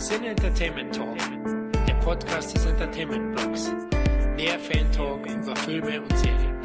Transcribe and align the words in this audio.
Sin 0.00 0.24
Entertainment 0.24 0.94
Talk, 0.94 1.18
der 1.86 1.92
Podcast 1.96 2.54
des 2.56 2.64
Entertainment 2.64 3.36
Blogs. 3.36 3.70
Mehr 4.34 4.58
Fan 4.58 4.90
Talk 4.92 5.26
über 5.26 5.54
Filme 5.56 6.00
und 6.00 6.16
Serien. 6.16 6.56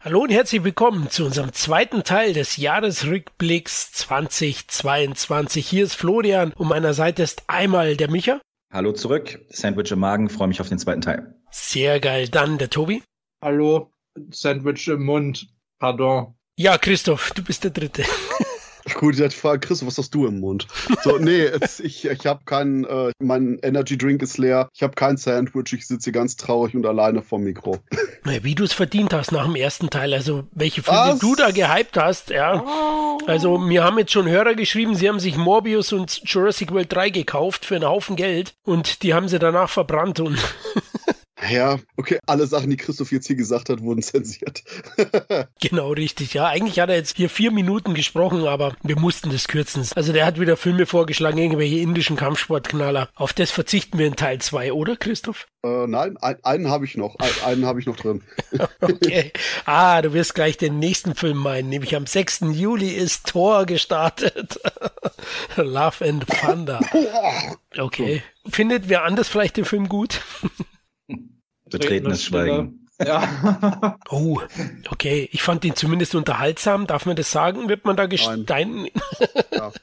Hallo 0.00 0.22
und 0.22 0.30
herzlich 0.30 0.64
willkommen 0.64 1.10
zu 1.10 1.24
unserem 1.24 1.52
zweiten 1.52 2.02
Teil 2.02 2.32
des 2.32 2.56
Jahresrückblicks 2.56 3.92
2022. 3.92 5.64
Hier 5.64 5.84
ist 5.84 5.94
Florian 5.94 6.52
und 6.54 6.66
meiner 6.66 6.92
Seite 6.92 7.22
ist 7.22 7.44
einmal 7.46 7.96
der 7.96 8.10
Micha. 8.10 8.40
Hallo 8.72 8.90
zurück, 8.90 9.46
Sandwich 9.48 9.92
im 9.92 10.00
Magen, 10.00 10.28
freue 10.28 10.48
mich 10.48 10.60
auf 10.60 10.68
den 10.68 10.80
zweiten 10.80 11.02
Teil. 11.02 11.36
Sehr 11.52 12.00
geil, 12.00 12.28
dann 12.28 12.58
der 12.58 12.68
Tobi. 12.68 13.00
Hallo, 13.40 13.92
Sandwich 14.32 14.88
im 14.88 15.04
Mund, 15.04 15.46
pardon. 15.78 16.34
Ja, 16.62 16.78
Christoph, 16.78 17.32
du 17.32 17.42
bist 17.42 17.64
der 17.64 17.72
Dritte. 17.72 18.04
Gut, 18.94 19.18
ich 19.18 19.34
frage 19.34 19.66
Chris, 19.66 19.84
was 19.84 19.98
hast 19.98 20.14
du 20.14 20.28
im 20.28 20.38
Mund? 20.38 20.68
So, 21.02 21.18
nee, 21.18 21.42
jetzt, 21.42 21.80
ich, 21.80 22.04
ich 22.04 22.24
habe 22.24 22.44
keinen, 22.44 22.84
äh, 22.84 23.10
mein 23.18 23.58
Energy 23.64 23.98
Drink 23.98 24.22
ist 24.22 24.38
leer, 24.38 24.68
ich 24.72 24.84
habe 24.84 24.94
kein 24.94 25.16
Sandwich, 25.16 25.72
ich 25.72 25.88
sitze 25.88 26.04
hier 26.04 26.12
ganz 26.12 26.36
traurig 26.36 26.76
und 26.76 26.86
alleine 26.86 27.20
vorm 27.20 27.42
Mikro. 27.42 27.78
Wie 28.42 28.54
du 28.54 28.62
es 28.62 28.72
verdient 28.72 29.12
hast 29.12 29.32
nach 29.32 29.44
dem 29.44 29.56
ersten 29.56 29.90
Teil, 29.90 30.14
also 30.14 30.44
welche 30.52 30.84
Filme 30.84 31.00
was? 31.00 31.18
du 31.18 31.34
da 31.34 31.50
gehypt 31.50 31.96
hast, 31.96 32.30
ja. 32.30 32.64
Also 33.26 33.58
mir 33.58 33.82
haben 33.82 33.98
jetzt 33.98 34.12
schon 34.12 34.28
Hörer 34.28 34.54
geschrieben, 34.54 34.94
sie 34.94 35.08
haben 35.08 35.18
sich 35.18 35.36
Morbius 35.36 35.92
und 35.92 36.22
Jurassic 36.26 36.70
World 36.70 36.92
3 36.92 37.10
gekauft 37.10 37.64
für 37.64 37.74
einen 37.74 37.88
Haufen 37.88 38.14
Geld 38.14 38.54
und 38.62 39.02
die 39.02 39.14
haben 39.14 39.26
sie 39.26 39.40
danach 39.40 39.68
verbrannt 39.68 40.20
und 40.20 40.38
Ja, 41.50 41.78
okay, 41.96 42.18
alle 42.26 42.46
Sachen, 42.46 42.70
die 42.70 42.76
Christoph 42.76 43.12
jetzt 43.12 43.26
hier 43.26 43.36
gesagt 43.36 43.68
hat, 43.68 43.82
wurden 43.82 44.02
zensiert. 44.02 44.62
genau, 45.60 45.92
richtig. 45.92 46.34
Ja, 46.34 46.46
eigentlich 46.46 46.80
hat 46.80 46.88
er 46.88 46.96
jetzt 46.96 47.16
hier 47.16 47.28
vier 47.28 47.50
Minuten 47.50 47.94
gesprochen, 47.94 48.46
aber 48.46 48.76
wir 48.82 48.98
mussten 48.98 49.30
das 49.30 49.48
kürzen. 49.48 49.86
Also 49.94 50.12
der 50.12 50.26
hat 50.26 50.38
wieder 50.38 50.56
Filme 50.56 50.86
vorgeschlagen, 50.86 51.38
irgendwelche 51.38 51.78
indischen 51.78 52.16
Kampfsportknaller. 52.16 53.08
Auf 53.14 53.32
das 53.32 53.50
verzichten 53.50 53.98
wir 53.98 54.06
in 54.06 54.16
Teil 54.16 54.40
2, 54.40 54.72
oder 54.72 54.96
Christoph? 54.96 55.46
Äh, 55.64 55.86
nein, 55.86 56.16
ein, 56.20 56.36
einen 56.44 56.68
habe 56.68 56.84
ich 56.84 56.96
noch. 56.96 57.16
Ein, 57.18 57.30
einen 57.44 57.66
habe 57.66 57.80
ich 57.80 57.86
noch 57.86 57.96
drin. 57.96 58.22
okay. 58.80 59.32
Ah, 59.64 60.02
du 60.02 60.12
wirst 60.12 60.34
gleich 60.34 60.56
den 60.56 60.78
nächsten 60.78 61.14
Film 61.14 61.38
meinen, 61.38 61.68
nämlich 61.68 61.94
am 61.94 62.06
6. 62.06 62.40
Juli 62.52 62.88
ist 62.88 63.28
Tor 63.28 63.66
gestartet. 63.66 64.60
Love 65.56 66.04
and 66.04 66.26
Thunder. 66.26 66.80
Okay. 67.78 68.22
Findet 68.48 68.88
wer 68.88 69.04
anders 69.04 69.28
vielleicht 69.28 69.56
den 69.56 69.64
Film 69.64 69.88
gut? 69.88 70.20
Betretenes 71.72 72.24
Schweigen. 72.24 72.86
Ja. 73.04 73.98
oh, 74.10 74.40
okay. 74.90 75.28
Ich 75.32 75.42
fand 75.42 75.64
ihn 75.64 75.74
zumindest 75.74 76.14
unterhaltsam. 76.14 76.86
Darf 76.86 77.06
man 77.06 77.16
das 77.16 77.30
sagen? 77.30 77.68
Wird 77.68 77.84
man 77.84 77.96
da 77.96 78.06
gestein? 78.06 78.88
ja. 79.52 79.72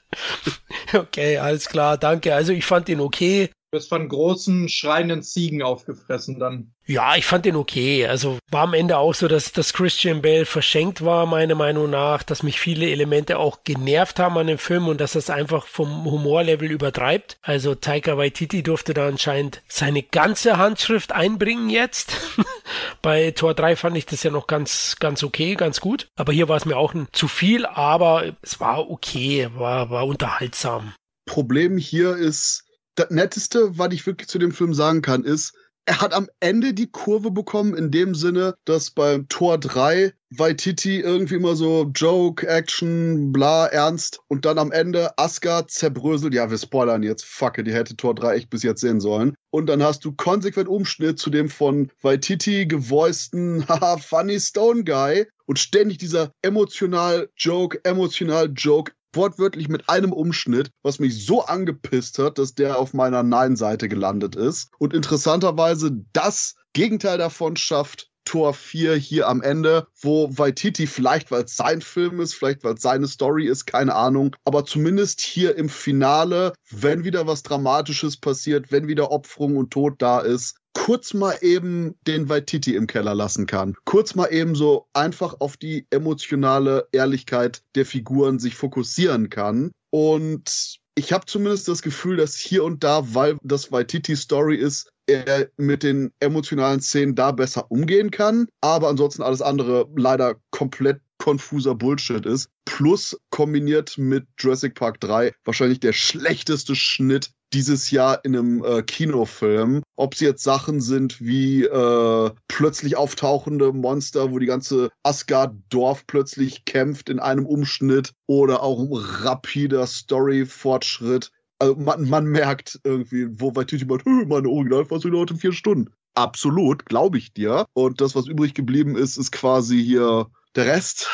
Okay, 0.92 1.38
alles 1.38 1.70
klar, 1.70 2.00
danke. 2.00 2.34
Also 2.34 2.52
ich 2.52 2.66
fand 2.66 2.90
ihn 2.90 3.00
okay. 3.00 3.52
Du 3.72 3.78
wirst 3.78 3.90
von 3.90 4.10
großen, 4.10 4.68
schreienden 4.68 5.22
Ziegen 5.22 5.62
aufgefressen 5.62 6.40
dann. 6.40 6.72
Ja, 6.88 7.16
ich 7.16 7.26
fand 7.26 7.46
den 7.46 7.56
okay. 7.56 8.08
Also 8.08 8.40
war 8.50 8.64
am 8.64 8.74
Ende 8.74 8.98
auch 8.98 9.14
so, 9.14 9.28
dass, 9.28 9.52
dass 9.52 9.74
Christian 9.74 10.24
Bale 10.24 10.48
verschenkt 10.48 11.06
war, 11.06 11.28
meiner 11.28 11.54
Meinung 11.54 11.88
nach, 11.88 12.24
dass 12.24 12.42
mich 12.42 12.60
viele 12.60 12.90
Elemente 12.90 13.38
auch 13.38 13.64
genervt 13.64 14.18
haben 14.18 14.40
an 14.40 14.48
dem 14.48 14.58
Film 14.58 14.88
und 14.88 15.00
dass 15.00 15.12
das 15.12 15.30
einfach 15.30 15.68
vom 15.68 16.06
Humorlevel 16.06 16.72
übertreibt. 16.72 17.38
Also 17.44 17.76
Taika 17.76 18.18
Waititi 18.18 18.64
durfte 18.64 18.96
da 18.96 19.08
anscheinend 19.08 19.62
seine 19.68 20.02
ganze 20.02 20.58
Handschrift 20.58 21.12
einbringen 21.12 21.70
jetzt. 21.70 22.18
Bei 23.04 23.30
Tor 23.30 23.54
3 23.54 23.76
fand 23.76 23.98
ich 23.98 24.08
das 24.08 24.24
ja 24.24 24.32
noch 24.32 24.48
ganz, 24.48 24.96
ganz 25.00 25.24
okay, 25.24 25.54
ganz 25.54 25.80
gut. 25.80 26.08
Aber 26.16 26.34
hier 26.34 26.50
war 26.50 26.58
es 26.58 26.66
mir 26.66 26.76
auch 26.76 26.96
ein, 26.96 27.08
zu 27.12 27.28
viel, 27.28 27.68
aber 27.68 28.34
es 28.42 28.60
war 28.60 28.90
okay, 28.90 29.48
war, 29.54 29.92
war 29.92 30.08
unterhaltsam. 30.08 30.96
Problem 31.28 31.78
hier 31.78 32.16
ist, 32.16 32.64
das 33.00 33.10
Netteste, 33.10 33.78
was 33.78 33.94
ich 33.94 34.06
wirklich 34.06 34.28
zu 34.28 34.40
dem 34.40 34.52
Film 34.52 34.74
sagen 34.74 35.02
kann, 35.02 35.24
ist, 35.24 35.54
er 35.86 36.02
hat 36.02 36.14
am 36.14 36.28
Ende 36.40 36.76
die 36.76 36.92
Kurve 36.92 37.32
bekommen, 37.32 37.74
in 37.74 37.90
dem 37.90 38.14
Sinne, 38.14 38.54
dass 38.66 38.92
beim 38.92 39.28
Tor 39.28 39.58
3 39.58 40.14
Waititi 40.30 41.00
irgendwie 41.00 41.34
immer 41.36 41.56
so 41.56 41.90
Joke, 41.96 42.48
Action, 42.48 43.32
bla, 43.32 43.66
ernst 43.66 44.20
und 44.28 44.46
dann 44.46 44.60
am 44.60 44.72
Ende 44.72 45.18
Asgard 45.18 45.72
zerbröselt. 45.72 46.36
Ja, 46.36 46.52
wir 46.52 46.60
spoilern 46.60 47.02
jetzt. 47.02 47.26
Fuck, 47.26 47.64
die 47.64 47.74
hätte 47.74 47.98
Tor 47.98 48.14
3 48.14 48.36
echt 48.36 48.50
bis 48.52 48.62
jetzt 48.62 48.82
sehen 48.82 49.00
sollen. 49.00 49.34
Und 49.50 49.66
dann 49.66 49.82
hast 49.82 50.06
du 50.06 50.12
konsequent 50.12 50.70
Umschnitt 50.70 51.18
zu 51.18 51.32
dem 51.32 51.50
von 51.50 51.92
Waititi 52.04 52.68
gevoiceden, 52.68 53.66
haha, 53.68 53.98
funny 53.98 54.40
Stone 54.40 54.84
Guy 54.84 55.26
und 55.48 55.58
ständig 55.58 55.98
dieser 55.98 56.32
emotional 56.44 57.30
Joke, 57.36 57.80
emotional 57.84 58.52
Joke, 58.56 58.92
wortwörtlich 59.14 59.70
mit 59.70 59.90
einem 59.90 60.14
Umschnitt, 60.14 60.72
was 60.84 61.00
mich 61.00 61.26
so 61.26 61.46
angepisst 61.46 62.20
hat, 62.20 62.38
dass 62.38 62.54
der 62.54 62.78
auf 62.78 62.94
meiner 62.94 63.24
Nein-Seite 63.24 63.90
gelandet 63.90 64.36
ist. 64.36 64.70
Und 64.78 64.94
interessanterweise 64.94 65.92
das 66.14 66.56
Gegenteil 66.74 67.18
davon 67.18 67.56
schafft 67.56 68.10
Tor 68.30 68.54
4 68.54 68.96
hier 68.96 69.28
am 69.28 69.42
Ende, 69.42 69.88
wo 70.00 70.30
Waititi 70.38 70.86
vielleicht, 70.86 71.32
weil 71.32 71.46
es 71.46 71.56
sein 71.56 71.82
Film 71.82 72.20
ist, 72.20 72.36
vielleicht 72.36 72.64
weil 72.64 72.76
es 72.76 72.82
seine 72.84 73.08
Story 73.08 73.48
ist, 73.48 73.66
keine 73.66 73.96
Ahnung, 73.96 74.36
aber 74.46 74.66
zumindest 74.66 75.22
hier 75.22 75.56
im 75.56 75.68
Finale, 75.68 76.54
wenn 76.70 77.04
wieder 77.04 77.26
was 77.26 77.42
Dramatisches 77.42 78.18
passiert, 78.18 78.72
wenn 78.72 78.88
wieder 78.88 79.10
Opferung 79.10 79.58
und 79.58 79.72
Tod 79.72 79.96
da 79.98 80.20
ist, 80.20 80.59
kurz 80.86 81.14
mal 81.14 81.38
eben 81.42 81.96
den 82.08 82.30
Waititi 82.30 82.76
im 82.76 82.88
Keller 82.88 83.14
lassen 83.14 83.46
kann. 83.46 83.76
Kurz 83.84 84.16
mal 84.16 84.28
eben 84.28 84.56
so 84.56 84.88
einfach 84.94 85.36
auf 85.40 85.58
die 85.58 85.86
emotionale 85.90 86.88
Ehrlichkeit 86.94 87.64
der 87.76 87.86
Figuren 87.86 88.40
sich 88.40 88.56
fokussieren 88.56 89.30
kann. 89.30 89.72
Und 89.92 90.80
ich 90.96 91.12
habe 91.12 91.26
zumindest 91.26 91.68
das 91.68 91.82
Gefühl, 91.82 92.18
dass 92.18 92.36
hier 92.36 92.64
und 92.64 92.84
da, 92.84 93.14
weil 93.14 93.38
das 93.44 93.72
Waititi-Story 93.72 94.56
ist, 94.56 94.90
er 95.06 95.50
mit 95.58 95.84
den 95.84 96.12
emotionalen 96.20 96.82
Szenen 96.82 97.14
da 97.14 97.32
besser 97.32 97.70
umgehen 97.70 98.10
kann. 98.10 98.48
Aber 98.62 98.88
ansonsten 98.88 99.22
alles 99.22 99.42
andere 99.42 99.90
leider 99.96 100.36
komplett 100.50 101.02
konfuser 101.18 101.76
Bullshit 101.76 102.26
ist. 102.26 102.50
Plus 102.66 103.20
kombiniert 103.30 103.98
mit 103.98 104.26
Jurassic 104.40 104.76
Park 104.76 105.02
3 105.02 105.34
wahrscheinlich 105.44 105.82
der 105.82 105.94
schlechteste 105.94 106.76
Schnitt 106.76 107.32
dieses 107.54 107.92
Jahr 107.92 108.24
in 108.24 108.36
einem 108.36 108.64
äh, 108.64 108.82
Kinofilm. 108.84 109.84
Ob 109.96 110.16
sie 110.16 110.26
jetzt 110.26 110.44
Sachen 110.44 110.82
sind 110.82 111.20
wie 111.20 111.64
äh, 111.64 112.32
plötzlich 112.48 112.98
auftauchende 112.98 113.74
Monster, 113.74 114.32
wo 114.32 114.40
die 114.40 114.46
ganze 114.46 114.90
Asgard-Dorf 115.04 116.06
plötzlich 116.08 116.66
kämpft 116.66 117.10
in 117.10 117.20
einem 117.20 117.46
Umschnitt 117.46 118.14
oder 118.28 118.64
auch 118.64 118.88
rapider 118.92 119.86
Story-Fortschritt. 119.88 121.32
Also 121.60 121.76
man, 121.76 122.08
man 122.08 122.26
merkt 122.26 122.80
irgendwie, 122.84 123.28
wo 123.32 123.56
Waititi 123.56 123.86
meint, 123.86 124.06
meine 124.06 124.50
Originalfassung 124.50 125.12
dauert 125.12 125.32
in 125.32 125.38
vier 125.38 125.54
Stunden. 125.54 125.92
Absolut, 126.16 126.86
glaube 126.86 127.18
ich 127.18 127.34
dir. 127.34 127.66
Und 127.74 128.02
das, 128.02 128.16
was 128.16 128.28
übrig 128.28 128.54
geblieben 128.54 128.96
ist, 128.96 129.18
ist 129.18 129.32
quasi 129.32 129.84
hier 129.84 130.28
der 130.56 130.66
Rest, 130.66 131.08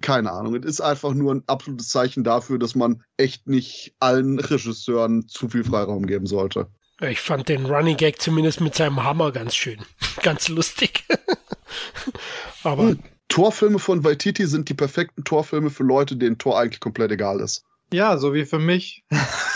keine 0.00 0.32
Ahnung. 0.32 0.54
Es 0.56 0.64
ist 0.64 0.80
einfach 0.80 1.14
nur 1.14 1.34
ein 1.34 1.42
absolutes 1.46 1.88
Zeichen 1.88 2.24
dafür, 2.24 2.58
dass 2.58 2.74
man 2.74 3.02
echt 3.16 3.46
nicht 3.46 3.94
allen 4.00 4.38
Regisseuren 4.38 5.28
zu 5.28 5.48
viel 5.48 5.64
Freiraum 5.64 6.06
geben 6.06 6.26
sollte. 6.26 6.68
Ich 7.00 7.20
fand 7.20 7.48
den 7.48 7.66
Running 7.66 7.96
Gag 7.96 8.20
zumindest 8.20 8.60
mit 8.60 8.74
seinem 8.74 9.02
Hammer 9.02 9.32
ganz 9.32 9.56
schön. 9.56 9.80
ganz 10.22 10.48
lustig. 10.48 11.04
Aber. 12.62 12.82
Hm. 12.90 12.98
Torfilme 13.28 13.78
von 13.78 14.04
Waititi 14.04 14.46
sind 14.46 14.68
die 14.68 14.74
perfekten 14.74 15.24
Torfilme 15.24 15.70
für 15.70 15.84
Leute, 15.84 16.16
denen 16.16 16.36
Tor 16.36 16.60
eigentlich 16.60 16.80
komplett 16.80 17.12
egal 17.12 17.40
ist. 17.40 17.64
Ja, 17.90 18.18
so 18.18 18.34
wie 18.34 18.44
für 18.44 18.58
mich. 18.58 19.04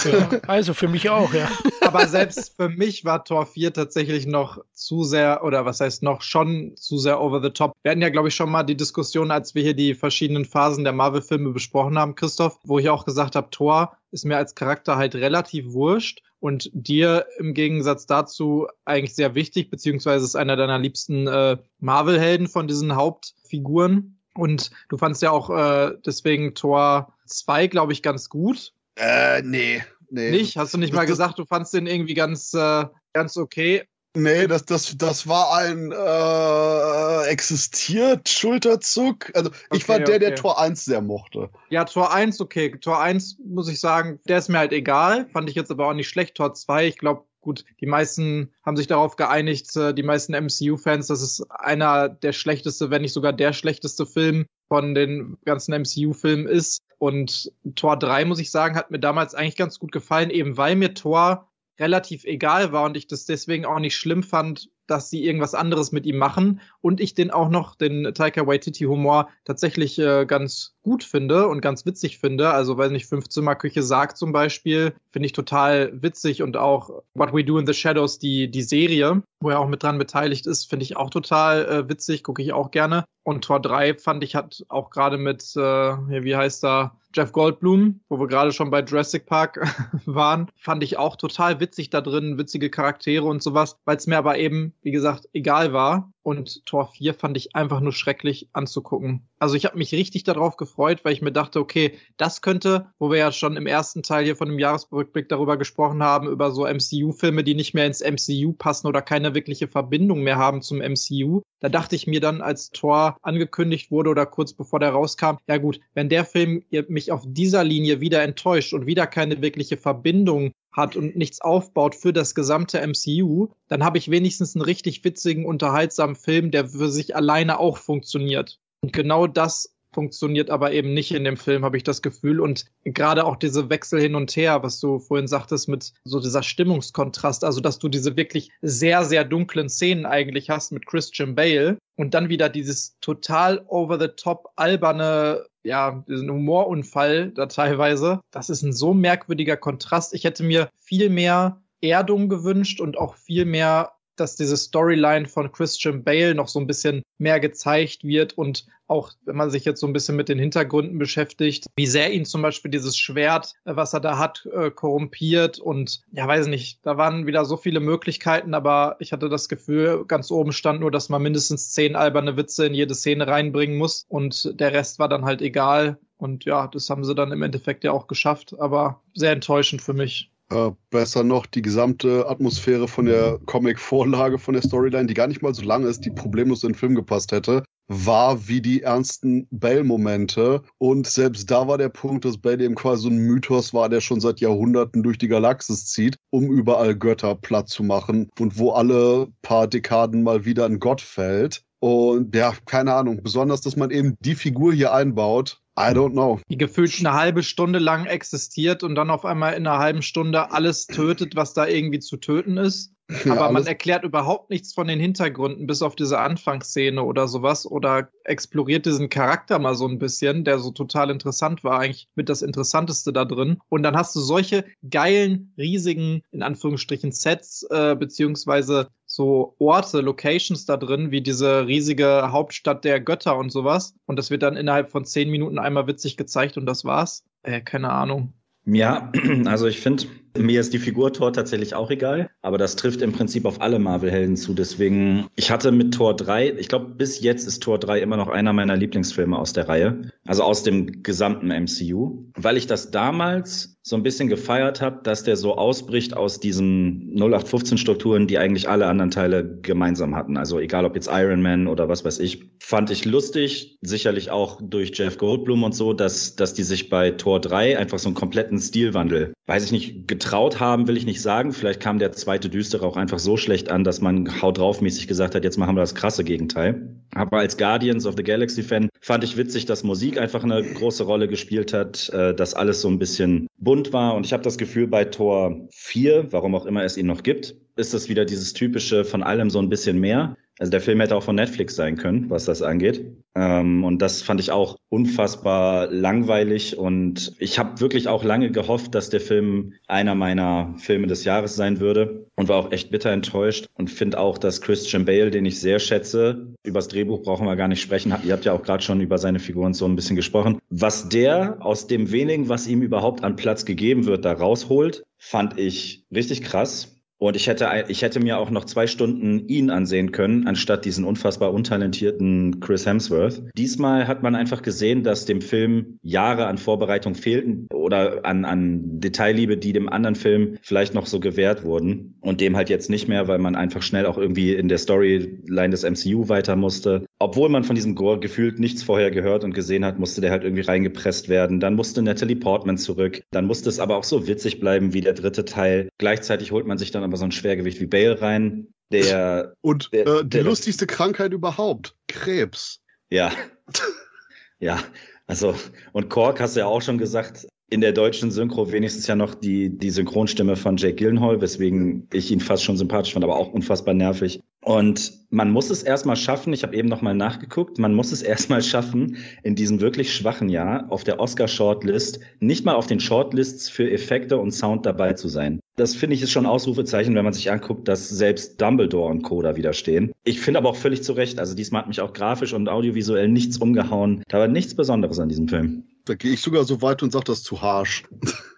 Ja, 0.05 0.31
also 0.47 0.73
für 0.73 0.89
mich 0.89 1.11
auch, 1.11 1.35
ja. 1.35 1.51
Aber 1.87 2.07
selbst 2.09 2.57
für 2.57 2.69
mich 2.69 3.05
war 3.05 3.25
Tor 3.25 3.47
4 3.47 3.73
tatsächlich 3.73 4.27
noch 4.27 4.59
zu 4.73 5.05
sehr, 5.05 5.45
oder 5.45 5.65
was 5.65 5.81
heißt 5.81 6.03
noch 6.03 6.23
schon 6.23 6.77
zu 6.77 6.99
sehr 6.99 7.21
over 7.21 7.41
the 7.43 7.51
top. 7.51 7.75
Wir 7.83 7.93
hatten 7.93 8.03
ja, 8.03 8.09
glaube 8.09 8.29
ich, 8.29 8.35
schon 8.35 8.51
mal 8.51 8.65
die 8.65 8.77
Diskussion, 8.77 9.31
als 9.31 9.55
wir 9.55 9.63
hier 9.63 9.75
die 9.75 9.95
verschiedenen 9.95 10.45
Phasen 10.45 10.85
der 10.85 10.93
Marvel-Filme 10.93 11.51
besprochen 11.51 11.99
haben, 11.99 12.15
Christoph, 12.15 12.59
wo 12.65 12.79
ich 12.79 12.89
auch 12.89 13.05
gesagt 13.05 13.37
habe, 13.37 13.51
Thor 13.51 13.97
ist 14.11 14.25
mir 14.25 14.37
als 14.37 14.55
Charakter 14.55 14.97
halt 14.97 15.15
relativ 15.15 15.73
wurscht 15.73 16.23
und 16.41 16.71
dir 16.73 17.27
im 17.39 17.55
Gegensatz 17.55 18.07
dazu 18.07 18.67
eigentlich 18.85 19.15
sehr 19.15 19.35
wichtig, 19.35 19.71
beziehungsweise 19.71 20.25
ist 20.25 20.37
einer 20.37 20.57
deiner 20.57 20.79
liebsten 20.79 21.27
äh, 21.27 21.59
Marvel-Helden 21.81 22.49
von 22.49 22.69
diesen 22.69 22.95
Hauptfiguren. 22.97 24.19
Und 24.35 24.71
du 24.89 24.99
fandst 24.99 25.23
ja 25.23 25.31
auch 25.31 25.51
äh, 25.51 25.95
deswegen 26.05 26.55
Tor 26.55 27.15
2, 27.27 27.69
glaube 27.69 27.93
ich, 27.93 28.03
ganz 28.03 28.29
gut. 28.29 28.75
Äh, 28.97 29.43
nee. 29.43 29.83
Nee. 30.11 30.31
Nicht? 30.31 30.57
Hast 30.57 30.75
du 30.75 30.79
nicht 30.79 30.93
das, 30.93 30.97
mal 30.97 31.07
gesagt, 31.07 31.39
du 31.39 31.45
fandst 31.45 31.75
den 31.75 31.87
irgendwie 31.87 32.15
ganz, 32.15 32.55
äh, 32.55 32.85
ganz 33.13 33.37
okay? 33.37 33.85
Nee, 34.17 34.47
das, 34.47 34.65
das, 34.65 34.97
das 34.97 35.29
war 35.29 35.55
ein 35.59 35.93
äh, 35.93 37.31
existiert 37.31 38.29
Schulterzuck. 38.31 39.31
Also 39.35 39.51
ich 39.73 39.83
okay, 39.83 39.89
war 39.89 39.99
der, 39.99 40.09
okay. 40.09 40.19
der 40.19 40.35
Tor 40.37 40.59
1 40.59 40.87
sehr 40.87 41.03
mochte. 41.03 41.51
Ja, 41.69 41.85
Tor 41.85 42.15
1, 42.15 42.41
okay. 42.41 42.71
Tor 42.81 43.01
1 43.01 43.39
muss 43.45 43.69
ich 43.69 43.79
sagen, 43.79 44.19
der 44.27 44.39
ist 44.39 44.49
mir 44.49 44.59
halt 44.59 44.73
egal. 44.73 45.29
Fand 45.29 45.51
ich 45.51 45.55
jetzt 45.55 45.71
aber 45.71 45.87
auch 45.89 45.93
nicht 45.93 46.09
schlecht. 46.09 46.35
Tor 46.35 46.55
2, 46.55 46.87
ich 46.87 46.97
glaube, 46.97 47.25
gut, 47.43 47.65
die 47.81 47.87
meisten 47.87 48.55
haben 48.65 48.77
sich 48.77 48.87
darauf 48.87 49.17
geeinigt, 49.17 49.77
äh, 49.77 49.93
die 49.93 50.03
meisten 50.03 50.33
MCU-Fans, 50.33 51.09
dass 51.09 51.21
es 51.21 51.43
einer 51.51 52.09
der 52.09 52.33
schlechteste, 52.33 52.91
wenn 52.91 53.03
nicht 53.03 53.13
sogar 53.13 53.35
der 53.35 53.53
schlechteste 53.53 54.07
Film 54.07 54.47
von 54.69 54.95
den 54.95 55.37
ganzen 55.45 55.75
MCU-Filmen 55.75 56.47
ist. 56.47 56.83
Und 56.99 57.53
Tor 57.75 57.99
3, 57.99 58.25
muss 58.25 58.39
ich 58.39 58.51
sagen, 58.51 58.77
hat 58.77 58.91
mir 58.91 58.99
damals 58.99 59.35
eigentlich 59.35 59.57
ganz 59.57 59.79
gut 59.79 59.93
gefallen, 59.93 60.31
eben 60.31 60.57
weil 60.57 60.77
mir 60.77 60.95
Tor 60.95 61.49
relativ 61.79 62.25
egal 62.25 62.73
war 62.73 62.85
und 62.85 62.97
ich 62.97 63.07
das 63.07 63.27
deswegen 63.27 63.67
auch 63.67 63.79
nicht 63.79 63.97
schlimm 63.97 64.23
fand, 64.23 64.71
dass 64.87 65.11
sie 65.11 65.25
irgendwas 65.25 65.55
anderes 65.55 65.93
mit 65.93 66.07
ihm 66.07 66.17
machen 66.17 66.61
und 66.81 67.01
ich 67.01 67.15
den 67.15 67.31
auch 67.31 67.49
noch, 67.49 67.75
den 67.75 68.15
Taika 68.15 68.47
Waititi 68.47 68.85
Humor 68.85 69.29
tatsächlich 69.45 69.99
äh, 69.99 70.25
ganz 70.27 70.75
gut 70.83 71.03
finde 71.03 71.49
und 71.49 71.61
ganz 71.61 71.85
witzig 71.87 72.19
finde. 72.19 72.51
Also, 72.51 72.79
weiß 72.79 72.93
nicht, 72.93 73.07
Fünfzimmerküche 73.07 73.83
sagt 73.83 74.17
zum 74.17 74.33
Beispiel, 74.33 74.95
finde 75.11 75.27
ich 75.27 75.33
total 75.33 75.91
witzig 76.01 76.43
und 76.43 76.57
auch 76.57 77.03
What 77.15 77.35
We 77.35 77.45
Do 77.45 77.59
in 77.59 77.67
the 77.67 77.75
Shadows, 77.75 78.19
die, 78.19 78.51
die 78.51 78.63
Serie, 78.63 79.23
wo 79.41 79.51
er 79.51 79.61
auch 79.61 79.69
mit 79.69 79.83
dran 79.83 79.99
beteiligt 79.99 80.47
ist, 80.47 80.69
finde 80.69 80.85
ich 80.85 80.97
auch 80.97 81.11
total 81.11 81.67
äh, 81.67 81.89
witzig, 81.89 82.23
gucke 82.23 82.43
ich 82.43 82.53
auch 82.53 82.71
gerne. 82.71 83.05
Und 83.23 83.45
Tor 83.45 83.61
3 83.61 83.95
fand 83.99 84.23
ich 84.23 84.35
hat 84.35 84.65
auch 84.69 84.91
gerade 84.91 85.19
mit, 85.19 85.43
äh, 85.57 85.61
wie 85.61 86.37
heißt 86.37 86.63
da, 86.63 86.97
Jeff 87.15 87.33
Goldblum, 87.33 88.01
wo 88.09 88.21
wir 88.21 88.29
gerade 88.29 88.53
schon 88.53 88.71
bei 88.71 88.83
Jurassic 88.83 89.27
Park 89.27 89.59
waren, 90.07 90.51
fand 90.57 90.85
ich 90.85 90.99
auch 90.99 91.17
total 91.17 91.61
witzig 91.61 91.91
da 91.91 92.01
drin, 92.01 92.39
witzige 92.39 92.71
Charaktere 92.71 93.25
und 93.25 93.43
sowas, 93.43 93.79
weil 93.85 93.97
es 93.97 94.07
mir 94.07 94.19
aber 94.19 94.39
eben, 94.39 94.75
wie 94.83 94.91
gesagt, 94.93 95.29
egal 95.33 95.73
war. 95.73 96.13
Und 96.27 96.67
Tor 96.67 96.89
4 96.89 97.15
fand 97.15 97.37
ich 97.37 97.55
einfach 97.55 97.79
nur 97.79 97.93
schrecklich 97.93 98.49
anzugucken. 98.53 99.29
Also 99.39 99.55
ich 99.55 99.65
habe 99.65 99.79
mich 99.79 99.93
richtig 99.93 100.25
darauf 100.25 100.57
gefreut, 100.57 101.05
weil 101.05 101.13
ich 101.13 101.23
mir 101.23 101.31
dachte, 101.31 101.61
okay, 101.61 101.93
das 102.17 102.43
könnte, 102.43 102.89
wo 102.99 103.13
wir 103.13 103.19
ja 103.19 103.31
schon 103.31 103.57
im 103.57 103.69
ersten 103.69 104.03
Teil 104.03 104.25
hier 104.25 104.35
von 104.35 104.49
dem 104.49 104.59
Jahresrückblick 104.59 105.29
darüber 105.29 105.57
gesprochen 105.57 106.03
haben, 106.03 106.27
über 106.29 106.51
so 106.51 106.67
MCU-Filme, 106.67 107.45
die 107.45 107.55
nicht 107.55 107.75
mehr 107.75 107.87
ins 107.87 108.03
MCU 108.03 108.53
passen 108.55 108.89
oder 108.89 109.03
keine 109.03 109.37
wirkliche 109.37 109.69
Verbindung 109.69 110.25
mehr 110.25 110.37
haben 110.37 110.63
zum 110.63 110.79
MCU. 110.79 111.43
Da 111.61 111.69
dachte 111.69 111.95
ich 111.95 112.09
mir 112.09 112.21
dann, 112.21 112.41
als 112.41 112.71
Tor 112.71 113.17
angekündigt 113.23 113.93
wurde 113.93 114.11
oder 114.11 114.27
kurz 114.27 114.53
bevor 114.53 114.81
der 114.81 114.91
rauskam, 114.91 115.37
ja 115.47 115.59
gut, 115.59 115.79
wenn 115.95 116.09
der 116.09 116.25
Film 116.25 116.65
mich 116.89 117.13
auf 117.13 117.23
dieser 117.25 117.63
Linie 117.63 118.01
wieder 118.01 118.25
enttäuscht 118.25 118.75
und 118.75 118.87
wieder 118.87 119.07
keine 119.07 119.43
wirkliche 119.43 119.77
Verbindung 119.77 120.51
hat 120.77 120.95
und 120.95 121.17
nichts 121.17 121.41
aufbaut 121.41 121.95
für 121.95 122.13
das 122.13 122.35
gesamte 122.35 122.81
MCU, 122.87 123.49
dann 123.69 123.83
habe 123.83 123.99
ich 123.99 124.11
wenigstens 124.11 124.55
einen 124.55 124.63
richtig 124.63 125.03
witzigen, 125.05 125.47
unterhaltsamen 125.47 126.17
Film, 126.17 126.51
der 126.51 126.69
für 126.69 126.91
sich 126.91 127.17
alleine 127.17 127.59
auch 127.59 127.79
funktioniert. 127.79 128.61
Und 128.83 128.93
genau 128.93 129.27
das 129.27 129.76
funktioniert 129.97 130.51
aber 130.51 130.73
eben 130.73 130.93
nicht 130.93 131.11
in 131.13 131.25
dem 131.25 131.39
Film, 131.39 131.65
habe 131.65 131.79
ich 131.79 131.83
das 131.83 132.03
Gefühl. 132.03 132.39
Und 132.39 132.67
gerade 132.85 133.25
auch 133.25 133.37
diese 133.37 133.71
Wechsel 133.71 133.99
hin 133.99 134.15
und 134.15 134.37
her, 134.37 134.63
was 134.63 134.79
du 134.79 134.99
vorhin 134.99 135.27
sagtest, 135.27 135.71
mit 135.71 135.95
so 136.05 136.21
dieser 136.21 136.43
Stimmungskontrast, 136.43 137.43
also 137.45 137.63
dass 137.63 137.79
du 137.79 137.89
diese 137.89 138.15
wirklich 138.15 138.51
sehr, 138.61 139.07
sehr 139.07 139.25
dunklen 139.25 139.71
Szenen 139.71 140.05
eigentlich 140.05 140.51
hast 140.51 140.71
mit 140.71 140.85
Christian 140.85 141.35
Bale 141.35 141.79
und 141.97 142.13
dann 142.13 142.29
wieder 142.29 142.51
dieses 142.51 142.99
total 143.01 143.65
over 143.69 143.99
the 143.99 144.09
top 144.09 144.51
alberne 144.57 145.47
ja, 145.65 146.05
diesen 146.07 146.31
Humorunfall 146.31 147.31
da 147.31 147.47
teilweise. 147.47 148.21
Das 148.31 148.51
ist 148.51 148.63
ein 148.63 148.75
so 148.75 148.93
merkwürdiger 148.93 149.57
Kontrast. 149.57 150.13
Ich 150.13 150.25
hätte 150.25 150.45
mir 150.45 150.69
viel 150.79 151.09
mehr 151.09 151.63
Erdung 151.81 152.29
gewünscht 152.29 152.83
und 152.83 152.99
auch 152.99 153.17
viel 153.17 153.47
mehr 153.47 153.96
dass 154.17 154.37
diese 154.37 154.57
Storyline 154.57 155.27
von 155.27 155.53
Christian 155.53 156.05
Bale 156.05 156.35
noch 156.35 156.49
so 156.49 156.59
ein 156.59 156.67
bisschen 156.67 157.03
mehr 157.19 157.41
gezeigt 157.41 158.05
wird 158.05 158.35
und 158.35 158.67
auch, 158.89 159.13
wenn 159.25 159.37
man 159.37 159.51
sich 159.51 159.65
jetzt 159.65 159.81
so 159.81 159.87
ein 159.87 159.93
bisschen 159.93 160.17
mit 160.17 160.29
den 160.29 160.39
Hintergründen 160.39 160.99
beschäftigt, 160.99 161.67
wie 161.77 161.87
sehr 161.87 162.13
ihn 162.13 162.25
zum 162.25 162.43
Beispiel 162.43 162.71
dieses 162.71 162.97
Schwert, 162.97 163.55
äh, 163.65 163.75
was 163.75 163.93
er 163.93 164.01
da 164.01 164.19
hat, 164.19 164.47
äh, 164.53 164.71
korrumpiert 164.71 165.59
und 165.59 166.03
ja, 166.13 166.27
weiß 166.27 166.47
nicht, 166.47 166.81
da 166.85 166.97
waren 166.97 167.27
wieder 167.27 167.45
so 167.45 167.57
viele 167.57 167.81
Möglichkeiten, 167.81 168.55
aber 168.55 168.97
ich 169.01 169.13
hatte 169.13 169.29
das 169.29 169.49
Gefühl, 169.49 170.05
ganz 170.07 170.31
oben 170.31 170.53
stand 170.53 170.81
nur, 170.81 170.91
dass 170.91 171.09
man 171.09 171.23
mindestens 171.23 171.73
zehn 171.73 171.97
alberne 171.97 172.37
Witze 172.37 172.67
in 172.67 172.75
jede 172.75 172.95
Szene 172.95 173.27
reinbringen 173.27 173.77
muss 173.77 174.05
und 174.09 174.59
der 174.59 174.73
Rest 174.73 174.99
war 174.99 175.09
dann 175.09 175.25
halt 175.25 175.43
egal. 175.43 175.99
Und 176.19 176.47
ja, 176.47 176.67
das 176.67 176.89
haben 176.89 177.05
sie 177.05 177.15
dann 177.15 177.31
im 177.31 177.43
Endeffekt 177.43 177.85
ja 177.85 177.93
auch 177.93 178.07
geschafft, 178.07 178.59
aber 178.59 179.03
sehr 179.15 179.33
enttäuschend 179.33 179.83
für 179.83 179.93
mich. 179.93 180.31
Äh, 180.49 180.71
besser 180.91 181.25
noch 181.25 181.47
die 181.47 181.63
gesamte 181.63 182.29
Atmosphäre 182.29 182.87
von 182.87 183.07
der 183.07 183.41
Comic-Vorlage, 183.47 184.39
von 184.39 184.55
der 184.55 184.63
Storyline, 184.63 185.07
die 185.07 185.15
gar 185.15 185.27
nicht 185.27 185.43
mal 185.43 185.55
so 185.55 185.63
lang 185.63 185.85
ist, 185.85 186.05
die 186.05 186.11
problemlos 186.11 186.63
in 186.63 186.71
den 186.71 186.75
Film 186.77 186.95
gepasst 186.95 187.33
hätte, 187.33 187.65
war 187.89 188.47
wie 188.47 188.61
die 188.61 188.83
ernsten 188.83 189.49
Bale-Momente. 189.51 190.63
Und 190.79 191.09
selbst 191.09 191.51
da 191.51 191.67
war 191.67 191.79
der 191.79 191.89
Punkt, 191.89 192.25
dass 192.25 192.39
Bale 192.39 192.65
eben 192.65 192.77
quasi 192.77 193.03
so 193.03 193.09
ein 193.09 193.19
Mythos 193.19 193.75
war, 193.75 193.89
der 193.89 194.01
schon 194.01 194.21
seit 194.21 194.41
Jahrhunderten 194.41 195.03
durch 195.03 195.19
die 195.19 195.29
Galaxis 195.29 195.87
zieht, 195.87 196.17
um 196.31 196.45
überall 196.51 196.95
Götter 196.95 197.35
platt 197.35 197.69
zu 197.69 197.83
machen 197.83 198.31
und 198.39 198.57
wo 198.57 198.71
alle 198.71 199.27
paar 199.43 199.67
Dekaden 199.67 200.23
mal 200.23 200.45
wieder 200.45 200.67
ein 200.67 200.79
Gott 200.79 201.01
fällt. 201.01 201.63
Und 201.81 202.35
ja, 202.35 202.55
keine 202.67 202.95
Ahnung, 202.95 203.23
besonders, 203.23 203.61
dass 203.63 203.77
man 203.77 203.91
eben 203.91 204.15
die 204.21 204.35
Figur 204.35 204.73
hier 204.73 204.93
einbaut, 204.93 205.61
I 205.79 205.93
don't 205.93 206.13
know. 206.13 206.41
Die 206.49 206.57
gefühlt 206.57 206.99
eine 207.01 207.13
halbe 207.13 207.43
Stunde 207.43 207.79
lang 207.79 208.07
existiert 208.07 208.83
und 208.83 208.95
dann 208.95 209.11
auf 209.11 209.25
einmal 209.25 209.55
in 209.55 209.67
einer 209.67 209.79
halben 209.79 210.03
Stunde 210.03 210.51
alles 210.51 210.87
tötet, 210.87 211.37
was 211.37 211.53
da 211.53 211.67
irgendwie 211.67 211.99
zu 211.99 212.17
töten 212.17 212.57
ist. 212.57 212.93
Ja, 213.25 213.35
Aber 213.35 213.53
man 213.53 213.67
erklärt 213.67 214.03
überhaupt 214.03 214.51
nichts 214.51 214.73
von 214.73 214.89
den 214.89 214.99
Hintergründen, 214.99 215.67
bis 215.67 215.83
auf 215.83 215.95
diese 215.95 216.19
Anfangsszene 216.19 217.03
oder 217.03 217.29
sowas. 217.29 217.67
Oder 217.67 218.09
exploriert 218.25 218.85
diesen 218.85 219.09
Charakter 219.09 219.59
mal 219.59 219.77
so 219.77 219.87
ein 219.87 219.99
bisschen, 219.99 220.45
der 220.45 220.59
so 220.59 220.73
total 220.73 221.11
interessant 221.11 221.63
war, 221.63 221.79
eigentlich 221.79 222.09
mit 222.17 222.29
das 222.29 222.43
Interessanteste 222.43 223.13
da 223.13 223.25
drin. 223.25 223.59
Und 223.69 223.85
dann 223.85 223.97
hast 223.97 224.17
du 224.17 224.21
solche 224.21 224.65
geilen, 224.91 225.53
riesigen, 225.57 226.23
in 226.33 226.43
Anführungsstrichen, 226.43 227.13
Sets, 227.13 227.63
äh, 227.71 227.95
beziehungsweise 227.97 228.89
so 229.17 229.57
Orte, 229.59 230.03
Locations 230.03 230.67
da 230.67 230.77
drin, 230.77 231.11
wie 231.11 231.23
diese 231.23 231.67
riesige 231.67 232.33
Hauptstadt 232.33 232.85
der 232.85 233.01
Götter 233.01 233.39
und 233.39 233.51
sowas. 233.51 233.95
Und 234.05 234.17
das 234.17 234.31
wird 234.31 234.43
dann 234.43 234.57
innerhalb 234.57 234.91
von 234.91 235.07
zehn 235.07 235.31
Minuten 235.31 235.59
einmal 235.59 235.87
witzig 235.87 236.19
gezeigt 236.19 236.59
und 236.59 236.67
das 236.67 236.85
war's. 236.85 237.25
Äh, 237.43 237.63
keine 237.63 237.91
Ahnung. 237.91 238.35
Ja, 238.67 239.11
also 239.47 239.67
ich 239.67 239.81
finde, 239.81 240.05
mir 240.39 240.61
ist 240.61 240.73
die 240.73 240.79
Figur 240.79 241.13
Thor 241.13 241.33
tatsächlich 241.33 241.75
auch 241.75 241.91
egal, 241.91 242.31
aber 242.43 242.59
das 242.59 242.77
trifft 242.77 243.03
im 243.03 243.13
Prinzip 243.13 243.45
auf 243.45 243.61
alle 243.61 243.79
Marvel-Helden 243.79 244.37
zu. 244.37 244.55
Deswegen, 244.55 245.27
ich 245.37 245.51
hatte 245.51 245.73
mit 245.73 245.95
Thor 245.95 246.15
3, 246.15 246.55
ich 246.59 246.69
glaube, 246.69 246.95
bis 246.95 247.21
jetzt 247.21 247.47
ist 247.47 247.63
Thor 247.63 247.79
3 247.79 248.01
immer 248.01 248.17
noch 248.17 248.29
einer 248.29 248.53
meiner 248.53 248.77
Lieblingsfilme 248.77 249.39
aus 249.39 249.53
der 249.53 249.69
Reihe, 249.69 250.11
also 250.27 250.43
aus 250.43 250.63
dem 250.63 251.03
gesamten 251.03 251.49
MCU, 251.49 252.25
weil 252.35 252.57
ich 252.57 252.67
das 252.67 252.91
damals 252.91 253.77
so 253.87 253.95
ein 253.95 254.03
bisschen 254.03 254.29
gefeiert 254.29 254.81
habe, 254.81 254.99
dass 255.05 255.23
der 255.23 255.37
so 255.37 255.55
ausbricht 255.57 256.17
aus 256.17 256.41
diesen 256.41 257.15
0815-Strukturen, 257.15 258.27
die 258.27 258.37
eigentlich 258.37 258.69
alle 258.69 258.89
anderen 258.89 259.13
Teile 259.13 259.61
gemeinsam 259.63 260.17
hatten. 260.17 260.37
Also 260.37 260.59
egal 260.59 260.85
ob 260.85 260.97
jetzt 260.97 261.09
Iron 261.09 261.41
Man 261.41 261.69
oder 261.69 261.89
was 261.89 262.05
weiß 262.05 262.19
ich, 262.19 262.51
fand 262.59 262.91
ich 262.91 263.05
lustig, 263.05 263.79
sicherlich 263.83 264.33
auch 264.33 264.61
durch 264.61 264.91
Jeff 264.99 265.19
Goldblum 265.19 265.63
und 265.63 265.73
so, 265.73 265.93
dass, 265.93 266.35
dass 266.35 266.53
die 266.53 266.65
sich 266.65 266.89
bei 266.89 267.13
Thor 267.13 267.41
3 267.41 267.79
einfach 267.79 268.01
so 268.01 268.09
einen 268.09 268.17
kompletten 268.17 268.59
Stilwandel, 268.59 269.35
weiß 269.47 269.65
ich 269.65 269.71
nicht, 269.71 270.09
getraut 270.27 270.59
haben, 270.59 270.89
will 270.89 270.97
ich 270.97 271.07
nicht 271.07 271.23
sagen. 271.23 271.53
Vielleicht 271.53 271.79
kam 271.79 272.01
der 272.01 272.11
zweite 272.11 272.49
Düstere 272.49 272.85
auch 272.85 272.97
einfach 272.97 273.21
so 273.21 273.37
schlecht 273.37 273.71
an, 273.71 273.85
dass 273.85 274.01
man 274.01 274.43
haut 274.43 274.59
draufmäßig 274.59 275.07
gesagt 275.07 275.37
hat, 275.37 275.45
jetzt 275.45 275.57
machen 275.57 275.77
wir 275.77 275.81
das 275.83 275.95
krasse 275.95 276.25
Gegenteil. 276.25 276.89
Aber 277.15 277.39
als 277.39 277.57
Guardians 277.57 278.07
of 278.07 278.15
the 278.17 278.25
Galaxy 278.25 278.65
Fan 278.65 278.89
fand 279.01 279.23
ich 279.23 279.37
witzig, 279.37 279.67
dass 279.67 279.85
Musik 279.85 280.19
einfach 280.19 280.43
eine 280.43 280.65
große 280.65 281.05
Rolle 281.05 281.29
gespielt 281.29 281.73
hat, 281.73 282.09
äh, 282.09 282.35
dass 282.35 282.55
alles 282.55 282.81
so 282.81 282.89
ein 282.89 282.99
bisschen 282.99 283.47
bunt 283.59 283.93
war. 283.93 284.17
Und 284.17 284.27
ich 284.27 284.33
habe 284.33 284.43
das 284.43 284.59
Gefühl, 284.59 284.89
bei 284.89 285.05
Tor 285.05 285.69
4, 285.71 286.33
warum 286.33 286.57
auch 286.57 286.67
immer 286.67 286.83
es 286.83 286.97
ihn 286.97 287.07
noch 287.07 287.23
gibt, 287.23 287.55
ist 287.77 287.95
das 287.95 288.09
wieder 288.09 288.25
dieses 288.25 288.53
typische 288.53 289.05
von 289.05 289.23
allem 289.23 289.49
so 289.49 289.61
ein 289.61 289.69
bisschen 289.69 290.01
mehr. 290.01 290.37
Also 290.59 290.71
der 290.71 290.81
Film 290.81 291.01
hätte 291.01 291.15
auch 291.15 291.23
von 291.23 291.37
Netflix 291.37 291.77
sein 291.77 291.97
können, 291.97 292.31
was 292.31 292.47
das 292.47 292.63
angeht. 292.63 293.05
Ähm, 293.35 293.85
und 293.85 294.01
das 294.01 294.23
fand 294.23 294.41
ich 294.41 294.51
auch 294.51 294.79
unfassbar 294.89 295.89
langweilig. 295.89 296.79
Und 296.79 297.35
ich 297.39 297.59
habe 297.59 297.81
wirklich 297.81 298.09
auch 298.09 298.25
lange 298.25 298.51
gehofft, 298.51 298.95
dass 298.95 299.11
der 299.11 299.21
Film 299.21 299.75
einer 299.87 300.15
meiner 300.15 300.75
Filme 300.79 301.07
des 301.09 301.25
Jahres 301.25 301.57
sein 301.57 301.81
würde. 301.81 302.27
Und 302.37 302.49
war 302.49 302.57
auch 302.57 302.73
echt 302.73 302.91
bitter 302.91 303.11
enttäuscht. 303.11 303.67
Und 303.75 303.91
finde 303.91 304.19
auch, 304.19 304.39
dass 304.39 304.63
Christian 304.63 305.05
Bale, 305.05 305.31
den 305.31 305.45
ich 305.45 305.61
sehr 305.61 305.79
schätze, 305.79 306.55
übers 306.63 306.89
Drehbuch 306.89 307.23
brauchen 307.23 307.47
wir 307.47 307.57
gar 307.57 307.69
nicht 307.69 307.83
sprechen. 307.83 308.15
Ihr 308.25 308.33
habt 308.33 308.47
ja 308.47 308.53
auch 308.53 308.63
gerade 308.63 308.83
schon 308.83 309.01
über 309.01 309.19
seine 309.19 309.39
Figuren 309.39 309.75
so 309.75 309.85
ein 309.85 309.97
bisschen 309.97 310.17
gesprochen. 310.17 310.59
Was 310.71 311.11
der 311.11 311.59
aus 311.61 311.87
dem 311.87 312.13
wenigen, 312.13 312.49
was 312.49 312.67
ihm 312.67 312.81
überhaupt 312.81 313.25
an 313.25 313.37
Platz 313.37 313.67
gegeben 313.67 314.07
wird, 314.07 314.25
da 314.25 314.33
rausholt, 314.33 315.05
fand 315.19 315.59
ich 315.59 316.05
richtig 316.15 316.43
krass. 316.43 316.96
Und 317.19 317.35
ich 317.35 317.47
hätte, 317.47 317.69
ich 317.89 318.03
hätte 318.03 318.21
mir 318.21 318.39
auch 318.39 318.51
noch 318.51 318.65
zwei 318.65 318.87
Stunden 318.87 319.49
ihn 319.49 319.71
ansehen 319.71 320.13
können, 320.13 320.47
anstatt 320.47 320.85
diesen 320.85 321.05
unfassbar 321.05 321.53
untalentierten 321.53 322.61
Chris 322.61 322.85
Hemsworth. 322.85 323.43
Diesmal 323.57 324.07
hat 324.07 324.23
man 324.23 324.35
einfach 324.35 324.63
gesehen, 324.63 325.03
dass 325.03 325.25
dem 325.25 325.41
Film 325.41 325.99
Jahre 326.03 326.47
an 326.47 326.59
Vorbereitung 326.59 327.15
fehlten 327.15 327.69
oder 327.73 328.27
an, 328.27 328.45
an 328.45 329.01
Detailliebe, 329.01 329.57
die 329.57 329.73
dem 329.73 329.89
anderen 329.89 330.15
Film 330.15 330.59
vielleicht 330.61 330.95
noch 330.95 331.07
so 331.07 331.19
gewährt 331.19 331.65
wurden. 331.65 332.17
Und 332.21 332.41
dem 332.41 332.57
halt 332.57 332.69
jetzt 332.69 332.91
nicht 332.91 333.09
mehr, 333.09 333.29
weil 333.29 333.39
man 333.39 333.57
einfach 333.57 333.83
schnell 333.83 334.05
auch 334.05 334.19
irgendwie 334.19 334.55
in 334.55 334.69
der 334.69 334.79
Storyline 334.79 335.71
des 335.71 335.85
MCU 335.85 336.29
weiter 336.29 336.57
musste. 336.57 337.07
Obwohl 337.19 337.49
man 337.49 337.65
von 337.65 337.77
diesem 337.77 337.95
Gore 337.95 338.21
gefühlt 338.21 338.59
nichts 338.59 338.83
vorher 338.83 339.11
gehört 339.11 339.43
und 339.43 339.55
gesehen 339.55 339.85
hat, 339.87 339.99
musste 339.99 340.21
der 340.21 340.33
halt 340.33 340.45
irgendwie 340.45 340.63
reingepresst 340.63 341.31
werden. 341.31 341.61
Dann 341.61 341.77
musste 341.77 342.03
Natalie 342.03 342.37
Portman 342.37 342.77
zurück. 342.77 343.23
Dann 343.31 343.47
musste 343.47 343.71
es 343.71 343.81
aber 343.81 343.97
auch 343.97 344.05
so 344.05 344.27
witzig 344.27 344.61
bleiben 344.61 344.93
wie 344.93 345.01
der 345.01 345.15
dritte 345.15 345.47
Teil. 345.47 345.89
Gleichzeitig 345.97 346.53
holt 346.53 346.67
man 346.67 346.77
sich 346.77 346.91
dann 346.91 347.06
aber 347.07 347.17
so 347.17 347.25
ein 347.25 347.33
Schwergewicht 347.33 347.81
wie 347.81 347.87
Bale 347.87 348.21
rein, 348.21 348.69
der. 348.93 349.55
Und 349.63 349.93
Der- 349.93 350.07
äh, 350.07 350.23
die 350.25 350.29
der- 350.31 350.45
lustigste 350.45 350.87
Krankheit 350.87 351.33
überhaupt. 351.33 351.97
Krebs. 352.09 352.81
Ja. 353.11 353.33
ja. 354.59 354.79
Also, 355.27 355.55
und 355.93 356.09
Kork 356.09 356.41
hast 356.41 356.55
du 356.57 356.61
ja 356.61 356.67
auch 356.67 356.83
schon 356.83 356.99
gesagt, 356.99 357.47
in 357.69 357.81
der 357.81 357.93
deutschen 357.93 358.31
Synchro 358.31 358.71
wenigstens 358.71 359.07
ja 359.07 359.17
noch 359.17 359.35
die, 359.35 359.77
die 359.77 359.91
Synchronstimme 359.91 360.57
von 360.57 360.77
Jake 360.77 360.95
Gyllenhaal, 360.95 361.41
weswegen 361.41 362.09
ich 362.13 362.31
ihn 362.31 362.41
fast 362.41 362.63
schon 362.63 362.77
sympathisch 362.77 363.13
fand, 363.13 363.25
aber 363.25 363.37
auch 363.37 363.53
unfassbar 363.53 363.95
nervig. 363.95 364.41
Und 364.65 365.13
man 365.31 365.51
muss 365.51 365.71
es 365.71 365.83
erstmal 365.83 366.17
schaffen, 366.17 366.53
ich 366.53 366.63
habe 366.63 366.77
eben 366.77 366.89
nochmal 366.89 367.15
nachgeguckt, 367.15 367.79
man 367.79 367.95
muss 367.95 368.13
es 368.13 368.23
erstmal 368.37 368.63
schaffen, 368.63 369.17
in 369.43 369.57
diesem 369.57 369.81
wirklich 369.81 370.15
schwachen 370.15 370.49
Jahr 370.49 370.87
auf 370.91 371.03
der 371.03 371.19
Oscar-Shortlist, 371.19 372.21
nicht 372.41 372.65
mal 372.65 372.75
auf 372.75 372.87
den 372.87 373.01
Shortlists 373.01 373.69
für 373.69 373.91
Effekte 373.91 374.39
und 374.39 374.53
Sound 374.53 374.87
dabei 374.87 375.15
zu 375.15 375.29
sein. 375.29 375.61
Das 375.77 375.95
finde 375.95 376.17
ich 376.17 376.23
ist 376.23 376.31
schon 376.31 376.47
ein 376.47 376.51
Ausrufezeichen, 376.51 377.15
wenn 377.15 377.25
man 377.25 377.35
sich 377.35 377.51
anguckt, 377.51 377.87
dass 377.89 378.09
selbst 378.09 378.61
Dumbledore 378.61 379.11
und 379.11 379.23
Co. 379.23 379.43
da 379.43 379.57
widerstehen. 379.57 380.13
Ich 380.25 380.41
finde 380.41 380.59
aber 380.59 380.71
auch 380.71 380.77
völlig 380.77 381.03
zu 381.03 381.13
Recht, 381.13 381.39
also 381.39 381.55
diesmal 381.55 381.83
hat 381.83 381.89
mich 381.89 382.01
auch 382.01 382.13
grafisch 382.13 382.55
und 382.55 382.69
audiovisuell 382.69 383.29
nichts 383.29 383.59
umgehauen. 383.59 384.23
Da 384.29 384.39
war 384.39 384.49
nichts 384.49 384.75
Besonderes 384.75 385.19
an 385.19 385.29
diesem 385.29 385.49
Film. 385.49 385.85
Da 386.07 386.15
gehe 386.15 386.33
ich 386.33 386.41
sogar 386.41 386.65
so 386.65 386.81
weit 386.83 387.03
und 387.03 387.13
sage, 387.13 387.25
das 387.27 387.43
zu 387.43 387.61
harsch. 387.61 388.05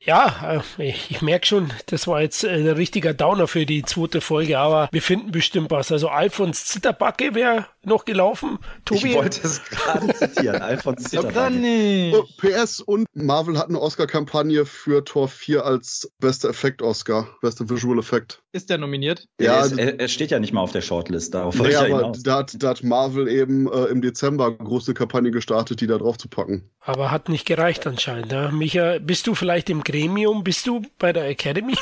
Ja, 0.00 0.62
äh, 0.78 0.88
ich 0.88 1.22
merke 1.22 1.44
schon, 1.44 1.72
das 1.86 2.06
war 2.06 2.22
jetzt 2.22 2.44
äh, 2.44 2.50
ein 2.50 2.68
richtiger 2.68 3.12
Downer 3.14 3.48
für 3.48 3.66
die 3.66 3.82
zweite 3.82 4.20
Folge, 4.20 4.58
aber 4.58 4.88
wir 4.92 5.02
finden 5.02 5.32
bestimmt 5.32 5.70
was. 5.70 5.90
Also 5.90 6.08
Alfons 6.08 6.66
Zitterbacke 6.66 7.34
wäre 7.34 7.66
noch 7.82 8.04
gelaufen. 8.04 8.58
Tobi, 8.84 9.08
Ich 9.08 9.14
wollte 9.16 9.40
es 9.42 9.62
gerade 9.64 10.14
zitieren, 10.14 10.62
Alfons 10.62 11.02
Zitterbacke. 11.02 12.12
Oh, 12.14 12.24
PS 12.38 12.80
und 12.80 13.06
Marvel 13.12 13.58
hat 13.58 13.68
eine 13.68 13.80
Oscar-Kampagne 13.80 14.64
für 14.64 15.04
Tor 15.04 15.28
4 15.28 15.64
als 15.64 16.10
bester 16.20 16.50
Effekt-Oscar, 16.50 17.28
bester 17.42 17.68
Visual 17.68 17.98
Effect. 17.98 18.40
Ist 18.58 18.70
der 18.70 18.78
nominiert? 18.78 19.28
Ja, 19.40 19.58
er, 19.58 19.64
ist, 19.66 19.78
er, 19.78 20.00
er 20.00 20.08
steht 20.08 20.32
ja 20.32 20.40
nicht 20.40 20.52
mal 20.52 20.62
auf 20.62 20.72
der 20.72 20.80
Shortlist, 20.80 21.32
darauf 21.32 21.60
Nee, 21.60 21.76
aber 21.76 22.10
da 22.24 22.38
hat, 22.38 22.60
da 22.60 22.70
hat 22.70 22.82
Marvel 22.82 23.28
eben 23.28 23.70
äh, 23.72 23.84
im 23.84 24.02
Dezember 24.02 24.46
eine 24.46 24.56
große 24.56 24.94
Kampagne 24.94 25.30
gestartet, 25.30 25.80
die 25.80 25.86
da 25.86 25.96
drauf 25.96 26.18
zu 26.18 26.28
packen. 26.28 26.68
aber 26.80 27.12
hat 27.12 27.28
nicht 27.28 27.46
gereicht 27.46 27.86
anscheinend. 27.86 28.32
Ja. 28.32 28.50
Micha, 28.50 28.98
bist 28.98 29.28
du 29.28 29.36
vielleicht 29.36 29.70
im 29.70 29.84
Gremium? 29.84 30.42
Bist 30.42 30.66
du 30.66 30.82
bei 30.98 31.12
der 31.12 31.28
Academy? 31.28 31.76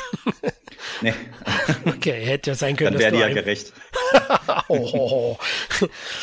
Nee, 1.01 1.15
Okay, 1.97 2.25
hätte 2.25 2.51
ja 2.51 2.55
sein 2.55 2.75
können, 2.75 2.93
dann 2.93 2.99
wäre 2.99 3.11
die 3.11 3.19
ja 3.19 3.29
gerecht. 3.29 3.73
oh, 4.67 5.37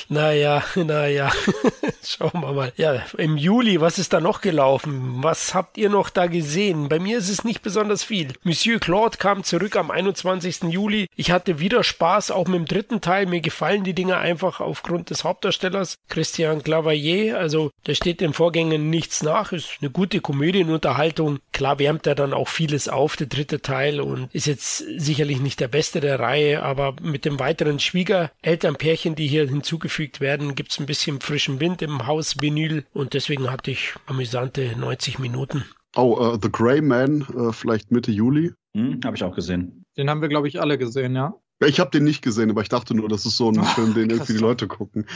naja, 0.09 0.63
naja. 0.77 1.33
Schauen 2.05 2.41
wir 2.41 2.53
mal. 2.53 2.73
Ja, 2.77 3.03
im 3.19 3.37
Juli, 3.37 3.81
was 3.81 3.99
ist 3.99 4.13
da 4.13 4.21
noch 4.21 4.41
gelaufen? 4.41 5.23
Was 5.23 5.55
habt 5.55 5.77
ihr 5.79 5.89
noch 5.89 6.11
da 6.11 6.27
gesehen? 6.27 6.89
Bei 6.89 6.99
mir 6.99 7.19
ist 7.19 7.29
es 7.29 7.45
nicht 7.45 7.63
besonders 7.63 8.05
viel. 8.05 8.35
Monsieur 8.43 8.79
Claude 8.79 9.19
kam 9.19 9.43
zurück 9.43 9.77
am 9.77 9.91
21. 9.91 10.65
Juli. 10.65 11.09
Ich 11.17 11.31
hatte 11.31 11.59
wieder 11.59 11.83
Spaß, 11.83 12.31
auch 12.31 12.47
mit 12.47 12.57
dem 12.57 12.67
dritten 12.67 13.01
Teil. 13.01 13.27
Mir 13.27 13.41
gefallen 13.41 13.85
die 13.85 13.95
Dinge 13.95 14.19
einfach 14.19 14.61
aufgrund 14.61 15.11
des 15.11 15.25
Hauptdarstellers, 15.25 15.97
Christian 16.09 16.63
Clavier. 16.63 17.39
Also, 17.39 17.71
der 17.87 17.95
steht 17.95 18.21
den 18.21 18.33
Vorgängen 18.33 18.91
nichts 18.91 19.23
nach. 19.23 19.53
Ist 19.53 19.79
eine 19.81 19.91
gute 19.91 20.21
Komödienunterhaltung. 20.21 21.39
Klar 21.53 21.79
wärmt 21.79 22.07
er 22.07 22.15
dann 22.15 22.33
auch 22.33 22.49
vieles 22.49 22.89
auf, 22.89 23.17
der 23.17 23.27
dritte 23.27 23.61
Teil, 23.61 24.01
und 24.01 24.33
ist 24.35 24.47
jetzt 24.47 24.85
sicherlich 24.97 25.41
nicht 25.41 25.61
der 25.61 25.69
beste 25.75 25.99
der 25.99 26.21
Reihe, 26.21 26.63
aber 26.63 26.95
mit 27.03 27.25
dem 27.25 27.41
weiteren 27.41 27.81
Schwiegerelternpärchen, 27.81 29.17
die 29.17 29.27
hier 29.27 29.49
hinzugefügt 29.49 30.21
werden, 30.21 30.55
gibt's 30.55 30.79
ein 30.79 30.87
bisschen 30.87 31.21
frischen 31.21 31.59
Wind 31.59 31.83
im 31.83 32.07
Haus 32.07 32.41
Vinyl 32.41 32.85
und 32.93 33.13
deswegen 33.13 33.51
hatte 33.51 33.73
ich 33.73 33.93
amüsante 34.07 34.79
90 34.79 35.19
Minuten. 35.19 35.65
Oh, 35.97 36.33
äh, 36.33 36.39
The 36.41 36.49
Grey 36.49 36.81
Man, 36.81 37.23
äh, 37.23 37.53
vielleicht 37.53 37.91
Mitte 37.91 38.13
Juli. 38.13 38.53
Hm, 38.77 39.01
Habe 39.05 39.17
ich 39.17 39.25
auch 39.25 39.35
gesehen. 39.35 39.85
Den 39.97 40.09
haben 40.09 40.23
wir, 40.23 40.29
glaube 40.29 40.47
ich, 40.47 40.61
alle 40.61 40.79
gesehen, 40.79 41.17
ja. 41.17 41.35
Ja, 41.63 41.69
Ich 41.69 41.79
habe 41.81 41.91
den 41.91 42.05
nicht 42.05 42.23
gesehen, 42.23 42.51
aber 42.51 42.63
ich 42.63 42.69
dachte 42.69 42.95
nur, 42.95 43.09
das 43.09 43.25
ist 43.27 43.37
so 43.37 43.51
ein 43.51 43.59
Ach, 43.61 43.75
Film, 43.75 43.95
den 43.95 44.09
krass. 44.09 44.17
irgendwie 44.19 44.33
die 44.35 44.39
Leute 44.39 44.67
gucken. 44.67 45.07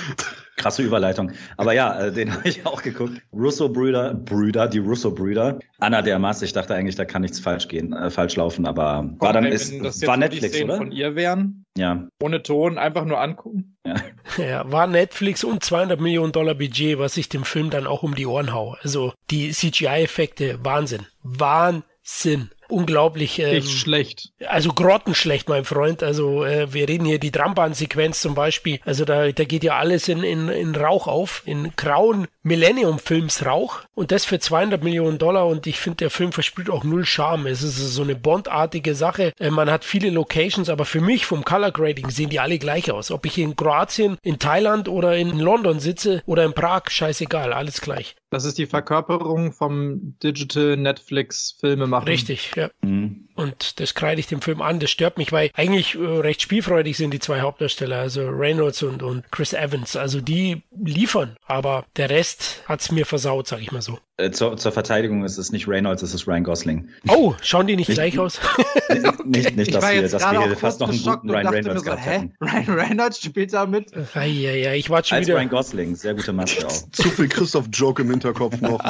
Krasse 0.57 0.83
Überleitung. 0.83 1.33
Aber 1.57 1.73
ja, 1.73 1.99
äh, 2.07 2.13
den 2.13 2.33
habe 2.35 2.49
ich 2.49 2.65
auch 2.67 2.83
geguckt. 2.83 3.21
Russo-Brüder, 3.33 4.15
Brüder, 4.15 4.69
die 4.69 4.79
Russo-Brüder. 4.79 5.59
Anna 5.79 6.03
der 6.03 6.19
Maß, 6.19 6.43
ich 6.43 6.53
dachte 6.53 6.75
eigentlich, 6.75 6.95
da 6.97 7.05
kann 7.05 7.23
nichts 7.23 7.41
falsch 7.41 7.69
gehen, 7.69 7.93
äh, 7.93 8.11
falsch 8.11 8.37
laufen, 8.37 8.67
aber 8.67 9.11
war 9.19 9.33
dann 9.33 9.45
Wenn 9.45 9.53
ist, 9.53 9.73
das 9.83 10.01
war 10.07 10.15
die 10.17 10.21
Netflix, 10.21 10.55
Szenen 10.55 10.71
oder? 10.71 10.79
von 10.79 10.93
ihr 10.93 11.15
wären, 11.17 11.65
Ja. 11.77 12.09
ohne 12.23 12.43
Ton, 12.43 12.79
einfach 12.79 13.05
nur 13.05 13.21
angucken. 13.21 13.77
Ja, 14.37 14.71
war 14.71 14.87
Netflix 14.87 15.43
und 15.45 15.65
200 15.65 15.99
Millionen 16.01 16.33
Dollar 16.33 16.55
Budget, 16.55 16.99
was 16.99 17.17
ich 17.17 17.29
dem 17.31 17.45
Film 17.45 17.71
dann 17.71 17.87
auch 17.87 18.03
um 18.03 18.15
die 18.15 18.27
Ohren 18.27 18.53
hau. 18.53 18.77
Also 18.83 19.13
die 19.31 19.51
CGI-Effekte, 19.51 20.59
Wahnsinn. 20.63 21.07
Wahnsinn. 21.23 22.51
Unglaublich. 22.69 23.39
Ähm, 23.39 23.55
Nicht 23.55 23.71
schlecht. 23.71 24.31
Also 24.47 24.73
grottenschlecht, 24.73 25.49
mein 25.49 25.65
Freund. 25.65 26.03
Also 26.03 26.45
äh, 26.45 26.73
wir 26.73 26.89
reden 26.89 27.07
hier 27.07 27.19
die 27.19 27.31
Trambahnsequenz 27.31 28.21
zum 28.21 28.35
Beispiel. 28.35 28.79
Also 28.85 29.05
da, 29.05 29.33
da 29.33 29.45
geht 29.45 29.65
ja 29.65 29.79
alles 29.79 30.09
in, 30.09 30.23
in, 30.23 30.49
in 30.49 30.75
Rauch 30.77 31.07
auf, 31.07 31.43
in 31.47 31.73
grauen 31.77 32.29
Millennium-Films-Rauch. 32.43 33.81
Und 33.95 34.13
das 34.13 34.27
für 34.27 34.39
200 34.39 34.83
Millionen 34.83 35.19
Dollar. 35.19 35.47
Und 35.47 35.67
ich 35.67 35.79
finde, 35.79 35.97
der 35.97 36.11
Film 36.11 36.33
verspielt 36.33 36.69
auch 36.69 36.85
null 36.85 37.07
Charme. 37.07 37.47
Es 37.47 37.63
ist 37.63 37.79
so 37.79 38.03
eine 38.03 38.15
Bond-artige 38.15 38.95
Sache. 38.95 39.33
Äh, 39.39 39.51
man 39.51 39.71
hat 39.71 39.85
viele 39.85 40.11
Locations, 40.11 40.69
aber 40.69 40.85
für 40.85 41.01
mich 41.01 41.25
vom 41.25 41.45
Color 41.45 41.73
Grading 41.73 42.11
sehen 42.11 42.29
die 42.29 42.41
alle 42.41 42.59
gleich 42.59 42.91
aus. 42.91 43.11
Ob 43.11 43.25
ich 43.25 43.39
in 43.39 43.57
Kroatien, 43.57 44.19
in 44.23 44.39
Thailand 44.39 44.89
oder 44.89 45.17
in 45.17 45.39
London 45.39 45.81
sitze 45.81 46.23
oder 46.27 46.45
in 46.45 46.53
Prag, 46.53 46.91
scheißegal, 46.91 47.55
alles 47.55 47.81
gleich. 47.81 48.15
Das 48.31 48.45
ist 48.45 48.59
die 48.59 48.67
Verkörperung 48.67 49.53
vom 49.53 50.19
Digital 50.23 50.77
Netflix 50.77 51.57
Filmemachen. 51.59 52.09
Richtig, 52.09 52.53
ja. 52.57 52.71
Hm. 52.83 53.28
Und 53.39 53.79
das 53.79 53.95
kreide 53.95 54.19
ich 54.21 54.27
dem 54.27 54.43
Film 54.43 54.61
an. 54.61 54.81
Das 54.81 54.91
stört 54.91 55.17
mich, 55.17 55.31
weil 55.31 55.51
eigentlich 55.55 55.95
äh, 55.95 55.99
recht 55.99 56.43
spielfreudig 56.43 56.97
sind 56.97 57.13
die 57.13 57.21
zwei 57.21 57.41
Hauptdarsteller, 57.41 57.99
also 57.99 58.29
Reynolds 58.29 58.83
und, 58.83 59.03
und 59.03 59.31
Chris 59.31 59.53
Evans. 59.53 59.95
Also 59.97 60.21
die 60.21 60.63
liefern, 60.85 61.37
aber 61.47 61.85
der 61.97 62.11
Rest 62.11 62.63
hat's 62.67 62.91
mir 62.91 63.07
versaut, 63.07 63.47
sag 63.47 63.61
ich 63.63 63.71
mal 63.71 63.81
so. 63.83 63.99
Äh, 64.17 64.33
zur, 64.33 64.57
zur 64.57 64.73
Verteidigung 64.73 65.25
ist 65.25 65.39
es 65.39 65.53
nicht 65.53 65.69
Reynolds, 65.69 66.03
es 66.03 66.13
ist 66.13 66.27
Ryan 66.27 66.43
Gosling. 66.43 66.89
Oh, 67.07 67.35
schauen 67.41 67.69
die 67.69 67.77
nicht 67.77 67.89
Nicht- 67.89 67.97
gleich 67.99 68.19
aus? 68.19 68.41
nicht, 69.25 69.57
nicht, 69.57 69.69
Ich 69.69 69.75
dass 69.75 69.83
war 69.85 69.93
wir, 69.93 70.01
jetzt 70.01 70.13
dass 70.15 70.23
gerade 70.23 70.51
wir 70.51 70.57
fast 70.57 70.81
noch 70.81 70.89
einen 70.89 70.99
guten 71.01 71.29
und 71.29 71.35
Ryan 71.37 71.45
dachte 71.45 71.57
Reynolds 71.59 71.75
mir 71.75 71.79
so, 71.79 71.85
gehabt 71.85 72.07
hätten. 72.07 72.35
Ryan 72.41 72.79
Reynolds 72.81 73.23
spielt 73.23 73.53
da 73.53 73.67
mit? 73.67 73.93
Eieiei, 74.15 74.77
ich 74.77 74.91
war 74.91 75.05
schon 75.05 75.19
Als 75.19 75.29
wieder. 75.29 75.37
Ryan 75.37 75.49
Gosling, 75.51 75.95
sehr 75.95 76.15
gute 76.15 76.33
Maske 76.33 76.67
auch. 76.67 76.91
Zu 76.91 77.09
viel 77.11 77.29
Christoph-Joke 77.29 78.03
im 78.03 78.11
Hinterkopf 78.11 78.61
noch. 78.61 78.81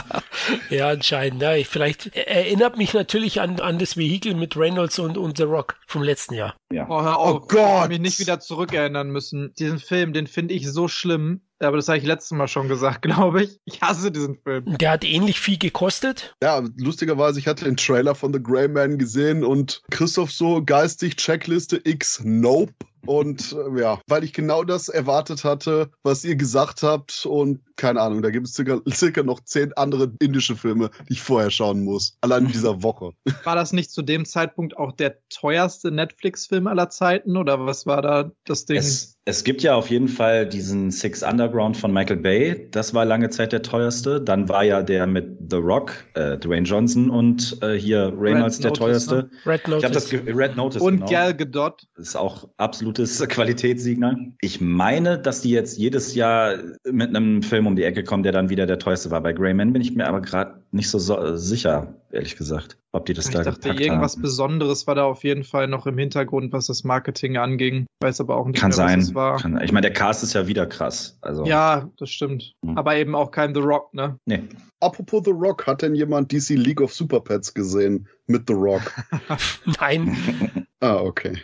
Ja, 0.70 0.88
anscheinend. 0.88 1.42
Ja, 1.42 1.54
ich, 1.54 1.68
vielleicht 1.68 2.16
erinnert 2.16 2.78
mich 2.78 2.94
natürlich 2.94 3.42
an, 3.42 3.60
an 3.60 3.78
das 3.78 3.98
Vehikel 3.98 4.34
mit 4.38 4.56
Reynolds 4.56 4.98
und, 4.98 5.18
und 5.18 5.36
The 5.36 5.44
Rock 5.44 5.76
vom 5.86 6.02
letzten 6.02 6.34
Jahr. 6.34 6.56
Ja. 6.72 6.86
Oh, 6.88 6.94
auf. 6.94 7.42
Oh 7.42 7.46
Gott. 7.46 7.84
Ich 7.84 7.88
mich 7.88 8.00
nicht 8.00 8.20
wieder 8.20 8.40
zurückerinnern 8.40 9.10
müssen. 9.10 9.52
Diesen 9.58 9.78
Film, 9.78 10.12
den 10.12 10.26
finde 10.26 10.54
ich 10.54 10.70
so 10.70 10.88
schlimm. 10.88 11.40
Aber 11.60 11.76
das 11.76 11.88
habe 11.88 11.98
ich 11.98 12.04
letztes 12.04 12.30
Mal 12.30 12.48
schon 12.48 12.68
gesagt, 12.68 13.02
glaube 13.02 13.44
ich. 13.44 13.58
Ich 13.64 13.82
hasse 13.82 14.10
diesen 14.10 14.36
Film. 14.36 14.78
Der 14.78 14.92
hat 14.92 15.04
ähnlich 15.04 15.40
viel 15.40 15.58
gekostet. 15.58 16.34
Ja, 16.42 16.62
lustigerweise, 16.76 17.38
ich 17.38 17.46
hatte 17.46 17.64
den 17.64 17.76
Trailer 17.76 18.14
von 18.14 18.32
The 18.32 18.42
Grey 18.42 18.68
Man 18.68 18.98
gesehen 18.98 19.44
und 19.44 19.82
Christoph 19.90 20.30
so 20.30 20.62
geistig 20.64 21.16
Checkliste 21.16 21.80
X 21.84 22.20
Nope. 22.24 22.72
Und 23.06 23.52
äh, 23.52 23.80
ja, 23.80 24.00
weil 24.06 24.24
ich 24.24 24.32
genau 24.32 24.64
das 24.64 24.88
erwartet 24.88 25.44
hatte, 25.44 25.90
was 26.02 26.24
ihr 26.24 26.36
gesagt 26.36 26.82
habt 26.82 27.24
und 27.26 27.60
keine 27.78 28.00
Ahnung, 28.02 28.20
da 28.20 28.28
gibt 28.30 28.46
es 28.46 28.52
circa, 28.54 28.80
circa 28.92 29.22
noch 29.22 29.40
zehn 29.40 29.72
andere 29.74 30.12
indische 30.20 30.56
Filme, 30.56 30.90
die 31.08 31.14
ich 31.14 31.22
vorher 31.22 31.50
schauen 31.50 31.82
muss. 31.84 32.18
Allein 32.20 32.44
in 32.46 32.52
dieser 32.52 32.82
Woche. 32.82 33.12
War 33.44 33.56
das 33.56 33.72
nicht 33.72 33.90
zu 33.90 34.02
dem 34.02 34.26
Zeitpunkt 34.26 34.76
auch 34.76 34.92
der 34.92 35.16
teuerste 35.30 35.90
Netflix-Film 35.90 36.66
aller 36.66 36.90
Zeiten? 36.90 37.36
Oder 37.36 37.64
was 37.64 37.86
war 37.86 38.02
da 38.02 38.30
das 38.44 38.66
Ding? 38.66 38.76
Es, 38.76 39.16
es 39.24 39.44
gibt 39.44 39.62
ja 39.62 39.74
auf 39.74 39.88
jeden 39.90 40.08
Fall 40.08 40.46
diesen 40.48 40.90
Six 40.90 41.22
Underground 41.22 41.76
von 41.76 41.92
Michael 41.92 42.16
Bay. 42.18 42.68
Das 42.70 42.92
war 42.94 43.04
lange 43.04 43.30
Zeit 43.30 43.52
der 43.52 43.62
teuerste. 43.62 44.20
Dann 44.20 44.48
war 44.48 44.64
ja 44.64 44.82
der 44.82 45.06
mit 45.06 45.38
The 45.50 45.56
Rock, 45.56 45.92
äh, 46.14 46.36
Dwayne 46.38 46.66
Johnson 46.66 47.10
und 47.10 47.58
äh, 47.62 47.74
hier 47.74 48.12
Reynolds 48.16 48.56
Red 48.58 48.64
der 48.64 48.70
Notice, 48.70 49.06
teuerste. 49.06 49.14
ne? 49.14 49.30
Red 49.46 49.60
Ich 49.60 49.66
habe 49.66 49.70
Notice. 49.76 49.92
das 49.92 50.10
ge- 50.10 50.32
Red 50.32 50.56
Notice 50.56 50.82
Und 50.82 50.96
genau. 50.96 51.10
Gal 51.10 51.34
Gadot. 51.36 51.86
Das 51.96 52.08
ist 52.08 52.16
auch 52.16 52.48
absolutes 52.56 53.18
Qualitätssignal. 53.28 54.16
Ich 54.40 54.60
meine, 54.60 55.18
dass 55.18 55.42
die 55.42 55.50
jetzt 55.50 55.78
jedes 55.78 56.14
Jahr 56.14 56.56
mit 56.90 57.08
einem 57.14 57.42
Film 57.42 57.66
um 57.68 57.76
die 57.76 57.84
Ecke 57.84 58.02
kommen, 58.02 58.22
der 58.22 58.32
dann 58.32 58.48
wieder 58.48 58.66
der 58.66 58.78
teuerste 58.78 59.10
war. 59.10 59.20
Bei 59.20 59.32
Greyman 59.32 59.72
bin 59.72 59.82
ich 59.82 59.94
mir 59.94 60.06
aber 60.08 60.20
gerade 60.20 60.62
nicht 60.72 60.90
so, 60.90 60.98
so 60.98 61.36
sicher, 61.36 61.94
ehrlich 62.10 62.36
gesagt, 62.36 62.76
ob 62.92 63.06
die 63.06 63.14
das 63.14 63.26
Ich 63.26 63.34
da 63.34 63.42
dachte, 63.42 63.60
gepackt 63.60 63.80
irgendwas 63.80 64.14
haben. 64.14 64.22
Besonderes 64.22 64.86
war 64.86 64.94
da 64.94 65.04
auf 65.04 65.22
jeden 65.22 65.44
Fall 65.44 65.68
noch 65.68 65.86
im 65.86 65.96
Hintergrund, 65.96 66.52
was 66.52 66.66
das 66.66 66.82
Marketing 66.84 67.36
anging. 67.36 67.86
Weiß 68.00 68.20
aber 68.20 68.36
auch 68.36 68.46
nicht 68.46 68.60
Kann 68.60 68.70
mehr, 68.70 68.76
sein. 68.76 68.98
was 68.98 69.08
es 69.08 69.14
war. 69.14 69.38
Kann, 69.38 69.60
ich 69.62 69.72
meine, 69.72 69.82
der 69.82 69.92
Cast 69.92 70.24
ist 70.24 70.34
ja 70.34 70.46
wieder 70.46 70.66
krass. 70.66 71.18
Also, 71.20 71.44
Ja, 71.44 71.88
das 71.98 72.10
stimmt. 72.10 72.54
Hm. 72.64 72.76
Aber 72.76 72.96
eben 72.96 73.14
auch 73.14 73.30
kein 73.30 73.54
The 73.54 73.60
Rock, 73.60 73.94
ne? 73.94 74.18
Nee. 74.26 74.42
Apropos 74.80 75.22
The 75.24 75.32
Rock, 75.32 75.66
hat 75.66 75.82
denn 75.82 75.94
jemand 75.94 76.32
DC 76.32 76.50
League 76.50 76.80
of 76.80 76.92
Super 76.92 77.20
Pets 77.20 77.54
gesehen 77.54 78.08
mit 78.28 78.44
The 78.46 78.54
Rock. 78.54 78.94
Nein. 79.80 80.66
ah, 80.80 80.96
okay. 80.96 81.38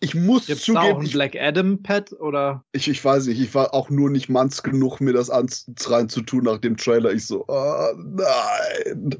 Ich 0.00 0.14
muss 0.14 0.46
Gibt's 0.46 0.64
zugeben, 0.64 0.84
auch 0.84 0.98
ein 0.98 1.06
ich, 1.06 1.12
Black 1.12 1.36
Adam 1.36 1.82
Pad 1.82 2.12
oder? 2.12 2.64
ich, 2.72 2.88
ich 2.88 3.04
weiß 3.04 3.26
nicht, 3.26 3.40
ich 3.40 3.54
war 3.54 3.74
auch 3.74 3.90
nur 3.90 4.10
nicht 4.10 4.28
manns 4.28 4.62
genug, 4.62 5.00
mir 5.00 5.12
das 5.12 5.30
ans 5.30 5.66
reinzutun 5.86 6.44
nach 6.44 6.58
dem 6.58 6.76
Trailer. 6.76 7.12
Ich 7.12 7.26
so, 7.26 7.46
ah, 7.48 7.92
nein. 7.96 9.16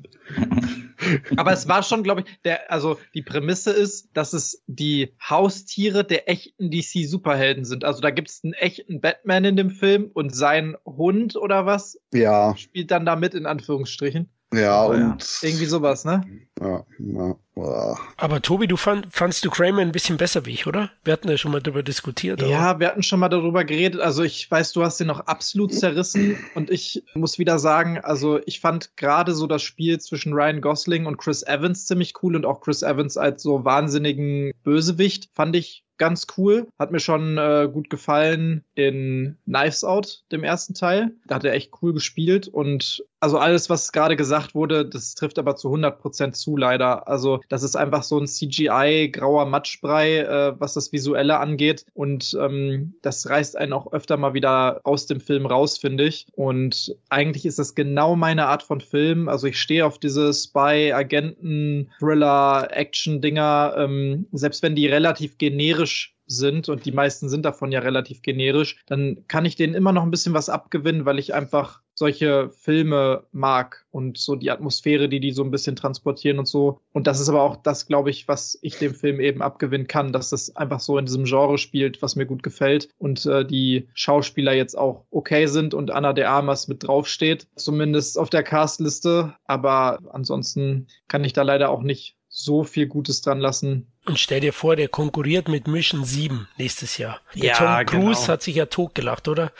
Aber 1.37 1.53
es 1.53 1.69
war 1.69 1.83
schon, 1.83 2.03
glaube 2.03 2.23
ich, 2.23 2.27
der, 2.45 2.71
also 2.71 2.99
die 3.15 3.23
Prämisse 3.23 3.71
ist, 3.71 4.11
dass 4.15 4.33
es 4.33 4.63
die 4.67 5.15
Haustiere 5.21 6.05
der 6.05 6.29
echten 6.29 6.71
DC-Superhelden 6.71 7.65
sind. 7.65 7.85
Also 7.85 8.01
da 8.01 8.11
gibt 8.11 8.29
es 8.29 8.43
einen 8.45 8.53
echten 8.55 9.01
Batman 9.01 9.45
in 9.45 9.57
dem 9.57 9.71
Film 9.71 10.11
und 10.13 10.35
sein 10.35 10.77
Hund 10.85 11.37
oder 11.37 11.67
was 11.67 11.99
Ja, 12.13 12.57
spielt 12.57 12.91
dann 12.91 13.07
da 13.07 13.17
mit 13.17 13.35
in 13.35 13.47
Anführungsstrichen. 13.47 14.29
Ja, 14.53 14.61
ja. 14.61 14.85
und. 14.87 15.39
Irgendwie 15.43 15.67
sowas, 15.67 16.05
ne? 16.05 16.23
Ja, 16.61 16.85
ja, 16.99 17.35
ja. 17.57 17.97
Aber 18.17 18.41
Tobi, 18.43 18.67
du 18.67 18.77
fand, 18.77 19.07
fandst 19.11 19.45
du 19.45 19.51
Kramer 19.51 19.83
ein 19.83 19.93
bisschen 19.93 20.17
besser 20.17 20.45
wie 20.47 20.51
ich, 20.53 20.67
oder? 20.67 20.91
Wir 21.05 21.13
hatten 21.13 21.29
ja 21.29 21.37
schon 21.37 21.53
mal 21.53 21.61
darüber 21.61 21.83
diskutiert. 21.83 22.41
aber- 22.43 22.51
Ja, 22.51 22.81
wir 22.81 22.89
hatten 22.89 23.03
schon 23.03 23.21
mal 23.21 23.29
darüber 23.29 23.65
geredet. 23.65 24.01
Also 24.01 24.23
ich 24.23 24.51
weiß, 24.51 24.73
du 24.73 24.83
hast 24.83 24.99
den 24.99 25.07
noch 25.09 25.21
absolut 25.21 25.73
zerrissen 25.75 26.37
und 26.55 26.71
ich 26.71 27.05
muss 27.15 27.39
wieder 27.39 27.59
sagen, 27.59 27.99
also 27.99 28.41
ich 28.47 28.61
fand 28.61 28.97
gerade 28.97 29.35
so 29.35 29.47
das 29.47 29.63
Spiel 29.63 30.01
zwischen 30.01 30.33
Ryan 30.33 30.61
Gosling 30.61 31.07
und 31.07 31.19
Chris 31.19 31.43
Evans 31.43 31.87
ziemlich 31.87 32.15
cool 32.23 32.35
und 32.35 32.47
auch 32.47 32.61
Chris 32.61 32.83
Evans 32.83 33.17
als 33.17 33.43
so 33.43 33.65
wahnsinnigen 33.65 34.53
Bösewicht 34.65 35.31
fand 35.35 35.55
ich 35.57 35.85
ganz 35.99 36.27
cool. 36.37 36.69
Hat 36.79 36.91
mir 36.93 37.01
schon 37.01 37.39
äh, 37.39 37.69
gut 37.73 37.91
gefallen 37.91 38.65
in 38.75 39.37
Knives 39.45 39.85
Out, 39.85 40.23
dem 40.33 40.45
ersten 40.45 40.75
Teil. 40.75 41.13
Da 41.27 41.37
hat 41.37 41.45
er 41.45 41.53
echt 41.53 41.73
cool 41.83 41.93
gespielt 41.93 42.49
und 42.49 43.05
also 43.21 43.39
alles, 43.39 43.69
was 43.69 43.91
gerade 43.91 44.17
gesagt 44.17 44.55
wurde, 44.55 44.87
das 44.87 45.15
trifft 45.15 45.39
aber 45.39 45.57
zu 45.57 45.69
100% 45.69 46.33
zu 46.33 46.57
leider. 46.57 47.09
Also 47.09 47.41
das 47.49 47.65
ist 47.65 47.77
einfach 47.77 48.05
so 48.05 48.19
ein 48.19 48.29
CGI-grauer 48.29 49.47
Matschbrei, 49.47 50.19
äh, 50.19 50.55
was 50.61 50.75
das 50.75 50.93
Visuelle 50.93 51.39
angeht 51.39 51.85
und 51.95 52.37
ähm, 52.41 52.95
das 53.03 53.29
reißt 53.29 53.57
einen 53.57 53.73
auch 53.73 53.93
öfter 53.93 54.17
mal 54.17 54.35
wieder 54.35 54.81
aus 54.85 55.07
dem 55.07 55.21
Film 55.21 55.47
raus, 55.47 55.79
finde 55.79 56.05
ich. 56.05 56.27
Und 56.33 56.95
eigentlich 57.09 57.45
ist 57.45 57.59
das 57.59 57.75
genau 57.75 58.15
meine 58.15 58.47
Art 58.47 58.63
von 58.63 58.81
Film. 58.81 59.29
Also 59.29 59.49
ich 59.49 59.61
stehe 59.61 59.85
auf 59.85 59.99
diese 59.99 60.33
Spy, 60.33 60.93
Agenten, 60.93 61.91
Thriller, 61.99 62.69
Action-Dinger, 62.71 63.75
ähm, 63.79 64.27
selbst 64.33 64.63
wenn 64.63 64.77
die 64.77 64.87
relativ 64.87 65.39
generisch 65.39 65.88
sind 66.29 66.69
und 66.69 66.85
die 66.85 66.93
meisten 66.93 67.29
sind 67.29 67.45
davon 67.45 67.73
ja 67.73 67.81
relativ 67.81 68.23
generisch, 68.23 68.77
dann 68.87 69.25
kann 69.27 69.45
ich 69.45 69.57
denen 69.57 69.75
immer 69.75 69.93
noch 69.93 70.03
ein 70.03 70.11
bisschen 70.11 70.35
was 70.35 70.49
abgewinnen, 70.49 71.05
weil 71.05 71.19
ich 71.19 71.35
einfach 71.35 71.83
solche 71.99 72.51
Filme 72.51 73.25
mag 73.33 73.85
und 73.91 74.19
so 74.19 74.37
die 74.37 74.53
Atmosphäre, 74.53 75.09
die 75.09 75.19
die 75.19 75.33
so 75.33 75.43
ein 75.43 75.51
bisschen 75.51 75.75
transportieren 75.75 76.39
und 76.39 76.47
so. 76.47 76.81
Und 76.93 77.09
das 77.09 77.19
ist 77.19 77.29
aber 77.29 77.43
auch 77.43 77.57
das, 77.57 77.87
glaube 77.87 78.11
ich, 78.11 78.29
was 78.29 78.57
ich 78.63 78.79
dem 78.79 78.95
Film 78.95 79.19
eben 79.19 79.43
abgewinnen 79.43 79.89
kann, 79.89 80.13
dass 80.13 80.31
das 80.31 80.55
einfach 80.55 80.79
so 80.79 80.97
in 80.97 81.07
diesem 81.07 81.25
Genre 81.25 81.59
spielt, 81.59 82.01
was 82.01 82.15
mir 82.15 82.27
gut 82.27 82.45
gefällt 82.45 82.89
und 82.99 83.27
äh, 83.27 83.45
die 83.45 83.89
Schauspieler 83.95 84.53
jetzt 84.53 84.79
auch 84.79 85.07
okay 85.11 85.47
sind 85.47 85.75
und 85.75 85.91
Anna 85.91 86.13
de 86.13 86.25
Armas 86.25 86.69
mit 86.69 86.85
draufsteht, 86.85 87.49
zumindest 87.57 88.17
auf 88.17 88.31
der 88.31 88.45
Castliste. 88.45 89.35
Aber 89.45 89.99
ansonsten 90.11 90.87
kann 91.09 91.25
ich 91.25 91.33
da 91.33 91.43
leider 91.43 91.71
auch 91.71 91.83
nicht 91.83 92.18
so 92.39 92.63
viel 92.63 92.87
Gutes 92.87 93.21
dran 93.21 93.41
lassen. 93.41 93.91
Und 94.07 94.19
stell 94.19 94.41
dir 94.41 94.53
vor, 94.53 94.77
der 94.77 94.89
konkurriert 94.89 95.49
mit 95.49 95.67
Mission 95.67 96.05
7 96.05 96.49
nächstes 96.57 96.97
Jahr. 96.97 97.21
Der 97.35 97.45
Ja, 97.45 97.83
Tom 97.83 97.87
Cruise 97.87 98.21
genau. 98.21 98.33
hat 98.33 98.43
sich 98.43 98.55
ja 98.55 98.67
totgelacht, 98.67 99.27
oder? 99.27 99.53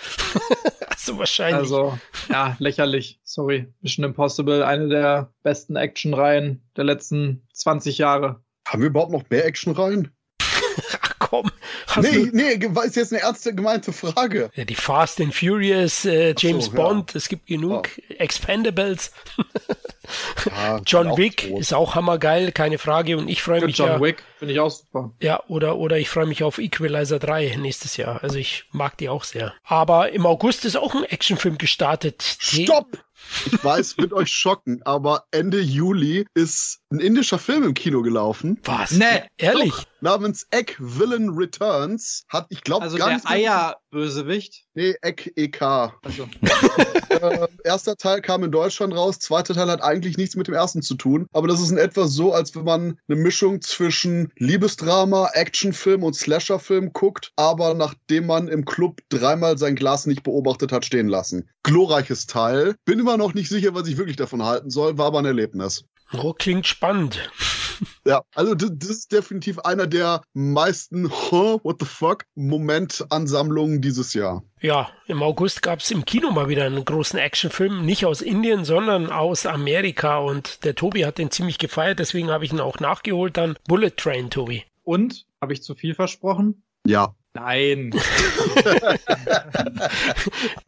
also 0.89 1.19
wahrscheinlich. 1.19 1.59
Also, 1.59 1.99
ja, 2.29 2.57
lächerlich. 2.61 3.21
Sorry. 3.25 3.67
Mission 3.81 4.05
Impossible, 4.05 4.63
eine 4.63 4.89
der 4.89 5.33
besten 5.43 5.77
Actionreihen 5.77 6.63
der 6.77 6.85
letzten 6.85 7.47
20 7.53 7.99
Jahre. 7.99 8.43
Haben 8.67 8.83
wir 8.83 8.89
überhaupt 8.89 9.13
noch 9.13 9.29
mehr 9.29 9.45
Action 9.45 9.73
rein? 9.73 10.13
Ach 10.41 11.15
komm. 11.29 11.51
Hast 11.87 12.11
Nee, 12.13 12.27
du, 12.27 12.37
nee, 12.37 12.83
ist 12.85 12.97
jetzt 12.97 13.13
eine 13.13 13.23
ernste 13.23 13.55
gemeinte 13.55 13.93
Frage. 13.93 14.51
ja, 14.55 14.65
die 14.65 14.75
Fast 14.75 15.21
and 15.21 15.35
Furious, 15.35 16.05
äh, 16.05 16.35
James 16.37 16.67
ja. 16.69 16.73
Bond, 16.73 17.15
es 17.15 17.29
gibt 17.29 17.47
genug. 17.47 17.89
Expendables. 18.19 19.13
Ja, 20.47 20.81
John 20.87 21.17
Wick 21.17 21.49
tot. 21.49 21.61
ist 21.61 21.75
auch 21.75 21.95
hammergeil, 21.95 22.53
keine 22.53 22.79
Frage. 22.79 23.17
Und 23.19 23.29
ich 23.29 23.43
freue 23.43 23.65
mich 23.65 23.77
John 23.77 23.89
ja, 23.89 24.01
Wick 24.01 24.23
finde 24.39 24.55
ich 24.55 24.61
auch 24.61 24.71
super. 24.71 25.13
ja, 25.21 25.43
oder, 25.49 25.77
oder 25.77 25.99
ich 25.99 26.09
freue 26.09 26.27
mich 26.27 26.43
auf 26.43 26.59
Equalizer 26.59 27.19
3 27.19 27.57
nächstes 27.57 27.97
Jahr. 27.97 28.23
Also 28.23 28.37
ich 28.37 28.65
mag 28.73 28.97
die 28.99 29.09
auch 29.09 29.25
sehr. 29.25 29.55
Aber 29.65 30.11
im 30.13 30.27
August 30.27 30.65
ist 30.65 30.77
auch 30.77 30.95
ein 30.95 31.05
Actionfilm 31.05 31.59
gestartet. 31.59 32.23
Stopp! 32.41 32.99
Ich 33.47 33.63
weiß, 33.63 33.99
wird 33.99 34.13
euch 34.13 34.31
schocken, 34.31 34.81
aber 34.85 35.25
Ende 35.33 35.61
Juli 35.61 36.27
ist 36.35 36.79
ein 36.91 37.01
indischer 37.01 37.39
Film 37.39 37.65
im 37.65 37.75
Kino 37.75 38.01
gelaufen. 38.01 38.61
Was? 38.65 38.93
Nee, 38.93 39.25
Ehrlich? 39.37 39.71
Doch, 39.73 39.85
namens 40.01 40.47
Egg 40.51 40.75
Villain 40.79 41.31
Returns. 41.31 42.25
Hat, 42.29 42.47
ich 42.51 42.63
glaube, 42.63 42.85
Also 42.85 42.97
gar 42.99 43.09
der 43.09 43.17
nicht. 43.17 43.29
mehr- 43.29 43.77
Eierbösewicht. 43.93 44.65
Nee, 44.75 44.95
Egg 45.03 45.31
EK. 45.37 45.63
Also, 46.05 46.29
äh, 47.11 47.47
erster 47.65 47.97
Teil 47.97 48.21
kam 48.21 48.45
in 48.45 48.53
Deutschland 48.53 48.95
raus, 48.95 49.19
zweiter 49.19 49.55
Teil 49.55 49.69
hat 49.71 49.83
eigentlich 49.83 50.17
nichts 50.17 50.37
mit 50.37 50.47
dem 50.47 50.55
ersten 50.55 50.83
zu 50.83 50.95
tun. 50.95 51.27
Aber 51.33 51.49
das 51.49 51.61
ist 51.61 51.71
in 51.71 51.79
etwa 51.79 52.07
so, 52.07 52.33
als 52.33 52.55
wenn 52.55 52.65
man 52.65 52.99
eine 53.09 53.19
Mischung 53.21 53.61
zwischen 53.61 54.33
Liebesdrama, 54.37 55.31
Actionfilm 55.33 56.03
und 56.05 56.15
Slasherfilm 56.15 56.93
guckt, 56.93 57.33
aber 57.37 57.75
nachdem 57.75 58.27
man 58.27 58.49
im 58.49 58.65
Club 58.65 59.01
dreimal 59.09 59.59
sein 59.59 59.75
Glas 59.77 60.07
nicht 60.07 60.23
beobachtet 60.23 60.73
hat 60.73 60.85
stehen 60.85 61.09
lassen. 61.09 61.49
Glorreiches 61.63 62.27
Teil. 62.27 62.77
Bin 62.85 62.99
immer 63.01 63.17
noch 63.17 63.35
nicht 63.35 63.49
sicher, 63.49 63.75
was 63.75 63.89
ich 63.89 63.97
wirklich 63.97 64.17
davon 64.17 64.45
halten 64.45 64.71
soll, 64.71 64.97
war 64.99 65.07
aber 65.07 65.19
ein 65.21 65.25
Erlebnis. 65.27 65.85
Oh, 66.13 66.33
klingt 66.33 66.67
spannend. 66.67 67.31
Ja, 68.05 68.23
also 68.35 68.55
das, 68.55 68.71
das 68.75 68.91
ist 68.91 69.13
definitiv 69.13 69.59
einer 69.61 69.87
der 69.87 70.23
meisten 70.33 71.11
huh, 71.11 71.61
what 71.63 71.77
the 71.81 71.87
fuck 71.87 72.25
Momentansammlungen 72.35 73.81
dieses 73.81 74.15
Jahr. 74.15 74.43
Ja, 74.61 74.91
im 75.07 75.23
August 75.23 75.63
gab 75.63 75.81
es 75.81 75.91
im 75.91 76.05
Kino 76.05 76.31
mal 76.31 76.49
wieder 76.49 76.65
einen 76.65 76.85
großen 76.85 77.19
Actionfilm, 77.19 77.85
nicht 77.85 78.07
aus 78.07 78.23
Indien, 78.23 78.65
sondern 78.65 79.11
aus 79.11 79.47
Amerika. 79.47 80.19
Und 80.19 80.65
der 80.65 80.75
Tobi 80.75 81.05
hat 81.05 81.19
den 81.19 81.31
ziemlich 81.31 81.59
gefeiert, 81.59 81.99
deswegen 81.99 82.31
habe 82.31 82.45
ich 82.45 82.53
ihn 82.53 82.61
auch 82.61 82.81
nachgeholt. 82.81 83.37
Dann 83.37 83.57
Bullet 83.67 83.91
Train, 83.91 84.31
Tobi. 84.31 84.65
und, 84.85 85.27
habe 85.41 85.53
ich 85.53 85.63
zu 85.63 85.75
viel 85.75 85.95
versprochen? 85.95 86.63
Ja. 86.87 87.15
Nein. 87.41 87.95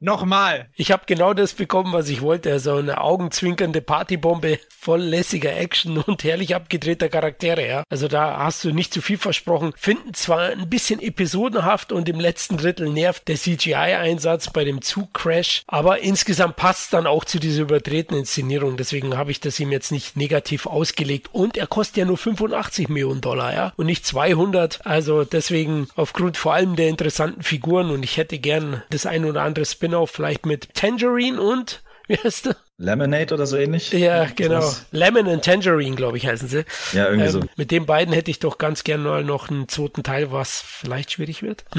Nochmal. 0.00 0.68
Ich 0.76 0.92
habe 0.92 1.02
genau 1.06 1.34
das 1.34 1.52
bekommen, 1.52 1.92
was 1.92 2.08
ich 2.08 2.22
wollte. 2.22 2.52
Also 2.52 2.76
eine 2.76 3.00
augenzwinkernde 3.00 3.80
Partybombe, 3.80 4.58
voll 4.68 5.00
lässiger 5.00 5.56
Action 5.56 5.98
und 5.98 6.22
herrlich 6.22 6.54
abgedrehter 6.54 7.08
Charaktere. 7.08 7.66
Ja. 7.66 7.82
Also 7.88 8.06
da 8.06 8.38
hast 8.38 8.64
du 8.64 8.70
nicht 8.70 8.94
zu 8.94 9.02
viel 9.02 9.18
versprochen. 9.18 9.72
Finden 9.76 10.14
zwar 10.14 10.50
ein 10.50 10.68
bisschen 10.68 11.00
episodenhaft 11.00 11.92
und 11.92 12.08
im 12.08 12.20
letzten 12.20 12.56
Drittel 12.56 12.88
nervt 12.88 13.26
der 13.26 13.36
CGI-Einsatz 13.36 14.50
bei 14.50 14.64
dem 14.64 14.80
Zugcrash, 14.80 15.62
aber 15.66 16.00
insgesamt 16.00 16.56
passt 16.56 16.92
dann 16.92 17.06
auch 17.06 17.24
zu 17.24 17.40
dieser 17.40 17.62
übertretenen 17.62 18.20
Inszenierung. 18.20 18.76
Deswegen 18.76 19.16
habe 19.16 19.32
ich 19.32 19.40
das 19.40 19.58
ihm 19.58 19.72
jetzt 19.72 19.90
nicht 19.90 20.16
negativ 20.16 20.66
ausgelegt. 20.66 21.28
Und 21.32 21.56
er 21.56 21.66
kostet 21.66 21.96
ja 21.96 22.04
nur 22.04 22.18
85 22.18 22.88
Millionen 22.88 23.20
Dollar, 23.20 23.54
ja, 23.54 23.72
und 23.76 23.86
nicht 23.86 24.06
200. 24.06 24.86
Also 24.86 25.24
deswegen 25.24 25.88
aufgrund 25.96 26.36
vor 26.36 26.54
allem 26.54 26.59
der 26.76 26.88
interessanten 26.88 27.42
Figuren 27.42 27.90
und 27.90 28.02
ich 28.02 28.16
hätte 28.16 28.38
gern 28.38 28.82
das 28.90 29.06
ein 29.06 29.24
oder 29.24 29.42
andere 29.42 29.64
Spin-off 29.64 30.10
vielleicht 30.10 30.46
mit 30.46 30.74
Tangerine 30.74 31.40
und 31.40 31.82
wie 32.08 32.16
heißt 32.16 32.46
der? 32.46 32.56
Lemonade 32.78 33.34
oder 33.34 33.46
so 33.46 33.56
ähnlich? 33.56 33.92
Ja, 33.92 34.24
genau. 34.24 34.58
Was? 34.58 34.86
Lemon 34.90 35.28
and 35.28 35.44
Tangerine, 35.44 35.96
glaube 35.96 36.16
ich, 36.16 36.26
heißen 36.26 36.48
sie. 36.48 36.64
Ja, 36.92 37.06
irgendwie 37.08 37.26
Ähm, 37.26 37.32
so. 37.32 37.40
Mit 37.56 37.70
den 37.70 37.84
beiden 37.86 38.14
hätte 38.14 38.30
ich 38.30 38.38
doch 38.38 38.56
ganz 38.56 38.84
gern 38.84 39.02
mal 39.02 39.22
noch 39.22 39.50
einen 39.50 39.68
zweiten 39.68 40.02
Teil, 40.02 40.32
was 40.32 40.62
vielleicht 40.62 41.12
schwierig 41.12 41.42
wird. 41.42 41.64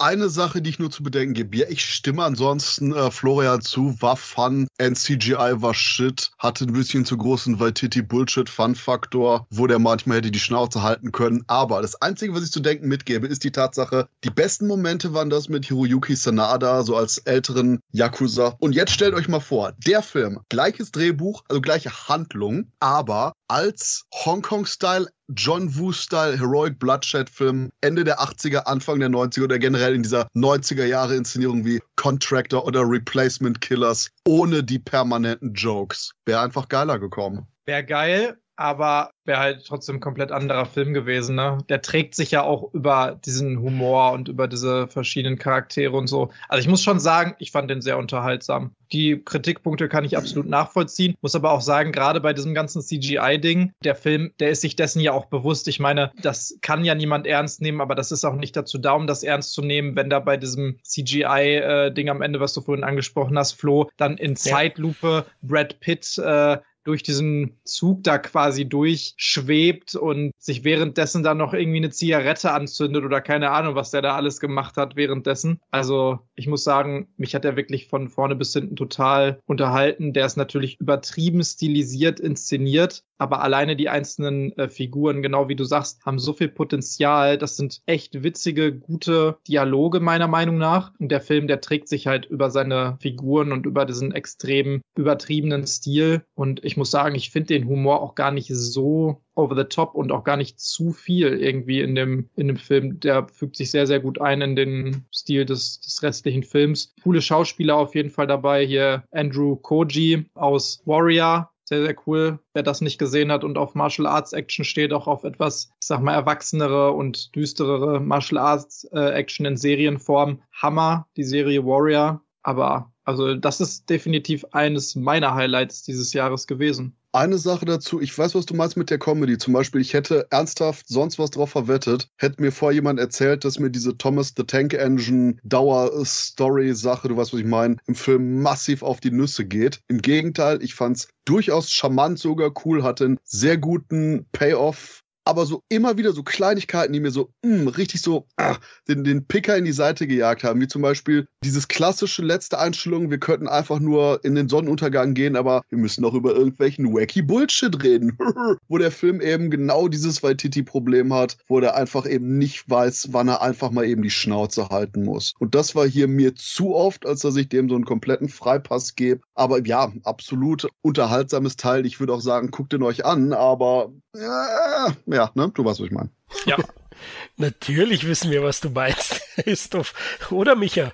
Eine 0.00 0.30
Sache, 0.30 0.62
die 0.62 0.70
ich 0.70 0.78
nur 0.78 0.90
zu 0.90 1.02
bedenken 1.02 1.34
gebe. 1.34 1.54
Ja, 1.58 1.66
ich 1.68 1.84
stimme 1.84 2.24
ansonsten 2.24 2.94
äh, 2.94 3.10
Florian 3.10 3.60
zu. 3.60 4.00
War 4.00 4.16
Fun. 4.16 4.66
NCGI 4.80 5.60
war 5.60 5.74
Shit. 5.74 6.30
Hatte 6.38 6.64
ein 6.64 6.72
bisschen 6.72 7.04
zu 7.04 7.18
großen 7.18 7.60
Waititi 7.60 8.00
Bullshit 8.00 8.48
Fun 8.48 8.74
Faktor, 8.74 9.46
wo 9.50 9.66
der 9.66 9.78
manchmal 9.78 10.16
hätte 10.16 10.30
die 10.30 10.40
Schnauze 10.40 10.82
halten 10.82 11.12
können. 11.12 11.44
Aber 11.48 11.82
das 11.82 12.00
Einzige, 12.00 12.32
was 12.32 12.44
ich 12.44 12.50
zu 12.50 12.60
denken 12.60 12.88
mitgebe, 12.88 13.26
ist 13.26 13.44
die 13.44 13.50
Tatsache, 13.50 14.08
die 14.24 14.30
besten 14.30 14.66
Momente 14.66 15.12
waren 15.12 15.28
das 15.28 15.50
mit 15.50 15.66
Hiroyuki 15.66 16.16
Sanada, 16.16 16.82
so 16.82 16.96
als 16.96 17.18
älteren 17.18 17.80
Yakuza. 17.92 18.56
Und 18.58 18.74
jetzt 18.74 18.92
stellt 18.92 19.12
euch 19.12 19.28
mal 19.28 19.40
vor, 19.40 19.74
der 19.86 20.00
Film, 20.00 20.40
gleiches 20.48 20.92
Drehbuch, 20.92 21.44
also 21.50 21.60
gleiche 21.60 22.08
Handlung, 22.08 22.72
aber 22.80 23.34
als 23.50 24.04
Hongkong-Style 24.14 25.08
John 25.34 25.76
Woo-Style 25.76 26.38
Heroic 26.38 26.78
Bloodshed-Film 26.78 27.70
Ende 27.80 28.04
der 28.04 28.20
80er, 28.20 28.58
Anfang 28.66 29.00
der 29.00 29.08
90er 29.08 29.42
oder 29.42 29.58
generell 29.58 29.96
in 29.96 30.04
dieser 30.04 30.28
90er 30.36 30.84
Jahre 30.84 31.16
Inszenierung 31.16 31.64
wie 31.64 31.80
Contractor 31.96 32.64
oder 32.64 32.82
Replacement 32.88 33.60
Killers 33.60 34.08
ohne 34.24 34.62
die 34.62 34.78
permanenten 34.78 35.52
Jokes. 35.52 36.12
Wäre 36.24 36.42
einfach 36.42 36.68
geiler 36.68 37.00
gekommen. 37.00 37.48
Wäre 37.66 37.84
geil, 37.84 38.38
aber 38.60 39.10
wäre 39.24 39.38
halt 39.38 39.64
trotzdem 39.66 39.96
ein 39.96 40.00
komplett 40.00 40.32
anderer 40.32 40.66
Film 40.66 40.92
gewesen. 40.92 41.36
Ne? 41.36 41.58
Der 41.70 41.80
trägt 41.80 42.14
sich 42.14 42.30
ja 42.30 42.42
auch 42.42 42.74
über 42.74 43.18
diesen 43.24 43.60
Humor 43.60 44.12
und 44.12 44.28
über 44.28 44.48
diese 44.48 44.86
verschiedenen 44.86 45.38
Charaktere 45.38 45.96
und 45.96 46.08
so. 46.08 46.30
Also 46.48 46.60
ich 46.60 46.68
muss 46.68 46.82
schon 46.82 47.00
sagen, 47.00 47.34
ich 47.38 47.52
fand 47.52 47.70
den 47.70 47.80
sehr 47.80 47.96
unterhaltsam. 47.96 48.74
Die 48.92 49.22
Kritikpunkte 49.24 49.88
kann 49.88 50.04
ich 50.04 50.16
absolut 50.16 50.46
nachvollziehen, 50.46 51.14
muss 51.22 51.34
aber 51.34 51.52
auch 51.52 51.60
sagen, 51.60 51.92
gerade 51.92 52.20
bei 52.20 52.32
diesem 52.32 52.54
ganzen 52.54 52.82
CGI-Ding, 52.82 53.72
der 53.84 53.94
Film, 53.94 54.32
der 54.40 54.50
ist 54.50 54.60
sich 54.60 54.76
dessen 54.76 55.00
ja 55.00 55.12
auch 55.12 55.26
bewusst. 55.26 55.68
Ich 55.68 55.80
meine, 55.80 56.10
das 56.20 56.58
kann 56.60 56.84
ja 56.84 56.94
niemand 56.94 57.26
ernst 57.26 57.62
nehmen, 57.62 57.80
aber 57.80 57.94
das 57.94 58.12
ist 58.12 58.24
auch 58.24 58.34
nicht 58.34 58.56
dazu 58.56 58.78
da, 58.78 58.92
um 58.92 59.06
das 59.06 59.22
ernst 59.22 59.52
zu 59.52 59.62
nehmen, 59.62 59.96
wenn 59.96 60.10
da 60.10 60.18
bei 60.18 60.36
diesem 60.36 60.78
CGI-Ding 60.82 62.06
äh, 62.08 62.10
am 62.10 62.20
Ende, 62.20 62.40
was 62.40 62.52
du 62.52 62.60
vorhin 62.60 62.84
angesprochen 62.84 63.38
hast, 63.38 63.52
Flo, 63.52 63.88
dann 63.96 64.18
in 64.18 64.36
Zeitlupe 64.36 65.24
Brad 65.40 65.80
Pitt 65.80 66.18
äh, 66.18 66.58
durch 66.84 67.02
diesen 67.02 67.60
Zug 67.64 68.02
da 68.04 68.18
quasi 68.18 68.68
durchschwebt 68.68 69.94
und 69.94 70.32
sich 70.38 70.64
währenddessen 70.64 71.22
dann 71.22 71.38
noch 71.38 71.52
irgendwie 71.52 71.78
eine 71.78 71.90
Zigarette 71.90 72.52
anzündet 72.52 73.04
oder 73.04 73.20
keine 73.20 73.50
Ahnung, 73.50 73.74
was 73.74 73.90
der 73.90 74.02
da 74.02 74.16
alles 74.16 74.40
gemacht 74.40 74.76
hat 74.76 74.96
währenddessen. 74.96 75.60
Also 75.70 76.20
ich 76.34 76.46
muss 76.46 76.64
sagen, 76.64 77.08
mich 77.16 77.34
hat 77.34 77.44
er 77.44 77.56
wirklich 77.56 77.88
von 77.88 78.08
vorne 78.08 78.34
bis 78.34 78.52
hinten 78.52 78.76
total 78.76 79.40
unterhalten. 79.46 80.12
Der 80.12 80.26
ist 80.26 80.36
natürlich 80.36 80.80
übertrieben 80.80 81.42
stilisiert 81.42 82.20
inszeniert, 82.20 83.04
aber 83.20 83.42
alleine 83.42 83.76
die 83.76 83.90
einzelnen 83.90 84.56
äh, 84.56 84.68
Figuren, 84.68 85.20
genau 85.22 85.48
wie 85.48 85.54
du 85.56 85.64
sagst, 85.64 86.04
haben 86.06 86.18
so 86.18 86.32
viel 86.32 86.48
Potenzial. 86.48 87.36
Das 87.36 87.56
sind 87.56 87.82
echt 87.84 88.22
witzige, 88.22 88.74
gute 88.74 89.36
Dialoge 89.46 90.00
meiner 90.00 90.26
Meinung 90.26 90.56
nach. 90.56 90.92
Und 90.98 91.10
der 91.10 91.20
Film, 91.20 91.46
der 91.46 91.60
trägt 91.60 91.88
sich 91.88 92.06
halt 92.06 92.24
über 92.24 92.50
seine 92.50 92.96
Figuren 93.00 93.52
und 93.52 93.66
über 93.66 93.84
diesen 93.84 94.12
extrem 94.12 94.80
übertriebenen 94.96 95.66
Stil. 95.66 96.22
Und 96.34 96.64
ich 96.64 96.69
muss 96.76 96.90
sagen, 96.90 97.14
ich 97.14 97.30
finde 97.30 97.48
den 97.48 97.68
Humor 97.68 98.02
auch 98.02 98.14
gar 98.14 98.30
nicht 98.30 98.50
so 98.52 99.22
over 99.34 99.56
the 99.56 99.64
top 99.64 99.94
und 99.94 100.12
auch 100.12 100.24
gar 100.24 100.36
nicht 100.36 100.60
zu 100.60 100.92
viel 100.92 101.28
irgendwie 101.28 101.80
in 101.80 101.94
dem, 101.94 102.28
in 102.36 102.48
dem 102.48 102.56
Film. 102.56 103.00
Der 103.00 103.28
fügt 103.28 103.56
sich 103.56 103.70
sehr, 103.70 103.86
sehr 103.86 104.00
gut 104.00 104.20
ein 104.20 104.40
in 104.42 104.56
den 104.56 105.04
Stil 105.12 105.44
des, 105.44 105.80
des 105.80 106.02
restlichen 106.02 106.42
Films. 106.42 106.94
Coole 107.02 107.22
Schauspieler 107.22 107.76
auf 107.76 107.94
jeden 107.94 108.10
Fall 108.10 108.26
dabei. 108.26 108.66
Hier 108.66 109.04
Andrew 109.10 109.56
Koji 109.56 110.26
aus 110.34 110.82
Warrior, 110.84 111.50
sehr, 111.70 111.82
sehr 111.82 111.96
cool. 112.06 112.40
Wer 112.52 112.64
das 112.64 112.80
nicht 112.80 112.98
gesehen 112.98 113.30
hat 113.30 113.44
und 113.44 113.56
auf 113.56 113.74
Martial 113.74 114.06
Arts 114.06 114.32
Action 114.32 114.64
steht, 114.64 114.92
auch 114.92 115.06
auf 115.06 115.24
etwas, 115.24 115.70
ich 115.80 115.86
sag 115.86 116.02
mal, 116.02 116.14
erwachsenere 116.14 116.90
und 116.92 117.34
düsterere 117.36 118.00
Martial 118.00 118.38
Arts 118.38 118.84
äh, 118.92 119.12
Action 119.12 119.46
in 119.46 119.56
Serienform. 119.56 120.42
Hammer, 120.52 121.06
die 121.16 121.22
Serie 121.24 121.64
Warrior. 121.64 122.22
Aber 122.42 122.92
also 123.04 123.34
das 123.34 123.60
ist 123.60 123.90
definitiv 123.90 124.44
eines 124.52 124.94
meiner 124.94 125.34
Highlights 125.34 125.82
dieses 125.82 126.12
Jahres 126.12 126.46
gewesen. 126.46 126.96
Eine 127.12 127.38
Sache 127.38 127.64
dazu, 127.64 128.00
ich 128.00 128.16
weiß, 128.16 128.36
was 128.36 128.46
du 128.46 128.54
meinst 128.54 128.76
mit 128.76 128.88
der 128.88 129.00
Comedy. 129.00 129.36
Zum 129.36 129.52
Beispiel, 129.52 129.80
ich 129.80 129.94
hätte 129.94 130.28
ernsthaft 130.30 130.86
sonst 130.86 131.18
was 131.18 131.32
drauf 131.32 131.50
verwettet, 131.50 132.08
hätte 132.18 132.40
mir 132.40 132.52
vorher 132.52 132.76
jemand 132.76 133.00
erzählt, 133.00 133.44
dass 133.44 133.58
mir 133.58 133.68
diese 133.68 133.98
Thomas 133.98 134.32
the 134.36 134.44
Tank 134.44 134.74
Engine 134.74 135.36
Dauer-Story-Sache, 135.42 137.08
du 137.08 137.16
weißt, 137.16 137.32
was 137.32 137.40
ich 137.40 137.46
meine, 137.46 137.78
im 137.86 137.96
Film 137.96 138.42
massiv 138.42 138.84
auf 138.84 139.00
die 139.00 139.10
Nüsse 139.10 139.44
geht. 139.44 139.80
Im 139.88 140.02
Gegenteil, 140.02 140.62
ich 140.62 140.76
fand's 140.76 141.08
durchaus 141.24 141.70
charmant, 141.72 142.20
sogar 142.20 142.52
cool, 142.64 142.84
hatte 142.84 143.06
einen 143.06 143.18
sehr 143.24 143.58
guten 143.58 144.26
Payoff 144.30 144.99
aber 145.24 145.46
so 145.46 145.62
immer 145.68 145.96
wieder 145.96 146.12
so 146.12 146.22
Kleinigkeiten, 146.22 146.92
die 146.92 147.00
mir 147.00 147.10
so 147.10 147.30
mh, 147.42 147.64
mm, 147.64 147.68
richtig 147.68 148.02
so 148.02 148.26
ach, 148.36 148.60
den, 148.88 149.04
den 149.04 149.26
Picker 149.26 149.56
in 149.56 149.64
die 149.64 149.72
Seite 149.72 150.06
gejagt 150.06 150.44
haben, 150.44 150.60
wie 150.60 150.68
zum 150.68 150.82
Beispiel 150.82 151.26
dieses 151.44 151.68
klassische 151.68 152.22
letzte 152.22 152.58
Einstellung, 152.58 153.10
wir 153.10 153.18
könnten 153.18 153.48
einfach 153.48 153.78
nur 153.80 154.24
in 154.24 154.34
den 154.34 154.48
Sonnenuntergang 154.48 155.14
gehen, 155.14 155.36
aber 155.36 155.62
wir 155.68 155.78
müssen 155.78 156.04
auch 156.04 156.14
über 156.14 156.34
irgendwelchen 156.34 156.92
wacky 156.92 157.22
Bullshit 157.22 157.82
reden, 157.82 158.18
wo 158.68 158.78
der 158.78 158.90
Film 158.90 159.20
eben 159.20 159.50
genau 159.50 159.88
dieses 159.88 160.22
Waititi-Problem 160.22 161.12
hat, 161.14 161.36
wo 161.48 161.60
der 161.60 161.76
einfach 161.76 162.06
eben 162.06 162.38
nicht 162.38 162.68
weiß, 162.68 163.08
wann 163.12 163.28
er 163.28 163.42
einfach 163.42 163.70
mal 163.70 163.84
eben 163.84 164.02
die 164.02 164.10
Schnauze 164.10 164.68
halten 164.68 165.04
muss. 165.04 165.34
Und 165.38 165.54
das 165.54 165.74
war 165.74 165.86
hier 165.86 166.08
mir 166.08 166.34
zu 166.34 166.74
oft, 166.74 167.06
als 167.06 167.20
dass 167.20 167.36
ich 167.36 167.48
dem 167.48 167.68
so 167.68 167.74
einen 167.74 167.84
kompletten 167.84 168.28
Freipass 168.28 168.94
gebe. 168.94 169.20
Aber 169.34 169.64
ja, 169.64 169.92
absolut 170.04 170.68
unterhaltsames 170.82 171.56
Teil. 171.56 171.86
Ich 171.86 172.00
würde 172.00 172.14
auch 172.14 172.20
sagen, 172.20 172.50
guckt 172.50 172.72
ihn 172.72 172.82
euch 172.82 173.04
an, 173.04 173.32
aber 173.32 173.92
ja, 174.16 174.88
ja 175.16 175.30
ne? 175.34 175.50
Du 175.54 175.64
weißt, 175.64 175.80
was 175.80 175.86
ich 175.86 175.92
meine. 175.92 176.10
Ja. 176.46 176.56
Natürlich 177.36 178.06
wissen 178.06 178.30
wir, 178.30 178.42
was 178.42 178.60
du 178.60 178.70
meinst, 178.70 179.20
Christoph. 179.36 179.94
Oder 180.30 180.54
Micha? 180.54 180.92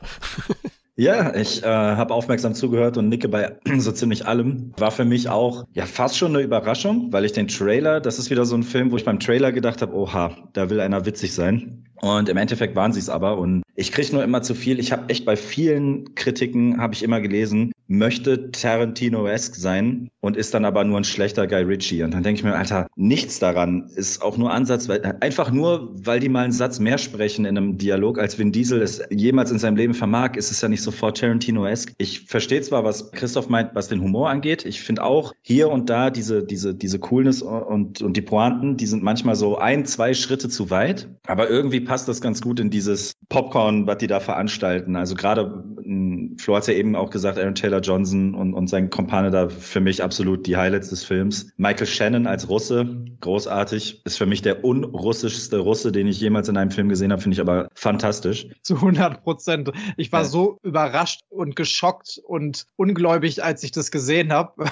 Ja, 0.98 1.35
ich 1.35 1.62
äh, 1.62 1.66
habe 1.66 2.14
aufmerksam 2.14 2.55
zugehört 2.55 2.96
und 2.96 3.09
nicke 3.09 3.29
bei 3.29 3.59
so 3.76 3.92
ziemlich 3.92 4.26
allem. 4.26 4.72
War 4.79 4.90
für 4.90 5.05
mich 5.05 5.29
auch 5.29 5.64
ja 5.72 5.85
fast 5.85 6.16
schon 6.16 6.35
eine 6.35 6.44
Überraschung, 6.44 7.12
weil 7.12 7.24
ich 7.24 7.33
den 7.33 7.48
Trailer, 7.48 8.00
das 8.00 8.18
ist 8.18 8.31
wieder 8.31 8.46
so 8.46 8.57
ein 8.57 8.62
Film, 8.62 8.92
wo 8.92 8.96
ich 8.96 9.05
beim 9.05 9.20
Trailer 9.20 9.52
gedacht 9.52 9.83
habe, 9.83 9.94
oha, 9.94 10.35
da 10.55 10.70
will 10.70 10.81
einer 10.81 11.05
witzig 11.05 11.35
sein. 11.35 11.85
Und 12.00 12.29
im 12.29 12.37
Endeffekt 12.37 12.76
waren 12.76 12.92
sie 12.92 13.00
es 13.00 13.11
aber. 13.11 13.37
Und 13.37 13.62
ich 13.77 13.93
kriege 13.93 14.12
nur 14.12 14.25
immer 14.25 14.43
zu 14.43 14.55
viel. 14.55 14.79
Ich 14.79 14.91
habe 14.91 15.09
echt 15.09 15.25
bei 15.25 15.37
vielen 15.37 16.15
Kritiken, 16.15 16.81
habe 16.81 16.95
ich 16.95 17.03
immer 17.03 17.21
gelesen, 17.21 17.73
möchte 17.89 18.51
Tarantino-esque 18.51 19.55
sein 19.55 20.09
und 20.21 20.37
ist 20.37 20.55
dann 20.55 20.65
aber 20.65 20.83
nur 20.85 20.99
ein 20.99 21.05
schlechter 21.05 21.47
Guy 21.47 21.62
Ritchie. 21.62 22.03
Und 22.03 22.15
dann 22.15 22.23
denke 22.23 22.39
ich 22.39 22.45
mir, 22.45 22.57
Alter, 22.57 22.89
nichts 22.97 23.39
daran 23.39 23.89
ist 23.95 24.23
auch 24.23 24.37
nur 24.39 24.53
Ansatz, 24.53 24.89
weil, 24.89 25.17
einfach 25.21 25.53
nur, 25.53 25.91
weil 25.95 26.19
die 26.19 26.29
mal 26.29 26.45
einen 26.45 26.53
Satz 26.53 26.81
mehr 26.81 26.99
sprechen 26.99 27.45
in 27.45 27.57
einem 27.57 27.79
Dialog, 27.79 28.19
als 28.19 28.39
Vin 28.39 28.51
Diesel 28.51 28.83
es 28.83 29.03
jemals 29.11 29.51
in 29.51 29.59
seinem 29.59 29.77
Leben 29.77 29.95
vermag, 29.95 30.37
ist 30.37 30.51
es 30.51 30.61
ja 30.61 30.69
nicht 30.69 30.83
sofort 30.83 31.19
Tarantino-esque. 31.19 31.93
Ich 31.99 32.23
verstehe 32.23 32.62
zwar, 32.62 32.83
was 32.83 33.12
Christoph 33.12 33.49
meint, 33.49 33.75
was 33.75 33.89
den 33.89 34.03
Humor 34.03 34.31
angeht. 34.31 34.65
Ich 34.65 34.81
finde 34.81 35.05
auch 35.05 35.35
hier 35.43 35.69
und 35.69 35.91
da 35.91 36.11
diese, 36.11 36.43
diese, 36.43 36.75
diese 36.75 36.99
Coolness 36.99 37.43
und, 37.43 38.03
und 38.03 38.17
die 38.17 38.23
Pointen, 38.23 38.77
die 38.77 38.87
sind 38.87 39.03
manchmal 39.03 39.37
so 39.37 39.59
ein, 39.59 39.85
zwei 39.85 40.15
Schritte 40.15 40.49
zu 40.49 40.71
weit. 40.71 41.09
Aber 41.27 41.49
irgendwie 41.49 41.81
passt 41.81 42.09
das 42.09 42.21
ganz 42.21 42.41
gut 42.41 42.59
in 42.59 42.71
dieses 42.71 43.12
Popcorn, 43.29 43.87
was 43.87 43.99
die 43.99 44.07
da 44.07 44.21
veranstalten. 44.21 44.95
Also 44.97 45.15
gerade, 45.15 45.65
hm, 45.83 46.37
Flo 46.39 46.57
hat 46.57 46.69
ja 46.69 46.75
eben 46.75 46.95
auch 46.95 47.11
gesagt, 47.11 47.39
Aaron 47.39 47.55
Taylor 47.55 47.81
Johnson 47.81 48.35
und, 48.35 48.55
und 48.55 48.69
sein 48.69 48.89
Kompane 48.91 49.31
da 49.31 49.49
für 49.49 49.81
mich 49.81 50.03
absolut 50.03 50.47
die 50.47 50.57
Highlights 50.57 50.91
des 50.91 51.05
Films. 51.05 51.51
Michael 51.57 51.87
Shannon 51.87 52.27
als 52.27 52.49
Russe, 52.49 53.05
großartig, 53.21 54.03
ist 54.05 54.17
für 54.17 54.27
mich 54.27 54.43
der 54.43 54.65
unrussischste 54.65 55.59
Russe, 55.59 55.91
den 55.91 56.07
ich 56.07 56.21
jemals 56.21 56.49
in 56.49 56.57
einem 56.57 56.71
Film 56.71 56.89
gesehen 56.89 57.11
habe, 57.11 57.21
finde 57.21 57.35
ich 57.35 57.41
aber 57.41 57.69
fantastisch. 57.75 58.47
Zu 58.62 58.77
100 58.77 59.23
Prozent. 59.23 59.73
Ich 59.97 60.12
war 60.12 60.23
ja. 60.23 60.27
so 60.27 60.59
überrascht 60.62 61.23
und 61.29 61.57
geschockt 61.57 62.21
und 62.25 62.67
ungläubig, 62.77 63.43
als 63.43 63.62
ich 63.62 63.73
das 63.73 63.91
gesehen 63.91 64.33
habe. 64.33 64.67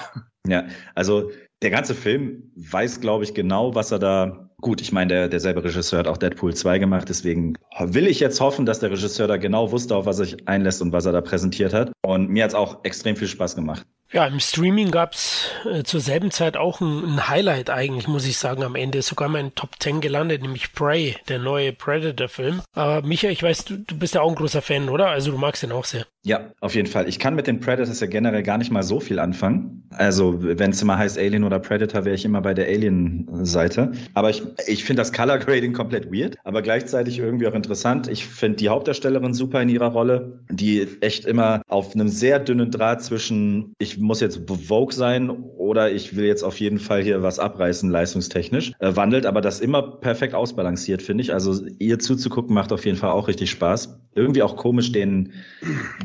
Ja, 0.47 0.67
also 0.93 1.31
der 1.65 1.71
ganze 1.71 1.95
Film 1.95 2.51
weiß, 2.55 3.01
glaube 3.01 3.23
ich, 3.23 3.33
genau, 3.33 3.73
was 3.73 3.91
er 3.91 3.97
da 3.97 4.45
Gut, 4.61 4.81
ich 4.81 4.91
meine, 4.91 5.09
der, 5.09 5.27
derselbe 5.27 5.63
Regisseur 5.63 5.99
hat 5.99 6.07
auch 6.07 6.17
Deadpool 6.17 6.55
2 6.55 6.79
gemacht, 6.79 7.09
deswegen 7.09 7.55
will 7.77 8.07
ich 8.07 8.19
jetzt 8.19 8.39
hoffen, 8.39 8.65
dass 8.65 8.79
der 8.79 8.89
Regisseur 8.89 9.27
da 9.27 9.37
genau 9.37 9.71
wusste, 9.71 9.95
auf 9.95 10.05
was 10.05 10.17
er 10.17 10.25
sich 10.25 10.47
einlässt 10.47 10.81
und 10.81 10.91
was 10.91 11.05
er 11.05 11.11
da 11.11 11.21
präsentiert 11.21 11.73
hat. 11.73 11.91
Und 12.03 12.29
mir 12.29 12.43
hat 12.43 12.51
es 12.51 12.55
auch 12.55 12.83
extrem 12.83 13.15
viel 13.15 13.27
Spaß 13.27 13.55
gemacht. 13.55 13.85
Ja, 14.11 14.27
im 14.27 14.39
Streaming 14.39 14.91
gab's 14.91 15.49
äh, 15.69 15.83
zur 15.83 15.99
selben 15.99 16.31
Zeit 16.31 16.57
auch 16.57 16.79
ein, 16.79 17.03
ein, 17.03 17.27
Highlight 17.27 17.69
eigentlich, 17.69 18.07
muss 18.07 18.27
ich 18.27 18.37
sagen, 18.37 18.63
am 18.63 18.75
Ende. 18.75 19.01
Sogar 19.01 19.29
mein 19.29 19.55
Top 19.55 19.71
10 19.79 19.99
gelandet, 19.99 20.41
nämlich 20.41 20.73
Prey, 20.73 21.15
der 21.27 21.39
neue 21.39 21.73
Predator-Film. 21.73 22.61
Aber 22.73 23.01
Micha, 23.01 23.29
ich 23.29 23.41
weiß, 23.41 23.65
du, 23.65 23.77
du 23.77 23.97
bist 23.97 24.13
ja 24.15 24.21
auch 24.21 24.29
ein 24.29 24.35
großer 24.35 24.61
Fan, 24.61 24.89
oder? 24.89 25.07
Also 25.07 25.31
du 25.31 25.37
magst 25.37 25.63
den 25.63 25.71
auch 25.71 25.85
sehr. 25.85 26.05
Ja, 26.23 26.51
auf 26.59 26.73
jeden 26.73 26.87
Fall. 26.87 27.07
Ich 27.07 27.19
kann 27.19 27.35
mit 27.35 27.45
den 27.45 27.59
Predators 27.59 27.99
ja 27.99 28.07
generell 28.07 28.41
gar 28.41 28.57
nicht 28.57 28.71
mal 28.71 28.81
so 28.81 28.99
viel 28.99 29.19
anfangen. 29.19 29.87
Also 29.91 30.37
wenn 30.41 30.71
es 30.71 30.81
immer 30.81 30.97
heißt 30.97 31.19
Alien 31.19 31.43
oder 31.43 31.59
Predator, 31.59 32.03
wäre 32.03 32.15
ich 32.15 32.25
immer 32.25 32.41
bei 32.41 32.53
der 32.53 32.65
Alien-Seite. 32.67 33.91
Aber 34.15 34.31
ich, 34.31 34.41
ich 34.65 34.83
finde 34.85 35.01
das 35.01 35.13
Color 35.13 35.37
Grading 35.37 35.73
komplett 35.73 36.11
weird, 36.11 36.37
aber 36.43 36.63
gleichzeitig 36.63 37.19
irgendwie 37.19 37.47
auch 37.47 37.53
interessant. 37.53 38.07
Ich 38.07 38.25
finde 38.25 38.57
die 38.57 38.69
Hauptdarstellerin 38.69 39.35
super 39.35 39.61
in 39.61 39.69
ihrer 39.69 39.91
Rolle, 39.91 40.39
die 40.49 40.87
echt 41.01 41.25
immer 41.25 41.61
auf 41.67 41.93
einem 41.93 42.07
sehr 42.07 42.39
dünnen 42.39 42.71
Draht 42.71 43.03
zwischen 43.03 43.73
ich 43.77 43.94
muss 43.99 44.19
jetzt 44.19 44.41
Vogue 44.47 44.93
sein 44.93 45.29
oder 45.29 45.91
ich 45.91 46.15
will 46.15 46.25
jetzt 46.25 46.43
auf 46.43 46.59
jeden 46.59 46.79
Fall 46.79 47.01
hier 47.01 47.21
was 47.21 47.39
abreißen, 47.39 47.89
leistungstechnisch, 47.89 48.73
äh, 48.79 48.95
wandelt, 48.95 49.25
aber 49.25 49.41
das 49.41 49.59
immer 49.59 49.81
perfekt 49.81 50.35
ausbalanciert, 50.35 51.01
finde 51.01 51.23
ich. 51.23 51.33
Also 51.33 51.65
ihr 51.79 51.99
zuzugucken 51.99 52.53
macht 52.53 52.71
auf 52.71 52.85
jeden 52.85 52.97
Fall 52.97 53.11
auch 53.11 53.27
richtig 53.27 53.49
Spaß. 53.51 53.99
Irgendwie 54.13 54.43
auch 54.43 54.55
komisch, 54.55 54.91
denen, 54.91 55.33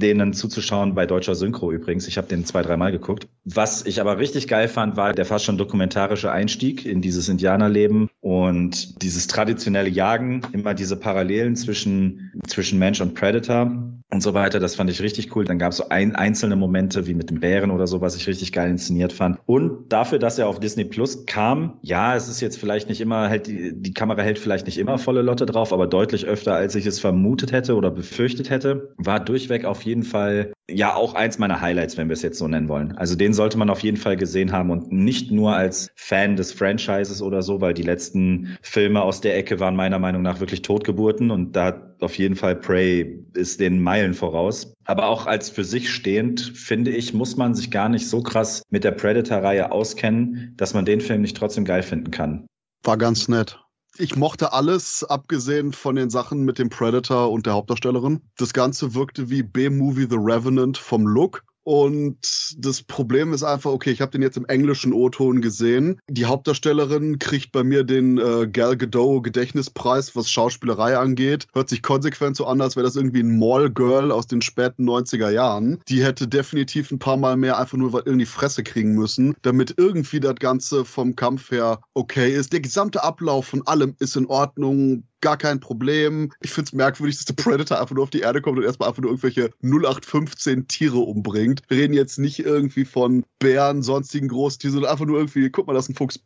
denen 0.01 0.33
zuzuschauen 0.33 0.95
bei 0.95 1.07
deutscher 1.07 1.35
Synchro 1.35 1.71
übrigens. 1.71 2.09
Ich 2.09 2.17
habe 2.17 2.27
den 2.27 2.45
zwei, 2.45 2.63
dreimal 2.63 2.91
geguckt. 2.91 3.29
Was 3.45 3.87
ich 3.87 4.01
aber 4.01 4.19
richtig 4.19 4.49
geil 4.49 4.69
fand, 4.69 4.97
war 4.97 5.13
der 5.13 5.25
fast 5.25 5.45
schon 5.45 5.59
dokumentarische 5.59 6.33
Einstieg 6.33 6.85
in 6.85 7.03
dieses 7.03 7.29
Indianerleben 7.29 8.09
und 8.21 9.03
dieses 9.03 9.27
traditionelle 9.29 9.89
Jagen, 9.89 10.43
immer 10.53 10.75
diese 10.75 10.97
Parallelen 10.97 11.55
zwischen, 11.57 12.33
zwischen 12.49 12.79
Mensch 12.79 13.01
und 13.01 13.15
Predator 13.15 14.00
und 14.13 14.23
so 14.23 14.35
weiter. 14.35 14.59
Das 14.59 14.75
fand 14.75 14.91
ich 14.91 15.01
richtig 15.01 15.35
cool. 15.37 15.45
Dann 15.45 15.59
gab 15.59 15.73
es 15.73 15.79
so 15.79 15.89
ein, 15.89 16.15
einzelne 16.17 16.57
Momente 16.57 17.07
wie 17.07 17.15
mit 17.15 17.31
dem 17.31 17.41
Bären 17.41 17.71
oder 17.71 17.87
so, 17.87 18.01
was 18.01 18.17
ich 18.17 18.27
richtig 18.27 18.53
geil 18.53 18.71
inszeniert 18.71 19.13
fand. 19.13 19.39
Und 19.47 19.93
dafür, 19.93 20.19
dass 20.19 20.39
er 20.39 20.49
auf 20.49 20.61
Disney 20.61 20.85
Plus 20.85 21.27
kam, 21.27 21.79
ja, 21.83 22.17
es 22.17 22.29
ist 22.29 22.41
jetzt 22.41 22.59
vielleicht 22.59 22.89
nicht 22.89 23.01
immer, 23.01 23.29
halt 23.29 23.47
die, 23.47 23.73
die 23.75 23.95
Kamera 23.95 24.23
hält 24.23 24.39
vielleicht 24.39 24.67
nicht 24.67 24.79
immer 24.79 24.99
volle 24.99 25.23
Lotte 25.23 25.47
drauf, 25.47 25.73
aber 25.73 25.87
deutlich 25.87 26.27
öfter, 26.27 26.55
als 26.55 26.75
ich 26.75 26.87
es 26.87 27.01
vermutet 27.01 27.53
hätte 27.53 27.77
oder 27.77 27.91
befürchtet 27.91 28.51
hätte, 28.51 28.95
war 28.97 29.21
durchweg 29.21 29.65
auf 29.65 29.83
jeden 29.83 30.03
Fall 30.03 30.53
ja 30.69 30.95
auch 30.95 31.15
eins 31.15 31.39
meiner 31.39 31.61
Highlights, 31.61 31.97
wenn 31.97 32.09
wir 32.09 32.15
es 32.15 32.23
jetzt 32.23 32.39
so 32.39 32.49
nennen 32.49 32.69
wollen. 32.69 32.97
Also 32.97 33.17
den 33.17 33.33
sollte 33.33 33.59
man 33.59 33.71
auf 33.71 33.81
jeden 33.81 33.97
Fall 33.97 34.17
gesehen 34.17 34.53
haben 34.53 34.71
und 34.71 34.93
nicht 34.93 35.31
nur 35.31 35.55
als 35.55 35.91
Fan 35.95 36.37
des 36.37 36.53
Franchises 36.53 37.23
oder 37.23 37.43
so, 37.43 37.61
weil 37.61 37.75
die 37.75 37.83
letzten 37.83 38.57
Filme 38.63 39.03
aus 39.03 39.21
der 39.21 39.37
Ecke 39.37 39.61
waren 39.61 39.77
meiner 39.77 39.99
Meinung 39.99 40.23
nach 40.23 40.41
wirklich 40.41 40.63
Totgeburten 40.63 41.31
und 41.31 41.57
da 41.57 41.90
auf 42.03 42.17
jeden 42.17 42.37
Fall 42.37 42.57
Prey 42.57 43.25
ist 43.35 43.61
den 43.61 43.83
Meilen 43.83 44.15
voraus. 44.15 44.73
Aber 44.85 45.07
auch 45.07 45.27
als 45.27 45.51
für 45.51 45.65
sich 45.65 45.93
stehend, 45.93 46.41
finde 46.41 46.91
ich, 46.91 47.15
muss 47.15 47.37
man 47.37 47.55
sich 47.55 47.71
gar 47.71 47.89
nicht 47.89 48.09
so 48.09 48.23
krass 48.23 48.63
mit 48.71 48.85
der 48.85 48.93
Predator-Reihe 48.93 49.71
auskennen, 49.71 50.55
dass 50.57 50.75
man 50.75 50.85
den 50.85 51.01
Film 51.01 51.23
nicht 51.23 51.37
trotzdem 51.37 51.65
geil 51.65 51.83
finden 51.83 52.11
kann. 52.11 52.47
War 52.83 52.97
ganz 52.97 53.29
nett. 53.29 53.59
Ich 53.99 54.17
mochte 54.17 54.53
alles, 54.53 55.05
abgesehen 55.05 55.73
von 55.73 55.97
den 55.97 56.11
Sachen 56.11 56.45
mit 56.45 56.59
dem 56.59 56.71
Predator 56.71 57.31
und 57.31 57.47
der 57.47 57.55
Hauptdarstellerin. 57.55 58.23
Das 58.39 58.53
Ganze 58.53 58.95
wirkte 58.95 59.29
wie 59.29 59.43
B-Movie 59.43 60.07
The 60.09 60.17
Revenant 60.19 60.79
vom 60.79 61.07
Look. 61.07 61.43
Und 61.71 62.57
das 62.59 62.83
Problem 62.83 63.33
ist 63.33 63.45
einfach, 63.45 63.71
okay, 63.71 63.93
ich 63.93 64.01
habe 64.01 64.11
den 64.11 64.23
jetzt 64.23 64.37
im 64.37 64.45
englischen 64.47 64.93
O-Ton 64.93 65.41
gesehen. 65.41 66.01
Die 66.09 66.25
Hauptdarstellerin 66.25 67.21
kriegt 67.21 67.53
bei 67.53 67.63
mir 67.63 67.85
den 67.85 68.19
äh, 68.19 68.49
Gal 68.49 68.77
Gadot 68.77 69.23
Gedächtnispreis, 69.23 70.17
was 70.17 70.29
Schauspielerei 70.29 70.99
angeht. 70.99 71.47
Hört 71.53 71.69
sich 71.69 71.81
konsequent 71.81 72.37
so 72.37 72.47
an, 72.47 72.61
als 72.61 72.75
wäre 72.75 72.87
das 72.87 72.97
irgendwie 72.97 73.23
ein 73.23 73.39
Mall-Girl 73.39 74.11
aus 74.11 74.27
den 74.27 74.43
späten 74.43 74.85
90er 74.85 75.31
Jahren. 75.31 75.79
Die 75.87 76.03
hätte 76.03 76.27
definitiv 76.27 76.91
ein 76.91 76.99
paar 76.99 77.17
Mal 77.17 77.37
mehr 77.37 77.57
einfach 77.57 77.79
nur 77.79 78.05
in 78.05 78.19
die 78.19 78.27
Fresse 78.27 78.65
kriegen 78.65 78.97
müssen, 78.97 79.37
damit 79.43 79.75
irgendwie 79.77 80.19
das 80.19 80.35
Ganze 80.41 80.85
vom 80.85 81.15
Kampf 81.15 81.53
her 81.53 81.83
okay 81.95 82.35
ist. 82.35 82.53
Der 82.53 82.63
gesamte 82.63 83.05
Ablauf 83.05 83.47
von 83.47 83.65
allem 83.65 83.95
ist 84.01 84.17
in 84.17 84.27
Ordnung 84.27 85.05
gar 85.21 85.37
kein 85.37 85.61
Problem. 85.61 86.33
Ich 86.41 86.51
finde 86.51 86.69
es 86.69 86.73
merkwürdig, 86.73 87.17
dass 87.17 87.25
der 87.25 87.35
Predator 87.35 87.81
einfach 87.81 87.95
nur 87.95 88.05
auf 88.05 88.11
die 88.11 88.21
Erde 88.21 88.41
kommt 88.41 88.59
und 88.59 88.65
erstmal 88.65 88.89
einfach 88.89 89.03
nur 89.03 89.11
irgendwelche 89.11 89.51
0815 89.63 90.69
Tiere 90.69 90.99
umbringt. 90.99 91.63
Wir 91.69 91.79
reden 91.79 91.95
jetzt 91.95 92.19
nicht 92.19 92.41
irgendwie 92.41 92.85
von 92.85 93.25
Bären, 93.39 93.83
sonstigen 93.83 94.29
Großtieren, 94.29 94.75
sondern 94.75 94.93
einfach 94.93 95.07
nur 95.07 95.19
irgendwie, 95.19 95.51
guck 95.51 95.67
mal, 95.67 95.75
das 95.75 95.85
ist 95.85 95.91
ein 95.91 95.95
Fuchs. 95.95 96.21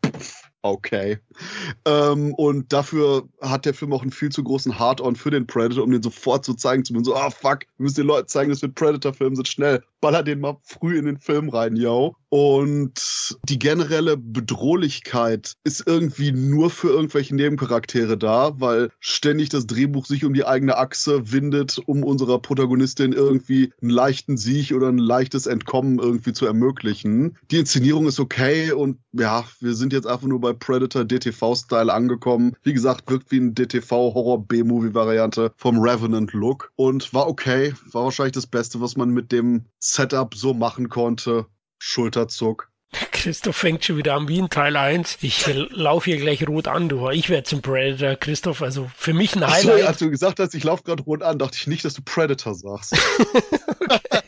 Okay. 0.62 1.18
Ähm, 1.84 2.32
und 2.32 2.72
dafür 2.72 3.28
hat 3.42 3.66
der 3.66 3.74
Film 3.74 3.92
auch 3.92 4.00
einen 4.00 4.10
viel 4.10 4.30
zu 4.30 4.42
großen 4.42 4.78
Hard-On 4.78 5.14
für 5.14 5.30
den 5.30 5.46
Predator, 5.46 5.84
um 5.84 5.90
den 5.90 6.02
sofort 6.02 6.44
zu 6.44 6.54
zeigen, 6.54 6.86
zumindest 6.86 7.10
so, 7.10 7.16
ah 7.16 7.26
oh, 7.26 7.30
fuck, 7.30 7.66
wir 7.76 7.84
müssen 7.84 7.96
den 7.96 8.06
Leuten 8.06 8.28
zeigen, 8.28 8.48
dass 8.48 8.62
wir 8.62 8.70
Predator-Filme 8.70 9.36
sind, 9.36 9.46
schnell, 9.46 9.82
baller 10.04 10.22
den 10.22 10.40
mal 10.40 10.58
früh 10.62 10.98
in 10.98 11.06
den 11.06 11.16
Film 11.16 11.48
rein, 11.48 11.76
yo. 11.76 12.14
Und 12.28 13.38
die 13.48 13.58
generelle 13.58 14.18
Bedrohlichkeit 14.18 15.54
ist 15.64 15.86
irgendwie 15.86 16.32
nur 16.32 16.68
für 16.68 16.88
irgendwelche 16.88 17.34
Nebencharaktere 17.34 18.18
da, 18.18 18.60
weil 18.60 18.90
ständig 18.98 19.48
das 19.50 19.66
Drehbuch 19.66 20.04
sich 20.04 20.24
um 20.24 20.34
die 20.34 20.44
eigene 20.44 20.76
Achse 20.76 21.32
windet, 21.32 21.80
um 21.86 22.02
unserer 22.02 22.40
Protagonistin 22.40 23.12
irgendwie 23.12 23.72
einen 23.80 23.92
leichten 23.92 24.36
Sieg 24.36 24.72
oder 24.72 24.88
ein 24.88 24.98
leichtes 24.98 25.46
Entkommen 25.46 26.00
irgendwie 26.00 26.32
zu 26.32 26.44
ermöglichen. 26.44 27.38
Die 27.52 27.58
Inszenierung 27.58 28.06
ist 28.08 28.18
okay 28.18 28.72
und 28.72 28.98
ja, 29.12 29.44
wir 29.60 29.74
sind 29.74 29.92
jetzt 29.92 30.08
einfach 30.08 30.26
nur 30.26 30.40
bei 30.40 30.52
Predator 30.52 31.04
DTV-Style 31.04 31.92
angekommen. 31.92 32.56
Wie 32.64 32.74
gesagt, 32.74 33.08
wirkt 33.08 33.30
wie 33.30 33.38
ein 33.38 33.54
DTV-Horror-B-Movie-Variante 33.54 35.52
vom 35.56 35.78
Revenant-Look 35.78 36.72
und 36.74 37.14
war 37.14 37.28
okay. 37.28 37.72
War 37.92 38.04
wahrscheinlich 38.04 38.34
das 38.34 38.48
Beste, 38.48 38.80
was 38.80 38.96
man 38.96 39.10
mit 39.10 39.30
dem 39.30 39.66
Setup 39.94 40.34
so 40.34 40.54
machen 40.54 40.88
konnte. 40.88 41.46
Schulterzuck. 41.78 42.70
Christoph 43.12 43.56
fängt 43.56 43.84
schon 43.84 43.96
wieder 43.96 44.14
an 44.14 44.28
wie 44.28 44.38
in 44.38 44.48
Teil 44.48 44.76
1. 44.76 45.18
Ich 45.20 45.46
laufe 45.70 46.10
hier 46.10 46.20
gleich 46.20 46.46
rot 46.46 46.68
an, 46.68 46.88
du. 46.88 47.08
Ich 47.10 47.28
werde 47.28 47.44
zum 47.44 47.62
Predator, 47.62 48.16
Christoph. 48.16 48.62
Also 48.62 48.90
für 48.96 49.12
mich 49.12 49.34
ein 49.34 49.46
Highlight. 49.46 49.74
Achso, 49.76 49.86
als 49.86 49.98
du 49.98 50.10
gesagt 50.10 50.40
hast, 50.40 50.54
ich 50.54 50.64
laufe 50.64 50.84
gerade 50.84 51.02
rot 51.02 51.22
an, 51.22 51.38
dachte 51.38 51.56
ich 51.56 51.66
nicht, 51.66 51.84
dass 51.84 51.94
du 51.94 52.02
Predator 52.02 52.54
sagst. 52.54 52.94
okay. 53.80 54.23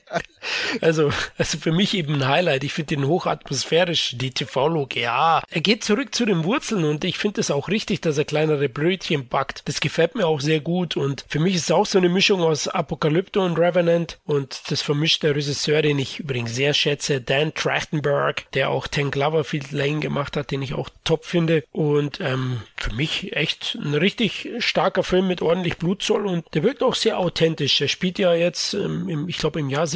Also, 0.80 1.10
also 1.38 1.58
für 1.58 1.72
mich 1.72 1.94
eben 1.94 2.14
ein 2.14 2.28
Highlight. 2.28 2.64
Ich 2.64 2.72
finde 2.72 2.96
den 2.96 3.06
hochatmosphärisch, 3.06 4.16
die 4.16 4.30
TV-Look, 4.30 4.96
ja. 4.96 5.42
Er 5.48 5.60
geht 5.60 5.84
zurück 5.84 6.14
zu 6.14 6.26
den 6.26 6.44
Wurzeln 6.44 6.84
und 6.84 7.04
ich 7.04 7.18
finde 7.18 7.40
es 7.40 7.50
auch 7.50 7.68
richtig, 7.68 8.00
dass 8.00 8.18
er 8.18 8.24
kleinere 8.24 8.68
Brötchen 8.68 9.28
backt. 9.28 9.62
Das 9.66 9.80
gefällt 9.80 10.14
mir 10.14 10.26
auch 10.26 10.40
sehr 10.40 10.60
gut 10.60 10.96
und 10.96 11.24
für 11.28 11.40
mich 11.40 11.54
ist 11.54 11.64
es 11.64 11.70
auch 11.70 11.86
so 11.86 11.98
eine 11.98 12.08
Mischung 12.08 12.42
aus 12.42 12.68
Apokalypto 12.68 13.44
und 13.44 13.58
Revenant 13.58 14.18
und 14.24 14.70
das 14.70 14.82
vermischt 14.82 15.22
der 15.22 15.34
Regisseur, 15.34 15.82
den 15.82 15.98
ich 15.98 16.20
übrigens 16.20 16.54
sehr 16.54 16.74
schätze, 16.74 17.20
Dan 17.20 17.54
Trachtenberg, 17.54 18.50
der 18.52 18.70
auch 18.70 18.86
Ten 18.86 19.10
Cloverfield 19.10 19.72
Lane 19.72 20.00
gemacht 20.00 20.36
hat, 20.36 20.50
den 20.50 20.62
ich 20.62 20.74
auch 20.74 20.88
top 21.04 21.24
finde 21.24 21.64
und 21.72 22.20
ähm, 22.20 22.62
für 22.76 22.92
mich 22.92 23.34
echt 23.34 23.78
ein 23.80 23.94
richtig 23.94 24.48
starker 24.58 25.02
Film 25.02 25.28
mit 25.28 25.42
ordentlich 25.42 25.76
Blutzoll 25.78 26.26
und 26.26 26.44
der 26.54 26.62
wirkt 26.62 26.82
auch 26.82 26.94
sehr 26.94 27.18
authentisch. 27.18 27.80
Er 27.80 27.88
spielt 27.88 28.18
ja 28.18 28.34
jetzt, 28.34 28.74
ähm, 28.74 29.08
im, 29.08 29.28
ich 29.28 29.38
glaube 29.38 29.60
im 29.60 29.70
Jahr 29.70 29.86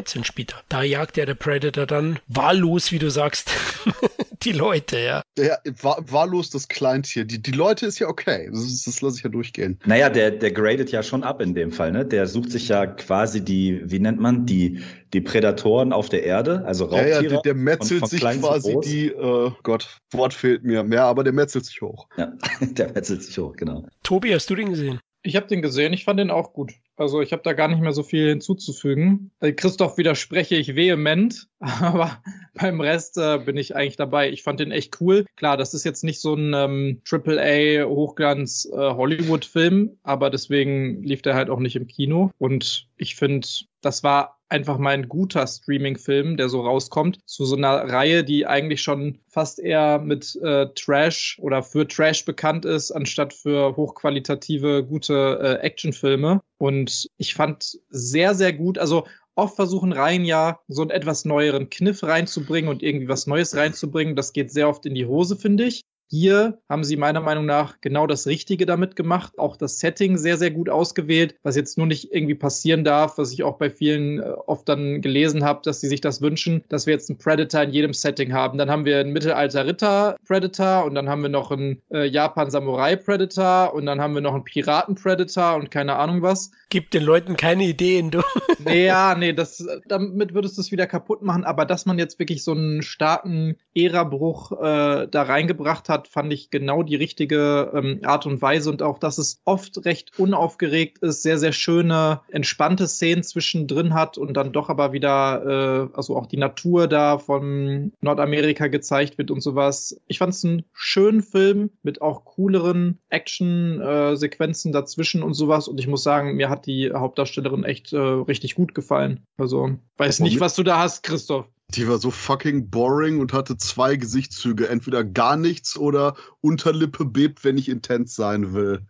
1719 0.00 0.24
spielt 0.24 0.52
er. 0.52 0.62
Da 0.68 0.82
jagt 0.82 1.16
ja 1.16 1.26
der 1.26 1.34
Predator 1.34 1.86
dann 1.86 2.18
wahllos, 2.26 2.92
wie 2.92 2.98
du 2.98 3.10
sagst, 3.10 3.50
die 4.42 4.52
Leute, 4.52 4.98
ja. 4.98 5.22
Ja, 5.38 5.58
wahllos 5.82 6.50
das 6.50 6.68
Kleintier. 6.68 7.24
Die, 7.24 7.42
die 7.42 7.50
Leute 7.52 7.86
ist 7.86 7.98
ja 7.98 8.08
okay. 8.08 8.48
Das, 8.52 8.82
das 8.84 9.00
lasse 9.00 9.18
ich 9.18 9.24
ja 9.24 9.30
durchgehen. 9.30 9.78
Naja, 9.84 10.08
der, 10.08 10.30
der 10.30 10.52
gradet 10.52 10.90
ja 10.90 11.02
schon 11.02 11.22
ab 11.22 11.40
in 11.40 11.54
dem 11.54 11.72
Fall, 11.72 11.92
ne? 11.92 12.04
Der 12.04 12.26
sucht 12.26 12.50
sich 12.50 12.68
ja 12.68 12.86
quasi 12.86 13.44
die, 13.44 13.82
wie 13.84 13.98
nennt 13.98 14.20
man, 14.20 14.46
die, 14.46 14.80
die 15.12 15.20
Prädatoren 15.20 15.92
auf 15.92 16.08
der 16.08 16.24
Erde, 16.24 16.64
also 16.66 16.84
Raubtiere. 16.86 17.08
Ja, 17.08 17.22
ja 17.22 17.28
der, 17.28 17.40
der 17.42 17.54
metzelt 17.54 18.06
sich 18.08 18.20
quasi 18.20 18.76
die, 18.84 19.08
äh, 19.08 19.50
Gott, 19.62 19.98
Wort 20.12 20.34
fehlt 20.34 20.64
mir. 20.64 20.86
Ja, 20.90 21.06
aber 21.06 21.24
der 21.24 21.32
metzelt 21.32 21.66
sich 21.66 21.80
hoch. 21.82 22.08
Ja, 22.16 22.32
der 22.60 22.92
metzelt 22.92 23.22
sich 23.22 23.36
hoch, 23.38 23.54
genau. 23.56 23.86
Tobi, 24.02 24.34
hast 24.34 24.48
du 24.50 24.54
den 24.54 24.70
gesehen? 24.70 25.00
Ich 25.22 25.36
habe 25.36 25.46
den 25.46 25.60
gesehen, 25.60 25.92
ich 25.92 26.04
fand 26.04 26.18
den 26.18 26.30
auch 26.30 26.54
gut. 26.54 26.72
Also 27.00 27.22
ich 27.22 27.32
habe 27.32 27.42
da 27.42 27.54
gar 27.54 27.66
nicht 27.66 27.80
mehr 27.80 27.94
so 27.94 28.02
viel 28.02 28.28
hinzuzufügen. 28.28 29.30
Bei 29.38 29.52
Christoph 29.52 29.96
widerspreche 29.96 30.56
ich 30.56 30.76
vehement, 30.76 31.48
aber 31.58 32.22
beim 32.52 32.78
Rest 32.82 33.16
äh, 33.16 33.38
bin 33.38 33.56
ich 33.56 33.74
eigentlich 33.74 33.96
dabei. 33.96 34.28
Ich 34.30 34.42
fand 34.42 34.60
den 34.60 34.70
echt 34.70 35.00
cool. 35.00 35.24
Klar, 35.36 35.56
das 35.56 35.72
ist 35.72 35.84
jetzt 35.84 36.04
nicht 36.04 36.20
so 36.20 36.34
ein 36.34 36.52
ähm, 36.52 37.00
AAA 37.10 37.86
Hochglanz 37.86 38.68
äh, 38.70 39.88
aber 40.02 40.28
deswegen 40.28 41.02
lief 41.02 41.22
der 41.22 41.34
halt 41.34 41.48
auch 41.48 41.58
nicht 41.58 41.76
im 41.76 41.86
Kino 41.86 42.32
und 42.36 42.86
ich 42.98 43.16
finde, 43.16 43.48
das 43.80 44.02
war 44.02 44.39
einfach 44.50 44.78
mal 44.78 44.90
ein 44.90 45.08
guter 45.08 45.46
Streaming-Film, 45.46 46.36
der 46.36 46.48
so 46.48 46.60
rauskommt, 46.60 47.18
zu 47.26 47.44
so 47.44 47.56
einer 47.56 47.88
Reihe, 47.88 48.24
die 48.24 48.46
eigentlich 48.46 48.82
schon 48.82 49.18
fast 49.28 49.58
eher 49.58 49.98
mit 49.98 50.36
äh, 50.42 50.66
Trash 50.74 51.38
oder 51.40 51.62
für 51.62 51.86
Trash 51.86 52.24
bekannt 52.24 52.64
ist, 52.64 52.90
anstatt 52.90 53.32
für 53.32 53.76
hochqualitative, 53.76 54.84
gute 54.84 55.38
äh, 55.40 55.64
Actionfilme. 55.64 56.40
Und 56.58 57.08
ich 57.16 57.34
fand 57.34 57.78
sehr, 57.88 58.34
sehr 58.34 58.52
gut, 58.52 58.78
also 58.78 59.06
oft 59.36 59.56
versuchen 59.56 59.92
Reihen 59.92 60.24
ja 60.24 60.60
so 60.68 60.82
einen 60.82 60.90
etwas 60.90 61.24
neueren 61.24 61.70
Kniff 61.70 62.02
reinzubringen 62.02 62.68
und 62.68 62.82
irgendwie 62.82 63.08
was 63.08 63.26
Neues 63.26 63.56
reinzubringen. 63.56 64.16
Das 64.16 64.32
geht 64.32 64.52
sehr 64.52 64.68
oft 64.68 64.84
in 64.84 64.94
die 64.94 65.06
Hose, 65.06 65.36
finde 65.36 65.64
ich. 65.64 65.82
Hier 66.12 66.58
haben 66.68 66.82
sie 66.82 66.96
meiner 66.96 67.20
Meinung 67.20 67.46
nach 67.46 67.80
genau 67.80 68.08
das 68.08 68.26
Richtige 68.26 68.66
damit 68.66 68.96
gemacht. 68.96 69.38
Auch 69.38 69.56
das 69.56 69.78
Setting 69.78 70.18
sehr, 70.18 70.36
sehr 70.36 70.50
gut 70.50 70.68
ausgewählt, 70.68 71.36
was 71.44 71.54
jetzt 71.54 71.78
nur 71.78 71.86
nicht 71.86 72.12
irgendwie 72.12 72.34
passieren 72.34 72.82
darf, 72.82 73.16
was 73.16 73.32
ich 73.32 73.44
auch 73.44 73.58
bei 73.58 73.70
vielen 73.70 74.18
äh, 74.18 74.24
oft 74.46 74.68
dann 74.68 75.02
gelesen 75.02 75.44
habe, 75.44 75.60
dass 75.62 75.80
sie 75.80 75.86
sich 75.86 76.00
das 76.00 76.20
wünschen, 76.20 76.64
dass 76.68 76.86
wir 76.86 76.94
jetzt 76.94 77.10
einen 77.10 77.18
Predator 77.18 77.62
in 77.62 77.70
jedem 77.70 77.92
Setting 77.92 78.32
haben. 78.32 78.58
Dann 78.58 78.68
haben 78.68 78.84
wir 78.84 78.98
einen 78.98 79.12
Mittelalter-Ritter-Predator 79.12 80.84
und 80.84 80.96
dann 80.96 81.08
haben 81.08 81.22
wir 81.22 81.28
noch 81.28 81.52
einen 81.52 81.80
äh, 81.92 82.06
Japan-Samurai-Predator 82.06 83.72
und 83.72 83.86
dann 83.86 84.00
haben 84.00 84.14
wir 84.14 84.20
noch 84.20 84.34
einen 84.34 84.44
Piraten-Predator 84.44 85.54
und 85.54 85.70
keine 85.70 85.94
Ahnung 85.94 86.22
was. 86.22 86.50
Gib 86.70 86.90
den 86.90 87.02
Leuten 87.02 87.36
keine 87.36 87.64
Ideen, 87.64 88.10
du. 88.10 88.22
nee, 88.64 88.86
ja, 88.86 89.14
nee, 89.16 89.32
das, 89.32 89.64
damit 89.86 90.34
würdest 90.34 90.56
du 90.56 90.60
es 90.60 90.72
wieder 90.72 90.86
kaputt 90.86 91.22
machen, 91.22 91.44
aber 91.44 91.64
dass 91.66 91.86
man 91.86 91.98
jetzt 91.98 92.18
wirklich 92.18 92.42
so 92.42 92.52
einen 92.52 92.82
starken 92.82 93.56
Ära-Bruch 93.74 94.52
äh, 94.52 95.08
da 95.08 95.22
reingebracht 95.22 95.88
hat, 95.88 95.99
hat, 96.00 96.08
fand 96.08 96.32
ich 96.32 96.50
genau 96.50 96.82
die 96.82 96.96
richtige 96.96 97.70
ähm, 97.74 98.00
Art 98.04 98.26
und 98.26 98.40
Weise 98.42 98.70
und 98.70 98.82
auch, 98.82 98.98
dass 98.98 99.18
es 99.18 99.40
oft 99.44 99.84
recht 99.84 100.18
unaufgeregt 100.18 100.98
ist, 100.98 101.22
sehr, 101.22 101.38
sehr 101.38 101.52
schöne, 101.52 102.20
entspannte 102.28 102.86
Szenen 102.88 103.22
zwischendrin 103.22 103.94
hat 103.94 104.18
und 104.18 104.34
dann 104.34 104.52
doch 104.52 104.68
aber 104.68 104.92
wieder, 104.92 105.88
äh, 105.92 105.96
also 105.96 106.16
auch 106.16 106.26
die 106.26 106.36
Natur 106.36 106.88
da 106.88 107.18
von 107.18 107.92
Nordamerika 108.00 108.68
gezeigt 108.68 109.18
wird 109.18 109.30
und 109.30 109.42
sowas. 109.42 110.00
Ich 110.06 110.18
fand 110.18 110.32
es 110.32 110.44
einen 110.44 110.64
schönen 110.72 111.22
Film 111.22 111.70
mit 111.82 112.02
auch 112.02 112.24
cooleren 112.24 112.98
Action-Sequenzen 113.10 114.70
äh, 114.70 114.72
dazwischen 114.72 115.22
und 115.22 115.34
sowas 115.34 115.68
und 115.68 115.78
ich 115.78 115.86
muss 115.86 116.02
sagen, 116.02 116.36
mir 116.36 116.48
hat 116.48 116.66
die 116.66 116.92
Hauptdarstellerin 116.92 117.64
echt 117.64 117.92
äh, 117.92 117.98
richtig 117.98 118.54
gut 118.54 118.74
gefallen. 118.74 119.20
Also, 119.36 119.70
weiß 119.98 120.20
nicht, 120.20 120.40
was 120.40 120.54
du 120.54 120.62
da 120.62 120.78
hast, 120.78 121.02
Christoph. 121.02 121.46
Die 121.74 121.88
war 121.88 121.98
so 121.98 122.10
fucking 122.10 122.70
boring 122.70 123.20
und 123.20 123.32
hatte 123.32 123.56
zwei 123.56 123.96
Gesichtszüge. 123.96 124.68
Entweder 124.68 125.04
gar 125.04 125.36
nichts 125.36 125.76
oder 125.76 126.14
Unterlippe 126.40 127.04
bebt, 127.04 127.44
wenn 127.44 127.58
ich 127.58 127.68
intens 127.68 128.14
sein 128.14 128.52
will. 128.52 128.86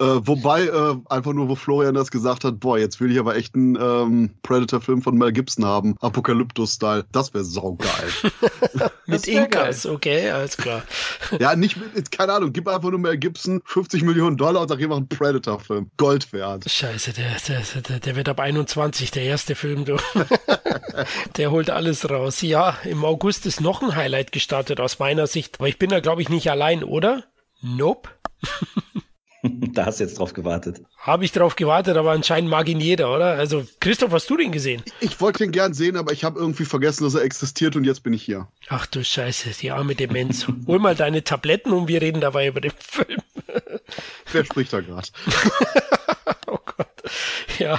Äh, 0.00 0.26
wobei, 0.26 0.64
äh, 0.64 0.96
einfach 1.08 1.32
nur, 1.32 1.48
wo 1.48 1.54
Florian 1.54 1.94
das 1.94 2.10
gesagt 2.10 2.42
hat, 2.42 2.58
boah, 2.58 2.76
jetzt 2.76 3.00
will 3.00 3.12
ich 3.12 3.18
aber 3.20 3.36
echt 3.36 3.54
einen 3.54 3.78
ähm, 3.80 4.30
Predator-Film 4.42 5.02
von 5.02 5.16
Mel 5.16 5.30
Gibson 5.30 5.64
haben, 5.64 5.94
Apokalyptus-Style. 6.00 7.04
Das 7.12 7.32
wäre 7.32 7.44
saugeil. 7.44 7.88
mit 9.06 9.28
Inkas, 9.28 9.86
okay, 9.86 10.30
alles 10.30 10.56
klar. 10.56 10.82
ja, 11.38 11.54
nicht 11.54 11.76
mit, 11.76 12.10
keine 12.10 12.32
Ahnung, 12.32 12.52
gib 12.52 12.66
einfach 12.66 12.90
nur 12.90 12.98
Mel 12.98 13.16
Gibson 13.18 13.62
50 13.64 14.02
Millionen 14.02 14.36
Dollar 14.36 14.62
und 14.62 14.68
sag, 14.68 14.78
hier 14.78 14.88
mach 14.88 14.96
einen 14.96 15.08
Predator-Film. 15.08 15.92
Gold 15.96 16.32
wert. 16.32 16.68
Scheiße, 16.68 17.12
der, 17.12 17.36
der, 17.46 17.62
der, 17.80 18.00
der 18.00 18.16
wird 18.16 18.28
ab 18.28 18.40
21, 18.40 19.12
der 19.12 19.22
erste 19.22 19.54
Film, 19.54 19.84
du. 19.84 19.96
Der 21.36 21.50
holt 21.50 21.70
alles 21.70 22.08
raus. 22.08 22.42
Ja, 22.42 22.78
im 22.84 23.04
August 23.04 23.46
ist 23.46 23.60
noch 23.60 23.82
ein 23.82 23.94
Highlight 23.96 24.32
gestartet 24.32 24.80
aus 24.80 24.98
meiner 24.98 25.26
Sicht, 25.26 25.56
aber 25.58 25.68
ich 25.68 25.78
bin 25.78 25.90
da, 25.90 26.00
glaube 26.00 26.22
ich, 26.22 26.28
nicht 26.28 26.50
allein, 26.50 26.84
oder? 26.84 27.24
Nope. 27.62 28.10
Da 29.46 29.84
hast 29.84 30.00
du 30.00 30.04
jetzt 30.04 30.18
drauf 30.18 30.32
gewartet. 30.32 30.80
Habe 30.96 31.26
ich 31.26 31.32
drauf 31.32 31.54
gewartet, 31.54 31.98
aber 31.98 32.12
anscheinend 32.12 32.48
mag 32.48 32.66
ihn 32.66 32.80
jeder, 32.80 33.14
oder? 33.14 33.34
Also, 33.34 33.66
Christoph, 33.78 34.10
hast 34.12 34.30
du 34.30 34.38
den 34.38 34.52
gesehen? 34.52 34.82
Ich, 35.00 35.10
ich 35.10 35.20
wollte 35.20 35.40
den 35.40 35.52
gern 35.52 35.74
sehen, 35.74 35.98
aber 35.98 36.12
ich 36.12 36.24
habe 36.24 36.40
irgendwie 36.40 36.64
vergessen, 36.64 37.04
dass 37.04 37.14
er 37.14 37.22
existiert 37.22 37.76
und 37.76 37.84
jetzt 37.84 38.02
bin 38.02 38.14
ich 38.14 38.22
hier. 38.22 38.48
Ach 38.68 38.86
du 38.86 39.04
Scheiße, 39.04 39.50
die 39.60 39.70
arme 39.70 39.94
Demenz. 39.94 40.46
Hol 40.66 40.78
mal 40.78 40.94
deine 40.94 41.24
Tabletten 41.24 41.74
und 41.74 41.88
wir 41.88 42.00
reden 42.00 42.22
dabei 42.22 42.46
über 42.46 42.62
den 42.62 42.72
Film. 42.78 43.20
Wer 44.32 44.44
spricht 44.46 44.72
da 44.72 44.80
gerade? 44.80 45.08
oh 46.46 46.58
Gott. 46.64 46.93
Ja, 47.58 47.78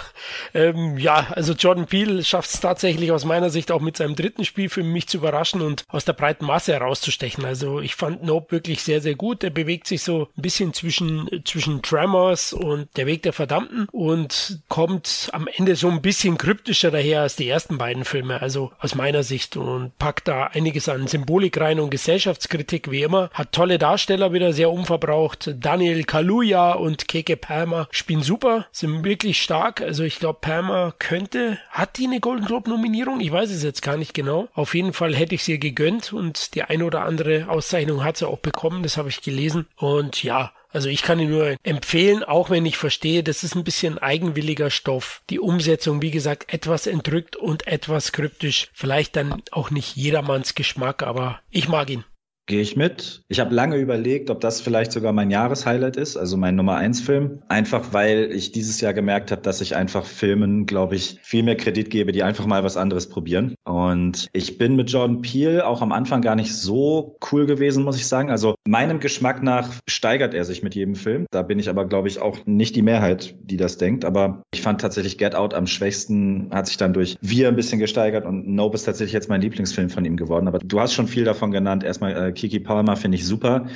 ähm, 0.54 0.98
ja, 0.98 1.28
also 1.32 1.54
Jordan 1.54 1.86
Peele 1.86 2.24
schafft 2.24 2.50
es 2.54 2.62
tatsächlich 2.62 3.12
aus 3.12 3.26
meiner 3.26 3.50
Sicht 3.50 3.72
auch 3.72 3.82
mit 3.82 3.98
seinem 3.98 4.16
dritten 4.16 4.46
Spielfilm 4.46 4.92
mich 4.92 5.08
zu 5.08 5.18
überraschen 5.18 5.62
und 5.62 5.84
aus 5.90 6.06
der 6.06 6.14
breiten 6.14 6.46
Masse 6.46 6.74
herauszustechen. 6.74 7.44
Also 7.44 7.82
ich 7.82 7.96
fand 7.96 8.24
Nope 8.24 8.52
wirklich 8.52 8.84
sehr, 8.84 9.02
sehr 9.02 9.16
gut. 9.16 9.44
Er 9.44 9.50
bewegt 9.50 9.88
sich 9.88 10.02
so 10.02 10.30
ein 10.38 10.42
bisschen 10.42 10.74
zwischen, 10.74 11.30
zwischen 11.44 11.82
Tremors 11.82 12.54
und 12.54 12.88
Der 12.96 13.06
Weg 13.06 13.24
der 13.24 13.34
Verdammten 13.34 13.88
und 13.92 14.60
kommt 14.70 15.30
am 15.34 15.48
Ende 15.48 15.76
so 15.76 15.90
ein 15.90 16.02
bisschen 16.02 16.38
kryptischer 16.38 16.92
daher 16.92 17.22
als 17.22 17.36
die 17.36 17.50
ersten 17.50 17.78
beiden 17.78 18.06
Filme, 18.06 18.42
also 18.42 18.72
aus 18.80 18.96
meiner 18.96 19.24
Sicht 19.24 19.58
und 19.58 19.98
packt 19.98 20.28
da 20.28 20.46
einiges 20.46 20.88
an 20.88 21.08
Symbolik 21.08 21.60
rein 21.60 21.80
und 21.80 21.90
Gesellschaftskritik 21.90 22.90
wie 22.92 23.04
immer. 23.04 23.30
Hat 23.34 23.52
tolle 23.52 23.78
Darsteller 23.78 24.32
wieder 24.32 24.54
sehr 24.54 24.72
unverbraucht. 24.72 25.54
Daniel 25.60 26.04
Kaluuya 26.04 26.74
und 26.74 27.08
Keke 27.08 27.36
Palmer 27.36 27.88
spielen 27.92 28.24
super, 28.24 28.68
sind 28.72 29.02
wirklich 29.16 29.42
stark. 29.42 29.80
Also 29.80 30.04
ich 30.04 30.20
glaube, 30.20 30.40
Palmer 30.42 30.94
könnte, 31.00 31.58
hat 31.70 31.98
die 31.98 32.06
eine 32.06 32.20
Golden 32.20 32.46
Globe 32.46 32.70
Nominierung? 32.70 33.22
Ich 33.22 33.32
weiß 33.32 33.50
es 33.50 33.64
jetzt 33.64 33.82
gar 33.82 33.96
nicht 33.96 34.14
genau. 34.14 34.50
Auf 34.54 34.76
jeden 34.76 34.92
Fall 34.92 35.16
hätte 35.16 35.36
ich 35.36 35.46
sie 35.46 35.58
gegönnt 35.58 36.12
und 36.12 36.54
die 36.54 36.64
eine 36.64 36.84
oder 36.84 37.04
andere 37.04 37.48
Auszeichnung 37.48 38.04
hat 38.04 38.18
sie 38.18 38.28
auch 38.28 38.40
bekommen. 38.40 38.84
Das 38.84 38.98
habe 38.98 39.08
ich 39.08 39.22
gelesen. 39.22 39.68
Und 39.78 40.22
ja, 40.22 40.52
also 40.74 40.90
ich 40.90 41.02
kann 41.02 41.22
ihn 41.22 41.30
nur 41.30 41.56
empfehlen, 41.64 42.26
auch 42.26 42.50
wenn 42.50 42.66
ich 42.66 42.76
verstehe, 42.78 43.24
das 43.24 43.46
ist 43.46 43.56
ein 43.56 43.64
bisschen 43.64 43.98
eigenwilliger 44.00 44.70
Stoff. 44.70 45.22
Die 45.30 45.40
Umsetzung, 45.40 46.02
wie 46.02 46.12
gesagt, 46.12 46.54
etwas 46.54 46.86
entrückt 46.86 47.38
und 47.38 47.68
etwas 47.68 48.12
kryptisch. 48.12 48.68
Vielleicht 48.74 49.16
dann 49.16 49.42
auch 49.52 49.72
nicht 49.72 49.96
jedermanns 49.96 50.56
Geschmack, 50.56 51.04
aber 51.04 51.40
ich 51.50 51.70
mag 51.70 51.90
ihn. 51.90 52.04
Gehe 52.48 52.62
ich 52.62 52.76
mit. 52.76 53.24
Ich 53.28 53.40
habe 53.40 53.56
lange 53.56 53.78
überlegt, 53.78 54.30
ob 54.30 54.40
das 54.40 54.62
vielleicht 54.62 54.92
sogar 54.92 55.14
mein 55.14 55.32
Jahreshighlight 55.32 55.98
ist, 55.98 56.16
also 56.16 56.38
mein 56.38 56.56
Nummer 56.56 56.76
eins 56.76 57.02
Film. 57.02 57.42
Einfach 57.48 57.92
weil 57.92 58.30
ich 58.32 58.52
dieses 58.52 58.82
Jahr 58.82 58.94
gemerkt 58.94 59.32
habe, 59.32 59.42
dass 59.42 59.62
ich 59.62 59.76
einfach 59.76 60.06
Filmen, 60.06 60.68
glaube 60.68 60.96
ich, 60.96 61.18
viel 61.24 61.42
mehr 61.42 61.58
Kredit 61.58 61.90
gebe, 61.90 62.12
die 62.12 62.22
einfach 62.22 62.46
mal 62.46 62.64
was 62.64 62.78
anderes 62.78 63.10
probieren. 63.10 63.56
Und 63.64 64.28
ich 64.32 64.60
bin 64.60 64.76
mit 64.76 64.92
Jordan 64.92 65.22
Peele 65.22 65.66
auch 65.66 65.82
am 65.82 65.92
Anfang 65.92 66.22
gar 66.22 66.36
nicht 66.36 66.54
so 66.54 67.18
cool 67.32 67.48
gewesen, 67.48 67.84
muss 67.84 67.98
ich 67.98 68.08
sagen. 68.08 68.30
Also 68.30 68.54
meinem 68.68 69.00
Geschmack 69.00 69.42
nach 69.42 69.72
steigert 69.88 70.36
er 70.36 70.46
sich 70.46 70.62
mit 70.62 70.76
jedem 70.76 70.94
Film. 70.94 71.26
Da 71.32 71.42
bin 71.42 71.58
ich 71.58 71.68
aber, 71.68 71.86
glaube 71.86 72.10
ich, 72.10 72.20
auch 72.20 72.46
nicht 72.46 72.76
die 72.76 72.84
Mehrheit, 72.84 73.36
die 73.42 73.58
das 73.58 73.80
denkt. 73.80 74.06
Aber 74.06 74.44
ich 74.54 74.62
fand 74.62 74.82
tatsächlich 74.82 75.18
Get 75.18 75.34
Out 75.34 75.56
am 75.56 75.66
schwächsten, 75.66 76.50
hat 76.52 76.68
sich 76.68 76.78
dann 76.78 76.94
durch 76.94 77.18
Wir 77.22 77.48
ein 77.48 77.56
bisschen 77.56 77.80
gesteigert 77.80 78.24
und 78.24 78.48
Nope 78.48 78.76
ist 78.76 78.84
tatsächlich 78.84 79.14
jetzt 79.14 79.30
mein 79.30 79.42
Lieblingsfilm 79.42 79.90
von 79.90 80.06
ihm 80.06 80.16
geworden. 80.16 80.48
Aber 80.48 80.60
du 80.60 80.80
hast 80.80 80.94
schon 80.94 81.08
viel 81.08 81.24
davon 81.24 81.50
genannt. 81.50 81.84
Erstmal 81.84 82.28
äh, 82.28 82.35
Kiki 82.36 82.60
Palmer 82.60 82.96
finde 82.96 83.18
ich 83.18 83.26
super. 83.26 83.68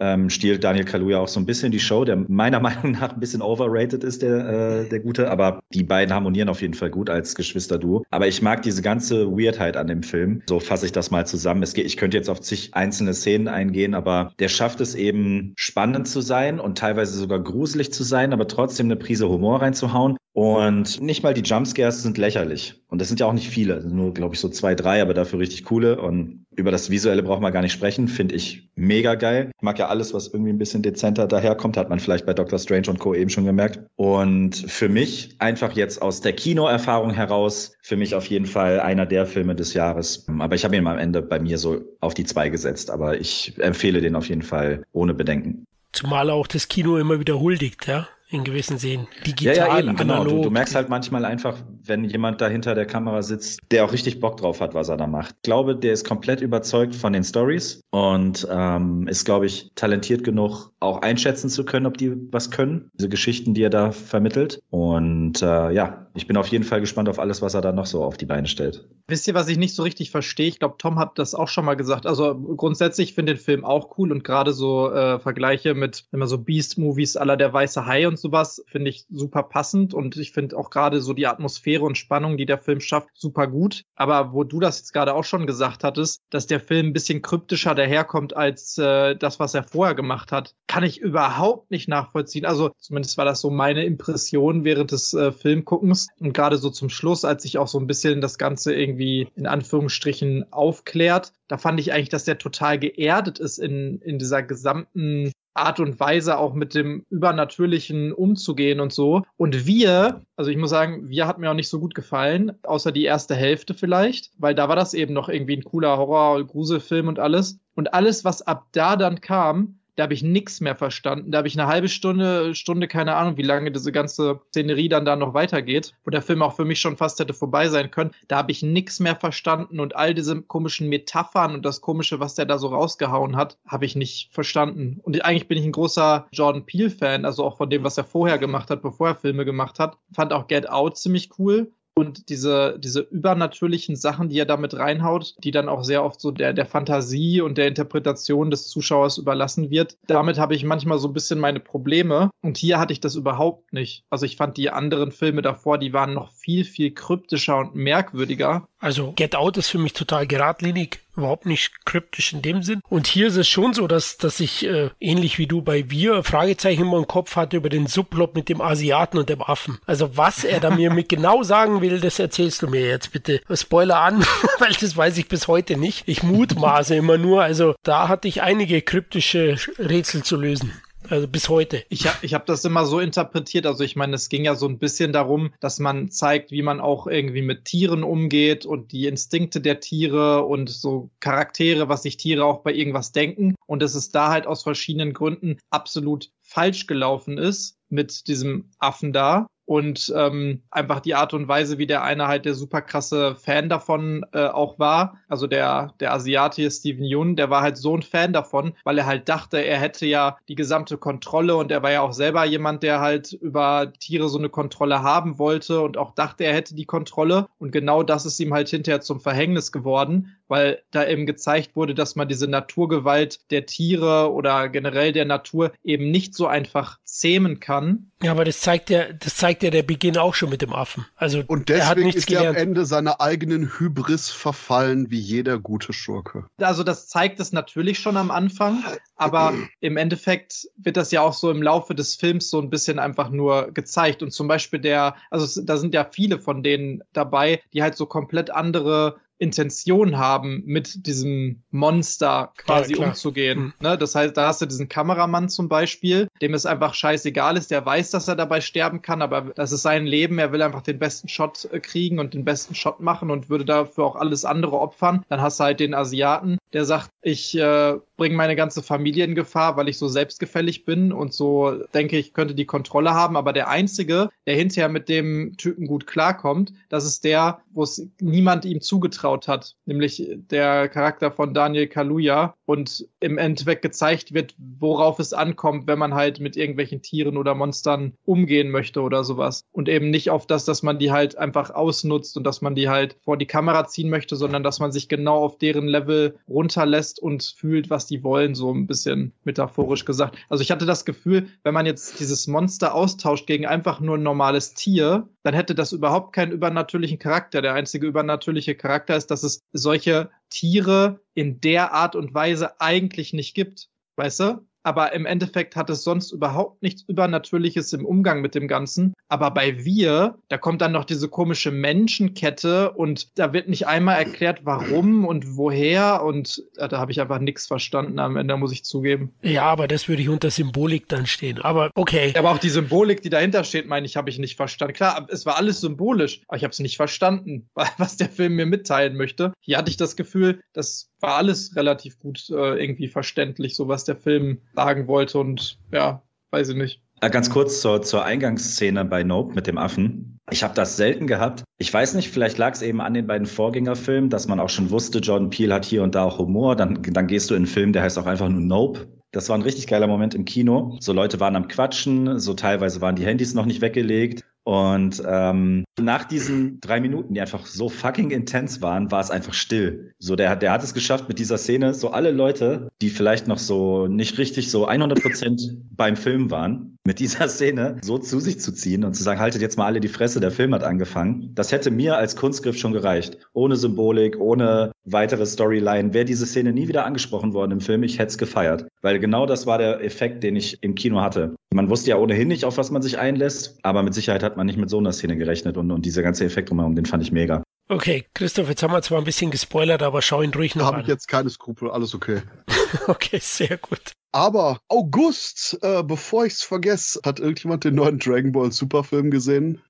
Ähm, 0.00 0.30
stiehlt 0.30 0.64
Daniel 0.64 0.84
Kaluuya 0.84 1.18
auch 1.18 1.28
so 1.28 1.40
ein 1.40 1.46
bisschen 1.46 1.72
die 1.72 1.80
Show, 1.80 2.04
der 2.04 2.16
meiner 2.28 2.60
Meinung 2.66 2.92
nach 2.92 3.12
ein 3.12 3.20
bisschen 3.20 3.42
overrated 3.42 4.04
ist, 4.04 4.22
der, 4.22 4.48
äh, 4.48 4.88
der 4.88 5.00
Gute. 5.00 5.30
Aber 5.30 5.60
die 5.72 5.82
beiden 5.82 6.14
harmonieren 6.14 6.48
auf 6.48 6.62
jeden 6.62 6.74
Fall 6.74 6.90
gut 6.90 7.10
als 7.10 7.34
Geschwisterduo. 7.34 8.04
Aber 8.10 8.26
ich 8.26 8.42
mag 8.42 8.62
diese 8.62 8.82
ganze 8.82 9.30
Weirdheit 9.30 9.76
an 9.76 9.86
dem 9.86 10.02
Film. 10.02 10.42
So 10.48 10.60
fasse 10.60 10.86
ich 10.86 10.92
das 10.92 11.10
mal 11.10 11.26
zusammen. 11.26 11.62
Es 11.62 11.74
geht, 11.74 11.86
ich 11.86 11.96
könnte 11.96 12.16
jetzt 12.16 12.30
auf 12.30 12.40
zig 12.40 12.74
einzelne 12.74 13.14
Szenen 13.14 13.48
eingehen, 13.48 13.94
aber 13.94 14.32
der 14.38 14.48
schafft 14.48 14.80
es 14.80 14.94
eben 14.94 15.52
spannend 15.56 16.08
zu 16.08 16.20
sein 16.20 16.60
und 16.60 16.78
teilweise 16.78 17.18
sogar 17.18 17.40
gruselig 17.40 17.92
zu 17.92 18.02
sein, 18.02 18.32
aber 18.32 18.48
trotzdem 18.48 18.86
eine 18.86 18.96
Prise 18.96 19.28
Humor 19.28 19.62
reinzuhauen. 19.62 20.16
Und 20.36 21.00
nicht 21.00 21.22
mal 21.22 21.32
die 21.32 21.40
Jumpscares 21.40 22.02
sind 22.02 22.18
lächerlich. 22.18 22.82
Und 22.88 23.00
das 23.00 23.08
sind 23.08 23.20
ja 23.20 23.26
auch 23.26 23.32
nicht 23.32 23.48
viele. 23.48 23.82
Nur, 23.88 24.12
glaube 24.12 24.34
ich, 24.34 24.40
so 24.40 24.50
zwei, 24.50 24.74
drei, 24.74 25.00
aber 25.00 25.14
dafür 25.14 25.38
richtig 25.38 25.64
coole. 25.64 25.98
Und 25.98 26.44
über 26.54 26.70
das 26.70 26.90
Visuelle 26.90 27.22
braucht 27.22 27.40
man 27.40 27.54
gar 27.54 27.62
nicht 27.62 27.72
sprechen. 27.72 28.06
Finde 28.06 28.34
ich 28.34 28.68
mega 28.74 29.14
geil. 29.14 29.50
Ich 29.56 29.62
mag 29.62 29.78
ja 29.78 29.85
alles, 29.88 30.14
was 30.14 30.28
irgendwie 30.28 30.52
ein 30.52 30.58
bisschen 30.58 30.82
dezenter 30.82 31.26
daherkommt. 31.26 31.76
Hat 31.76 31.88
man 31.88 32.00
vielleicht 32.00 32.26
bei 32.26 32.34
Doctor 32.34 32.58
Strange 32.58 32.88
und 32.88 32.98
Co. 32.98 33.14
eben 33.14 33.30
schon 33.30 33.44
gemerkt. 33.44 33.80
Und 33.96 34.56
für 34.56 34.88
mich 34.88 35.36
einfach 35.38 35.72
jetzt 35.72 36.02
aus 36.02 36.20
der 36.20 36.32
Kinoerfahrung 36.32 37.10
heraus, 37.10 37.76
für 37.82 37.96
mich 37.96 38.14
auf 38.14 38.26
jeden 38.26 38.46
Fall 38.46 38.80
einer 38.80 39.06
der 39.06 39.26
Filme 39.26 39.54
des 39.54 39.74
Jahres. 39.74 40.26
Aber 40.38 40.54
ich 40.54 40.64
habe 40.64 40.76
ihn 40.76 40.86
am 40.86 40.98
Ende 40.98 41.22
bei 41.22 41.38
mir 41.38 41.58
so 41.58 41.80
auf 42.00 42.14
die 42.14 42.24
zwei 42.24 42.48
gesetzt. 42.48 42.90
Aber 42.90 43.20
ich 43.20 43.54
empfehle 43.58 44.00
den 44.00 44.14
auf 44.14 44.28
jeden 44.28 44.42
Fall 44.42 44.84
ohne 44.92 45.14
Bedenken. 45.14 45.66
Zumal 45.92 46.30
auch 46.30 46.46
das 46.46 46.68
Kino 46.68 46.98
immer 46.98 47.20
wieder 47.20 47.40
huldigt, 47.40 47.86
ja? 47.86 48.08
In 48.28 48.42
gewissen 48.42 48.78
Seen. 48.78 49.06
Digital, 49.24 49.56
ja, 49.56 49.66
ja, 49.68 49.78
eben, 49.78 49.96
genau. 49.96 50.24
Du, 50.24 50.42
du, 50.42 50.50
merkst 50.50 50.74
halt 50.74 50.88
manchmal 50.88 51.24
einfach, 51.24 51.56
wenn 51.84 52.04
jemand 52.04 52.40
da 52.40 52.48
hinter 52.48 52.74
der 52.74 52.86
Kamera 52.86 53.22
sitzt, 53.22 53.60
der 53.70 53.84
auch 53.84 53.92
richtig 53.92 54.20
Bock 54.20 54.36
drauf 54.38 54.60
hat, 54.60 54.74
was 54.74 54.88
er 54.88 54.96
da 54.96 55.06
macht. 55.06 55.34
Ich 55.36 55.42
glaube, 55.42 55.76
der 55.76 55.92
ist 55.92 56.04
komplett 56.04 56.40
überzeugt 56.40 56.94
von 56.94 57.12
den 57.12 57.22
Stories 57.22 57.80
und 57.90 58.46
ähm, 58.50 59.06
ist, 59.06 59.24
glaube 59.24 59.46
ich, 59.46 59.70
talentiert 59.76 60.24
genug, 60.24 60.72
auch 60.80 61.02
einschätzen 61.02 61.48
zu 61.48 61.64
können, 61.64 61.86
ob 61.86 61.98
die 61.98 62.12
was 62.32 62.50
können. 62.50 62.90
Diese 62.94 63.08
Geschichten, 63.08 63.54
die 63.54 63.62
er 63.62 63.70
da 63.70 63.92
vermittelt. 63.92 64.60
Und 64.70 65.42
äh, 65.42 65.70
ja, 65.70 66.05
ich 66.16 66.26
bin 66.26 66.36
auf 66.36 66.48
jeden 66.48 66.64
Fall 66.64 66.80
gespannt 66.80 67.08
auf 67.08 67.18
alles, 67.18 67.42
was 67.42 67.54
er 67.54 67.60
da 67.60 67.72
noch 67.72 67.86
so 67.86 68.02
auf 68.02 68.16
die 68.16 68.26
Beine 68.26 68.48
stellt. 68.48 68.88
Wisst 69.06 69.28
ihr, 69.28 69.34
was 69.34 69.48
ich 69.48 69.58
nicht 69.58 69.74
so 69.74 69.82
richtig 69.82 70.10
verstehe? 70.10 70.48
Ich 70.48 70.58
glaube, 70.58 70.76
Tom 70.78 70.98
hat 70.98 71.18
das 71.18 71.34
auch 71.34 71.48
schon 71.48 71.64
mal 71.64 71.76
gesagt. 71.76 72.06
Also 72.06 72.34
grundsätzlich 72.34 73.14
finde 73.14 73.34
den 73.34 73.40
Film 73.40 73.64
auch 73.64 73.98
cool 73.98 74.10
und 74.10 74.24
gerade 74.24 74.52
so 74.52 74.90
äh, 74.90 75.18
Vergleiche 75.20 75.74
mit 75.74 76.06
immer 76.12 76.26
so 76.26 76.38
Beast-Movies 76.38 77.16
aller 77.16 77.36
der 77.36 77.52
weiße 77.52 77.86
Hai 77.86 78.08
und 78.08 78.18
sowas 78.18 78.64
finde 78.66 78.90
ich 78.90 79.06
super 79.10 79.42
passend 79.42 79.94
und 79.94 80.16
ich 80.16 80.32
finde 80.32 80.56
auch 80.56 80.70
gerade 80.70 81.00
so 81.00 81.12
die 81.12 81.26
Atmosphäre 81.26 81.84
und 81.84 81.98
Spannung, 81.98 82.36
die 82.36 82.46
der 82.46 82.58
Film 82.58 82.80
schafft, 82.80 83.10
super 83.14 83.46
gut. 83.46 83.82
Aber 83.94 84.32
wo 84.32 84.42
du 84.42 84.58
das 84.58 84.78
jetzt 84.78 84.92
gerade 84.92 85.14
auch 85.14 85.24
schon 85.24 85.46
gesagt 85.46 85.84
hattest, 85.84 86.22
dass 86.30 86.46
der 86.46 86.60
Film 86.60 86.86
ein 86.86 86.92
bisschen 86.92 87.20
kryptischer 87.20 87.74
daherkommt 87.74 88.34
als 88.34 88.78
äh, 88.78 89.16
das, 89.16 89.38
was 89.38 89.54
er 89.54 89.64
vorher 89.64 89.94
gemacht 89.94 90.32
hat, 90.32 90.54
kann 90.66 90.82
ich 90.82 91.00
überhaupt 91.00 91.70
nicht 91.70 91.88
nachvollziehen. 91.88 92.46
Also 92.46 92.70
zumindest 92.78 93.18
war 93.18 93.24
das 93.24 93.40
so 93.40 93.50
meine 93.50 93.84
Impression 93.84 94.64
während 94.64 94.92
des 94.92 95.12
äh, 95.14 95.30
Filmguckens 95.30 96.05
und 96.18 96.32
gerade 96.32 96.58
so 96.58 96.70
zum 96.70 96.88
Schluss, 96.88 97.24
als 97.24 97.42
sich 97.42 97.58
auch 97.58 97.68
so 97.68 97.78
ein 97.78 97.86
bisschen 97.86 98.20
das 98.20 98.38
Ganze 98.38 98.74
irgendwie 98.74 99.28
in 99.36 99.46
Anführungsstrichen 99.46 100.52
aufklärt, 100.52 101.32
da 101.48 101.58
fand 101.58 101.80
ich 101.80 101.92
eigentlich, 101.92 102.08
dass 102.08 102.24
der 102.24 102.38
total 102.38 102.78
geerdet 102.78 103.38
ist 103.38 103.58
in, 103.58 104.00
in 104.00 104.18
dieser 104.18 104.42
gesamten 104.42 105.32
Art 105.56 105.80
und 105.80 105.98
Weise 105.98 106.38
auch 106.38 106.54
mit 106.54 106.74
dem 106.74 107.04
Übernatürlichen 107.10 108.12
umzugehen 108.12 108.80
und 108.80 108.92
so. 108.92 109.22
Und 109.36 109.66
wir, 109.66 110.22
also 110.36 110.50
ich 110.50 110.56
muss 110.56 110.70
sagen, 110.70 111.08
wir 111.08 111.26
hat 111.26 111.38
mir 111.38 111.50
auch 111.50 111.54
nicht 111.54 111.70
so 111.70 111.80
gut 111.80 111.94
gefallen, 111.94 112.52
außer 112.62 112.92
die 112.92 113.04
erste 113.04 113.34
Hälfte 113.34 113.74
vielleicht, 113.74 114.30
weil 114.38 114.54
da 114.54 114.68
war 114.68 114.76
das 114.76 114.94
eben 114.94 115.14
noch 115.14 115.28
irgendwie 115.28 115.56
ein 115.56 115.64
cooler 115.64 115.96
Horror-Gruselfilm 115.96 117.08
und 117.08 117.18
alles. 117.18 117.58
Und 117.74 117.94
alles, 117.94 118.24
was 118.24 118.42
ab 118.42 118.66
da 118.72 118.96
dann 118.96 119.20
kam, 119.20 119.78
da 119.96 120.04
habe 120.04 120.14
ich 120.14 120.22
nichts 120.22 120.60
mehr 120.60 120.76
verstanden. 120.76 121.32
Da 121.32 121.38
habe 121.38 121.48
ich 121.48 121.58
eine 121.58 121.68
halbe 121.68 121.88
Stunde, 121.88 122.54
Stunde, 122.54 122.86
keine 122.86 123.16
Ahnung, 123.16 123.36
wie 123.36 123.42
lange 123.42 123.72
diese 123.72 123.92
ganze 123.92 124.40
Szenerie 124.50 124.88
dann 124.88 125.06
da 125.06 125.16
noch 125.16 125.34
weitergeht, 125.34 125.94
wo 126.04 126.10
der 126.10 126.22
Film 126.22 126.42
auch 126.42 126.54
für 126.54 126.64
mich 126.64 126.80
schon 126.80 126.96
fast 126.96 127.18
hätte 127.18 127.34
vorbei 127.34 127.68
sein 127.68 127.90
können. 127.90 128.10
Da 128.28 128.36
habe 128.36 128.52
ich 128.52 128.62
nichts 128.62 129.00
mehr 129.00 129.16
verstanden 129.16 129.80
und 129.80 129.96
all 129.96 130.14
diese 130.14 130.42
komischen 130.42 130.88
Metaphern 130.88 131.54
und 131.54 131.64
das 131.64 131.80
Komische, 131.80 132.20
was 132.20 132.34
der 132.34 132.44
da 132.44 132.58
so 132.58 132.68
rausgehauen 132.68 133.36
hat, 133.36 133.58
habe 133.66 133.86
ich 133.86 133.96
nicht 133.96 134.32
verstanden. 134.32 135.00
Und 135.02 135.24
eigentlich 135.24 135.48
bin 135.48 135.58
ich 135.58 135.64
ein 135.64 135.72
großer 135.72 136.26
Jordan 136.30 136.66
Peele-Fan, 136.66 137.24
also 137.24 137.44
auch 137.44 137.56
von 137.56 137.70
dem, 137.70 137.82
was 137.82 137.96
er 137.96 138.04
vorher 138.04 138.38
gemacht 138.38 138.70
hat, 138.70 138.82
bevor 138.82 139.08
er 139.08 139.16
Filme 139.16 139.44
gemacht 139.44 139.78
hat. 139.78 139.96
Fand 140.12 140.32
auch 140.32 140.46
Get 140.46 140.68
Out 140.68 140.98
ziemlich 140.98 141.30
cool 141.38 141.72
und 141.98 142.28
diese, 142.28 142.78
diese 142.78 143.00
übernatürlichen 143.00 143.96
Sachen, 143.96 144.28
die 144.28 144.38
er 144.38 144.44
damit 144.44 144.74
reinhaut, 144.74 145.34
die 145.42 145.50
dann 145.50 145.68
auch 145.68 145.82
sehr 145.82 146.04
oft 146.04 146.20
so 146.20 146.30
der, 146.30 146.52
der 146.52 146.66
Fantasie 146.66 147.40
und 147.40 147.56
der 147.56 147.68
Interpretation 147.68 148.50
des 148.50 148.68
Zuschauers 148.68 149.16
überlassen 149.16 149.70
wird. 149.70 149.96
Damit 150.06 150.38
habe 150.38 150.54
ich 150.54 150.62
manchmal 150.62 150.98
so 150.98 151.08
ein 151.08 151.14
bisschen 151.14 151.40
meine 151.40 151.58
Probleme. 151.58 152.30
Und 152.42 152.58
hier 152.58 152.78
hatte 152.78 152.92
ich 152.92 153.00
das 153.00 153.14
überhaupt 153.14 153.72
nicht. 153.72 154.04
Also 154.10 154.26
ich 154.26 154.36
fand 154.36 154.58
die 154.58 154.70
anderen 154.70 155.10
Filme 155.10 155.40
davor, 155.40 155.78
die 155.78 155.94
waren 155.94 156.12
noch 156.12 156.32
viel, 156.32 156.64
viel 156.64 156.92
kryptischer 156.92 157.56
und 157.58 157.74
merkwürdiger. 157.74 158.66
Also 158.78 159.12
Get 159.16 159.34
Out 159.34 159.56
ist 159.56 159.68
für 159.68 159.78
mich 159.78 159.94
total 159.94 160.26
geradlinig 160.26 161.00
überhaupt 161.16 161.46
nicht 161.46 161.84
kryptisch 161.84 162.32
in 162.32 162.42
dem 162.42 162.62
Sinn. 162.62 162.80
Und 162.88 163.06
hier 163.06 163.28
ist 163.28 163.36
es 163.36 163.48
schon 163.48 163.74
so, 163.74 163.86
dass, 163.86 164.16
dass 164.16 164.40
ich 164.40 164.66
äh, 164.66 164.90
ähnlich 165.00 165.38
wie 165.38 165.46
du 165.46 165.62
bei 165.62 165.90
Wir 165.90 166.22
Fragezeichen 166.22 166.82
immer 166.82 166.98
im 166.98 167.06
Kopf 167.06 167.36
hatte 167.36 167.56
über 167.56 167.68
den 167.68 167.86
Subplot 167.86 168.34
mit 168.34 168.48
dem 168.48 168.60
Asiaten 168.60 169.18
und 169.18 169.28
dem 169.28 169.42
Affen. 169.42 169.78
Also 169.86 170.16
was 170.16 170.44
er 170.44 170.60
da 170.60 170.70
mir 170.70 170.92
mit 170.92 171.08
genau 171.16 171.42
sagen 171.42 171.80
will, 171.80 172.00
das 172.00 172.18
erzählst 172.18 172.62
du 172.62 172.68
mir 172.68 172.86
jetzt 172.86 173.12
bitte. 173.12 173.40
Spoiler 173.52 174.00
an, 174.00 174.24
weil 174.58 174.72
das 174.72 174.96
weiß 174.96 175.18
ich 175.18 175.28
bis 175.28 175.48
heute 175.48 175.76
nicht. 175.76 176.04
Ich 176.06 176.22
mutmaße 176.22 176.94
immer 176.94 177.18
nur. 177.18 177.42
Also 177.42 177.74
da 177.82 178.08
hatte 178.08 178.28
ich 178.28 178.42
einige 178.42 178.82
kryptische 178.82 179.56
Rätsel 179.78 180.22
zu 180.22 180.36
lösen. 180.36 180.72
Also 181.10 181.28
bis 181.28 181.48
heute. 181.48 181.84
Ich 181.88 182.06
habe 182.06 182.18
ich 182.22 182.34
hab 182.34 182.46
das 182.46 182.64
immer 182.64 182.86
so 182.86 183.00
interpretiert. 183.00 183.66
Also 183.66 183.84
ich 183.84 183.96
meine, 183.96 184.16
es 184.16 184.28
ging 184.28 184.44
ja 184.44 184.54
so 184.54 184.66
ein 184.66 184.78
bisschen 184.78 185.12
darum, 185.12 185.52
dass 185.60 185.78
man 185.78 186.10
zeigt, 186.10 186.50
wie 186.50 186.62
man 186.62 186.80
auch 186.80 187.06
irgendwie 187.06 187.42
mit 187.42 187.64
Tieren 187.64 188.02
umgeht 188.02 188.66
und 188.66 188.92
die 188.92 189.06
Instinkte 189.06 189.60
der 189.60 189.80
Tiere 189.80 190.44
und 190.44 190.70
so 190.70 191.10
Charaktere, 191.20 191.88
was 191.88 192.02
sich 192.02 192.16
Tiere 192.16 192.44
auch 192.44 192.62
bei 192.62 192.72
irgendwas 192.72 193.12
denken. 193.12 193.54
Und 193.66 193.82
dass 193.82 193.94
es 193.94 194.10
da 194.10 194.30
halt 194.30 194.46
aus 194.46 194.62
verschiedenen 194.62 195.12
Gründen 195.12 195.58
absolut 195.70 196.30
falsch 196.42 196.86
gelaufen 196.86 197.38
ist 197.38 197.76
mit 197.88 198.28
diesem 198.28 198.70
Affen 198.78 199.12
da 199.12 199.46
und 199.66 200.12
ähm, 200.16 200.62
einfach 200.70 201.00
die 201.00 201.14
Art 201.14 201.34
und 201.34 201.48
Weise, 201.48 201.76
wie 201.76 201.86
der 201.86 202.02
eine 202.02 202.28
halt 202.28 202.44
der 202.44 202.54
super 202.54 202.80
krasse 202.80 203.34
Fan 203.34 203.68
davon 203.68 204.24
äh, 204.32 204.46
auch 204.46 204.78
war. 204.78 205.18
Also 205.28 205.46
der, 205.48 205.92
der 206.00 206.14
Asiate 206.14 206.70
Steven 206.70 207.04
Yeun, 207.04 207.36
der 207.36 207.50
war 207.50 207.62
halt 207.62 207.76
so 207.76 207.96
ein 207.96 208.02
Fan 208.02 208.32
davon, 208.32 208.74
weil 208.84 208.96
er 208.96 209.06
halt 209.06 209.28
dachte, 209.28 209.58
er 209.58 209.78
hätte 209.78 210.06
ja 210.06 210.38
die 210.48 210.54
gesamte 210.54 210.96
Kontrolle 210.98 211.56
und 211.56 211.72
er 211.72 211.82
war 211.82 211.90
ja 211.90 212.02
auch 212.02 212.12
selber 212.12 212.44
jemand, 212.44 212.84
der 212.84 213.00
halt 213.00 213.32
über 213.32 213.92
Tiere 213.98 214.28
so 214.28 214.38
eine 214.38 214.48
Kontrolle 214.48 215.02
haben 215.02 215.38
wollte 215.38 215.80
und 215.80 215.98
auch 215.98 216.14
dachte, 216.14 216.44
er 216.44 216.54
hätte 216.54 216.76
die 216.76 216.86
Kontrolle. 216.86 217.48
Und 217.58 217.72
genau 217.72 218.04
das 218.04 218.24
ist 218.24 218.38
ihm 218.38 218.54
halt 218.54 218.68
hinterher 218.68 219.00
zum 219.00 219.20
Verhängnis 219.20 219.72
geworden, 219.72 220.36
weil 220.48 220.82
da 220.90 221.06
eben 221.06 221.26
gezeigt 221.26 221.76
wurde, 221.76 221.94
dass 221.94 222.16
man 222.16 222.28
diese 222.28 222.48
Naturgewalt 222.48 223.40
der 223.50 223.66
Tiere 223.66 224.32
oder 224.32 224.68
generell 224.68 225.12
der 225.12 225.24
Natur 225.24 225.72
eben 225.84 226.10
nicht 226.10 226.34
so 226.34 226.46
einfach 226.46 226.98
zähmen 227.04 227.60
kann. 227.60 228.10
Ja, 228.22 228.30
aber 228.30 228.44
das 228.44 228.60
zeigt 228.60 228.88
ja, 228.88 229.12
das 229.12 229.36
zeigt 229.36 229.62
ja 229.62 229.70
der 229.70 229.82
Beginn 229.82 230.16
auch 230.16 230.34
schon 230.34 230.48
mit 230.48 230.62
dem 230.62 230.72
Affen. 230.72 231.04
Also 231.16 231.42
und 231.46 231.68
deswegen 231.68 231.82
er 231.82 231.88
hat 231.88 231.98
nichts 231.98 232.24
ist 232.24 232.30
er 232.30 232.48
am 232.48 232.56
Ende 232.56 232.86
seiner 232.86 233.20
eigenen 233.20 233.78
Hybris 233.78 234.30
verfallen, 234.30 235.10
wie 235.10 235.18
jeder 235.18 235.58
gute 235.58 235.92
Schurke. 235.92 236.46
Also 236.58 236.82
das 236.82 237.08
zeigt 237.08 237.40
es 237.40 237.52
natürlich 237.52 237.98
schon 237.98 238.16
am 238.16 238.30
Anfang, 238.30 238.82
aber 239.16 239.54
im 239.80 239.96
Endeffekt 239.96 240.68
wird 240.76 240.96
das 240.96 241.10
ja 241.10 241.20
auch 241.20 241.34
so 241.34 241.50
im 241.50 241.62
Laufe 241.62 241.94
des 241.94 242.14
Films 242.14 242.48
so 242.48 242.60
ein 242.60 242.70
bisschen 242.70 242.98
einfach 242.98 243.28
nur 243.30 243.70
gezeigt. 243.72 244.22
Und 244.22 244.32
zum 244.32 244.48
Beispiel 244.48 244.80
der, 244.80 245.16
also 245.30 245.62
da 245.62 245.76
sind 245.76 245.92
ja 245.92 246.04
viele 246.10 246.38
von 246.38 246.62
denen 246.62 247.02
dabei, 247.12 247.60
die 247.74 247.82
halt 247.82 247.96
so 247.96 248.06
komplett 248.06 248.50
andere 248.50 249.16
Intention 249.38 250.16
haben, 250.16 250.62
mit 250.64 251.06
diesem 251.06 251.62
Monster 251.70 252.52
quasi 252.56 252.94
ja, 252.94 253.06
umzugehen. 253.06 253.58
Mhm. 253.60 253.72
Ne? 253.80 253.98
Das 253.98 254.14
heißt, 254.14 254.36
da 254.36 254.48
hast 254.48 254.62
du 254.62 254.66
diesen 254.66 254.88
Kameramann 254.88 255.48
zum 255.48 255.68
Beispiel, 255.68 256.28
dem 256.40 256.54
es 256.54 256.66
einfach 256.66 256.94
scheißegal 256.94 257.56
ist, 257.56 257.70
der 257.70 257.84
weiß, 257.84 258.10
dass 258.10 258.28
er 258.28 258.36
dabei 258.36 258.60
sterben 258.60 259.02
kann, 259.02 259.22
aber 259.22 259.52
das 259.54 259.72
ist 259.72 259.82
sein 259.82 260.06
Leben, 260.06 260.38
er 260.38 260.52
will 260.52 260.62
einfach 260.62 260.82
den 260.82 260.98
besten 260.98 261.28
Shot 261.28 261.68
äh, 261.72 261.80
kriegen 261.80 262.18
und 262.18 262.34
den 262.34 262.44
besten 262.44 262.74
Shot 262.74 263.00
machen 263.00 263.30
und 263.30 263.50
würde 263.50 263.64
dafür 263.64 264.04
auch 264.04 264.16
alles 264.16 264.44
andere 264.44 264.78
opfern. 264.78 265.24
Dann 265.28 265.40
hast 265.40 265.60
du 265.60 265.64
halt 265.64 265.80
den 265.80 265.94
Asiaten, 265.94 266.58
der 266.72 266.84
sagt, 266.84 267.10
ich 267.22 267.56
äh, 267.56 267.94
bringe 268.16 268.36
meine 268.36 268.56
ganze 268.56 268.82
Familie 268.82 269.24
in 269.24 269.34
Gefahr, 269.34 269.76
weil 269.76 269.88
ich 269.88 269.98
so 269.98 270.08
selbstgefällig 270.08 270.84
bin 270.84 271.12
und 271.12 271.32
so 271.32 271.84
denke 271.94 272.18
ich, 272.18 272.32
könnte 272.32 272.54
die 272.54 272.66
Kontrolle 272.66 273.14
haben. 273.14 273.36
Aber 273.36 273.52
der 273.52 273.68
Einzige, 273.68 274.28
der 274.46 274.56
hinterher 274.56 274.88
mit 274.88 275.08
dem 275.08 275.56
Typen 275.56 275.86
gut 275.86 276.06
klarkommt, 276.06 276.72
das 276.88 277.04
ist 277.04 277.24
der, 277.24 277.60
wo 277.72 277.82
es 277.82 278.06
niemand 278.20 278.64
ihm 278.64 278.80
zugetraut 278.80 279.48
hat, 279.48 279.74
nämlich 279.86 280.28
der 280.50 280.88
Charakter 280.88 281.30
von 281.30 281.54
Daniel 281.54 281.86
Kaluja 281.86 282.54
und 282.66 283.06
im 283.20 283.38
Endeffekt 283.38 283.82
gezeigt 283.82 284.34
wird, 284.34 284.54
worauf 284.58 285.18
es 285.18 285.32
ankommt, 285.32 285.86
wenn 285.86 285.98
man 285.98 286.14
halt 286.14 286.25
mit 286.40 286.56
irgendwelchen 286.56 287.02
Tieren 287.02 287.36
oder 287.36 287.54
Monstern 287.54 288.14
umgehen 288.24 288.70
möchte 288.70 289.00
oder 289.00 289.24
sowas. 289.24 289.62
Und 289.72 289.88
eben 289.88 290.10
nicht 290.10 290.30
auf 290.30 290.46
das, 290.46 290.64
dass 290.64 290.82
man 290.82 290.98
die 290.98 291.12
halt 291.12 291.38
einfach 291.38 291.70
ausnutzt 291.70 292.36
und 292.36 292.44
dass 292.44 292.60
man 292.60 292.74
die 292.74 292.88
halt 292.88 293.16
vor 293.22 293.36
die 293.36 293.46
Kamera 293.46 293.86
ziehen 293.86 294.10
möchte, 294.10 294.36
sondern 294.36 294.62
dass 294.62 294.80
man 294.80 294.92
sich 294.92 295.08
genau 295.08 295.44
auf 295.44 295.58
deren 295.58 295.88
Level 295.88 296.38
runterlässt 296.48 297.20
und 297.20 297.54
fühlt, 297.56 297.90
was 297.90 298.06
die 298.06 298.22
wollen, 298.22 298.54
so 298.54 298.72
ein 298.72 298.86
bisschen 298.86 299.32
metaphorisch 299.44 300.04
gesagt. 300.04 300.36
Also 300.48 300.62
ich 300.62 300.70
hatte 300.70 300.86
das 300.86 301.04
Gefühl, 301.04 301.48
wenn 301.62 301.74
man 301.74 301.86
jetzt 301.86 302.20
dieses 302.20 302.46
Monster 302.46 302.94
austauscht 302.94 303.46
gegen 303.46 303.66
einfach 303.66 304.00
nur 304.00 304.16
ein 304.16 304.22
normales 304.22 304.74
Tier, 304.74 305.28
dann 305.42 305.54
hätte 305.54 305.74
das 305.74 305.92
überhaupt 305.92 306.32
keinen 306.34 306.52
übernatürlichen 306.52 307.18
Charakter. 307.18 307.62
Der 307.62 307.74
einzige 307.74 308.06
übernatürliche 308.06 308.74
Charakter 308.74 309.16
ist, 309.16 309.30
dass 309.30 309.42
es 309.42 309.60
solche 309.72 310.30
Tiere 310.50 311.20
in 311.34 311.60
der 311.60 311.92
Art 311.92 312.16
und 312.16 312.34
Weise 312.34 312.80
eigentlich 312.80 313.32
nicht 313.32 313.54
gibt. 313.54 313.88
Weißt 314.16 314.40
du? 314.40 314.66
Aber 314.86 315.12
im 315.14 315.26
Endeffekt 315.26 315.74
hat 315.74 315.90
es 315.90 316.04
sonst 316.04 316.30
überhaupt 316.30 316.80
nichts 316.80 317.02
Übernatürliches 317.08 317.92
im 317.92 318.06
Umgang 318.06 318.40
mit 318.40 318.54
dem 318.54 318.68
Ganzen. 318.68 319.14
Aber 319.28 319.50
bei 319.50 319.84
wir, 319.84 320.38
da 320.48 320.58
kommt 320.58 320.80
dann 320.80 320.92
noch 320.92 321.04
diese 321.04 321.28
komische 321.28 321.72
Menschenkette 321.72 322.92
und 322.92 323.36
da 323.36 323.52
wird 323.52 323.68
nicht 323.68 323.88
einmal 323.88 324.16
erklärt, 324.16 324.60
warum 324.62 325.24
und 325.24 325.56
woher 325.56 326.22
und 326.22 326.62
äh, 326.76 326.86
da 326.86 327.00
habe 327.00 327.10
ich 327.10 327.20
einfach 327.20 327.40
nichts 327.40 327.66
verstanden 327.66 328.20
am 328.20 328.36
Ende, 328.36 328.56
muss 328.56 328.70
ich 328.70 328.84
zugeben. 328.84 329.32
Ja, 329.42 329.64
aber 329.64 329.88
das 329.88 330.08
würde 330.08 330.22
ich 330.22 330.28
unter 330.28 330.50
Symbolik 330.50 331.08
dann 331.08 331.26
stehen. 331.26 331.60
Aber 331.60 331.90
okay. 331.96 332.32
Aber 332.38 332.52
auch 332.52 332.58
die 332.58 332.70
Symbolik, 332.70 333.22
die 333.22 333.30
dahinter 333.30 333.64
steht, 333.64 333.88
meine 333.88 334.06
ich, 334.06 334.16
habe 334.16 334.30
ich 334.30 334.38
nicht 334.38 334.56
verstanden. 334.56 334.94
Klar, 334.94 335.26
es 335.28 335.44
war 335.46 335.56
alles 335.56 335.80
symbolisch, 335.80 336.42
aber 336.46 336.58
ich 336.58 336.62
habe 336.62 336.70
es 336.70 336.78
nicht 336.78 336.96
verstanden, 336.96 337.68
was 337.98 338.18
der 338.18 338.28
Film 338.28 338.54
mir 338.54 338.66
mitteilen 338.66 339.16
möchte. 339.16 339.52
Hier 339.58 339.78
hatte 339.78 339.90
ich 339.90 339.96
das 339.96 340.14
Gefühl, 340.14 340.60
das 340.72 341.10
war 341.20 341.36
alles 341.36 341.76
relativ 341.76 342.18
gut 342.18 342.48
äh, 342.50 342.80
irgendwie 342.80 343.08
verständlich, 343.08 343.76
so 343.76 343.88
was 343.88 344.04
der 344.04 344.16
Film 344.16 344.60
sagen 344.74 345.08
wollte 345.08 345.38
und 345.38 345.78
ja, 345.92 346.22
weiß 346.50 346.70
ich 346.70 346.76
nicht. 346.76 347.02
Äh, 347.20 347.30
ganz 347.30 347.50
kurz 347.50 347.80
zur, 347.80 348.02
zur 348.02 348.24
Eingangsszene 348.24 349.04
bei 349.04 349.22
Nope 349.22 349.54
mit 349.54 349.66
dem 349.66 349.78
Affen. 349.78 350.38
Ich 350.50 350.62
habe 350.62 350.74
das 350.74 350.96
selten 350.96 351.26
gehabt. 351.26 351.64
Ich 351.78 351.92
weiß 351.92 352.14
nicht, 352.14 352.30
vielleicht 352.30 352.58
lag 352.58 352.74
es 352.74 352.82
eben 352.82 353.00
an 353.00 353.14
den 353.14 353.26
beiden 353.26 353.46
Vorgängerfilmen, 353.46 354.30
dass 354.30 354.46
man 354.46 354.60
auch 354.60 354.68
schon 354.68 354.90
wusste, 354.90 355.18
Jordan 355.18 355.50
Peele 355.50 355.74
hat 355.74 355.84
hier 355.84 356.02
und 356.02 356.14
da 356.14 356.24
auch 356.24 356.38
Humor. 356.38 356.76
Dann, 356.76 357.02
dann 357.02 357.26
gehst 357.26 357.50
du 357.50 357.54
in 357.54 357.60
einen 357.60 357.66
Film, 357.66 357.92
der 357.92 358.02
heißt 358.02 358.18
auch 358.18 358.26
einfach 358.26 358.48
nur 358.48 358.60
Nope. 358.60 359.08
Das 359.32 359.48
war 359.48 359.58
ein 359.58 359.62
richtig 359.62 359.86
geiler 359.86 360.06
Moment 360.06 360.34
im 360.34 360.44
Kino. 360.44 360.96
So 361.00 361.12
Leute 361.12 361.40
waren 361.40 361.56
am 361.56 361.68
Quatschen, 361.68 362.38
so 362.38 362.54
teilweise 362.54 363.00
waren 363.00 363.16
die 363.16 363.26
Handys 363.26 363.54
noch 363.54 363.66
nicht 363.66 363.80
weggelegt. 363.80 364.44
Und 364.66 365.22
ähm, 365.24 365.84
nach 365.96 366.24
diesen 366.24 366.80
drei 366.80 366.98
Minuten, 366.98 367.34
die 367.34 367.40
einfach 367.40 367.66
so 367.66 367.88
fucking 367.88 368.32
intens 368.32 368.82
waren, 368.82 369.12
war 369.12 369.20
es 369.20 369.30
einfach 369.30 369.54
still. 369.54 370.12
So, 370.18 370.34
der, 370.34 370.56
der 370.56 370.72
hat 370.72 370.82
es 370.82 370.92
geschafft 370.92 371.28
mit 371.28 371.38
dieser 371.38 371.56
Szene, 371.56 371.94
so 371.94 372.10
alle 372.10 372.32
Leute, 372.32 372.88
die 373.00 373.10
vielleicht 373.10 373.46
noch 373.46 373.58
so 373.58 374.08
nicht 374.08 374.38
richtig 374.38 374.68
so 374.68 374.86
100 374.86 375.22
Prozent 375.22 375.76
beim 375.92 376.16
Film 376.16 376.50
waren, 376.50 376.95
mit 377.06 377.20
dieser 377.20 377.48
Szene 377.48 377.96
so 378.02 378.18
zu 378.18 378.40
sich 378.40 378.60
zu 378.60 378.72
ziehen 378.72 379.04
und 379.04 379.14
zu 379.14 379.22
sagen, 379.22 379.40
haltet 379.40 379.62
jetzt 379.62 379.78
mal 379.78 379.86
alle 379.86 380.00
die 380.00 380.08
Fresse, 380.08 380.40
der 380.40 380.50
Film 380.50 380.74
hat 380.74 380.82
angefangen. 380.82 381.52
Das 381.54 381.72
hätte 381.72 381.90
mir 381.90 382.16
als 382.16 382.36
Kunstgriff 382.36 382.76
schon 382.76 382.92
gereicht. 382.92 383.38
Ohne 383.52 383.76
Symbolik, 383.76 384.38
ohne 384.38 384.92
weitere 385.04 385.46
Storyline. 385.46 386.12
Wäre 386.12 386.24
diese 386.24 386.46
Szene 386.46 386.72
nie 386.72 386.88
wieder 386.88 387.06
angesprochen 387.06 387.54
worden 387.54 387.72
im 387.72 387.80
Film, 387.80 388.02
ich 388.02 388.18
hätte 388.18 388.30
es 388.30 388.38
gefeiert. 388.38 388.86
Weil 389.00 389.18
genau 389.18 389.46
das 389.46 389.66
war 389.66 389.78
der 389.78 390.02
Effekt, 390.02 390.42
den 390.42 390.56
ich 390.56 390.82
im 390.82 390.94
Kino 390.94 391.20
hatte. 391.20 391.54
Man 391.72 391.88
wusste 391.88 392.10
ja 392.10 392.16
ohnehin 392.16 392.48
nicht, 392.48 392.64
auf 392.64 392.76
was 392.76 392.90
man 392.90 393.02
sich 393.02 393.18
einlässt, 393.18 393.78
aber 393.82 394.02
mit 394.02 394.14
Sicherheit 394.14 394.42
hat 394.42 394.56
man 394.56 394.66
nicht 394.66 394.78
mit 394.78 394.90
so 394.90 394.98
einer 394.98 395.12
Szene 395.12 395.36
gerechnet 395.36 395.76
und, 395.76 395.90
und 395.90 396.04
dieser 396.04 396.22
ganze 396.22 396.44
Effekt 396.44 396.70
drumherum, 396.70 396.96
den 396.96 397.06
fand 397.06 397.22
ich 397.22 397.32
mega. 397.32 397.62
Okay, 397.88 398.26
Christoph, 398.34 398.68
jetzt 398.68 398.82
haben 398.82 398.92
wir 398.92 399.02
zwar 399.02 399.18
ein 399.18 399.24
bisschen 399.24 399.52
gespoilert, 399.52 400.02
aber 400.02 400.20
schau 400.20 400.42
ihn 400.42 400.52
ruhig 400.52 400.74
noch 400.74 400.86
Hab 400.86 400.94
an. 400.94 400.98
Habe 400.98 401.02
ich 401.02 401.08
jetzt 401.08 401.28
keine 401.28 401.50
Skrupel, 401.50 401.88
alles 401.90 402.14
okay. 402.16 402.42
okay, 403.06 403.38
sehr 403.40 403.76
gut. 403.76 404.12
Aber 404.36 404.82
August, 404.88 405.78
äh, 405.80 406.02
bevor 406.02 406.44
ich 406.44 406.52
es 406.52 406.62
vergesse, 406.62 407.18
hat 407.24 407.40
irgendjemand 407.40 407.84
den 407.84 407.94
neuen 407.94 408.18
Dragon 408.18 408.52
Ball 408.52 408.70
Super 408.70 409.02
Film 409.02 409.30
gesehen? 409.30 409.80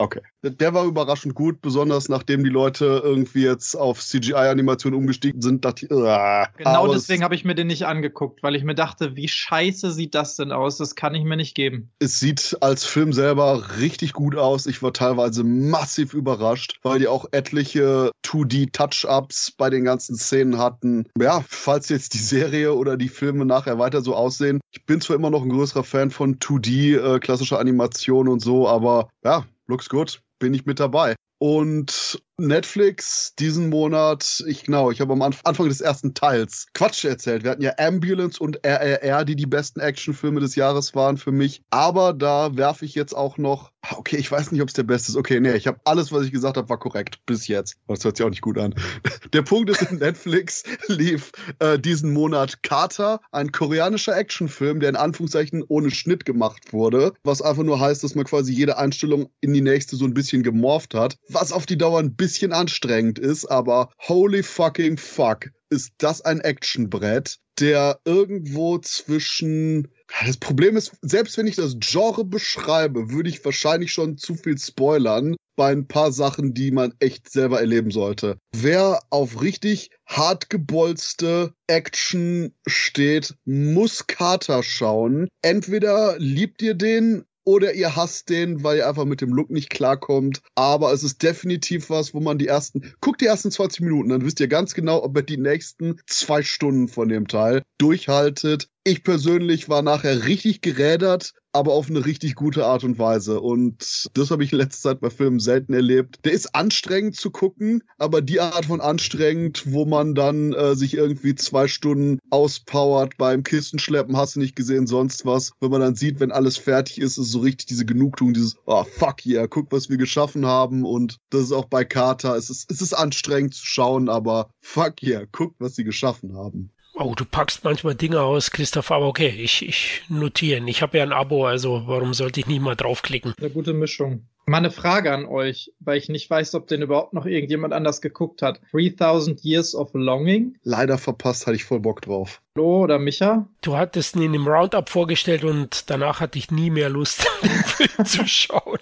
Okay. 0.00 0.22
Der 0.42 0.72
war 0.72 0.86
überraschend 0.86 1.34
gut, 1.34 1.60
besonders 1.60 2.08
nachdem 2.08 2.42
die 2.42 2.48
Leute 2.48 3.02
irgendwie 3.04 3.42
jetzt 3.42 3.74
auf 3.74 4.00
CGI-Animation 4.00 4.94
umgestiegen 4.94 5.42
sind. 5.42 5.62
Dachte 5.62 5.84
ich, 5.84 5.92
uh, 5.92 6.46
genau 6.56 6.90
deswegen 6.90 7.22
habe 7.22 7.34
ich 7.34 7.44
mir 7.44 7.54
den 7.54 7.66
nicht 7.66 7.84
angeguckt, 7.84 8.42
weil 8.42 8.56
ich 8.56 8.64
mir 8.64 8.74
dachte, 8.74 9.14
wie 9.14 9.28
scheiße 9.28 9.92
sieht 9.92 10.14
das 10.14 10.36
denn 10.36 10.52
aus? 10.52 10.78
Das 10.78 10.94
kann 10.94 11.14
ich 11.14 11.24
mir 11.24 11.36
nicht 11.36 11.54
geben. 11.54 11.90
Es 11.98 12.18
sieht 12.18 12.56
als 12.62 12.86
Film 12.86 13.12
selber 13.12 13.76
richtig 13.78 14.14
gut 14.14 14.36
aus. 14.36 14.64
Ich 14.64 14.82
war 14.82 14.94
teilweise 14.94 15.44
massiv 15.44 16.14
überrascht, 16.14 16.78
weil 16.82 16.98
die 16.98 17.08
auch 17.08 17.26
etliche 17.32 18.10
2D-Touch-Ups 18.24 19.50
bei 19.50 19.68
den 19.68 19.84
ganzen 19.84 20.16
Szenen 20.16 20.56
hatten. 20.56 21.08
Ja, 21.20 21.44
falls 21.46 21.90
jetzt 21.90 22.14
die 22.14 22.18
Serie 22.18 22.72
oder 22.72 22.96
die 22.96 23.10
Filme 23.10 23.44
nachher 23.44 23.78
weiter 23.78 24.00
so 24.00 24.14
aussehen. 24.14 24.60
Ich 24.72 24.86
bin 24.86 25.02
zwar 25.02 25.16
immer 25.16 25.28
noch 25.28 25.42
ein 25.42 25.50
größerer 25.50 25.84
Fan 25.84 26.10
von 26.10 26.38
2D, 26.38 26.96
äh, 26.96 27.18
klassischer 27.18 27.58
Animation 27.58 28.28
und 28.28 28.40
so, 28.40 28.66
aber 28.66 29.10
ja, 29.22 29.44
looks 29.70 29.88
good, 29.88 30.22
bin 30.38 30.52
ich 30.52 30.66
mit 30.66 30.80
dabei. 30.80 31.14
Und 31.38 32.22
Netflix 32.46 33.34
diesen 33.38 33.68
Monat, 33.68 34.42
ich 34.46 34.64
genau, 34.64 34.90
ich 34.90 35.00
habe 35.00 35.12
am 35.12 35.22
Anfang 35.22 35.68
des 35.68 35.80
ersten 35.80 36.14
Teils 36.14 36.66
Quatsch 36.74 37.04
erzählt. 37.04 37.44
Wir 37.44 37.50
hatten 37.50 37.62
ja 37.62 37.74
Ambulance 37.78 38.42
und 38.42 38.64
RRR, 38.64 39.24
die 39.24 39.36
die 39.36 39.46
besten 39.46 39.80
Actionfilme 39.80 40.40
des 40.40 40.56
Jahres 40.56 40.94
waren 40.94 41.16
für 41.16 41.32
mich. 41.32 41.62
Aber 41.70 42.12
da 42.12 42.56
werfe 42.56 42.84
ich 42.84 42.94
jetzt 42.94 43.14
auch 43.14 43.38
noch, 43.38 43.72
okay, 43.96 44.16
ich 44.16 44.30
weiß 44.30 44.52
nicht, 44.52 44.62
ob 44.62 44.68
es 44.68 44.74
der 44.74 44.82
beste 44.82 45.12
ist. 45.12 45.16
Okay, 45.16 45.40
nee, 45.40 45.54
ich 45.54 45.66
habe 45.66 45.80
alles, 45.84 46.12
was 46.12 46.24
ich 46.24 46.32
gesagt 46.32 46.56
habe, 46.56 46.68
war 46.68 46.78
korrekt 46.78 47.20
bis 47.26 47.46
jetzt. 47.48 47.76
Das 47.88 48.04
hört 48.04 48.16
sich 48.16 48.24
auch 48.24 48.30
nicht 48.30 48.42
gut 48.42 48.58
an. 48.58 48.74
Der 49.32 49.42
Punkt 49.42 49.70
ist, 49.70 49.82
in 49.82 49.98
Netflix 49.98 50.64
lief 50.88 51.32
äh, 51.58 51.78
diesen 51.78 52.12
Monat 52.12 52.62
Carter, 52.62 53.20
ein 53.32 53.52
koreanischer 53.52 54.16
Actionfilm, 54.16 54.80
der 54.80 54.90
in 54.90 54.96
Anführungszeichen 54.96 55.64
ohne 55.68 55.90
Schnitt 55.90 56.24
gemacht 56.24 56.72
wurde, 56.72 57.12
was 57.22 57.42
einfach 57.42 57.62
nur 57.62 57.80
heißt, 57.80 58.02
dass 58.02 58.14
man 58.14 58.24
quasi 58.24 58.52
jede 58.52 58.78
Einstellung 58.78 59.30
in 59.40 59.52
die 59.52 59.60
nächste 59.60 59.96
so 59.96 60.04
ein 60.04 60.14
bisschen 60.14 60.42
gemorpht 60.42 60.94
hat, 60.94 61.16
was 61.28 61.52
auf 61.52 61.66
die 61.66 61.78
Dauer 61.78 62.00
ein 62.00 62.14
bisschen 62.14 62.29
bisschen 62.30 62.52
anstrengend 62.52 63.18
ist, 63.18 63.46
aber 63.46 63.90
holy 63.98 64.44
fucking 64.44 64.96
fuck, 64.98 65.50
ist 65.68 65.94
das 65.98 66.20
ein 66.20 66.40
Actionbrett, 66.40 67.38
der 67.58 67.98
irgendwo 68.04 68.78
zwischen 68.78 69.88
das 70.24 70.36
Problem 70.36 70.76
ist, 70.76 70.92
selbst 71.02 71.36
wenn 71.38 71.48
ich 71.48 71.56
das 71.56 71.76
Genre 71.78 72.24
beschreibe, 72.24 73.10
würde 73.10 73.28
ich 73.28 73.44
wahrscheinlich 73.44 73.92
schon 73.92 74.16
zu 74.16 74.34
viel 74.36 74.58
spoilern 74.58 75.36
bei 75.56 75.72
ein 75.72 75.88
paar 75.88 76.12
Sachen, 76.12 76.54
die 76.54 76.70
man 76.70 76.94
echt 77.00 77.30
selber 77.30 77.60
erleben 77.60 77.90
sollte. 77.90 78.38
Wer 78.54 79.00
auf 79.10 79.42
richtig 79.42 79.90
hartgebolzte 80.06 81.52
Action 81.66 82.54
steht, 82.66 83.34
muss 83.44 84.06
Carter 84.06 84.62
schauen. 84.62 85.28
Entweder 85.42 86.16
liebt 86.18 86.62
ihr 86.62 86.74
den 86.74 87.24
oder 87.50 87.74
ihr 87.74 87.96
hasst 87.96 88.30
den, 88.30 88.62
weil 88.62 88.78
ihr 88.78 88.88
einfach 88.88 89.04
mit 89.04 89.20
dem 89.20 89.32
Look 89.32 89.50
nicht 89.50 89.70
klarkommt. 89.70 90.40
Aber 90.54 90.92
es 90.92 91.02
ist 91.02 91.22
definitiv 91.22 91.90
was, 91.90 92.14
wo 92.14 92.20
man 92.20 92.38
die 92.38 92.46
ersten, 92.46 92.94
guckt 93.00 93.20
die 93.20 93.26
ersten 93.26 93.50
20 93.50 93.80
Minuten, 93.80 94.10
dann 94.10 94.24
wisst 94.24 94.38
ihr 94.38 94.46
ganz 94.46 94.72
genau, 94.72 95.02
ob 95.02 95.16
ihr 95.16 95.22
die 95.22 95.36
nächsten 95.36 96.00
zwei 96.06 96.42
Stunden 96.42 96.86
von 96.86 97.08
dem 97.08 97.26
Teil 97.26 97.62
durchhaltet. 97.78 98.68
Ich 98.84 99.02
persönlich 99.02 99.68
war 99.68 99.82
nachher 99.82 100.26
richtig 100.26 100.60
gerädert, 100.60 101.32
aber 101.52 101.72
auf 101.72 101.88
eine 101.88 102.04
richtig 102.04 102.34
gute 102.34 102.66
Art 102.66 102.84
und 102.84 102.98
Weise. 102.98 103.40
Und 103.40 104.08
das 104.14 104.30
habe 104.30 104.44
ich 104.44 104.52
in 104.52 104.58
letzter 104.58 104.90
Zeit 104.90 105.00
bei 105.00 105.10
Filmen 105.10 105.40
selten 105.40 105.72
erlebt. 105.72 106.18
Der 106.24 106.32
ist 106.32 106.54
anstrengend 106.54 107.16
zu 107.16 107.30
gucken, 107.30 107.82
aber 107.98 108.22
die 108.22 108.40
Art 108.40 108.66
von 108.66 108.80
anstrengend, 108.80 109.64
wo 109.72 109.84
man 109.84 110.14
dann 110.14 110.52
äh, 110.52 110.74
sich 110.74 110.94
irgendwie 110.94 111.34
zwei 111.34 111.68
Stunden 111.68 112.18
auspowert 112.30 113.16
beim 113.16 113.42
Kistenschleppen, 113.42 114.16
hast 114.16 114.36
du 114.36 114.40
nicht 114.40 114.56
gesehen, 114.56 114.86
sonst 114.86 115.26
was. 115.26 115.52
Wenn 115.60 115.70
man 115.70 115.80
dann 115.80 115.94
sieht, 115.94 116.20
wenn 116.20 116.32
alles 116.32 116.56
fertig 116.56 117.00
ist, 117.00 117.18
ist 117.18 117.32
so 117.32 117.40
richtig 117.40 117.66
diese 117.66 117.84
Genugtuung, 117.84 118.32
dieses, 118.32 118.56
oh 118.66 118.84
fuck 118.84 119.26
yeah, 119.26 119.46
guck, 119.46 119.72
was 119.72 119.88
wir 119.88 119.96
geschaffen 119.96 120.46
haben. 120.46 120.84
Und 120.84 121.18
das 121.30 121.42
ist 121.42 121.52
auch 121.52 121.66
bei 121.66 121.84
Carter. 121.84 122.36
Es 122.36 122.50
ist, 122.50 122.70
es 122.70 122.80
ist 122.80 122.92
anstrengend 122.92 123.54
zu 123.54 123.66
schauen, 123.66 124.08
aber 124.08 124.50
fuck 124.60 125.02
yeah, 125.02 125.24
guck, 125.30 125.54
was 125.58 125.74
sie 125.74 125.84
geschaffen 125.84 126.34
haben. 126.34 126.70
Oh, 127.02 127.14
du 127.14 127.24
packst 127.24 127.64
manchmal 127.64 127.94
Dinge 127.94 128.20
aus, 128.20 128.50
Christoph, 128.50 128.90
aber 128.90 129.06
okay, 129.06 129.28
ich, 129.28 129.66
ich 129.66 130.02
notieren. 130.10 130.68
Ich 130.68 130.82
habe 130.82 130.98
ja 130.98 131.02
ein 131.02 131.14
Abo, 131.14 131.46
also 131.46 131.84
warum 131.86 132.12
sollte 132.12 132.40
ich 132.40 132.46
nicht 132.46 132.60
mal 132.60 132.76
draufklicken? 132.76 133.32
Eine 133.38 133.48
gute 133.48 133.72
Mischung. 133.72 134.26
Mal 134.44 134.58
eine 134.58 134.70
Frage 134.70 135.10
an 135.10 135.24
euch, 135.24 135.72
weil 135.80 135.96
ich 135.96 136.10
nicht 136.10 136.28
weiß, 136.28 136.54
ob 136.56 136.66
den 136.66 136.82
überhaupt 136.82 137.14
noch 137.14 137.24
irgendjemand 137.24 137.72
anders 137.72 138.02
geguckt 138.02 138.42
hat. 138.42 138.60
3000 138.72 139.42
Years 139.42 139.74
of 139.74 139.94
Longing? 139.94 140.58
Leider 140.62 140.98
verpasst, 140.98 141.46
hatte 141.46 141.56
ich 141.56 141.64
voll 141.64 141.80
Bock 141.80 142.02
drauf. 142.02 142.42
Flo 142.60 142.82
oder 142.82 142.98
Micha? 142.98 143.46
Du 143.62 143.78
hattest 143.78 144.16
ihn 144.16 144.22
in 144.22 144.32
dem 144.34 144.46
Roundup 144.46 144.90
vorgestellt 144.90 145.44
und 145.44 145.88
danach 145.88 146.20
hatte 146.20 146.38
ich 146.38 146.50
nie 146.50 146.68
mehr 146.68 146.90
Lust, 146.90 147.26
den 147.42 147.50
Film 147.50 148.04
zu 148.04 148.26
schauen. 148.26 148.78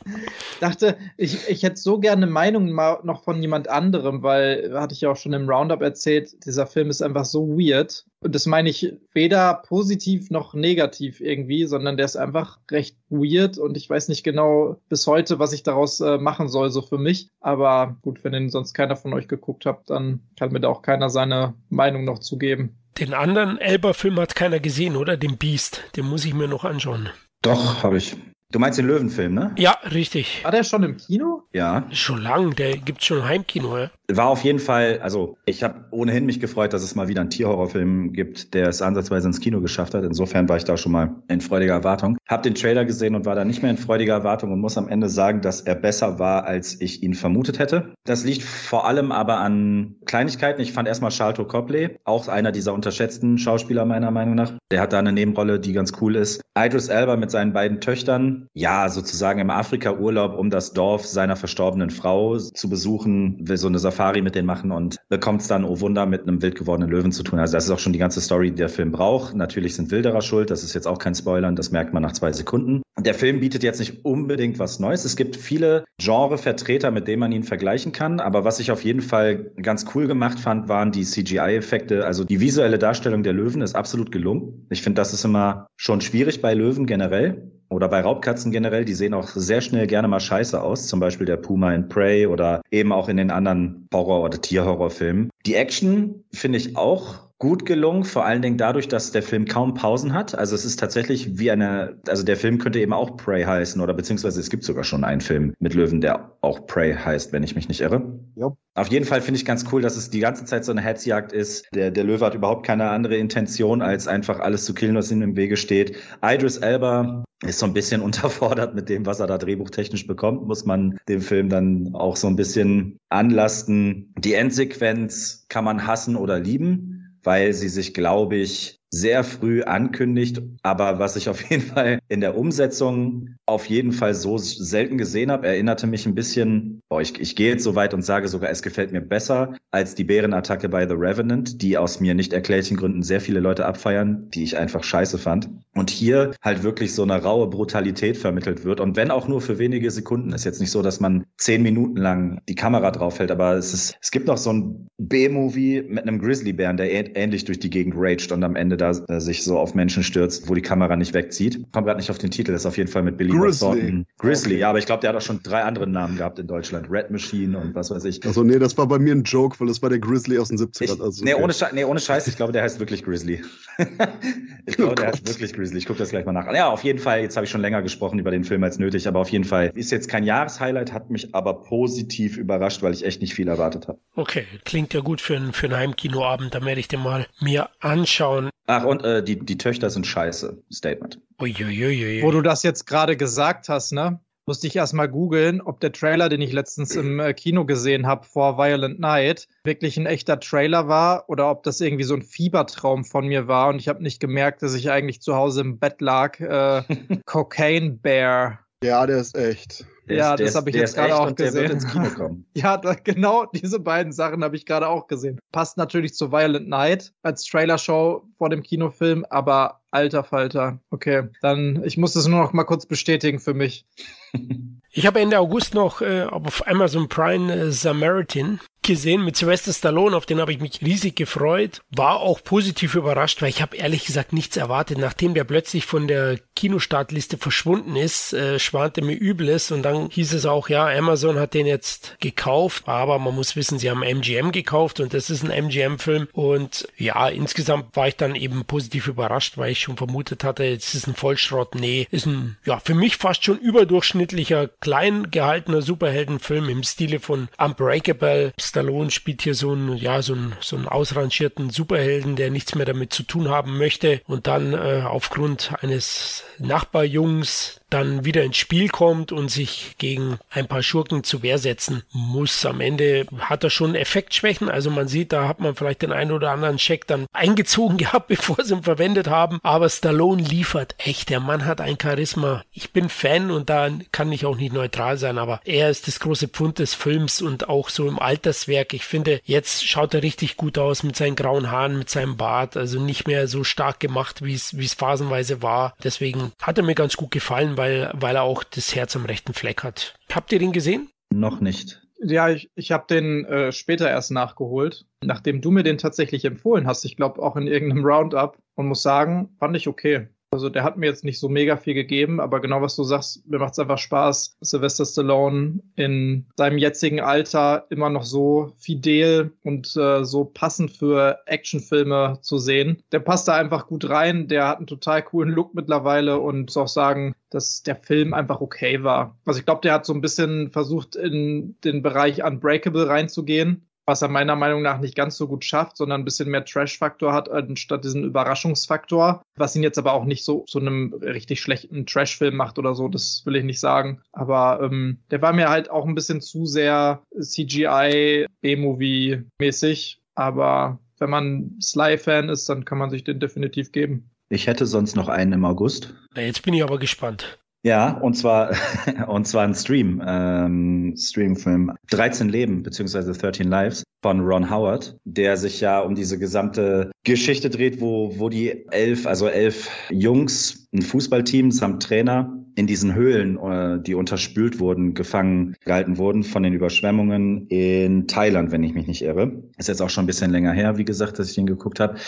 dachte, 0.59 0.97
ich, 1.17 1.49
ich 1.49 1.63
hätte 1.63 1.77
so 1.77 2.01
gerne 2.01 2.25
eine 2.25 2.33
Meinung 2.33 2.73
mal 2.73 2.99
noch 3.05 3.23
von 3.23 3.41
jemand 3.41 3.69
anderem, 3.69 4.25
weil, 4.25 4.73
hatte 4.75 4.95
ich 4.95 5.03
ja 5.03 5.11
auch 5.11 5.17
schon 5.17 5.33
im 5.33 5.49
Roundup 5.49 5.81
erzählt, 5.81 6.45
dieser 6.45 6.67
Film 6.67 6.91
ist 6.91 7.03
einfach 7.03 7.25
so 7.25 7.49
weird. 7.51 8.05
Und 8.21 8.35
das 8.35 8.47
meine 8.47 8.69
ich 8.69 8.95
weder 9.13 9.63
positiv 9.69 10.29
noch 10.31 10.55
negativ 10.55 11.21
irgendwie, 11.21 11.65
sondern 11.67 11.97
der 11.97 12.07
ist 12.07 12.17
einfach 12.17 12.59
recht 12.69 12.97
weird 13.11 13.59
und 13.59 13.77
ich 13.77 13.89
weiß 13.89 14.09
nicht 14.09 14.25
genau 14.25 14.81
bis 14.89 15.07
heute, 15.07 15.39
was 15.39 15.53
ich 15.53 15.63
daraus 15.63 16.01
äh, 16.01 16.19
machen 16.19 16.49
soll, 16.49 16.71
so 16.71 16.83
für 16.83 16.99
mich. 16.99 17.31
Aber 17.39 17.97
gut, 18.03 18.25
wenn 18.25 18.33
den 18.33 18.51
sonst 18.51 18.75
keiner 18.75 18.97
von 18.97 19.15
euch 19.15 19.29
geguckt 19.29 19.67
habt, 19.67 19.91
dann 19.91 20.21
kann 20.37 20.51
mir 20.51 20.59
da 20.59 20.69
auch 20.69 20.83
keiner 20.83 21.11
seine 21.11 21.55
Meinung 21.69 22.05
noch 22.05 22.19
zugeben. 22.19 22.77
Den 22.99 23.15
anderen 23.15 23.59
Elba-Film 23.59 24.19
hat 24.19 24.35
keiner 24.35 24.59
gesehen, 24.59 24.97
oder? 24.97 25.17
Den 25.17 25.37
Beast. 25.37 25.85
Den 25.97 26.07
muss 26.07 26.25
ich 26.25 26.35
mir 26.35 26.49
noch 26.49 26.65
anschauen. 26.65 27.11
Doch, 27.43 27.83
habe 27.83 27.99
ich. 27.99 28.17
Du 28.51 28.59
meinst 28.59 28.79
den 28.79 28.87
Löwenfilm, 28.87 29.35
ne? 29.35 29.53
Ja, 29.57 29.73
richtig. 29.93 30.43
War 30.43 30.51
der 30.51 30.65
schon 30.65 30.83
im 30.83 30.97
Kino? 30.97 31.43
Ja. 31.53 31.87
Schon 31.93 32.23
lang, 32.23 32.57
der 32.57 32.79
gibt 32.79 33.05
schon 33.05 33.25
Heimkino, 33.25 33.79
ja. 33.79 33.91
War 34.11 34.29
auf 34.29 34.43
jeden 34.43 34.59
Fall, 34.59 35.01
also 35.03 35.37
ich 35.45 35.63
habe 35.63 35.85
ohnehin 35.91 36.25
mich 36.25 36.41
gefreut, 36.41 36.73
dass 36.73 36.83
es 36.83 36.95
mal 36.95 37.09
wieder 37.09 37.21
einen 37.21 37.29
Tierhorrorfilm 37.29 38.15
gibt, 38.15 38.55
der 38.55 38.69
es 38.69 38.81
ansatzweise 38.81 39.27
ins 39.27 39.39
Kino 39.39 39.61
geschafft 39.61 39.93
hat. 39.93 40.03
Insofern 40.03 40.49
war 40.49 40.57
ich 40.57 40.65
da 40.65 40.79
schon 40.79 40.93
mal 40.93 41.17
in 41.29 41.43
freudiger 41.43 41.75
Erwartung. 41.75 42.17
Hab 42.27 42.43
den 42.43 42.55
Trailer 42.55 42.87
gesehen 42.87 43.15
und 43.15 43.27
war 43.27 43.35
da 43.35 43.45
nicht 43.45 43.61
mehr 43.61 43.71
in 43.71 43.77
freudiger 43.77 44.15
Erwartung 44.15 44.51
und 44.51 44.61
muss 44.61 44.79
am 44.79 44.89
Ende 44.89 45.11
sagen, 45.11 45.43
dass 45.43 45.61
er 45.61 45.75
besser 45.75 46.19
war, 46.19 46.45
als 46.45 46.81
ich 46.81 47.03
ihn 47.03 47.13
vermutet 47.13 47.59
hätte. 47.59 47.93
Das 48.05 48.25
liegt 48.25 48.43
vor 48.43 48.87
allem 48.87 49.13
aber 49.13 49.41
an 49.41 49.97
Kleinigkeiten. 50.07 50.63
Ich 50.63 50.73
fand 50.73 50.89
erstmal 50.89 51.11
Charlton 51.11 51.47
Copley, 51.47 51.99
auch 52.05 52.29
einer 52.29 52.51
dieser 52.51 52.73
unterschätzten 52.73 53.37
Schauspieler 53.37 53.85
meiner 53.85 54.11
Meinung 54.11 54.37
nach. 54.37 54.55
Der 54.73 54.81
hat 54.81 54.95
da 54.95 55.01
eine 55.01 55.13
Nebenrolle, 55.13 55.61
die 55.61 55.75
ganz 55.75 55.93
cool 56.01 56.17
ist. 56.17 56.41
Idris 56.57 56.89
Elba 56.89 57.17
mit 57.17 57.31
seinen 57.31 57.53
beiden 57.53 57.83
Töchtern, 57.83 58.49
ja, 58.55 58.89
sozusagen 58.89 59.39
im 59.39 59.51
Afrika-Urlaub, 59.51 60.37
um 60.39 60.49
das 60.49 60.73
Dorf 60.73 61.07
seiner 61.07 61.37
verstorbenen 61.37 61.91
Frau 61.91 62.39
zu 62.39 62.71
besuchen, 62.71 63.37
will 63.47 63.59
so 63.59 63.69
eine 63.69 63.79
Safari 63.99 64.23
mit 64.23 64.37
denen 64.37 64.47
machen 64.47 64.71
und 64.71 64.97
bekommt 65.09 65.43
es 65.43 65.49
dann, 65.49 65.65
oh 65.65 65.81
Wunder, 65.81 66.07
mit 66.07 66.23
einem 66.23 66.41
wild 66.41 66.55
gewordenen 66.55 66.89
Löwen 66.91 67.11
zu 67.11 67.25
tun. 67.25 67.41
Also 67.41 67.55
das 67.55 67.65
ist 67.65 67.71
auch 67.71 67.81
schon 67.81 67.93
die 67.93 67.99
ganze 67.99 68.21
Story, 68.21 68.51
die 68.51 68.57
der 68.57 68.69
Film 68.69 68.93
braucht. 68.93 69.35
Natürlich 69.35 69.75
sind 69.75 69.91
Wilderer 69.91 70.23
schuld, 70.23 70.51
das 70.51 70.63
ist 70.63 70.75
jetzt 70.75 70.87
auch 70.87 70.99
kein 70.99 71.17
Spoilern, 71.17 71.57
das 71.57 71.73
merkt 71.73 71.93
man 71.93 72.03
nach 72.03 72.13
zwei 72.13 72.33
Sekunden. 72.33 72.83
Der 72.99 73.15
Film 73.15 73.41
bietet 73.41 73.63
jetzt 73.63 73.81
nicht 73.81 74.05
unbedingt 74.05 74.59
was 74.59 74.79
Neues. 74.79 75.05
Es 75.05 75.17
gibt 75.17 75.37
viele 75.37 75.85
Genrevertreter, 76.01 76.91
mit 76.91 77.09
denen 77.09 77.21
man 77.21 77.33
ihn 77.33 77.45
vergleichen 77.45 77.93
kann. 77.93 78.21
Aber 78.21 78.45
was 78.45 78.61
ich 78.61 78.71
auf 78.71 78.83
jeden 78.85 79.03
Fall 79.03 79.53
ganz 79.61 79.87
cool 79.95 80.07
gemacht 80.07 80.39
fand, 80.41 80.69
waren 80.69 80.91
die 80.91 81.05
CGI-Effekte. 81.05 82.05
Also 82.05 82.25
die 82.25 82.41
visuelle 82.41 82.79
Darstellung 82.79 83.23
der 83.23 83.33
Löwen 83.33 83.63
ist 83.63 83.77
absolut 83.77 84.11
gelungen. 84.11 84.67
Ich 84.71 84.83
finde, 84.83 85.01
das 85.01 85.13
ist 85.13 85.25
immer 85.25 85.69
schon 85.77 86.01
schwierig 86.01 86.43
bei 86.43 86.55
Löwen 86.55 86.87
generell 86.87 87.53
oder 87.69 87.89
bei 87.89 88.01
Raubkatzen 88.01 88.53
generell, 88.53 88.85
die 88.85 88.95
sehen 88.95 89.15
auch 89.15 89.29
sehr 89.29 89.61
schnell 89.61 89.87
gerne 89.87 90.09
mal 90.09 90.21
scheiße 90.21 90.61
aus, 90.61 90.87
zum 90.87 91.01
Beispiel 91.01 91.27
der 91.27 91.37
Puma 91.37 91.75
in 91.75 91.89
Prey 91.89 92.27
oder 92.27 92.63
eben 92.71 92.93
auch 92.93 93.09
in 93.09 93.17
den 93.17 93.31
anderen 93.31 93.89
Horror- 93.93 94.23
oder 94.23 94.41
Tierhorrorfilmen. 94.41 95.31
Die 95.47 95.55
Action 95.55 96.25
finde 96.33 96.59
ich 96.59 96.77
auch 96.77 97.28
gut 97.39 97.67
gelungen, 97.67 98.03
vor 98.03 98.25
allen 98.25 98.43
Dingen 98.43 98.59
dadurch, 98.59 98.89
dass 98.89 99.13
der 99.13 99.23
Film 99.23 99.45
kaum 99.45 99.75
Pausen 99.75 100.13
hat. 100.13 100.37
Also 100.37 100.57
es 100.57 100.65
ist 100.65 100.81
tatsächlich 100.81 101.39
wie 101.39 101.51
eine, 101.53 101.99
also 102.09 102.25
der 102.25 102.37
Film 102.37 102.59
könnte 102.59 102.81
eben 102.81 102.93
auch 102.93 103.17
Prey 103.17 103.45
heißen 103.45 103.81
oder 103.81 103.95
beziehungsweise 103.95 104.41
es 104.41 104.51
gibt 104.51 104.65
sogar 104.65 104.83
schon 104.83 105.05
einen 105.05 105.21
Film 105.21 105.55
mit 105.61 105.75
Löwen, 105.75 106.01
der 106.01 106.33
auch 106.41 106.67
Prey 106.67 106.95
heißt, 106.95 107.33
wenn 107.33 107.45
ich 107.45 107.55
mich 107.55 107.69
nicht 107.69 107.81
irre. 107.81 108.19
Ja. 108.35 108.57
Auf 108.75 108.89
jeden 108.89 109.05
Fall 109.05 109.21
finde 109.21 109.39
ich 109.39 109.45
ganz 109.45 109.65
cool, 109.73 109.83
dass 109.83 109.97
es 109.97 110.11
die 110.11 110.19
ganze 110.19 110.45
Zeit 110.47 110.65
so 110.65 110.73
eine 110.73 110.81
Hetzjagd 110.81 111.33
ist. 111.33 111.67
Der, 111.73 111.93
der 111.93 112.05
Löwe 112.05 112.27
hat 112.27 112.35
überhaupt 112.35 112.67
keine 112.67 112.91
andere 112.91 113.17
Intention, 113.17 113.83
als 113.83 114.09
einfach 114.09 114.41
alles 114.41 114.65
zu 114.65 114.75
killen, 114.75 114.97
was 114.97 115.13
ihm 115.13 115.23
im 115.23 115.37
Wege 115.37 115.57
steht. 115.57 115.97
Idris 116.23 116.57
Elba 116.57 117.25
ist 117.45 117.61
so 117.61 117.67
ein 117.67 117.73
bisschen 117.73 118.01
unterfordert 118.09 118.75
mit 118.75 118.89
dem, 118.89 119.07
was 119.07 119.21
er 119.21 119.29
da 119.29 119.39
drehbuchtechnisch 119.39 120.09
bekommt, 120.09 120.45
muss 120.47 120.65
man 120.65 120.99
dem 121.09 121.21
Film 121.21 121.49
dann 121.49 121.95
auch 121.95 122.17
so 122.17 122.27
ein 122.27 122.35
bisschen 122.35 122.99
anlasten. 123.11 124.13
Die 124.19 124.35
Endsequenz 124.35 125.47
kann 125.49 125.65
man 125.65 125.87
hassen 125.87 126.17
oder 126.17 126.41
lieben 126.41 126.98
weil 127.29 127.53
sie 127.53 127.69
sich, 127.69 127.93
glaube 127.93 128.37
ich, 128.37 128.78
sehr 128.91 129.23
früh 129.23 129.63
ankündigt, 129.63 130.41
aber 130.63 130.99
was 130.99 131.17
ich 131.17 131.29
auf 131.29 131.49
jeden 131.51 131.63
Fall 131.63 131.99
in 132.09 132.21
der 132.21 132.37
Umsetzung 132.37 133.37
auf 133.45 133.67
jeden 133.67 133.93
Fall 133.93 134.15
so 134.15 134.39
selten 134.39 134.99
gesehen 134.99 135.31
habe, 135.31 135.47
erinnerte 135.47 135.87
mich 135.87 136.07
ein 136.07 136.15
bisschen, 136.15 136.81
boah, 136.89 137.01
ich, 137.01 137.21
ich 137.21 137.37
gehe 137.37 137.51
jetzt 137.51 137.65
so 137.65 137.75
weit 137.75 137.93
und 137.93 138.03
sage 138.03 138.29
sogar, 138.29 138.51
es 138.51 138.63
gefällt 138.63 138.93
mir 138.93 139.01
besser 139.01 139.55
als 139.71 139.95
die 139.95 140.05
Bärenattacke 140.05 140.69
bei 140.69 140.89
The 140.89 140.95
Revenant, 140.95 141.61
die 141.61 141.77
aus 141.77 142.01
mir 142.01 142.15
nicht 142.15 142.33
erklärlichen 142.33 142.77
Gründen 142.77 143.03
sehr 143.03 143.21
viele 143.21 143.41
Leute 143.41 143.67
abfeiern, 143.67 144.31
die 144.31 144.43
ich 144.43 144.57
einfach 144.57 144.83
scheiße 144.83 145.19
fand. 145.19 145.51
Und 145.75 145.91
hier 145.91 146.33
halt 146.43 146.63
wirklich 146.63 146.95
so 146.95 147.03
eine 147.03 147.23
raue 147.23 147.49
Brutalität 147.49 148.17
vermittelt 148.17 148.65
wird. 148.65 148.81
Und 148.81 148.97
wenn 148.97 149.11
auch 149.11 149.29
nur 149.29 149.41
für 149.41 149.59
wenige 149.59 149.91
Sekunden, 149.91 150.33
ist 150.33 150.45
jetzt 150.45 150.61
nicht 150.61 150.71
so, 150.71 150.83
dass 150.83 150.99
man 150.99 151.25
zehn 151.37 151.63
Minuten 151.63 151.97
lang 151.97 152.41
die 152.49 152.55
Kamera 152.55 152.91
draufhält, 152.91 153.31
aber 153.31 153.55
es 153.55 153.75
ist, 153.75 153.97
es 154.01 154.11
gibt 154.11 154.27
noch 154.27 154.39
so 154.39 154.53
ein 154.53 154.89
B-Movie 154.99 155.83
mit 155.83 156.03
einem 156.03 156.19
Grizzlybären, 156.19 156.77
der 156.77 157.17
ähnlich 157.17 157.45
durch 157.45 157.61
die 157.61 157.71
Gegend 157.71 157.95
raged 157.97 158.33
und 158.33 158.43
am 158.43 158.57
Ende 158.57 158.78
da 158.79 158.91
äh, 158.91 159.21
sich 159.21 159.45
so 159.45 159.59
auf 159.59 159.75
Menschen 159.75 160.03
stürzt, 160.03 160.49
wo 160.49 160.55
die 160.55 160.63
Kamera 160.63 160.97
nicht 160.97 161.15
wegzieht. 161.15 161.71
Kommt 161.73 161.87
gerade 161.87 161.99
nicht 161.99 162.11
auf 162.11 162.19
den 162.19 162.31
Titel, 162.31 162.53
das 162.53 162.63
ist 162.63 162.67
auf 162.67 162.77
jeden 162.79 162.91
Fall 162.91 163.03
mit 163.03 163.17
Billy 163.17 163.31
Grizzly. 163.31 163.67
Thornton. 163.67 164.07
Grizzly, 164.19 164.59
ja, 164.59 164.71
aber 164.71 164.79
ich 164.79 164.87
glaube, 164.87 165.01
der 165.01 165.11
hat 165.11 165.17
auch 165.17 165.23
schon 165.23 165.41
drei 165.43 165.63
andere 165.63 165.87
Namen 165.87 166.17
gehabt 166.17 166.39
in 166.39 166.47
Deutschland. 166.47 166.91
Red 166.91 167.11
Machine 167.11 167.59
und 167.59 167.75
was 167.75 167.91
weiß 167.91 168.05
ich. 168.05 168.25
Also 168.25 168.43
nee, 168.43 168.59
das 168.59 168.79
war 168.79 168.87
bei 168.87 168.99
mir 168.99 169.15
ein 169.15 169.23
Joke, 169.25 169.61
weil 169.61 169.69
das 169.69 169.83
war 169.83 169.91
der 169.91 169.99
Grizzly 169.99 170.39
aus 170.39 170.49
den 170.49 170.59
70ern. 170.59 170.85
Ich, 170.85 171.01
also, 171.01 171.25
nee, 171.25 171.35
okay. 171.35 171.43
ohne 171.43 171.53
Scheiß, 171.53 171.73
nee, 171.73 171.85
ohne 171.85 172.01
Scheiß, 172.01 172.27
ich 172.27 172.37
glaube, 172.37 172.53
der 172.53 172.63
heißt 172.63 172.81
wirklich 172.81 173.05
Grizzly. 173.05 173.43
ich 174.67 174.77
glaube, 174.77 174.93
Oh 174.93 174.95
der 174.95 175.09
heißt 175.09 175.25
Gott. 175.25 175.35
wirklich 175.35 175.53
Grizzly. 175.53 175.79
Ich 175.79 175.87
gucke 175.87 175.99
das 175.99 176.11
gleich 176.11 176.25
mal 176.25 176.33
nach. 176.33 176.53
Ja, 176.55 176.69
auf 176.69 176.85
jeden 176.85 176.99
Fall, 176.99 177.21
jetzt 177.21 177.37
habe 177.37 177.45
ich 177.45 177.51
schon 177.51 177.61
länger 177.61 177.83
gesprochen 177.83 178.19
über 178.19 178.31
den 178.31 178.45
Film 178.45 178.63
als 178.65 178.79
nötig, 178.79 179.07
aber 179.09 179.21
auf 179.21 179.29
jeden 179.31 179.45
Fall 179.45 179.73
ist 179.75 179.91
jetzt 179.91 180.09
kein 180.09 180.25
Jahreshighlight, 180.25 180.93
hat 180.93 181.11
mich 181.11 181.35
aber 181.35 181.63
positiv 181.63 182.37
überrascht, 182.37 182.83
weil 182.83 182.93
ich 182.93 183.05
echt 183.05 183.21
nicht 183.21 183.35
viel 183.35 183.49
erwartet 183.49 183.89
habe. 183.89 183.99
Okay, 184.15 184.47
klingt 184.65 184.95
ja 184.95 185.01
gut 185.01 185.21
für, 185.21 185.37
einen 185.37 185.53
für 185.53 185.67
einen 185.67 185.77
Heimkinoabend. 185.77 186.55
Dann 186.55 186.65
werde 186.65 186.81
ich 186.81 186.89
den 186.89 187.01
mal 187.01 187.27
mir 187.41 187.69
anschauen. 187.81 188.51
Ach, 188.69 188.85
und 188.85 189.03
äh, 189.03 189.23
die, 189.23 189.39
die 189.39 189.57
Töchter 189.57 189.89
sind 189.89 190.07
scheiße. 190.07 190.63
Statement. 190.71 191.19
Uiuiui. 191.41 192.23
Wo 192.23 192.31
du 192.31 192.43
das 192.43 192.63
jetzt 192.63 192.87
gerade 192.87 193.17
gesagt 193.17 193.71
hast, 193.71 193.93
ne? 193.93 194.21
Musste 194.45 194.67
ich 194.67 194.77
erstmal 194.77 195.09
googeln, 195.09 195.63
ob 195.63 195.81
der 195.81 195.93
Trailer, 195.93 196.29
den 196.29 196.43
ich 196.43 196.53
letztens 196.53 196.95
im 196.95 197.19
äh, 197.19 197.33
Kino 197.33 197.65
gesehen 197.65 198.07
habe 198.07 198.27
vor 198.27 198.59
Violent 198.59 199.01
Night, 199.01 199.49
wirklich 199.65 199.97
ein 199.97 200.07
echter 200.07 200.39
Trailer 200.39 200.87
war 200.87 201.29
oder 201.29 201.51
ob 201.51 201.63
das 201.63 201.81
irgendwie 201.81 202.05
so 202.05 202.15
ein 202.15 202.23
Fiebertraum 202.23 203.05
von 203.05 203.27
mir 203.27 203.49
war 203.49 203.69
und 203.69 203.77
ich 203.77 203.89
habe 203.89 204.03
nicht 204.03 204.21
gemerkt, 204.21 204.63
dass 204.63 204.75
ich 204.75 204.91
eigentlich 204.91 205.23
zu 205.23 205.35
Hause 205.35 205.63
im 205.63 205.79
Bett 205.79 206.01
lag. 206.01 206.39
Äh, 206.41 206.83
Cocaine 207.27 207.93
Bear. 207.93 208.59
Ja, 208.83 209.07
der 209.07 209.19
ist 209.19 209.37
echt. 209.37 209.87
Der 210.09 210.17
Ja, 210.17 210.35
ist, 210.35 210.41
das 210.41 210.49
ist- 210.51 210.57
hab 210.57 210.67
ich 210.69 210.75
jetzt 210.75 210.95
gerade 210.97 211.15
auch 211.17 211.27
und 211.27 211.39
der 211.39 211.53
wird 211.55 211.71
gesehen. 211.71 211.73
ins 211.83 211.93
Kino 211.93 212.09
kommen. 212.11 212.45
Ja, 212.55 212.77
da, 212.77 212.95
genau 212.95 213.47
diese 213.47 213.79
beiden 213.81 214.13
Sachen 214.13 214.43
habe 214.43 214.57
ich 214.57 214.67
gerade 214.67 214.89
auch 214.89 215.07
gesehen. 215.07 215.39
Passt 215.53 215.77
natürlich 215.77 216.15
zu 216.15 216.33
Violent 216.33 216.69
Night 216.69 217.13
als 217.23 217.45
Trailershow 217.45 218.23
vor 218.39 218.49
dem 218.51 218.63
Kinofilm, 218.63 219.25
aber 219.31 219.81
alter 219.91 220.25
Falter. 220.25 220.81
Okay, 220.91 221.29
dann 221.43 221.83
ich 221.85 221.97
muss 221.99 222.15
das 222.15 222.27
nur 222.27 222.41
noch 222.41 222.53
mal 222.53 222.65
kurz 222.65 222.87
bestätigen 222.87 223.39
für 223.41 223.55
mich. 223.55 223.87
Ich 224.91 225.07
habe 225.07 225.21
Ende 225.21 225.39
August 225.39 225.75
noch 225.75 226.01
äh, 226.01 226.23
auf 226.25 226.67
Amazon 226.67 227.09
Prime 227.11 227.53
äh, 227.55 227.71
Samaritan 227.71 228.59
gesehen 228.89 229.23
mit 229.23 229.37
Sylvester 229.37 229.73
Stallone, 229.73 230.17
auf 230.17 230.27
den 230.27 230.41
habe 230.41 230.51
ich 230.51 230.61
mich 230.61 230.81
riesig 230.81 231.15
gefreut, 231.15 231.83
war 231.95 232.21
auch 232.21 232.43
positiv 232.43 232.95
überrascht, 232.95 233.43
weil 233.43 233.51
ich 233.51 233.61
habe 233.61 233.77
ehrlich 233.77 234.07
gesagt 234.07 234.33
nichts 234.33 234.57
erwartet, 234.57 234.99
nachdem 234.99 235.35
der 235.35 235.45
plötzlich 235.45 235.85
von 235.85 236.09
der 236.09 236.39
Kinostartliste 236.57 237.37
verschwunden 237.37 237.97
ist, 237.97 238.33
äh, 238.33 238.59
schwante 238.59 239.03
mir 239.03 239.15
Übles 239.15 239.71
und 239.71 239.83
dann 239.83 240.09
hieß 240.09 240.33
es 240.33 240.47
auch, 240.47 240.71
ja, 240.71 240.89
Amazon 240.89 241.39
hat 241.39 241.53
den 241.53 241.67
jetzt 241.67 242.17
gekauft, 242.19 242.85
aber 242.87 243.19
man 243.19 243.35
muss 243.35 243.57
wissen, 243.57 243.79
sie 243.79 243.91
haben 243.91 244.03
MGM 244.03 244.53
gekauft 244.53 245.01
und 245.01 245.13
das 245.13 245.29
ist 245.29 245.45
ein 245.45 245.51
MGM-Film 245.51 246.29
und 246.33 246.89
ja, 246.97 247.29
insgesamt 247.29 247.95
war 247.95 248.09
ich 248.09 248.17
dann 248.17 248.35
eben 248.35 248.65
positiv 248.65 249.07
überrascht, 249.07 249.59
weil 249.59 249.73
ich 249.73 249.81
schon 249.81 249.99
vermutet 249.99 250.45
hatte, 250.45 250.65
jetzt 250.65 250.95
ist 250.95 251.07
ein 251.07 251.15
Vollschrott, 251.15 251.75
nee, 251.75 252.09
ist 252.11 252.25
ein, 252.25 252.57
ja, 252.65 252.81
für 252.81 252.95
mich 252.95 253.19
fast 253.19 253.45
schon 253.45 253.59
überdurchschnittlicher, 253.59 254.69
klein 254.81 255.31
gehaltener 255.31 255.83
Superheldenfilm 255.83 256.71
im 256.71 256.83
Stile 256.83 257.21
von 257.21 257.49
Unbreakable. 257.59 258.53
Stallone 258.79 259.11
spielt 259.11 259.43
hier 259.43 259.57
so 259.57 259.73
einen, 259.73 259.97
ja, 259.97 260.23
so 260.23 260.35
einen, 260.35 260.55
so 260.61 260.77
einen 260.77 260.87
ausrangierten 260.87 261.71
Superhelden, 261.71 262.37
der 262.37 262.51
nichts 262.51 262.77
mehr 262.77 262.87
damit 262.87 263.13
zu 263.13 263.25
tun 263.25 263.49
haben 263.49 263.77
möchte. 263.77 264.21
Und 264.29 264.47
dann 264.47 264.73
äh, 264.73 265.03
aufgrund 265.05 265.73
eines 265.83 266.45
Nachbarjungs 266.59 267.81
dann 267.91 268.25
wieder 268.25 268.43
ins 268.43 268.57
Spiel 268.57 268.89
kommt 268.89 269.33
und 269.33 269.51
sich 269.51 269.95
gegen 269.99 270.39
ein 270.51 270.69
paar 270.69 270.83
Schurken 270.83 271.25
zur 271.25 271.43
Wehr 271.43 271.59
setzen 271.59 272.03
muss. 272.13 272.67
Am 272.67 272.81
Ende 272.81 273.27
hat 273.39 273.65
er 273.65 273.71
schon 273.71 273.95
Effektschwächen. 273.95 274.69
Also 274.69 274.91
man 274.91 275.09
sieht, 275.09 275.33
da 275.33 275.49
hat 275.49 275.61
man 275.61 275.75
vielleicht 275.75 276.03
den 276.03 276.13
einen 276.13 276.33
oder 276.33 276.51
anderen 276.51 276.77
Check 276.77 277.07
dann 277.07 277.27
eingezogen 277.33 277.97
gehabt, 277.99 278.29
bevor 278.29 278.63
sie 278.63 278.75
ihn 278.75 278.83
verwendet 278.83 279.29
haben. 279.29 279.59
Aber 279.63 279.89
Stallone 279.89 280.43
liefert 280.43 280.95
echt. 280.99 281.31
Der 281.31 281.41
Mann 281.41 281.65
hat 281.65 281.81
ein 281.81 281.99
Charisma. 282.01 282.63
Ich 282.73 282.93
bin 282.93 283.09
Fan 283.09 283.51
und 283.51 283.71
da 283.71 283.89
kann 284.13 284.33
ich 284.33 284.45
auch 284.45 284.57
nicht 284.57 284.73
neutral 284.73 285.17
sein, 285.17 285.39
aber 285.39 285.61
er 285.65 285.89
ist 285.89 286.09
das 286.09 286.21
große 286.21 286.49
Pfund 286.49 286.79
des 286.79 286.95
Films 286.95 287.41
und 287.41 287.69
auch 287.69 287.89
so 287.89 288.07
im 288.07 288.19
Alterswerk. 288.19 288.93
Ich 288.93 289.05
finde, 289.05 289.41
jetzt 289.45 289.87
schaut 289.87 290.15
er 290.15 290.23
richtig 290.23 290.57
gut 290.57 290.77
aus 290.77 291.03
mit 291.03 291.17
seinen 291.17 291.37
grauen 291.37 291.71
Haaren, 291.71 291.99
mit 291.99 292.11
seinem 292.11 292.37
Bart. 292.37 292.77
Also 292.77 293.01
nicht 293.01 293.27
mehr 293.27 293.49
so 293.49 293.65
stark 293.65 294.01
gemacht, 294.01 294.43
wie 294.43 294.55
es 294.55 294.95
phasenweise 294.95 295.63
war. 295.63 295.95
Deswegen 296.05 296.53
hat 296.61 296.77
er 296.77 296.85
mir 296.85 296.95
ganz 296.95 297.17
gut 297.17 297.31
gefallen, 297.31 297.78
weil, 297.79 298.11
weil 298.15 298.37
er 298.37 298.43
auch 298.43 298.65
das 298.65 298.95
Herz 298.95 299.17
am 299.17 299.25
rechten 299.25 299.55
Fleck 299.55 299.83
hat. 299.83 300.19
Habt 300.31 300.53
ihr 300.53 300.59
den 300.59 300.73
gesehen? 300.73 301.09
Noch 301.33 301.61
nicht. 301.61 302.03
Ja, 302.21 302.49
ich, 302.49 302.71
ich 302.75 302.91
habe 302.91 303.07
den 303.09 303.45
äh, 303.45 303.71
später 303.71 304.11
erst 304.11 304.33
nachgeholt, 304.33 305.07
nachdem 305.23 305.61
du 305.61 305.71
mir 305.71 305.85
den 305.85 305.99
tatsächlich 305.99 306.45
empfohlen 306.45 306.87
hast. 306.87 307.05
Ich 307.05 307.17
glaube 307.17 307.41
auch 307.41 307.57
in 307.57 307.69
irgendeinem 307.69 308.05
Roundup 308.05 308.59
und 308.75 308.89
muss 308.89 309.03
sagen, 309.03 309.55
fand 309.59 309.77
ich 309.77 309.87
okay. 309.87 310.29
Also 310.51 310.71
der 310.71 310.83
hat 310.83 310.97
mir 310.97 311.07
jetzt 311.07 311.25
nicht 311.25 311.39
so 311.39 311.49
mega 311.49 311.77
viel 311.77 311.93
gegeben, 311.93 312.41
aber 312.41 312.61
genau 312.61 312.81
was 312.81 312.97
du 312.97 313.05
sagst, 313.05 313.47
mir 313.47 313.59
macht 313.59 313.73
es 313.73 313.79
einfach 313.79 313.99
Spaß, 313.99 314.57
Sylvester 314.63 315.05
Stallone 315.05 315.81
in 315.95 316.47
seinem 316.57 316.79
jetzigen 316.79 317.21
Alter 317.21 317.87
immer 317.91 318.09
noch 318.09 318.23
so 318.23 318.73
fidel 318.79 319.53
und 319.63 319.95
äh, 319.97 320.25
so 320.25 320.47
passend 320.47 320.91
für 320.91 321.39
Actionfilme 321.45 322.39
zu 322.41 322.57
sehen. 322.57 323.03
Der 323.13 323.21
passt 323.21 323.47
da 323.49 323.57
einfach 323.57 323.87
gut 323.87 324.09
rein, 324.09 324.49
der 324.49 324.69
hat 324.69 324.79
einen 324.79 324.87
total 324.87 325.23
coolen 325.23 325.51
Look 325.51 325.75
mittlerweile 325.75 326.39
und 326.39 326.63
muss 326.63 326.77
auch 326.79 326.89
sagen, 326.89 327.35
dass 327.51 327.83
der 327.83 327.97
Film 327.97 328.33
einfach 328.33 328.63
okay 328.63 329.03
war. 329.03 329.37
Also 329.45 329.61
ich 329.61 329.67
glaube, 329.67 329.83
der 329.83 329.93
hat 329.93 330.07
so 330.07 330.15
ein 330.15 330.21
bisschen 330.23 330.71
versucht, 330.71 331.15
in 331.15 331.77
den 331.85 332.03
Bereich 332.03 332.43
Unbreakable 332.43 333.09
reinzugehen 333.09 333.88
was 334.09 334.23
er 334.23 334.29
meiner 334.29 334.57
Meinung 334.57 334.81
nach 334.81 335.01
nicht 335.01 335.15
ganz 335.15 335.37
so 335.37 335.47
gut 335.47 335.67
schafft, 335.67 335.99
sondern 335.99 336.23
ein 336.23 336.25
bisschen 336.25 336.49
mehr 336.49 336.65
Trash-Faktor 336.65 337.35
hat, 337.35 337.51
anstatt 337.51 338.05
diesen 338.05 338.25
Überraschungsfaktor, 338.25 339.43
was 339.57 339.77
ihn 339.77 339.83
jetzt 339.83 339.99
aber 339.99 340.15
auch 340.15 340.25
nicht 340.25 340.47
so 340.47 340.65
zu 340.67 340.81
einem 340.81 341.13
richtig 341.21 341.61
schlechten 341.61 342.07
Trash-Film 342.07 342.57
macht 342.57 342.79
oder 342.79 342.95
so, 342.95 343.09
das 343.09 343.43
will 343.45 343.57
ich 343.57 343.65
nicht 343.65 343.81
sagen. 343.81 344.23
Aber 344.33 344.81
ähm, 344.83 345.19
der 345.31 345.43
war 345.43 345.53
mir 345.53 345.69
halt 345.69 345.91
auch 345.91 346.07
ein 346.07 346.15
bisschen 346.15 346.41
zu 346.41 346.65
sehr 346.65 347.23
CGI, 347.39 348.47
B-Movie-mäßig. 348.63 350.23
Aber 350.35 351.01
wenn 351.19 351.29
man 351.29 351.77
Sly-Fan 351.83 352.49
ist, 352.49 352.67
dann 352.71 352.87
kann 352.87 352.97
man 352.97 353.11
sich 353.11 353.25
den 353.25 353.41
definitiv 353.41 353.93
geben. 353.93 354.31
Ich 354.49 354.67
hätte 354.67 354.87
sonst 354.87 355.17
noch 355.17 355.29
einen 355.29 355.53
im 355.53 355.67
August. 355.67 356.15
Jetzt 356.35 356.63
bin 356.63 356.73
ich 356.73 356.83
aber 356.83 356.99
gespannt. 356.99 357.59
Ja, 357.85 358.19
und 358.19 358.35
zwar, 358.35 358.73
und 359.29 359.47
zwar 359.47 359.65
ein 359.65 359.75
Stream, 359.75 360.23
ähm, 360.27 361.15
Streamfilm 361.17 361.93
13 362.11 362.49
Leben, 362.49 362.83
beziehungsweise 362.83 363.33
13 363.33 363.69
Lives 363.69 364.05
von 364.23 364.41
Ron 364.41 364.69
Howard, 364.69 365.17
der 365.25 365.57
sich 365.57 365.81
ja 365.81 366.01
um 366.01 366.15
diese 366.15 366.39
gesamte 366.39 367.13
Geschichte 367.25 367.71
dreht, 367.71 368.01
wo, 368.01 368.39
wo 368.39 368.49
die 368.49 368.87
elf, 368.91 369.27
also 369.27 369.47
elf 369.47 369.89
Jungs, 370.11 370.89
ein 370.93 371.03
Fußballteam 371.03 371.71
samt 371.71 372.03
Trainer 372.03 372.53
in 372.75 372.87
diesen 372.87 373.15
Höhlen, 373.15 373.59
äh, 373.59 374.01
die 374.01 374.15
unterspült 374.15 374.79
wurden, 374.79 375.15
gefangen 375.15 375.75
gehalten 375.85 376.17
wurden 376.17 376.45
von 376.45 376.63
den 376.63 376.73
Überschwemmungen 376.73 377.67
in 377.69 378.29
Thailand, 378.29 378.71
wenn 378.71 378.85
ich 378.85 378.95
mich 378.95 379.09
nicht 379.09 379.23
irre. 379.23 379.65
Ist 379.79 379.89
jetzt 379.89 380.01
auch 380.01 380.11
schon 380.11 380.25
ein 380.25 380.29
bisschen 380.29 380.53
länger 380.53 380.73
her, 380.73 380.97
wie 380.97 381.05
gesagt, 381.05 381.39
dass 381.39 381.49
ich 381.49 381.57
den 381.57 381.67
geguckt 381.67 381.99
habe. 381.99 382.19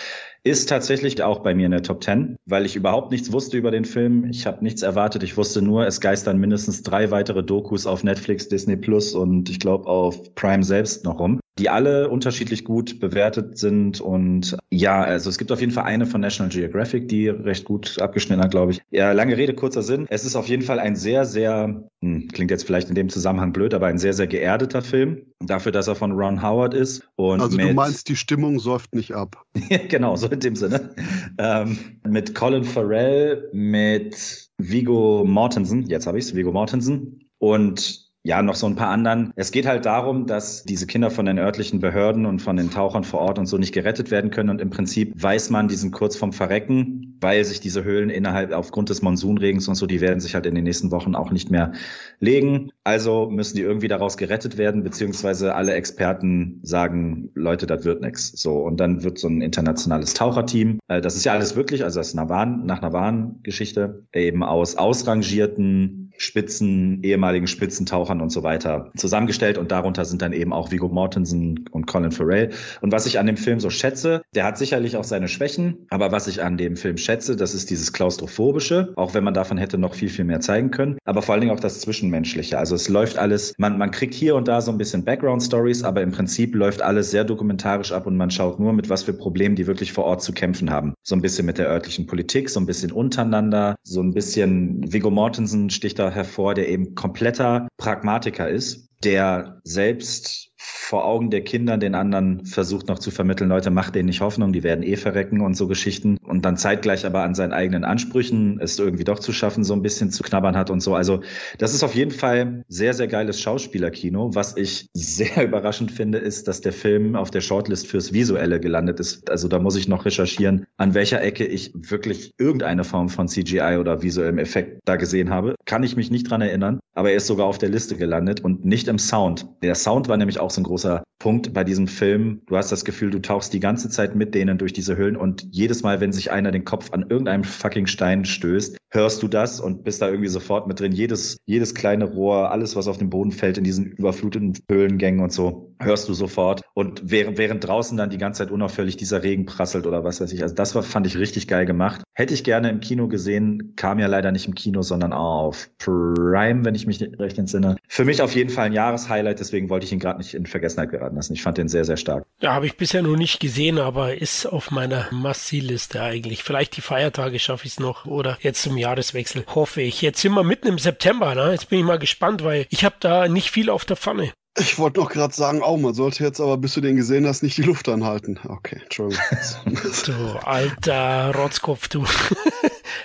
Ist 0.42 0.70
tatsächlich 0.70 1.22
auch 1.22 1.40
bei 1.40 1.54
mir 1.54 1.66
in 1.66 1.72
der 1.72 1.82
Top 1.82 2.02
10, 2.02 2.36
weil 2.46 2.64
ich 2.64 2.74
überhaupt 2.74 3.10
nichts 3.10 3.30
wusste 3.30 3.58
über 3.58 3.70
den 3.70 3.84
Film. 3.84 4.24
Ich 4.30 4.46
habe 4.46 4.64
nichts 4.64 4.80
erwartet. 4.80 5.22
Ich 5.22 5.36
wusste 5.36 5.60
nur, 5.60 5.86
es 5.86 6.00
geistern 6.00 6.38
mindestens 6.38 6.82
drei 6.82 7.10
weitere 7.10 7.42
Dokus 7.42 7.86
auf 7.86 8.04
Netflix, 8.04 8.48
Disney 8.48 8.76
Plus 8.76 9.14
und 9.14 9.50
ich 9.50 9.60
glaube 9.60 9.86
auf 9.86 10.34
Prime 10.34 10.64
selbst 10.64 11.04
noch 11.04 11.18
rum, 11.18 11.40
die 11.58 11.68
alle 11.68 12.08
unterschiedlich 12.08 12.64
gut 12.64 13.00
bewertet 13.00 13.58
sind. 13.58 14.00
Und 14.00 14.56
ja, 14.70 15.02
also 15.02 15.28
es 15.28 15.38
gibt 15.38 15.52
auf 15.52 15.60
jeden 15.60 15.72
Fall 15.72 15.84
eine 15.84 16.06
von 16.06 16.20
National 16.20 16.50
Geographic, 16.50 17.08
die 17.08 17.28
recht 17.28 17.64
gut 17.64 18.00
abgeschnitten 18.00 18.42
hat, 18.42 18.50
glaube 18.50 18.72
ich. 18.72 18.80
Ja, 18.90 19.12
lange 19.12 19.36
Rede, 19.36 19.54
kurzer 19.54 19.82
Sinn. 19.82 20.06
Es 20.08 20.24
ist 20.24 20.36
auf 20.36 20.48
jeden 20.48 20.62
Fall 20.62 20.78
ein 20.78 20.96
sehr, 20.96 21.24
sehr, 21.24 21.84
hm, 22.00 22.28
klingt 22.28 22.50
jetzt 22.50 22.64
vielleicht 22.64 22.88
in 22.88 22.94
dem 22.94 23.08
Zusammenhang 23.08 23.52
blöd, 23.52 23.74
aber 23.74 23.86
ein 23.86 23.98
sehr, 23.98 24.14
sehr 24.14 24.26
geerdeter 24.26 24.82
Film. 24.82 25.22
Dafür, 25.40 25.72
dass 25.72 25.88
er 25.88 25.94
von 25.94 26.12
Ron 26.12 26.42
Howard 26.42 26.74
ist. 26.74 27.08
Und 27.16 27.40
Also 27.40 27.56
du 27.56 27.72
meinst, 27.74 28.08
die 28.08 28.16
Stimmung 28.16 28.58
säuft 28.58 28.94
nicht 28.94 29.12
ab. 29.14 29.44
genau, 29.88 30.16
so 30.16 30.28
in 30.28 30.40
dem 30.40 30.56
Sinne. 30.56 30.94
Ähm, 31.38 31.78
mit 32.06 32.34
Colin 32.34 32.64
Farrell, 32.64 33.48
mit 33.52 34.50
Vigo 34.58 35.24
Mortensen, 35.26 35.86
jetzt 35.86 36.06
habe 36.06 36.18
ich's, 36.18 36.34
Vigo 36.34 36.52
Mortensen 36.52 37.24
und 37.38 38.09
ja, 38.22 38.42
noch 38.42 38.54
so 38.54 38.66
ein 38.66 38.76
paar 38.76 38.88
anderen. 38.88 39.32
Es 39.34 39.50
geht 39.50 39.66
halt 39.66 39.86
darum, 39.86 40.26
dass 40.26 40.64
diese 40.64 40.86
Kinder 40.86 41.10
von 41.10 41.24
den 41.24 41.38
örtlichen 41.38 41.80
Behörden 41.80 42.26
und 42.26 42.42
von 42.42 42.56
den 42.56 42.70
Tauchern 42.70 43.02
vor 43.02 43.20
Ort 43.20 43.38
und 43.38 43.46
so 43.46 43.56
nicht 43.56 43.72
gerettet 43.72 44.10
werden 44.10 44.30
können. 44.30 44.50
Und 44.50 44.60
im 44.60 44.68
Prinzip 44.68 45.14
weiß 45.16 45.48
man, 45.48 45.68
die 45.68 45.74
sind 45.74 45.92
kurz 45.92 46.16
vorm 46.16 46.34
Verrecken, 46.34 47.16
weil 47.22 47.42
sich 47.44 47.60
diese 47.60 47.82
Höhlen 47.82 48.10
innerhalb 48.10 48.52
aufgrund 48.52 48.90
des 48.90 49.00
Monsunregens 49.00 49.68
und 49.68 49.74
so, 49.74 49.86
die 49.86 50.02
werden 50.02 50.20
sich 50.20 50.34
halt 50.34 50.44
in 50.44 50.54
den 50.54 50.64
nächsten 50.64 50.90
Wochen 50.90 51.14
auch 51.14 51.30
nicht 51.30 51.50
mehr 51.50 51.72
legen. 52.18 52.72
Also 52.84 53.30
müssen 53.30 53.56
die 53.56 53.62
irgendwie 53.62 53.88
daraus 53.88 54.18
gerettet 54.18 54.58
werden, 54.58 54.82
beziehungsweise 54.82 55.54
alle 55.54 55.72
Experten 55.72 56.60
sagen, 56.62 57.30
Leute, 57.34 57.66
das 57.66 57.84
wird 57.84 58.02
nix. 58.02 58.32
So, 58.32 58.58
und 58.58 58.78
dann 58.78 59.02
wird 59.02 59.18
so 59.18 59.28
ein 59.28 59.40
internationales 59.40 60.12
Taucherteam. 60.12 60.78
Äh, 60.88 61.00
das 61.00 61.16
ist 61.16 61.24
ja 61.24 61.32
alles 61.32 61.56
wirklich, 61.56 61.84
also 61.84 62.00
das 62.00 62.08
ist 62.08 62.16
wahren, 62.20 62.66
nach 62.66 62.82
einer 62.82 62.92
wahren 62.92 63.40
Geschichte, 63.42 64.04
eben 64.12 64.42
aus 64.42 64.76
ausrangierten 64.76 65.99
Spitzen, 66.20 67.02
ehemaligen 67.02 67.46
Spitzentauchern 67.46 68.20
und 68.20 68.30
so 68.30 68.42
weiter 68.42 68.90
zusammengestellt 68.96 69.56
und 69.56 69.70
darunter 69.72 70.04
sind 70.04 70.20
dann 70.20 70.32
eben 70.32 70.52
auch 70.52 70.70
Vigo 70.70 70.88
Mortensen 70.88 71.64
und 71.70 71.86
Colin 71.86 72.12
Farrell. 72.12 72.50
Und 72.82 72.92
was 72.92 73.06
ich 73.06 73.18
an 73.18 73.26
dem 73.26 73.38
Film 73.38 73.58
so 73.58 73.70
schätze, 73.70 74.22
der 74.34 74.44
hat 74.44 74.58
sicherlich 74.58 74.96
auch 74.96 75.04
seine 75.04 75.28
Schwächen, 75.28 75.86
aber 75.88 76.12
was 76.12 76.28
ich 76.28 76.42
an 76.42 76.58
dem 76.58 76.76
Film 76.76 76.98
schätze, 76.98 77.36
das 77.36 77.54
ist 77.54 77.70
dieses 77.70 77.92
Klaustrophobische, 77.92 78.92
auch 78.96 79.14
wenn 79.14 79.24
man 79.24 79.32
davon 79.32 79.56
hätte 79.56 79.78
noch 79.78 79.94
viel, 79.94 80.10
viel 80.10 80.26
mehr 80.26 80.40
zeigen 80.40 80.70
können, 80.70 80.98
aber 81.04 81.22
vor 81.22 81.32
allen 81.32 81.40
Dingen 81.40 81.54
auch 81.54 81.60
das 81.60 81.80
Zwischenmenschliche. 81.80 82.58
Also 82.58 82.74
es 82.74 82.88
läuft 82.88 83.16
alles, 83.16 83.54
man, 83.56 83.78
man 83.78 83.90
kriegt 83.90 84.12
hier 84.12 84.36
und 84.36 84.46
da 84.46 84.60
so 84.60 84.70
ein 84.70 84.78
bisschen 84.78 85.04
Background-Stories, 85.04 85.84
aber 85.84 86.02
im 86.02 86.12
Prinzip 86.12 86.54
läuft 86.54 86.82
alles 86.82 87.10
sehr 87.10 87.24
dokumentarisch 87.24 87.92
ab 87.92 88.06
und 88.06 88.16
man 88.16 88.30
schaut 88.30 88.60
nur, 88.60 88.74
mit 88.74 88.90
was 88.90 89.04
für 89.04 89.14
Problemen 89.14 89.56
die 89.56 89.66
wirklich 89.66 89.92
vor 89.92 90.04
Ort 90.04 90.22
zu 90.22 90.32
kämpfen 90.32 90.70
haben. 90.70 90.92
So 91.02 91.14
ein 91.14 91.22
bisschen 91.22 91.46
mit 91.46 91.56
der 91.56 91.68
örtlichen 91.68 92.06
Politik, 92.06 92.50
so 92.50 92.60
ein 92.60 92.66
bisschen 92.66 92.92
untereinander, 92.92 93.76
so 93.82 94.02
ein 94.02 94.12
bisschen, 94.12 94.92
Viggo 94.92 95.10
Mortensen 95.10 95.70
sticht 95.70 95.98
da 95.98 96.09
hervor, 96.10 96.54
der 96.54 96.68
eben 96.68 96.94
kompletter 96.94 97.68
Pragmatiker 97.78 98.48
ist, 98.48 98.88
der 99.04 99.60
selbst 99.64 100.49
vor 100.62 101.06
Augen 101.06 101.30
der 101.30 101.42
Kinder 101.42 101.78
den 101.78 101.94
anderen 101.94 102.44
versucht 102.44 102.88
noch 102.88 102.98
zu 102.98 103.10
vermitteln, 103.10 103.48
Leute, 103.48 103.70
macht 103.70 103.94
denen 103.94 104.06
nicht 104.06 104.20
Hoffnung, 104.20 104.52
die 104.52 104.62
werden 104.62 104.82
eh 104.82 104.96
verrecken 104.96 105.40
und 105.40 105.56
so 105.56 105.66
Geschichten. 105.68 106.18
Und 106.22 106.44
dann 106.44 106.58
zeitgleich 106.58 107.06
aber 107.06 107.22
an 107.22 107.34
seinen 107.34 107.52
eigenen 107.54 107.84
Ansprüchen 107.84 108.58
es 108.60 108.78
irgendwie 108.78 109.04
doch 109.04 109.20
zu 109.20 109.32
schaffen, 109.32 109.64
so 109.64 109.72
ein 109.72 109.80
bisschen 109.80 110.10
zu 110.10 110.22
knabbern 110.22 110.56
hat 110.56 110.68
und 110.68 110.80
so. 110.80 110.94
Also 110.94 111.22
das 111.56 111.72
ist 111.72 111.82
auf 111.82 111.94
jeden 111.94 112.10
Fall 112.10 112.64
sehr, 112.68 112.92
sehr 112.92 113.08
geiles 113.08 113.40
Schauspielerkino. 113.40 114.34
Was 114.34 114.54
ich 114.56 114.88
sehr 114.92 115.44
überraschend 115.44 115.92
finde, 115.92 116.18
ist, 116.18 116.46
dass 116.46 116.60
der 116.60 116.74
Film 116.74 117.16
auf 117.16 117.30
der 117.30 117.40
Shortlist 117.40 117.86
fürs 117.86 118.12
Visuelle 118.12 118.60
gelandet 118.60 119.00
ist. 119.00 119.30
Also 119.30 119.48
da 119.48 119.60
muss 119.60 119.76
ich 119.76 119.88
noch 119.88 120.04
recherchieren, 120.04 120.66
an 120.76 120.92
welcher 120.92 121.22
Ecke 121.22 121.46
ich 121.46 121.72
wirklich 121.74 122.34
irgendeine 122.36 122.84
Form 122.84 123.08
von 123.08 123.28
CGI 123.28 123.78
oder 123.80 124.02
visuellem 124.02 124.38
Effekt 124.38 124.80
da 124.84 124.96
gesehen 124.96 125.30
habe. 125.30 125.54
Kann 125.64 125.84
ich 125.84 125.96
mich 125.96 126.10
nicht 126.10 126.28
dran 126.28 126.42
erinnern, 126.42 126.80
aber 126.94 127.10
er 127.12 127.16
ist 127.16 127.28
sogar 127.28 127.46
auf 127.46 127.58
der 127.58 127.70
Liste 127.70 127.96
gelandet 127.96 128.40
und 128.40 128.64
nicht 128.64 128.88
im 128.88 128.98
Sound. 128.98 129.46
Der 129.62 129.74
Sound 129.74 130.08
war 130.08 130.16
nämlich 130.16 130.38
auch 130.38 130.49
so 130.50 130.60
ein 130.60 130.64
großer 130.64 131.02
Punkt 131.20 131.52
bei 131.52 131.62
diesem 131.62 131.86
Film. 131.86 132.40
Du 132.46 132.56
hast 132.56 132.72
das 132.72 132.84
Gefühl, 132.84 133.10
du 133.10 133.20
tauchst 133.20 133.52
die 133.52 133.60
ganze 133.60 133.90
Zeit 133.90 134.16
mit 134.16 134.34
denen 134.34 134.58
durch 134.58 134.72
diese 134.72 134.96
Höhlen 134.96 135.16
und 135.16 135.46
jedes 135.50 135.82
Mal, 135.82 136.00
wenn 136.00 136.12
sich 136.12 136.32
einer 136.32 136.50
den 136.50 136.64
Kopf 136.64 136.92
an 136.92 137.06
irgendeinem 137.08 137.44
fucking 137.44 137.86
Stein 137.86 138.24
stößt, 138.24 138.78
hörst 138.88 139.22
du 139.22 139.28
das 139.28 139.60
und 139.60 139.84
bist 139.84 140.02
da 140.02 140.08
irgendwie 140.08 140.28
sofort 140.28 140.66
mit 140.66 140.80
drin. 140.80 140.92
Jedes, 140.92 141.36
jedes 141.46 141.74
kleine 141.74 142.06
Rohr, 142.06 142.50
alles, 142.50 142.74
was 142.74 142.88
auf 142.88 142.98
den 142.98 143.10
Boden 143.10 143.32
fällt 143.32 143.58
in 143.58 143.64
diesen 143.64 143.84
überfluteten 143.84 144.58
Höhlengängen 144.68 145.20
und 145.20 145.30
so, 145.30 145.74
hörst 145.78 146.08
du 146.08 146.14
sofort. 146.14 146.62
Und 146.74 147.02
während, 147.04 147.36
während 147.38 147.66
draußen 147.66 147.96
dann 147.96 148.10
die 148.10 148.18
ganze 148.18 148.38
Zeit 148.38 148.50
unaufhörlich 148.50 148.96
dieser 148.96 149.22
Regen 149.22 149.44
prasselt 149.44 149.86
oder 149.86 150.02
was 150.02 150.20
weiß 150.20 150.32
ich. 150.32 150.42
Also 150.42 150.54
das 150.54 150.74
war, 150.74 150.82
fand 150.82 151.06
ich 151.06 151.18
richtig 151.18 151.46
geil 151.46 151.66
gemacht. 151.66 152.02
Hätte 152.14 152.32
ich 152.32 152.44
gerne 152.44 152.70
im 152.70 152.80
Kino 152.80 153.08
gesehen, 153.08 153.74
kam 153.76 153.98
ja 153.98 154.06
leider 154.06 154.32
nicht 154.32 154.48
im 154.48 154.54
Kino, 154.54 154.82
sondern 154.82 155.12
auf 155.12 155.70
Prime, 155.78 156.64
wenn 156.64 156.74
ich 156.74 156.86
mich 156.86 157.00
recht 157.18 157.38
entsinne. 157.38 157.76
Für 157.88 158.04
mich 158.04 158.22
auf 158.22 158.34
jeden 158.34 158.50
Fall 158.50 158.66
ein 158.66 158.72
Jahreshighlight, 158.72 159.38
deswegen 159.38 159.68
wollte 159.68 159.84
ich 159.84 159.92
ihn 159.92 159.98
gerade 159.98 160.18
nicht 160.18 160.34
in 160.34 160.46
Vergessenheit 160.46 160.90
geraten 160.90 161.09
lassen. 161.14 161.34
Ich 161.34 161.42
fand 161.42 161.58
den 161.58 161.68
sehr, 161.68 161.84
sehr 161.84 161.96
stark. 161.96 162.24
Ja, 162.40 162.54
habe 162.54 162.66
ich 162.66 162.76
bisher 162.76 163.02
noch 163.02 163.16
nicht 163.16 163.40
gesehen, 163.40 163.78
aber 163.78 164.14
ist 164.16 164.46
auf 164.46 164.70
meiner 164.70 165.08
Massi-Liste 165.10 166.02
eigentlich. 166.02 166.42
Vielleicht 166.42 166.76
die 166.76 166.80
Feiertage 166.80 167.38
schaffe 167.38 167.66
ich 167.66 167.72
es 167.72 167.80
noch 167.80 168.06
oder 168.06 168.38
jetzt 168.40 168.62
zum 168.62 168.76
Jahreswechsel, 168.76 169.44
hoffe 169.54 169.82
ich. 169.82 170.02
Jetzt 170.02 170.20
sind 170.20 170.32
wir 170.32 170.44
mitten 170.44 170.68
im 170.68 170.78
September, 170.78 171.34
ne? 171.34 171.52
Jetzt 171.52 171.68
bin 171.68 171.78
ich 171.78 171.84
mal 171.84 171.98
gespannt, 171.98 172.44
weil 172.44 172.66
ich 172.70 172.84
habe 172.84 172.96
da 173.00 173.28
nicht 173.28 173.50
viel 173.50 173.70
auf 173.70 173.84
der 173.84 173.96
Pfanne. 173.96 174.32
Ich 174.58 174.78
wollte 174.78 175.00
noch 175.00 175.10
gerade 175.10 175.32
sagen, 175.32 175.62
oh, 175.62 175.76
man 175.76 175.94
sollte 175.94 176.24
jetzt 176.24 176.40
aber, 176.40 176.56
bis 176.56 176.74
du 176.74 176.80
den 176.80 176.96
gesehen 176.96 177.26
hast, 177.26 177.42
nicht 177.42 177.56
die 177.56 177.62
Luft 177.62 177.88
anhalten. 177.88 178.40
Okay, 178.48 178.80
Entschuldigung. 178.82 179.22
du 180.06 180.12
alter 180.44 181.34
Rotzkopf, 181.34 181.88
du. 181.88 182.04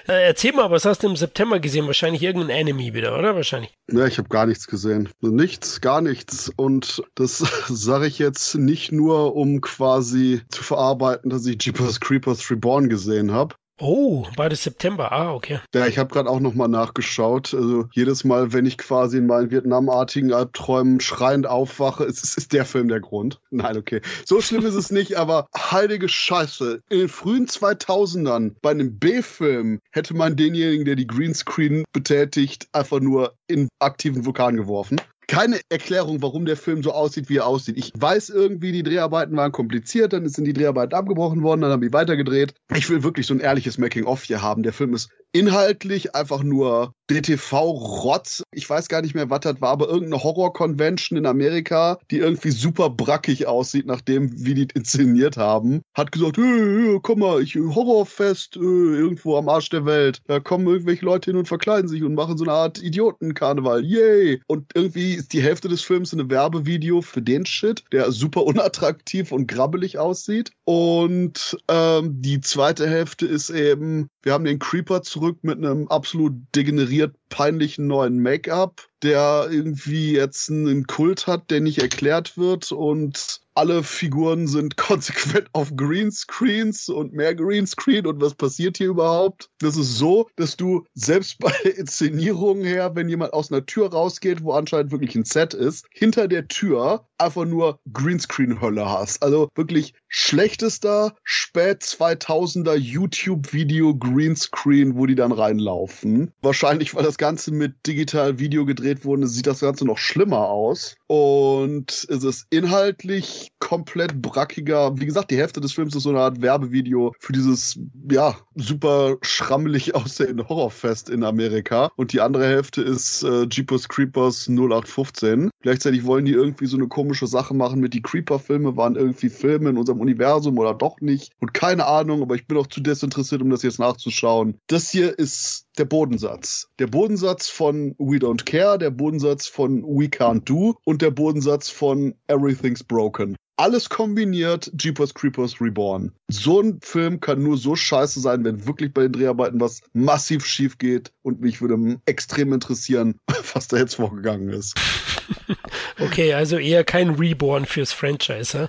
Äh, 0.08 0.28
erzähl 0.28 0.54
mal, 0.54 0.70
was 0.70 0.86
hast 0.86 1.04
du 1.04 1.08
im 1.08 1.16
September 1.16 1.60
gesehen? 1.60 1.88
Wahrscheinlich 1.88 2.22
irgendein 2.22 2.56
Enemy 2.56 2.94
wieder, 2.94 3.18
oder? 3.18 3.36
Wahrscheinlich. 3.36 3.74
Ja, 3.92 4.06
ich 4.06 4.18
habe 4.18 4.30
gar 4.30 4.46
nichts 4.46 4.68
gesehen. 4.68 5.10
Nichts, 5.22 5.82
gar 5.82 6.02
nichts. 6.02 6.52
Und 6.56 7.04
das 7.16 7.38
sage 7.70 8.08
ich 8.08 8.20
jetzt 8.20 8.56
nicht 8.56 8.92
nur, 8.92 9.36
um 9.36 9.62
quasi 9.62 10.42
zu 10.50 10.64
verarbeiten, 10.64 11.30
dass 11.30 11.46
ich 11.46 11.64
Jeepers 11.64 12.00
Creepers 12.00 12.50
Reborn 12.52 12.90
gesehen 12.90 13.32
habe, 13.32 13.56
Oh, 13.78 14.26
beides 14.38 14.64
September. 14.64 15.12
Ah, 15.12 15.34
okay. 15.34 15.60
Ja, 15.74 15.86
ich 15.86 15.98
habe 15.98 16.14
gerade 16.14 16.30
auch 16.30 16.40
nochmal 16.40 16.70
nachgeschaut. 16.70 17.54
Also 17.54 17.90
jedes 17.92 18.24
Mal, 18.24 18.54
wenn 18.54 18.66
ich 18.66 18.78
quasi 18.78 19.18
in 19.18 19.28
meinen 19.28 19.52
Vietnamartigen 19.52 20.32
Albträumen 20.32 21.02
schreiend 21.02 21.46
aufwache, 21.46 22.06
ist, 22.06 22.24
ist, 22.24 22.38
ist 22.38 22.54
der 22.54 22.64
Film 22.64 22.88
der 22.88 23.02
Grund. 23.02 23.42
Nein, 23.52 23.78
okay. 23.78 24.02
So 24.26 24.40
schlimm 24.40 24.66
ist 24.66 24.76
es 24.76 24.92
nicht, 24.92 25.16
aber 25.18 25.48
heilige 25.58 26.08
Scheiße. 26.08 26.82
In 26.90 27.00
den 27.00 27.10
frühen 27.10 27.48
2000ern 27.48 28.56
bei 28.62 28.72
einem 28.72 28.98
B-Film 28.98 29.80
hätte 29.92 30.14
man 30.14 30.38
denjenigen, 30.38 30.86
der 30.86 30.96
die 30.96 31.08
Greenscreen 31.08 31.84
betätigt, 31.92 32.70
einfach 32.72 33.02
nur 33.02 33.34
in 33.48 33.68
aktiven 33.80 34.26
Vulkan 34.26 34.56
geworfen 34.56 35.02
keine 35.28 35.60
Erklärung, 35.70 36.22
warum 36.22 36.46
der 36.46 36.58
Film 36.58 36.84
so 36.84 36.92
aussieht, 36.92 37.30
wie 37.30 37.38
er 37.38 37.48
aussieht. 37.48 37.78
Ich 37.78 37.92
weiß 37.96 38.30
irgendwie, 38.30 38.72
die 38.72 38.84
Dreharbeiten 38.84 39.36
waren 39.36 39.52
kompliziert, 39.52 40.14
dann 40.14 40.28
sind 40.28 40.46
die 40.46 40.54
Dreharbeiten 40.54 40.94
abgebrochen 40.94 41.44
worden, 41.44 41.62
dann 41.62 41.72
haben 41.72 41.82
die 41.82 41.94
weitergedreht. 41.94 42.54
Ich 42.76 42.90
will 42.90 43.04
wirklich 43.04 43.28
so 43.28 43.34
ein 43.34 43.40
ehrliches 43.40 43.78
Making-of 43.78 44.24
hier 44.24 44.42
haben. 44.42 44.64
Der 44.64 44.74
Film 44.74 44.94
ist 44.94 45.10
inhaltlich 45.36 46.16
einfach 46.16 46.44
nur 46.44 46.94
DTV-Rotz. 47.12 48.44
Ich 48.54 48.70
weiß 48.70 48.88
gar 48.88 49.02
nicht 49.02 49.14
mehr, 49.14 49.30
was 49.30 49.42
das 49.42 49.60
war, 49.60 49.70
aber 49.70 49.90
irgendeine 49.90 50.24
Horror-Convention 50.24 51.18
in 51.18 51.26
Amerika, 51.26 52.00
die 52.10 52.20
irgendwie 52.20 52.52
super 52.52 52.90
brackig 52.90 53.46
aussieht, 53.46 53.86
nachdem 53.86 54.32
wie 54.46 54.54
die 54.54 54.68
inszeniert 54.74 55.36
haben, 55.36 55.82
hat 55.94 56.14
gesagt, 56.14 56.38
hey, 56.38 56.44
hey, 56.46 57.00
komm 57.04 57.20
mal, 57.20 57.42
ich 57.42 57.56
Horrorfest 57.56 58.56
äh, 58.56 58.60
irgendwo 58.60 59.36
am 59.36 59.50
Arsch 59.50 59.70
der 59.70 59.86
Welt. 59.86 60.22
Da 60.28 60.40
kommen 60.40 60.68
irgendwelche 60.68 61.04
Leute 61.04 61.32
hin 61.32 61.38
und 61.38 61.48
verkleiden 61.48 61.90
sich 61.90 62.02
und 62.04 62.16
machen 62.16 62.38
so 62.38 62.46
eine 62.46 62.54
Art 62.54 62.82
Idiotenkarneval. 62.82 63.84
Yay! 63.84 64.42
Und 64.48 64.72
irgendwie 64.74 65.16
ist 65.16 65.34
die 65.34 65.44
Hälfte 65.44 65.68
des 65.68 65.82
Films 65.82 66.14
ein 66.14 66.30
Werbevideo 66.30 67.02
für 67.02 67.22
den 67.22 67.46
Shit, 67.46 67.84
der 67.92 68.10
super 68.14 68.46
unattraktiv 68.46 69.34
und 69.34 69.48
grabbelig 69.48 70.00
aussieht. 70.00 70.52
Und 70.64 71.58
ähm, 71.68 72.22
die 72.22 72.40
zweite 72.40 72.88
Hälfte 72.88 73.26
ist 73.26 73.50
eben, 73.50 74.08
wir 74.26 74.34
haben 74.34 74.44
den 74.44 74.60
Creeper 74.60 75.04
zurück 75.04 75.38
mit 75.44 75.60
einem 75.60 75.88
absolut 75.88 76.34
degeneriert 76.56 77.16
peinlichen 77.36 77.88
neuen 77.88 78.20
Make-up, 78.22 78.88
der 79.04 79.50
irgendwie 79.52 80.14
jetzt 80.14 80.50
einen 80.50 80.88
Kult 80.88 81.28
hat, 81.28 81.52
der 81.52 81.60
nicht 81.60 81.80
erklärt 81.80 82.38
wird 82.38 82.72
und 82.72 83.42
alle 83.56 83.84
Figuren 83.84 84.48
sind 84.48 84.78
konsequent 84.78 85.48
auf 85.54 85.76
Greenscreens 85.76 86.90
und 86.90 87.14
mehr 87.14 87.34
Greenscreen 87.34 88.06
und 88.06 88.22
was 88.22 88.36
passiert 88.36 88.78
hier 88.78 88.90
überhaupt? 88.90 89.50
Das 89.60 89.78
ist 89.78 89.98
so, 89.98 90.30
dass 90.36 90.58
du 90.58 90.86
selbst 90.94 91.38
bei 91.40 91.54
Inszenierungen 91.64 92.66
her, 92.66 92.96
wenn 92.96 93.10
jemand 93.10 93.34
aus 93.34 93.52
einer 93.52 93.66
Tür 93.66 93.92
rausgeht, 93.92 94.44
wo 94.44 94.54
anscheinend 94.54 94.92
wirklich 94.92 95.16
ein 95.16 95.26
Set 95.26 95.54
ist, 95.54 95.86
hinter 95.92 96.28
der 96.28 96.48
Tür 96.48 97.08
einfach 97.18 97.46
nur 97.46 97.80
Greenscreen-Hölle 97.92 98.90
hast. 98.90 99.24
Also 99.24 99.50
wirklich 99.56 99.94
schlechtester 100.08 101.16
spät 101.24 101.82
2000er 101.82 102.76
YouTube-Video 102.76 103.96
Greenscreen, 103.96 104.98
wo 104.98 105.06
die 105.06 105.16
dann 105.16 105.32
reinlaufen. 105.32 106.34
Wahrscheinlich, 106.42 106.94
weil 106.94 107.04
das 107.04 107.18
Ganze 107.26 107.52
mit 107.52 107.88
digital 107.88 108.38
Video 108.38 108.66
gedreht 108.66 109.04
wurde, 109.04 109.28
sieht 109.28 109.48
das 109.48 109.62
Ganze 109.62 109.84
noch 109.84 109.98
schlimmer 109.98 110.48
aus. 110.48 110.96
Und 111.08 112.08
es 112.10 112.24
ist 112.24 112.48
inhaltlich 112.50 113.52
komplett 113.60 114.22
brackiger. 114.22 114.98
Wie 114.98 115.06
gesagt, 115.06 115.32
die 115.32 115.38
Hälfte 115.38 115.62
des 115.62 115.74
Films 115.74 115.96
ist 115.96 116.04
so 116.04 116.10
eine 116.10 116.20
Art 116.20 116.42
Werbevideo 116.42 117.14
für 117.20 117.34
dieses, 117.34 117.80
ja, 118.12 118.36
super 118.56 119.18
schrammelig 119.22 119.96
aussehende 119.96 120.48
Horrorfest 120.48 121.10
in 121.10 121.24
Amerika. 121.24 121.92
Und 121.96 122.14
die 122.14 122.22
andere 122.22 122.46
Hälfte 122.46 122.82
ist 122.82 123.24
äh, 123.24 123.48
Jeepers 123.48 123.90
Creepers 123.90 124.48
0815. 124.48 125.50
Gleichzeitig 125.62 126.06
wollen 126.06 126.26
die 126.26 126.34
irgendwie 126.34 126.68
so 126.68 126.78
eine 126.78 126.88
komische 126.88 127.28
Sache 127.28 127.54
machen 127.54 127.80
mit 127.80 127.94
die 127.94 128.02
Creeper-Filme 128.02 128.78
waren 128.78 128.96
irgendwie 128.96 129.30
Filme 129.30 129.70
in 129.70 129.78
unserem 129.78 130.00
Universum 130.00 130.58
oder 130.58 130.74
doch 130.74 131.02
nicht. 131.02 131.32
Und 131.40 131.54
keine 131.54 131.86
Ahnung, 131.86 132.22
aber 132.22 132.36
ich 132.36 132.48
bin 132.48 132.58
auch 132.58 132.68
zu 132.68 132.82
desinteressiert, 132.82 133.42
um 133.42 133.50
das 133.50 133.64
jetzt 133.64 133.80
nachzuschauen. 133.80 134.60
Das 134.68 134.90
hier 134.90 135.18
ist 135.18 135.66
der 135.78 135.86
Bodensatz. 135.86 136.68
Der 136.80 136.88
Bodensatz 136.88 137.50
von 137.50 137.96
We 137.98 138.18
Don't 138.18 138.46
Care, 138.46 138.78
der 138.78 138.92
Bodensatz 138.92 139.48
von 139.48 139.84
We 139.84 140.06
Can't 140.06 140.46
Do 140.46 140.76
und 140.84 140.95
der 141.02 141.12
Bodensatz 141.12 141.70
von 141.70 142.16
Everything's 142.28 142.84
Broken. 142.84 143.36
Alles 143.58 143.88
kombiniert, 143.90 144.70
Jeepers 144.78 145.14
Creepers 145.14 145.62
Reborn. 145.62 146.12
So 146.28 146.60
ein 146.60 146.80
Film 146.82 147.22
kann 147.22 147.42
nur 147.42 147.58
so 147.58 147.76
scheiße 147.76 148.20
sein, 148.20 148.44
wenn 148.44 148.68
wirklich 148.68 148.94
bei 148.94 149.04
den 149.04 149.14
Dreharbeiten 149.14 149.62
was 149.62 149.82
massiv 149.94 150.46
schief 150.46 150.78
geht. 150.78 151.14
Und 151.22 151.40
mich 151.40 151.62
würde 151.62 152.02
extrem 152.06 152.52
interessieren, 152.52 153.18
was 153.54 153.70
da 153.70 153.78
jetzt 153.78 153.96
vorgegangen 153.96 154.50
ist. 154.50 154.76
Okay, 156.00 156.34
also 156.34 156.58
eher 156.58 156.84
kein 156.84 157.12
Reborn 157.12 157.66
fürs 157.66 157.94
Franchise, 157.94 158.60
hä? 158.60 158.68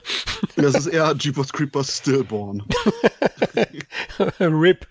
Das 0.56 0.74
ist 0.74 0.86
eher 0.86 1.14
Jeepers 1.18 1.52
Creepers 1.52 1.98
Stillborn. 1.98 2.62
RIP. 4.40 4.86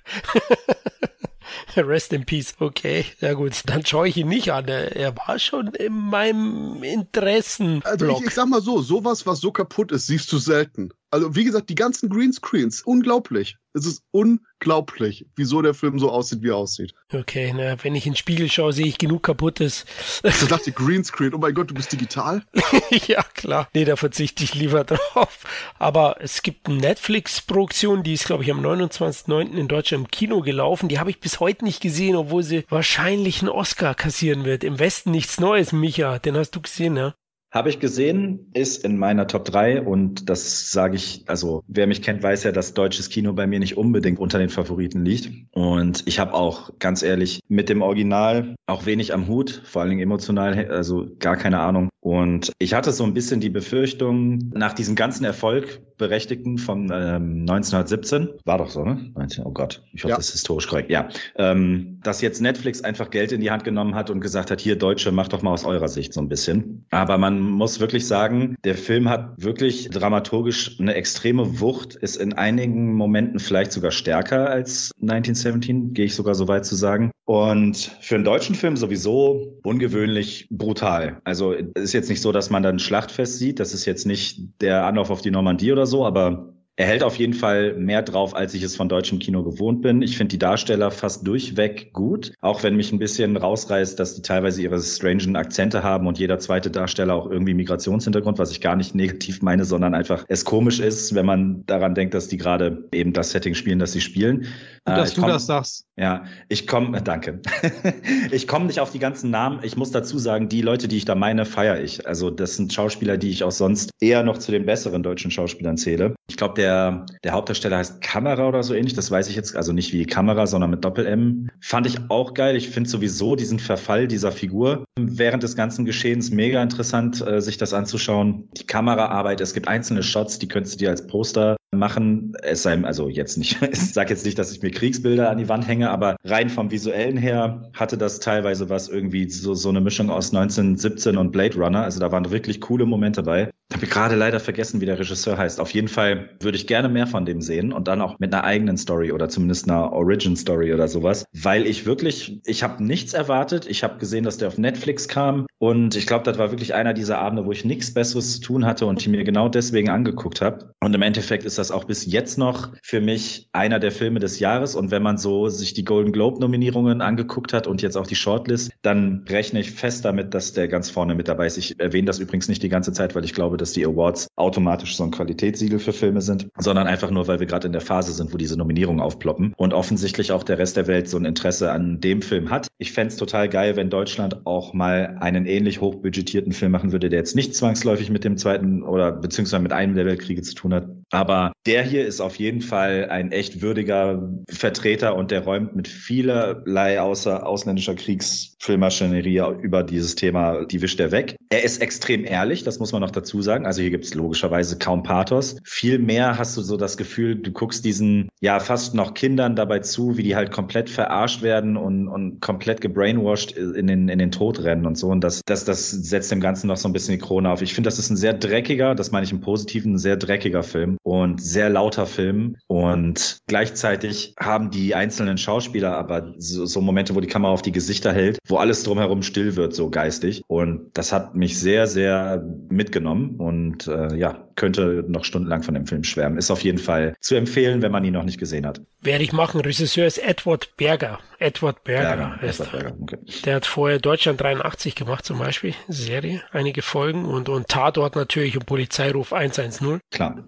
Rest 1.88 2.14
in 2.14 2.26
Peace. 2.26 2.56
Okay, 2.60 3.06
ja 3.20 3.34
gut, 3.34 3.62
dann 3.66 3.86
schaue 3.86 4.08
ich 4.08 4.18
ihn 4.18 4.28
nicht 4.28 4.52
an. 4.52 4.68
Er 4.68 5.16
war 5.18 5.40
schon 5.40 5.68
in 5.68 5.94
meinem 5.94 6.84
Interessen. 6.84 7.82
Also 7.84 8.08
ich, 8.08 8.28
ich, 8.28 8.34
sag 8.34 8.48
mal 8.48 8.62
so, 8.62 8.82
sowas, 8.82 9.26
was 9.26 9.40
so 9.40 9.52
kaputt 9.52 9.92
ist, 9.92 10.08
siehst 10.08 10.32
du 10.32 10.38
selten. 10.38 10.92
Also, 11.16 11.34
wie 11.34 11.46
gesagt, 11.46 11.70
die 11.70 11.76
ganzen 11.76 12.10
Greenscreens, 12.10 12.82
unglaublich. 12.82 13.56
Es 13.72 13.86
ist 13.86 14.04
unglaublich, 14.12 15.26
wieso 15.38 15.62
der 15.62 15.74
Film 15.74 15.98
so 15.98 16.12
aussieht, 16.12 16.42
wie 16.42 16.50
er 16.50 16.58
aussieht. 16.58 16.94
Okay, 17.14 17.54
na, 17.56 17.82
wenn 17.82 17.96
ich 17.96 18.06
in 18.06 18.12
den 18.12 18.18
Spiegel 18.18 18.52
schaue, 18.52 18.74
sehe 18.74 18.86
ich 18.86 18.98
genug 18.98 19.24
Kaputtes. 19.24 19.86
Ich 20.24 20.40
dachte, 20.50 20.74
Greenscreen, 20.74 21.34
oh 21.34 21.38
mein 21.38 21.54
Gott, 21.54 21.70
du 21.70 21.74
bist 21.74 21.94
digital? 21.94 22.44
ja, 23.08 23.24
klar. 23.34 23.70
Nee, 23.74 23.86
da 23.86 23.96
verzichte 23.96 24.44
ich 24.44 24.56
lieber 24.56 24.84
drauf. 24.84 25.46
Aber 25.80 26.18
es 26.20 26.42
gibt 26.42 26.68
eine 26.68 26.80
Netflix-Produktion, 26.80 28.04
die 28.04 28.16
ist, 28.16 28.26
glaube 28.26 28.44
ich, 28.44 28.52
am 28.52 28.60
29.09. 28.60 29.54
in 29.58 29.70
Deutschland 29.70 30.04
im 30.04 30.12
Kino 30.12 30.42
gelaufen. 30.42 30.90
Die 30.90 31.00
habe 31.00 31.12
ich 31.12 31.22
bis 31.22 31.40
heute 31.40 31.64
nicht 31.64 31.82
gesehen, 31.82 32.18
obwohl 32.18 32.44
sie 32.44 32.66
wahrscheinlich 32.68 33.40
einen 33.40 33.48
Oscar 33.48 33.96
kassieren 33.96 34.44
wird. 34.44 34.66
Im 34.66 34.80
Westen 34.80 35.12
nichts 35.12 35.40
Neues, 35.40 35.72
Micha. 35.72 36.20
Den 36.20 36.36
hast 36.36 36.52
du 36.52 36.62
gesehen, 36.62 36.98
ja? 36.98 37.16
Habe 37.56 37.70
ich 37.70 37.80
gesehen, 37.80 38.52
ist 38.54 38.84
in 38.84 38.98
meiner 38.98 39.28
Top 39.28 39.46
3 39.46 39.82
und 39.82 40.30
das 40.30 40.74
sage 40.74 40.98
ich, 40.98 41.24
also 41.28 41.64
wer 41.70 41.88
mich 41.88 42.02
kennt, 42.02 42.22
weiß 42.22 42.44
ja, 42.44 42.52
dass 42.52 42.74
deutsches 42.74 43.08
Kino 43.08 43.32
bei 43.32 43.48
mir 43.48 43.60
nicht 43.60 43.78
unbedingt 43.78 44.20
unter 44.20 44.40
den 44.40 44.50
Favoriten 44.50 45.06
liegt. 45.06 45.32
Und 45.54 46.04
ich 46.06 46.20
habe 46.20 46.34
auch 46.34 46.78
ganz 46.80 47.02
ehrlich 47.02 47.40
mit 47.48 47.70
dem 47.70 47.82
Original 47.82 48.56
auch 48.68 48.86
wenig 48.86 49.14
am 49.14 49.30
Hut, 49.30 49.62
vor 49.64 49.82
allen 49.82 49.92
Dingen 49.92 50.02
emotional, 50.02 50.70
also 50.70 51.08
gar 51.18 51.38
keine 51.38 51.62
Ahnung. 51.62 51.88
Und 52.06 52.52
ich 52.60 52.76
hatte 52.76 52.92
so 52.92 53.04
ein 53.04 53.16
bisschen 53.16 53.40
die 53.40 53.50
Befürchtung, 53.50 54.52
nach 54.54 54.74
diesem 54.74 54.94
ganzen 54.94 55.26
Erfolg 55.26 55.82
Berechtigten 55.98 56.60
von 56.60 56.84
ähm, 56.94 57.48
1917, 57.50 58.30
war 58.46 58.60
doch 58.60 58.70
so, 58.70 58.86
ne? 58.86 59.12
19, 59.16 59.44
oh 59.44 59.50
Gott, 59.50 59.82
ich 59.92 60.04
hoffe, 60.04 60.12
ja. 60.12 60.16
das 60.18 60.28
ist 60.28 60.34
historisch 60.34 60.68
korrekt, 60.68 60.92
ja. 60.92 61.08
Ähm, 61.36 62.00
dass 62.04 62.22
jetzt 62.22 62.42
Netflix 62.42 62.84
einfach 62.84 63.10
Geld 63.10 63.32
in 63.32 63.42
die 63.42 63.50
Hand 63.50 63.64
genommen 63.64 63.96
hat 63.96 64.12
und 64.12 64.22
gesagt 64.22 64.52
hat, 64.52 64.62
hier 64.62 64.76
Deutsche, 64.76 65.12
macht 65.12 65.34
doch 65.34 65.42
mal 65.42 65.52
aus 65.52 65.66
eurer 65.66 65.88
Sicht 65.88 66.14
so 66.14 66.22
ein 66.22 66.30
bisschen. 66.30 66.86
Aber 66.92 67.18
man 67.18 67.40
muss 67.40 67.80
wirklich 67.80 68.06
sagen, 68.06 68.56
der 68.64 68.76
Film 68.76 69.10
hat 69.10 69.42
wirklich 69.44 69.90
dramaturgisch 69.90 70.80
eine 70.80 70.94
extreme 70.94 71.60
Wucht, 71.60 71.96
ist 71.96 72.18
in 72.18 72.34
einigen 72.34 72.94
Momenten 72.94 73.40
vielleicht 73.40 73.72
sogar 73.72 73.90
stärker 73.90 74.48
als 74.48 74.92
1917, 75.02 75.96
gehe 75.96 76.06
ich 76.06 76.14
sogar 76.14 76.36
so 76.36 76.48
weit 76.48 76.68
zu 76.68 76.76
sagen. 76.76 77.10
Und 77.26 77.98
für 78.02 78.16
einen 78.16 78.24
deutschen 78.24 78.54
Film 78.54 78.78
sowieso 78.78 79.60
ungewöhnlich 79.64 80.48
brutal. 80.52 81.22
Also 81.24 81.54
es 81.54 81.84
ist 81.86 81.94
jetzt 81.94 82.10
nicht 82.10 82.22
so, 82.22 82.32
dass 82.32 82.52
man 82.52 82.62
dann 82.62 82.78
Schlachtfest 82.78 83.40
sieht. 83.40 83.60
Das 83.60 83.74
ist 83.74 83.86
jetzt 83.86 84.06
nicht 84.06 84.62
der 84.62 84.86
Anlauf 84.86 85.10
auf 85.10 85.22
die 85.22 85.32
Normandie 85.32 85.72
oder 85.72 85.88
so, 85.88 86.06
aber 86.06 86.55
er 86.78 86.88
hält 86.88 87.04
auf 87.04 87.18
jeden 87.18 87.34
Fall 87.34 87.74
mehr 87.74 88.02
drauf, 88.02 88.36
als 88.36 88.54
ich 88.54 88.62
es 88.62 88.76
von 88.76 88.90
deutschem 88.90 89.20
Kino 89.20 89.44
gewohnt 89.44 89.82
bin. 89.82 90.02
Ich 90.02 90.18
finde 90.18 90.32
die 90.32 90.40
Darsteller 90.40 90.92
fast 90.92 91.26
durchweg 91.26 91.94
gut, 91.94 92.34
auch 92.42 92.64
wenn 92.64 92.76
mich 92.76 92.92
ein 92.92 93.00
bisschen 93.00 93.38
rausreißt, 93.38 93.98
dass 93.98 94.16
die 94.16 94.22
teilweise 94.22 94.62
ihre 94.62 94.80
strangen 94.82 95.38
Akzente 95.38 95.84
haben 95.84 96.06
und 96.06 96.20
jeder 96.20 96.38
zweite 96.40 96.70
Darsteller 96.70 97.14
auch 97.14 97.30
irgendwie 97.32 97.54
Migrationshintergrund, 97.54 98.40
was 98.40 98.52
ich 98.52 98.60
gar 98.60 98.76
nicht 98.76 98.94
negativ 98.94 99.42
meine, 99.42 99.64
sondern 99.64 99.94
einfach 99.94 100.26
es 100.28 100.44
komisch 100.44 100.80
ist, 100.80 101.16
wenn 101.16 101.26
man 101.26 101.66
daran 101.66 101.96
denkt, 101.96 102.14
dass 102.14 102.28
die 102.28 102.38
gerade 102.38 102.90
eben 102.92 103.14
das 103.14 103.32
Setting 103.32 103.54
spielen, 103.54 103.80
das 103.80 103.94
sie 103.94 104.02
spielen. 104.02 104.40
Gut, 104.40 104.98
dass 104.98 105.12
äh, 105.12 105.16
du 105.16 105.22
komm, 105.22 105.30
das 105.30 105.46
sagst. 105.46 105.86
Ja, 105.98 106.26
ich 106.50 106.68
komme, 106.68 107.02
danke. 107.02 107.40
ich 108.32 108.48
komme 108.48 108.66
nicht 108.66 108.82
auf 108.82 108.92
die 108.92 109.00
ganzen 109.00 109.32
Namen. 109.32 109.62
Ich 109.64 109.78
muss 109.78 109.92
dazu 109.92 110.20
sagen, 110.20 110.50
die 110.50 110.62
Leute, 110.62 110.90
die 110.90 110.98
ich 110.98 111.06
da 111.06 111.16
meine, 111.16 111.46
feiere 111.46 111.82
ich. 111.82 112.06
Also 112.06 112.30
das 112.32 112.58
sind 112.58 112.74
Schauspieler, 112.74 113.18
die 113.18 113.30
ich 113.30 113.46
auch 113.46 113.52
sonst 113.52 113.92
eher 114.02 114.24
noch 114.24 114.38
zu 114.38 114.52
den 114.52 114.66
besseren 114.66 115.04
deutschen 115.04 115.32
Schauspielern 115.32 115.78
zähle. 115.78 116.16
Ich 116.28 116.36
glaube, 116.36 116.56
der, 116.56 116.65
der 116.66 117.32
Hauptdarsteller 117.32 117.78
heißt 117.78 118.02
Kamera 118.02 118.48
oder 118.48 118.64
so 118.64 118.74
ähnlich. 118.74 118.94
Das 118.94 119.12
weiß 119.12 119.30
ich 119.30 119.36
jetzt, 119.36 119.56
also 119.56 119.74
nicht 119.74 119.94
wie 119.94 120.06
Kamera, 120.06 120.48
sondern 120.48 120.70
mit 120.70 120.84
Doppel-M. 120.84 121.50
Fand 121.62 121.88
ich 121.88 121.98
auch 122.10 122.34
geil. 122.34 122.56
Ich 122.56 122.70
finde 122.70 122.90
sowieso 122.90 123.36
diesen 123.36 123.60
Verfall 123.60 124.08
dieser 124.08 124.32
Figur 124.32 124.86
während 125.00 125.44
des 125.44 125.56
ganzen 125.56 125.86
Geschehens 125.86 126.32
mega 126.32 126.62
interessant, 126.62 127.26
äh, 127.26 127.42
sich 127.42 127.58
das 127.58 127.74
anzuschauen. 127.74 128.50
Die 128.58 128.66
Kameraarbeit, 128.66 129.42
es 129.42 129.54
gibt 129.54 129.68
einzelne 129.68 130.04
Shots, 130.04 130.40
die 130.40 130.48
könntest 130.48 130.76
du 130.76 130.86
dir 130.86 130.90
als 130.90 131.08
Poster 131.08 131.56
machen. 131.78 132.34
Es 132.44 132.64
sei, 132.64 132.82
also 132.84 133.10
jetzt 133.10 133.38
nicht, 133.38 133.62
ich 133.72 133.94
sage 133.94 134.10
jetzt 134.12 134.26
nicht, 134.26 134.38
dass 134.40 134.52
ich 134.52 134.62
mir 134.62 134.72
Kriegsbilder 134.72 135.30
an 135.30 135.38
die 135.38 135.50
Wand 135.50 135.68
hänge, 135.68 135.90
aber 135.90 136.16
rein 136.24 136.50
vom 136.50 136.72
visuellen 136.72 137.18
her 137.18 137.70
hatte 137.74 137.98
das 137.98 138.20
teilweise 138.20 138.70
was 138.70 138.90
irgendwie 138.90 139.30
so, 139.30 139.54
so 139.54 139.70
eine 139.70 139.82
Mischung 139.82 140.10
aus 140.10 140.34
1917 140.34 141.18
und 141.18 141.32
Blade 141.32 141.58
Runner. 141.58 141.84
Also 141.84 142.00
da 142.00 142.12
waren 142.12 142.30
wirklich 142.32 142.62
coole 142.62 142.86
Momente 142.86 143.24
bei. 143.24 143.50
Ich 143.70 143.76
habe 143.78 143.88
gerade 143.88 144.16
leider 144.16 144.40
vergessen, 144.40 144.80
wie 144.80 144.86
der 144.86 145.00
Regisseur 145.00 145.38
heißt. 145.38 145.60
Auf 145.60 145.72
jeden 145.72 145.88
Fall 145.88 146.30
würde 146.40 146.58
ich 146.58 146.68
gerne 146.68 146.88
mehr 146.88 147.08
von 147.08 147.26
dem 147.26 147.42
sehen 147.42 147.74
und 147.74 147.88
dann 147.88 148.00
auch 148.02 148.20
mit 148.20 148.34
einer 148.34 148.44
eigenen 148.44 148.78
Story 148.78 149.12
oder 149.12 149.28
zumindest 149.28 149.68
einer 149.68 149.92
Origin 149.92 150.36
Story 150.36 150.72
oder 150.72 150.88
sowas, 150.88 151.26
weil 151.34 151.66
ich 151.66 151.86
wirklich, 151.86 152.40
ich 152.46 152.62
habe 152.62 152.84
nichts 152.84 153.14
erwartet. 153.14 153.66
Ich 153.68 153.84
habe 153.84 153.98
gesehen, 153.98 154.24
dass 154.24 154.38
der 154.38 154.50
auf 154.50 154.60
Netflix 154.60 155.08
kam 155.08 155.48
und 155.58 155.96
ich 155.96 156.06
glaube, 156.06 156.24
das 156.26 156.38
war 156.38 156.52
wirklich 156.52 156.76
einer 156.76 156.94
dieser 156.94 157.18
Abende, 157.18 157.46
wo 157.46 157.52
ich 157.52 157.66
nichts 157.66 157.94
Besseres 157.94 158.36
zu 158.36 158.42
tun 158.42 158.66
hatte 158.66 158.86
und 158.86 159.04
die 159.04 159.10
mir 159.10 159.24
genau 159.24 159.50
deswegen 159.50 159.90
angeguckt 159.90 160.42
habe. 160.42 160.74
Und 160.80 160.94
im 160.94 161.02
Endeffekt 161.02 161.44
ist 161.44 161.58
das 161.58 161.65
auch 161.72 161.86
bis 161.86 162.06
jetzt 162.06 162.38
noch 162.38 162.72
für 162.84 163.02
mich 163.02 163.50
einer 163.54 163.80
der 163.80 163.92
Filme 163.92 164.20
des 164.20 164.40
Jahres 164.40 164.76
und 164.76 164.92
wenn 164.92 165.02
man 165.02 165.18
so 165.18 165.50
sich 165.50 165.74
die 165.74 165.86
Golden 165.86 166.12
Globe 166.12 166.40
Nominierungen 166.40 167.02
angeguckt 167.02 167.54
hat 167.54 167.68
und 167.68 167.82
jetzt 167.82 167.96
auch 167.98 168.08
die 168.08 168.16
Shortlist, 168.16 168.72
dann 168.82 169.26
rechne 169.30 169.60
ich 169.60 169.72
fest 169.72 170.06
damit, 170.06 170.34
dass 170.34 170.54
der 170.54 170.68
ganz 170.68 170.90
vorne 170.90 171.16
mit 171.16 171.28
dabei 171.28 171.48
ist. 171.48 171.58
Ich 171.58 171.80
erwähne 171.80 172.06
das 172.06 172.20
übrigens 172.20 172.48
nicht 172.48 172.62
die 172.62 172.70
ganze 172.70 172.92
Zeit, 172.92 173.16
weil 173.16 173.24
ich 173.24 173.34
glaube, 173.34 173.46
glaube, 173.46 173.58
dass 173.58 173.74
die 173.74 173.86
Awards 173.86 174.28
automatisch 174.36 174.96
so 174.96 175.04
ein 175.04 175.12
Qualitätssiegel 175.12 175.80
für 175.80 175.94
Filme 175.94 176.22
sind, 176.22 176.48
sondern 176.58 176.88
einfach 176.88 177.12
nur, 177.12 177.28
weil 177.28 177.40
wir 177.40 177.48
gerade 177.48 177.68
in 177.68 177.74
der 177.74 177.82
Phase 177.82 178.12
sind, 178.12 178.34
wo 178.34 178.38
diese 178.38 178.58
Nominierungen 178.58 179.02
aufploppen 179.02 179.54
und 179.56 179.74
offensichtlich 179.74 180.32
auch 180.32 180.44
der 180.44 180.58
Rest 180.58 180.78
der 180.78 180.88
Welt 180.88 181.08
so 181.08 181.18
ein 181.18 181.26
Interesse 181.26 181.72
an 181.72 182.02
dem 182.02 182.22
Film 182.22 182.50
hat. 182.50 182.68
Ich 182.78 182.92
fände 182.92 183.10
es 183.10 183.18
total 183.18 183.50
geil, 183.50 183.76
wenn 183.76 183.90
Deutschland 183.90 184.46
auch 184.46 184.74
mal 184.74 185.18
einen 185.20 185.46
ähnlich 185.46 185.80
hochbudgetierten 185.80 186.54
Film 186.54 186.72
machen 186.72 186.92
würde, 186.92 187.10
der 187.10 187.20
jetzt 187.20 187.36
nicht 187.36 187.56
zwangsläufig 187.56 188.10
mit 188.10 188.24
dem 188.24 188.38
zweiten 188.38 188.84
oder 188.84 189.12
beziehungsweise 189.12 189.62
mit 189.62 189.72
einem 189.72 189.96
der 189.96 190.06
Weltkriege 190.06 190.42
zu 190.42 190.56
tun 190.56 190.74
hat. 190.74 190.88
Aber 191.16 191.54
der 191.66 191.82
hier 191.82 192.06
ist 192.06 192.20
auf 192.20 192.36
jeden 192.36 192.60
Fall 192.60 193.08
ein 193.10 193.32
echt 193.32 193.62
würdiger 193.62 194.30
Vertreter 194.50 195.16
und 195.16 195.32
der 195.32 195.46
räumt 195.46 195.74
mit 195.74 195.88
vielerlei 195.88 197.00
außer 197.00 197.48
ausländischer 197.48 197.96
Kriegsfilmmaschinerie 197.96 199.42
über 199.62 199.84
dieses 199.84 200.16
Thema, 200.16 200.66
die 200.66 200.82
wischt 200.82 201.00
er 201.00 201.14
weg. 201.14 201.38
Er 201.50 201.64
ist 201.64 201.82
extrem 201.82 202.26
ehrlich, 202.26 202.66
das 202.66 202.80
muss 202.80 202.92
man 202.92 203.00
noch 203.00 203.12
dazu 203.12 203.42
sagen. 203.42 203.66
Also 203.66 203.82
hier 203.82 203.92
gibt 203.92 204.04
es 204.04 204.14
logischerweise 204.14 204.78
kaum 204.78 205.04
Pathos. 205.04 205.56
Viel 205.64 206.00
mehr 206.00 206.38
hast 206.38 206.58
du 206.58 206.62
so 206.62 206.76
das 206.76 206.98
Gefühl, 206.98 207.38
du 207.38 207.52
guckst 207.52 207.86
diesen 207.86 208.28
ja 208.42 208.60
fast 208.60 208.94
noch 208.94 209.14
Kindern 209.14 209.56
dabei 209.56 209.80
zu, 209.80 210.18
wie 210.18 210.24
die 210.24 210.36
halt 210.36 210.52
komplett 210.52 210.90
verarscht 210.90 211.42
werden 211.42 211.78
und, 211.78 212.10
und 212.10 212.42
komplett 212.42 212.82
gebrainwashed 212.82 213.54
in 213.54 213.88
den, 213.88 214.10
in 214.10 214.20
den 214.20 214.32
Tod 214.32 214.62
rennen 214.62 214.86
und 214.86 214.98
so. 214.98 215.08
Und 215.08 215.24
das, 215.24 215.44
das, 215.46 215.64
das 215.64 215.92
setzt 215.92 216.30
dem 216.30 216.42
Ganzen 216.42 216.68
noch 216.68 216.78
so 216.78 216.90
ein 216.90 216.94
bisschen 216.94 217.14
die 217.14 217.26
Krone 217.26 217.50
auf. 217.50 217.62
Ich 217.62 217.74
finde, 217.74 217.88
das 217.88 218.00
ist 218.00 218.10
ein 218.10 218.18
sehr 218.18 218.34
dreckiger, 218.34 218.96
das 218.96 219.12
meine 219.12 219.26
ich 219.26 219.32
im 219.32 219.40
Positiven, 219.40 219.94
ein 219.94 219.98
sehr 219.98 220.18
dreckiger 220.18 220.64
Film 220.64 220.98
und 221.06 221.42
sehr 221.42 221.70
lauter 221.70 222.08
Film. 222.08 222.58
Und 222.68 223.38
gleichzeitig 223.46 224.34
haben 224.40 224.72
die 224.72 224.96
einzelnen 224.96 225.38
Schauspieler 225.38 225.96
aber 225.96 226.34
so, 226.38 226.66
so 226.66 226.82
Momente, 226.82 227.14
wo 227.14 227.20
die 227.20 227.28
Kamera 227.28 227.52
auf 227.52 227.62
die 227.62 227.72
Gesichter 227.72 228.12
hält, 228.12 228.40
wo 228.48 228.58
alles 228.58 228.84
drumherum 228.84 229.22
still 229.22 229.56
wird, 229.56 229.76
so 229.76 229.92
geistig. 229.92 230.42
Und 230.48 230.90
das 230.96 231.14
hat 231.14 231.36
mich 231.36 231.60
sehr, 231.60 231.86
sehr 231.86 232.44
mitgenommen 232.70 233.36
und 233.36 233.88
äh, 233.88 234.16
ja, 234.16 234.45
könnte 234.56 235.04
noch 235.08 235.26
stundenlang 235.26 235.64
von 235.64 235.74
dem 235.74 235.86
Film 235.86 236.04
schwärmen. 236.04 236.38
Ist 236.38 236.52
auf 236.52 236.62
jeden 236.62 236.78
Fall 236.78 237.16
zu 237.20 237.36
empfehlen, 237.36 237.82
wenn 237.82 237.92
man 237.92 238.04
ihn 238.04 238.14
noch 238.14 238.24
nicht 238.24 238.40
gesehen 238.40 238.66
hat. 238.66 238.82
Werde 239.02 239.24
ich 239.24 239.34
machen. 239.34 239.62
Regisseur 239.62 240.06
ist 240.06 240.18
Edward 240.18 240.76
Berger. 240.78 241.20
Edward 241.40 241.84
Berger. 241.84 242.16
Berger, 242.16 242.44
Edward 242.44 242.72
Berger. 242.72 242.96
Okay. 243.02 243.18
Der 243.46 243.56
hat 243.56 243.66
vorher 243.66 244.00
Deutschland 244.00 244.42
83 244.42 244.96
gemacht 244.96 245.26
zum 245.26 245.40
Beispiel, 245.40 245.74
Serie, 245.88 246.42
einige 246.52 246.82
Folgen 246.82 247.26
und, 247.26 247.50
und 247.50 247.68
Tatort 247.68 248.16
natürlich 248.16 248.58
und 248.58 248.66
Polizeiruf 248.66 249.34
110. 249.34 250.00
Klar. 250.12 250.44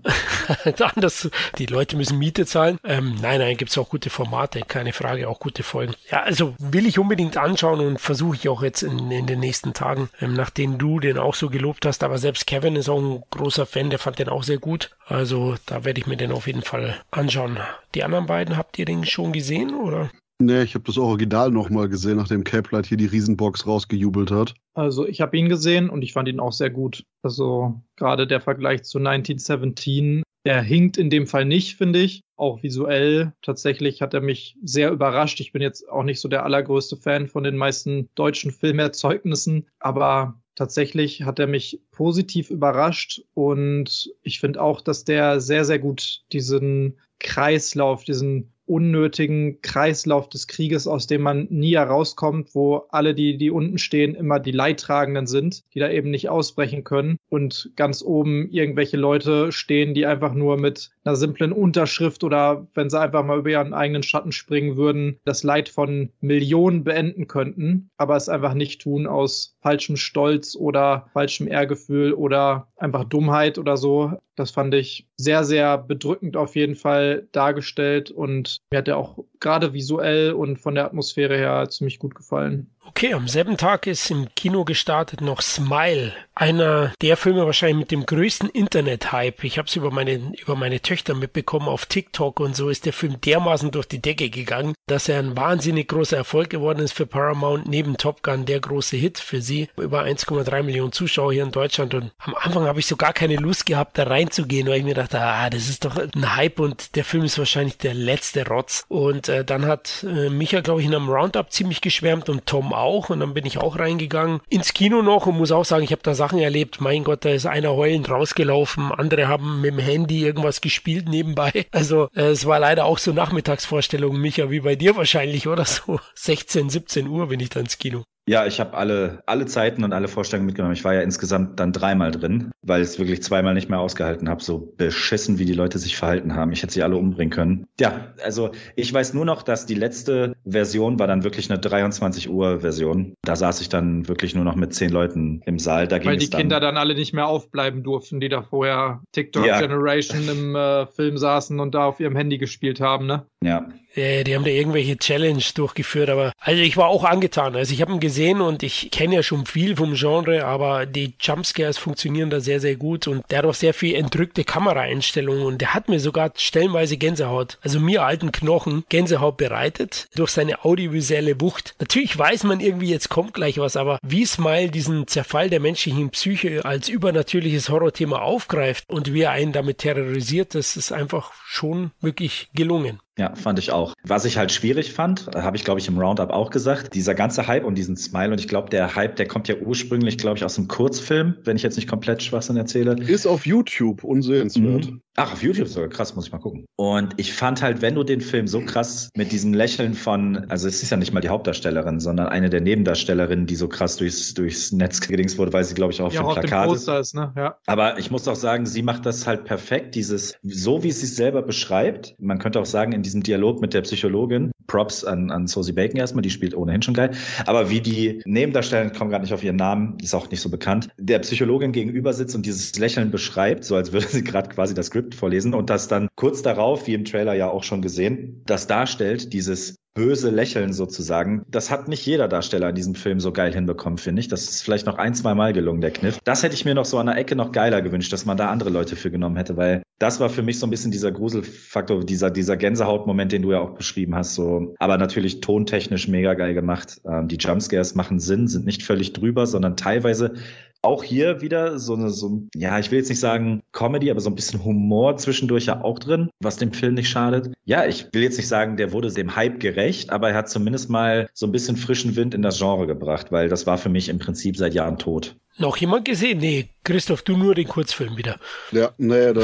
Anders, 0.95 1.29
die 1.57 1.65
Leute 1.65 1.97
müssen 1.97 2.17
Miete 2.17 2.45
zahlen. 2.45 2.79
Ähm, 2.83 3.15
nein, 3.21 3.39
nein, 3.39 3.57
gibt's 3.57 3.77
auch 3.77 3.89
gute 3.89 4.09
Formate, 4.09 4.61
keine 4.61 4.93
Frage, 4.93 5.27
auch 5.27 5.39
gute 5.39 5.63
Folgen. 5.63 5.93
Ja, 6.09 6.23
also 6.23 6.55
will 6.59 6.85
ich 6.85 6.99
unbedingt 6.99 7.37
anschauen 7.37 7.79
und 7.81 7.99
versuche 7.99 8.35
ich 8.37 8.49
auch 8.49 8.63
jetzt 8.63 8.81
in, 8.81 9.11
in 9.11 9.27
den 9.27 9.39
nächsten 9.39 9.73
Tagen, 9.73 10.09
ähm, 10.21 10.33
nachdem 10.33 10.77
du 10.77 10.99
den 10.99 11.17
auch 11.17 11.35
so 11.35 11.49
gelobt 11.49 11.85
hast, 11.85 12.03
aber 12.03 12.17
selbst 12.17 12.47
Kevin 12.47 12.75
ist 12.75 12.89
auch 12.89 12.99
ein 12.99 13.23
großer 13.29 13.65
Fan, 13.65 13.89
der 13.89 13.96
fand 13.97 14.19
den 14.19 14.29
auch 14.29 14.43
sehr 14.43 14.57
gut. 14.57 14.95
Also 15.05 15.55
da 15.65 15.85
werde 15.85 15.99
ich 15.99 16.07
mir 16.07 16.17
den 16.17 16.31
auf 16.31 16.47
jeden 16.47 16.61
Fall 16.61 16.95
anschauen. 17.11 17.57
Die 17.95 18.03
anderen 18.03 18.25
beiden, 18.25 18.57
habt 18.57 18.77
ihr 18.79 18.85
den 18.85 19.05
schon 19.05 19.33
gesehen 19.33 19.75
oder? 19.75 20.09
Nee, 20.39 20.61
ich 20.61 20.75
habe 20.75 20.85
das 20.85 20.99
Original 20.99 21.49
nochmal 21.49 21.89
gesehen, 21.89 22.17
nachdem 22.17 22.43
Cape 22.43 22.69
Light 22.75 22.85
hier 22.85 22.97
die 22.97 23.07
Riesenbox 23.07 23.65
rausgejubelt 23.65 24.29
hat. 24.29 24.53
Also 24.75 25.07
ich 25.07 25.19
habe 25.19 25.35
ihn 25.35 25.49
gesehen 25.49 25.89
und 25.89 26.03
ich 26.03 26.13
fand 26.13 26.29
ihn 26.29 26.39
auch 26.39 26.53
sehr 26.53 26.69
gut. 26.69 27.03
Also 27.23 27.81
gerade 27.95 28.27
der 28.27 28.39
Vergleich 28.39 28.83
zu 28.83 28.99
1917, 28.99 30.21
der 30.45 30.61
hinkt 30.61 30.97
in 30.97 31.09
dem 31.09 31.25
Fall 31.25 31.45
nicht, 31.45 31.75
finde 31.75 31.99
ich. 31.99 32.21
Auch 32.35 32.61
visuell 32.61 33.33
tatsächlich 33.41 34.03
hat 34.03 34.13
er 34.13 34.21
mich 34.21 34.57
sehr 34.63 34.91
überrascht. 34.91 35.39
Ich 35.39 35.53
bin 35.53 35.63
jetzt 35.63 35.89
auch 35.89 36.03
nicht 36.03 36.21
so 36.21 36.29
der 36.29 36.43
allergrößte 36.43 36.97
Fan 36.97 37.27
von 37.27 37.43
den 37.43 37.57
meisten 37.57 38.09
deutschen 38.13 38.51
Filmerzeugnissen, 38.51 39.65
aber 39.79 40.39
tatsächlich 40.57 41.23
hat 41.23 41.39
er 41.39 41.47
mich 41.47 41.79
positiv 41.91 42.49
überrascht 42.49 43.21
und 43.35 44.11
ich 44.23 44.39
finde 44.39 44.61
auch, 44.61 44.81
dass 44.81 45.05
der 45.05 45.39
sehr, 45.39 45.63
sehr 45.63 45.77
gut 45.79 46.23
diesen 46.31 46.97
Kreislauf, 47.19 48.03
diesen 48.03 48.51
unnötigen 48.65 49.61
Kreislauf 49.61 50.27
des 50.29 50.47
Krieges, 50.47 50.87
aus 50.87 51.07
dem 51.07 51.21
man 51.21 51.47
nie 51.49 51.75
herauskommt, 51.75 52.53
wo 52.53 52.83
alle, 52.89 53.13
die, 53.13 53.37
die 53.37 53.49
unten 53.49 53.77
stehen, 53.77 54.13
immer 54.13 54.39
die 54.39 54.51
Leidtragenden 54.51 55.25
sind, 55.25 55.63
die 55.73 55.79
da 55.79 55.89
eben 55.89 56.09
nicht 56.09 56.27
ausbrechen 56.29 56.83
können 56.83 57.17
und 57.29 57.71
ganz 57.75 58.03
oben 58.03 58.49
irgendwelche 58.49 58.97
Leute 58.97 59.51
stehen, 59.51 59.93
die 59.93 60.05
einfach 60.05 60.33
nur 60.33 60.57
mit 60.57 60.89
einer 61.07 61.15
simplen 61.15 61.53
Unterschrift 61.53 62.23
oder 62.23 62.67
wenn 62.73 62.89
sie 62.89 62.99
einfach 62.99 63.23
mal 63.23 63.39
über 63.39 63.49
ihren 63.49 63.73
eigenen 63.73 64.03
Schatten 64.03 64.31
springen 64.31 64.75
würden, 64.75 65.19
das 65.23 65.43
Leid 65.43 65.69
von 65.69 66.11
Millionen 66.19 66.83
beenden 66.83 67.27
könnten, 67.27 67.89
aber 67.97 68.15
es 68.15 68.29
einfach 68.29 68.53
nicht 68.53 68.81
tun 68.81 69.07
aus 69.07 69.55
falschem 69.61 69.95
Stolz 69.95 70.55
oder 70.55 71.09
falschem 71.13 71.47
Ehrgefühl 71.47 72.13
oder 72.13 72.67
einfach 72.75 73.05
Dummheit 73.05 73.57
oder 73.57 73.77
so. 73.77 74.13
Das 74.35 74.51
fand 74.51 74.73
ich 74.75 75.07
sehr, 75.15 75.43
sehr 75.43 75.77
bedrückend 75.77 76.37
auf 76.37 76.55
jeden 76.55 76.75
Fall 76.75 77.27
dargestellt 77.31 78.11
und 78.11 78.57
mir 78.69 78.79
hat 78.79 78.87
er 78.87 78.97
auch 78.97 79.23
gerade 79.39 79.73
visuell 79.73 80.33
und 80.33 80.57
von 80.57 80.75
der 80.75 80.85
Atmosphäre 80.85 81.37
her 81.37 81.69
ziemlich 81.69 81.99
gut 81.99 82.15
gefallen. 82.15 82.69
Okay, 82.89 83.13
am 83.13 83.27
selben 83.27 83.57
Tag 83.57 83.85
ist 83.85 84.09
im 84.09 84.33
Kino 84.33 84.63
gestartet 84.63 85.21
noch 85.21 85.41
Smile, 85.41 86.13
einer 86.33 86.93
der 87.01 87.17
Filme 87.17 87.45
wahrscheinlich 87.45 87.77
mit 87.77 87.91
dem 87.91 88.05
größten 88.05 88.49
Internet-Hype. 88.49 89.43
Ich 89.43 89.57
habe 89.57 89.67
es 89.67 89.75
über 89.75 89.91
meine, 89.91 90.31
über 90.39 90.55
meine 90.55 90.81
Töchter 90.81 91.13
mitbekommen 91.13 91.67
auf 91.67 91.85
TikTok 91.85 92.39
und 92.39 92.55
so 92.55 92.69
ist 92.69 92.85
der 92.85 92.93
Film 92.93 93.19
dermaßen 93.19 93.71
durch 93.71 93.87
die 93.87 94.01
Decke 94.01 94.29
gegangen, 94.29 94.73
dass 94.87 95.09
er 95.09 95.19
ein 95.19 95.35
wahnsinnig 95.35 95.89
großer 95.89 96.17
Erfolg 96.17 96.49
geworden 96.49 96.79
ist 96.79 96.93
für 96.93 97.05
Paramount, 97.05 97.67
neben 97.67 97.97
Top 97.97 98.23
Gun 98.23 98.45
der 98.45 98.61
große 98.61 98.95
Hit 98.95 99.19
für 99.19 99.41
sie. 99.41 99.69
Über 99.77 100.03
1,3 100.03 100.63
Millionen 100.63 100.91
Zuschauer 100.91 101.33
hier 101.33 101.43
in 101.43 101.51
Deutschland 101.51 101.93
und 101.93 102.11
am 102.19 102.35
Anfang 102.35 102.65
habe 102.65 102.79
ich 102.79 102.87
so 102.87 102.95
gar 102.95 103.13
keine 103.13 103.35
Lust 103.35 103.65
gehabt, 103.65 103.97
da 103.97 104.03
reinzugehen, 104.03 104.67
weil 104.67 104.79
ich 104.79 104.85
mir 104.85 104.95
dachte, 104.95 105.19
ah, 105.19 105.49
das 105.49 105.67
ist 105.69 105.85
doch 105.85 105.97
ein 105.97 106.35
Hype 106.35 106.59
und 106.59 106.95
der 106.95 107.03
Film 107.03 107.25
ist 107.25 107.37
wahrscheinlich 107.37 107.77
der 107.77 107.93
letzte 107.93 108.47
Rotz. 108.47 108.85
Und 108.87 109.27
äh, 109.27 109.43
dann 109.43 109.65
hat 109.65 110.05
äh, 110.07 110.29
Micha, 110.29 110.61
glaube 110.61 110.81
ich, 110.81 110.87
in 110.87 110.95
einem 110.95 111.09
Roundup 111.09 111.51
ziemlich 111.51 111.81
geschwärmt 111.81 112.29
und 112.29 112.45
Tom 112.45 112.73
auch 112.77 113.09
und 113.09 113.19
dann 113.19 113.33
bin 113.33 113.45
ich 113.45 113.57
auch 113.57 113.79
reingegangen 113.79 114.41
ins 114.49 114.73
Kino 114.73 115.01
noch 115.01 115.25
und 115.27 115.37
muss 115.37 115.51
auch 115.51 115.65
sagen, 115.65 115.83
ich 115.83 115.91
habe 115.91 116.01
da 116.03 116.13
Sachen 116.13 116.39
erlebt. 116.39 116.81
Mein 116.81 117.03
Gott, 117.03 117.25
da 117.25 117.29
ist 117.29 117.45
einer 117.45 117.73
heulend 117.73 118.09
rausgelaufen, 118.09 118.91
andere 118.91 119.27
haben 119.27 119.61
mit 119.61 119.71
dem 119.71 119.79
Handy 119.79 120.23
irgendwas 120.23 120.61
gespielt 120.61 121.09
nebenbei. 121.09 121.65
Also 121.77 122.09
äh, 122.15 122.29
es 122.29 122.45
war 122.45 122.59
leider 122.59 122.85
auch 122.85 122.97
so 122.97 123.11
Nachmittagsvorstellungen, 123.11 124.19
Micha, 124.19 124.49
wie 124.49 124.61
bei 124.61 124.75
dir 124.75 124.95
wahrscheinlich, 124.95 125.47
oder 125.47 125.65
so 125.65 125.99
16, 126.15 126.69
17 126.69 127.07
Uhr 127.07 127.27
bin 127.27 127.39
ich 127.39 127.49
dann 127.49 127.63
ins 127.63 127.77
Kino. 127.77 128.03
Ja, 128.27 128.45
ich 128.45 128.59
habe 128.59 128.75
alle, 128.75 129.23
alle 129.25 129.45
Zeiten 129.45 129.85
und 129.85 129.93
alle 129.93 130.09
Vorstellungen 130.09 130.47
mitgenommen. 130.47 130.73
Ich 130.73 130.83
war 130.83 130.93
ja 130.93 131.01
insgesamt 131.01 131.59
dann 131.59 131.71
dreimal 131.71 132.11
drin, 132.11 132.51
weil 132.61 132.81
ich 132.81 132.89
es 132.89 132.99
wirklich 132.99 133.23
zweimal 133.23 133.53
nicht 133.53 133.69
mehr 133.69 133.79
ausgehalten 133.79 134.27
habe. 134.27 134.43
So 134.43 134.73
beschissen, 134.75 135.39
wie 135.39 135.45
die 135.45 135.53
Leute 135.53 135.79
sich 135.79 135.95
verhalten 135.95 136.35
haben. 136.35 136.51
Ich 136.51 136.61
hätte 136.61 136.73
sie 136.73 136.83
alle 136.83 136.97
umbringen 136.97 137.31
können. 137.31 137.67
Ja, 137.79 138.13
also 138.23 138.51
ich 138.75 138.93
weiß 138.93 139.13
nur 139.13 139.23
noch, 139.23 139.43
dass 139.43 139.65
die 139.65 139.75
letzte 139.75 140.35
Version 140.45 140.99
war 140.99 141.07
dann 141.07 141.23
wirklich 141.23 141.49
eine 141.49 141.59
23 141.59 142.29
Uhr 142.29 142.59
Version. 142.59 143.13
Da 143.21 143.37
saß 143.37 143.61
ich 143.61 143.69
dann 143.69 144.09
wirklich 144.09 144.35
nur 144.35 144.43
noch 144.43 144.55
mit 144.55 144.73
zehn 144.73 144.89
Leuten 144.89 145.41
im 145.45 145.57
Saal. 145.57 145.87
Da 145.87 146.03
weil 146.03 146.17
die 146.17 146.29
dann, 146.29 146.41
Kinder 146.41 146.59
dann 146.59 146.75
alle 146.75 146.95
nicht 146.95 147.13
mehr 147.13 147.27
aufbleiben 147.27 147.81
durften, 147.83 148.19
die 148.19 148.27
da 148.27 148.41
vorher 148.41 149.01
TikTok 149.13 149.45
ja. 149.45 149.61
Generation 149.61 150.27
im 150.27 150.55
äh, 150.55 150.85
Film 150.87 151.17
saßen 151.17 151.61
und 151.61 151.73
da 151.73 151.85
auf 151.85 152.01
ihrem 152.01 152.17
Handy 152.17 152.37
gespielt 152.37 152.81
haben, 152.81 153.05
ne? 153.05 153.25
Ja, 153.41 153.69
äh, 153.97 154.23
die 154.23 154.35
haben 154.35 154.45
da 154.45 154.51
irgendwelche 154.51 154.97
Challenge 154.97 155.43
durchgeführt, 155.55 156.09
aber 156.09 156.31
also 156.39 156.61
ich 156.61 156.77
war 156.77 156.87
auch 156.87 157.03
angetan. 157.03 157.55
Also 157.55 157.73
ich 157.73 157.81
habe 157.81 157.91
ihn 157.91 157.99
gesehen 157.99 158.41
und 158.41 158.63
ich 158.63 158.91
kenne 158.91 159.15
ja 159.15 159.23
schon 159.23 159.45
viel 159.45 159.75
vom 159.75 159.95
Genre, 159.95 160.45
aber 160.45 160.85
die 160.85 161.15
Jumpscares 161.19 161.77
funktionieren 161.77 162.29
da 162.29 162.39
sehr, 162.39 162.59
sehr 162.59 162.75
gut 162.75 163.07
und 163.07 163.23
der 163.29 163.39
hat 163.39 163.45
auch 163.45 163.53
sehr 163.53 163.73
viel 163.73 163.95
entrückte 163.95 164.43
Kameraeinstellungen 164.43 165.45
und 165.45 165.61
der 165.61 165.73
hat 165.73 165.89
mir 165.89 165.99
sogar 165.99 166.31
stellenweise 166.35 166.97
Gänsehaut, 166.97 167.57
also 167.61 167.79
mir 167.79 168.03
alten 168.03 168.31
Knochen, 168.31 168.83
Gänsehaut 168.89 169.37
bereitet 169.37 170.07
durch 170.15 170.31
seine 170.31 170.63
audiovisuelle 170.63 171.39
Wucht. 171.41 171.75
Natürlich 171.79 172.17
weiß 172.17 172.43
man 172.43 172.59
irgendwie, 172.59 172.89
jetzt 172.89 173.09
kommt 173.09 173.33
gleich 173.33 173.57
was, 173.57 173.77
aber 173.77 173.99
wie 174.03 174.25
Smile 174.25 174.69
diesen 174.69 175.07
Zerfall 175.07 175.49
der 175.49 175.59
menschlichen 175.59 176.09
Psyche 176.11 176.63
als 176.65 176.89
übernatürliches 176.89 177.69
Horrorthema 177.69 178.19
aufgreift 178.19 178.85
und 178.87 179.13
wie 179.13 179.21
er 179.21 179.31
einen 179.31 179.53
damit 179.53 179.79
terrorisiert, 179.79 180.55
das 180.55 180.77
ist 180.77 180.91
einfach 180.91 181.31
schon 181.45 181.91
wirklich 182.01 182.49
gelungen. 182.53 182.99
Ja, 183.17 183.35
fand 183.35 183.59
ich 183.59 183.71
auch. 183.71 183.93
Was 184.03 184.25
ich 184.25 184.37
halt 184.37 184.51
schwierig 184.51 184.93
fand, 184.93 185.27
äh, 185.35 185.41
habe 185.41 185.57
ich 185.57 185.63
glaube 185.63 185.79
ich 185.79 185.87
im 185.87 185.97
Roundup 185.97 186.29
auch 186.29 186.49
gesagt, 186.49 186.93
dieser 186.93 187.15
ganze 187.15 187.47
Hype 187.47 187.65
und 187.65 187.75
diesen 187.75 187.97
Smile 187.97 188.31
und 188.31 188.39
ich 188.39 188.47
glaube, 188.47 188.69
der 188.69 188.95
Hype, 188.95 189.15
der 189.15 189.27
kommt 189.27 189.47
ja 189.47 189.55
ursprünglich, 189.55 190.17
glaube 190.17 190.37
ich, 190.37 190.45
aus 190.45 190.57
einem 190.57 190.67
Kurzfilm, 190.67 191.35
wenn 191.43 191.57
ich 191.57 191.63
jetzt 191.63 191.75
nicht 191.75 191.87
komplett 191.87 192.23
Schwachsinn 192.23 192.57
erzähle. 192.57 192.95
Ist 192.99 193.25
auf 193.25 193.45
YouTube 193.45 194.03
unsehenswert. 194.03 194.91
Mhm. 194.91 195.01
Ach, 195.19 195.33
auf 195.33 195.41
YouTube 195.41 195.67
sogar 195.67 195.89
krass, 195.89 196.15
muss 196.15 196.27
ich 196.27 196.31
mal 196.31 196.37
gucken. 196.37 196.67
Und 196.75 197.15
ich 197.17 197.33
fand 197.33 197.63
halt, 197.63 197.81
wenn 197.81 197.95
du 197.95 198.03
den 198.03 198.21
Film 198.21 198.47
so 198.47 198.61
krass 198.61 199.09
mit 199.15 199.31
diesem 199.31 199.51
Lächeln 199.51 199.95
von, 199.95 200.45
also 200.47 200.67
es 200.67 200.83
ist 200.83 200.91
ja 200.91 200.97
nicht 200.97 201.11
mal 201.11 201.21
die 201.21 201.29
Hauptdarstellerin, 201.29 201.99
sondern 201.99 202.27
eine 202.27 202.51
der 202.51 202.61
Nebendarstellerinnen, 202.61 203.47
die 203.47 203.55
so 203.55 203.67
krass 203.67 203.97
durchs, 203.97 204.35
durchs 204.35 204.71
Netz 204.71 205.01
gedings 205.01 205.39
wurde, 205.39 205.53
weil 205.53 205.63
sie, 205.63 205.73
glaube 205.73 205.91
ich, 205.91 206.03
auch 206.03 206.13
ja, 206.13 206.21
auf 206.21 206.35
dem 206.35 206.41
Plakat 206.41 206.71
ist. 206.71 206.87
ist 206.87 207.15
ne? 207.15 207.33
ja. 207.35 207.57
Aber 207.65 207.97
ich 207.97 208.11
muss 208.11 208.27
auch 208.27 208.35
sagen, 208.35 208.67
sie 208.67 208.83
macht 208.83 209.07
das 209.07 209.25
halt 209.25 209.45
perfekt, 209.45 209.95
dieses, 209.95 210.35
so 210.43 210.83
wie 210.83 210.91
sie 210.91 211.07
es 211.07 211.15
selber 211.15 211.41
beschreibt. 211.41 212.13
Man 212.19 212.37
könnte 212.37 212.59
auch 212.59 212.67
sagen, 212.67 212.91
in 212.91 213.01
diesem 213.07 213.23
Dialog 213.23 213.61
mit 213.61 213.73
der 213.73 213.81
Psychologin, 213.81 214.51
Props 214.67 215.05
an, 215.05 215.31
an 215.31 215.47
Sosie 215.47 215.71
Bacon 215.71 215.97
erstmal, 215.97 216.21
die 216.21 216.29
spielt 216.29 216.53
ohnehin 216.53 216.81
schon 216.81 216.93
geil. 216.93 217.11
Aber 217.45 217.69
wie 217.69 217.79
die 217.79 218.21
Nebendarstellerin, 218.25 218.91
ich 218.91 218.97
komme 218.97 219.09
gerade 219.09 219.23
nicht 219.23 219.33
auf 219.33 219.43
ihren 219.43 219.55
Namen, 219.55 219.97
ist 220.01 220.13
auch 220.13 220.29
nicht 220.29 220.41
so 220.41 220.49
bekannt, 220.49 220.89
der 220.97 221.19
Psychologin 221.19 221.71
gegenüber 221.71 222.11
sitzt 222.13 222.35
und 222.35 222.45
dieses 222.45 222.77
Lächeln 222.77 223.09
beschreibt, 223.09 223.63
so 223.63 223.75
als 223.75 223.93
würde 223.93 224.07
sie 224.07 224.23
gerade 224.23 224.49
quasi 224.49 224.73
das 224.73 224.87
Skript 224.87 225.15
vorlesen 225.15 225.53
und 225.53 225.69
das 225.69 225.87
dann 225.87 226.09
kurz 226.15 226.41
darauf, 226.41 226.85
wie 226.87 226.93
im 226.93 227.05
Trailer 227.05 227.33
ja 227.33 227.49
auch 227.49 227.63
schon 227.63 227.81
gesehen, 227.81 228.41
das 228.45 228.67
darstellt, 228.67 229.31
dieses 229.33 229.77
böse 229.97 230.29
Lächeln 230.29 230.73
sozusagen. 230.73 231.43
Das 231.49 231.71
hat 231.71 231.87
nicht 231.87 232.05
jeder 232.05 232.27
Darsteller 232.27 232.69
in 232.69 232.75
diesem 232.75 232.93
Film 232.93 233.19
so 233.19 233.31
geil 233.31 233.51
hinbekommen, 233.51 233.97
finde 233.97 234.19
ich. 234.19 234.27
Das 234.27 234.43
ist 234.43 234.61
vielleicht 234.61 234.85
noch 234.85 234.99
ein, 234.99 235.15
zwei 235.15 235.33
Mal 235.33 235.53
gelungen, 235.53 235.81
der 235.81 235.89
Kniff. 235.89 236.19
Das 236.23 236.43
hätte 236.43 236.53
ich 236.53 236.65
mir 236.65 236.75
noch 236.75 236.85
so 236.85 236.99
an 236.99 237.07
der 237.07 237.17
Ecke 237.17 237.35
noch 237.35 237.51
geiler 237.51 237.81
gewünscht, 237.81 238.13
dass 238.13 238.25
man 238.25 238.37
da 238.37 238.51
andere 238.51 238.69
Leute 238.69 238.95
für 238.95 239.09
genommen 239.09 239.37
hätte, 239.37 239.57
weil 239.57 239.81
das 239.97 240.19
war 240.19 240.29
für 240.29 240.43
mich 240.43 240.59
so 240.59 240.67
ein 240.67 240.69
bisschen 240.69 240.91
dieser 240.91 241.11
Gruselfaktor, 241.11 242.05
dieser, 242.05 242.29
dieser 242.29 242.55
Gänsehautmoment, 242.55 243.31
den 243.31 243.41
du 243.41 243.51
ja 243.51 243.59
auch 243.59 243.71
beschrieben 243.71 244.13
hast, 244.13 244.35
so. 244.35 244.75
Aber 244.77 244.99
natürlich 244.99 245.41
tontechnisch 245.41 246.07
mega 246.07 246.35
geil 246.35 246.53
gemacht. 246.53 247.01
Ähm, 247.09 247.27
die 247.27 247.37
Jumpscares 247.37 247.95
machen 247.95 248.19
Sinn, 248.19 248.47
sind 248.47 248.67
nicht 248.67 248.83
völlig 248.83 249.13
drüber, 249.13 249.47
sondern 249.47 249.75
teilweise 249.75 250.35
auch 250.81 251.03
hier 251.03 251.41
wieder 251.41 251.79
so 251.79 251.95
eine, 251.95 252.09
so, 252.09 252.43
ja, 252.55 252.79
ich 252.79 252.91
will 252.91 252.99
jetzt 252.99 253.09
nicht 253.09 253.19
sagen 253.19 253.61
Comedy, 253.71 254.11
aber 254.11 254.19
so 254.19 254.29
ein 254.29 254.35
bisschen 254.35 254.63
Humor 254.63 255.17
zwischendurch 255.17 255.65
ja 255.65 255.81
auch 255.81 255.99
drin, 255.99 256.29
was 256.39 256.57
dem 256.57 256.73
Film 256.73 256.93
nicht 256.93 257.09
schadet. 257.09 257.53
Ja, 257.65 257.85
ich 257.85 258.07
will 258.13 258.23
jetzt 258.23 258.37
nicht 258.37 258.47
sagen, 258.47 258.77
der 258.77 258.91
wurde 258.91 259.11
dem 259.11 259.35
Hype 259.35 259.59
gerecht, 259.59 260.11
aber 260.11 260.29
er 260.29 260.35
hat 260.35 260.49
zumindest 260.49 260.89
mal 260.89 261.29
so 261.33 261.45
ein 261.45 261.51
bisschen 261.51 261.77
frischen 261.77 262.15
Wind 262.15 262.33
in 262.33 262.41
das 262.41 262.57
Genre 262.57 262.87
gebracht, 262.87 263.31
weil 263.31 263.49
das 263.49 263.65
war 263.65 263.77
für 263.77 263.89
mich 263.89 264.09
im 264.09 264.19
Prinzip 264.19 264.57
seit 264.57 264.73
Jahren 264.73 264.97
tot. 264.97 265.35
Noch 265.57 265.77
jemand 265.77 266.05
gesehen? 266.05 266.37
Nee, 266.37 266.69
Christoph, 266.83 267.23
du 267.23 267.35
nur 267.35 267.55
den 267.55 267.67
Kurzfilm 267.67 268.15
wieder. 268.15 268.37
Ja, 268.71 268.91
naja, 268.97 269.33
da 269.33 269.41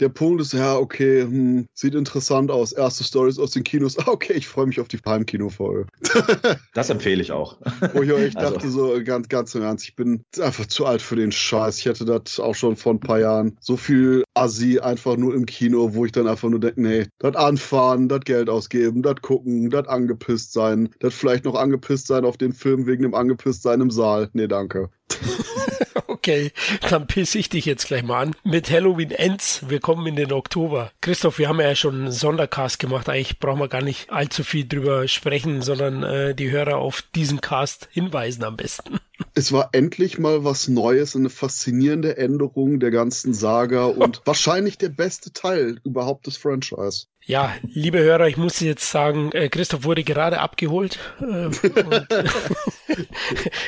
der 0.00 0.08
Punkt 0.08 0.40
ist, 0.40 0.52
ja, 0.52 0.76
okay, 0.76 1.22
hm, 1.22 1.66
sieht 1.74 1.94
interessant 1.94 2.50
aus. 2.50 2.72
Erste 2.72 3.04
Stories 3.04 3.38
aus 3.38 3.50
den 3.50 3.64
Kinos. 3.64 3.98
Ah, 3.98 4.04
okay, 4.06 4.34
ich 4.34 4.48
freue 4.48 4.66
mich 4.66 4.80
auf 4.80 4.88
die 4.88 4.98
Heimkino-Folge. 5.04 5.86
das 6.74 6.90
empfehle 6.90 7.22
ich 7.22 7.32
auch. 7.32 7.58
Wo 7.92 8.02
ich 8.02 8.10
echt 8.10 8.36
also. 8.36 8.54
dachte, 8.54 8.70
so 8.70 9.02
ganz, 9.04 9.28
ganz 9.28 9.54
im 9.54 9.62
Ernst, 9.62 9.84
ich 9.84 9.96
bin 9.96 10.22
einfach 10.40 10.66
zu 10.66 10.86
alt 10.86 11.02
für 11.02 11.16
den 11.16 11.32
Scheiß. 11.32 11.78
Ich 11.78 11.86
hätte 11.86 12.04
das 12.04 12.38
auch 12.40 12.54
schon 12.54 12.76
vor 12.76 12.94
ein 12.94 13.00
paar 13.00 13.20
Jahren. 13.20 13.56
So 13.60 13.76
viel 13.76 14.24
Assi 14.38 14.78
einfach 14.80 15.16
nur 15.16 15.34
im 15.34 15.46
Kino, 15.46 15.94
wo 15.94 16.04
ich 16.04 16.12
dann 16.12 16.28
einfach 16.28 16.48
nur 16.48 16.60
denke, 16.60 16.80
nee, 16.80 17.06
das 17.18 17.36
anfahren, 17.36 18.08
das 18.08 18.20
Geld 18.20 18.48
ausgeben, 18.48 19.02
das 19.02 19.16
gucken, 19.22 19.70
das 19.70 19.86
angepisst 19.88 20.52
sein, 20.52 20.90
das 21.00 21.14
vielleicht 21.14 21.44
noch 21.44 21.54
angepisst 21.54 22.06
sein 22.06 22.24
auf 22.24 22.36
den 22.36 22.52
Film 22.52 22.86
wegen 22.86 23.02
dem 23.02 23.14
angepisst 23.14 23.62
sein 23.62 23.80
im 23.80 23.90
Saal. 23.90 24.30
Nee, 24.32 24.48
danke. 24.48 24.90
okay, 26.06 26.52
dann 26.88 27.06
pisse 27.06 27.38
ich 27.38 27.48
dich 27.48 27.64
jetzt 27.64 27.86
gleich 27.86 28.02
mal 28.02 28.22
an. 28.22 28.36
Mit 28.44 28.70
Halloween 28.70 29.10
Ends, 29.10 29.64
wir 29.68 29.80
kommen 29.80 30.06
in 30.06 30.16
den 30.16 30.32
Oktober. 30.32 30.92
Christoph, 31.00 31.38
wir 31.38 31.48
haben 31.48 31.60
ja 31.60 31.74
schon 31.74 32.02
einen 32.02 32.12
Sondercast 32.12 32.78
gemacht. 32.78 33.08
Eigentlich 33.08 33.38
brauchen 33.38 33.60
wir 33.60 33.68
gar 33.68 33.82
nicht 33.82 34.10
allzu 34.10 34.44
viel 34.44 34.66
drüber 34.66 35.08
sprechen, 35.08 35.62
sondern 35.62 36.02
äh, 36.02 36.34
die 36.34 36.50
Hörer 36.50 36.76
auf 36.78 37.02
diesen 37.14 37.40
Cast 37.40 37.88
hinweisen 37.90 38.44
am 38.44 38.56
besten. 38.56 39.00
Es 39.34 39.52
war 39.52 39.70
endlich 39.72 40.18
mal 40.18 40.44
was 40.44 40.68
Neues, 40.68 41.16
eine 41.16 41.30
faszinierende 41.30 42.16
Änderung 42.16 42.80
der 42.80 42.90
ganzen 42.90 43.34
Saga 43.34 43.86
und 43.86 44.22
wahrscheinlich 44.26 44.78
der 44.78 44.90
beste 44.90 45.32
Teil 45.32 45.80
überhaupt 45.84 46.26
des 46.26 46.36
Franchise. 46.36 47.06
Ja, 47.28 47.54
liebe 47.74 47.98
Hörer, 47.98 48.26
ich 48.26 48.38
muss 48.38 48.58
jetzt 48.60 48.90
sagen, 48.90 49.32
äh, 49.32 49.50
Christoph 49.50 49.84
wurde 49.84 50.02
gerade 50.02 50.40
abgeholt. 50.40 50.98
Äh, 51.20 51.50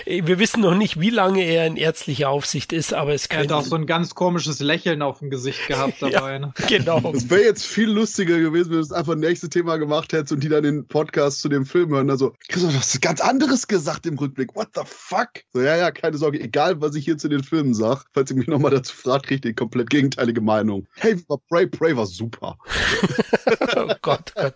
wir 0.26 0.38
wissen 0.38 0.62
noch 0.62 0.74
nicht, 0.74 0.98
wie 0.98 1.11
lange 1.11 1.42
er 1.42 1.66
in 1.66 1.76
ärztlicher 1.76 2.30
Aufsicht 2.30 2.72
ist, 2.72 2.94
aber 2.94 3.12
es 3.12 3.28
kann. 3.28 3.40
Er 3.40 3.44
hat 3.44 3.52
auch 3.52 3.62
so 3.66 3.76
ein 3.76 3.84
ganz 3.84 4.14
komisches 4.14 4.61
Lächeln 4.61 5.02
auf 5.02 5.18
dem 5.18 5.28
Gesicht 5.28 5.66
gehabt 5.68 5.96
dabei. 6.00 6.32
ja, 6.32 6.38
ne? 6.38 6.54
Genau. 6.68 7.12
Es 7.14 7.28
wäre 7.28 7.42
jetzt 7.42 7.66
viel 7.66 7.90
lustiger 7.90 8.38
gewesen, 8.38 8.70
wenn 8.70 8.78
du 8.78 8.82
es 8.82 8.92
einfach 8.92 9.14
nächste 9.14 9.50
Thema 9.50 9.76
gemacht 9.76 10.14
hättest 10.14 10.32
und 10.32 10.42
die 10.42 10.48
dann 10.48 10.62
den 10.62 10.88
Podcast 10.88 11.42
zu 11.42 11.50
dem 11.50 11.66
Film 11.66 11.90
hören. 11.90 12.08
Also, 12.08 12.32
Christoph, 12.48 12.72
du 12.72 12.78
hast 12.78 13.02
ganz 13.02 13.20
anderes 13.20 13.68
gesagt 13.68 14.06
im 14.06 14.16
Rückblick. 14.16 14.56
What 14.56 14.68
the 14.74 14.84
fuck? 14.86 15.28
So, 15.52 15.61
ja, 15.61 15.76
ja, 15.76 15.90
keine 15.90 16.16
Sorge. 16.16 16.40
Egal, 16.40 16.80
was 16.80 16.94
ich 16.94 17.04
hier 17.04 17.18
zu 17.18 17.28
den 17.28 17.44
Filmen 17.44 17.74
sage, 17.74 18.04
falls 18.14 18.30
ihr 18.30 18.38
mich 18.38 18.46
nochmal 18.46 18.70
dazu 18.70 18.96
fragt, 18.96 19.26
kriegt 19.26 19.44
ihr 19.44 19.54
komplett 19.54 19.90
gegenteilige 19.90 20.40
Meinung. 20.40 20.86
Hey, 20.94 21.14
Pray, 21.50 21.66
Pray 21.66 21.94
war 21.94 22.06
super. 22.06 22.56
oh 23.76 23.94
Gott, 24.03 24.32
Gott. 24.34 24.55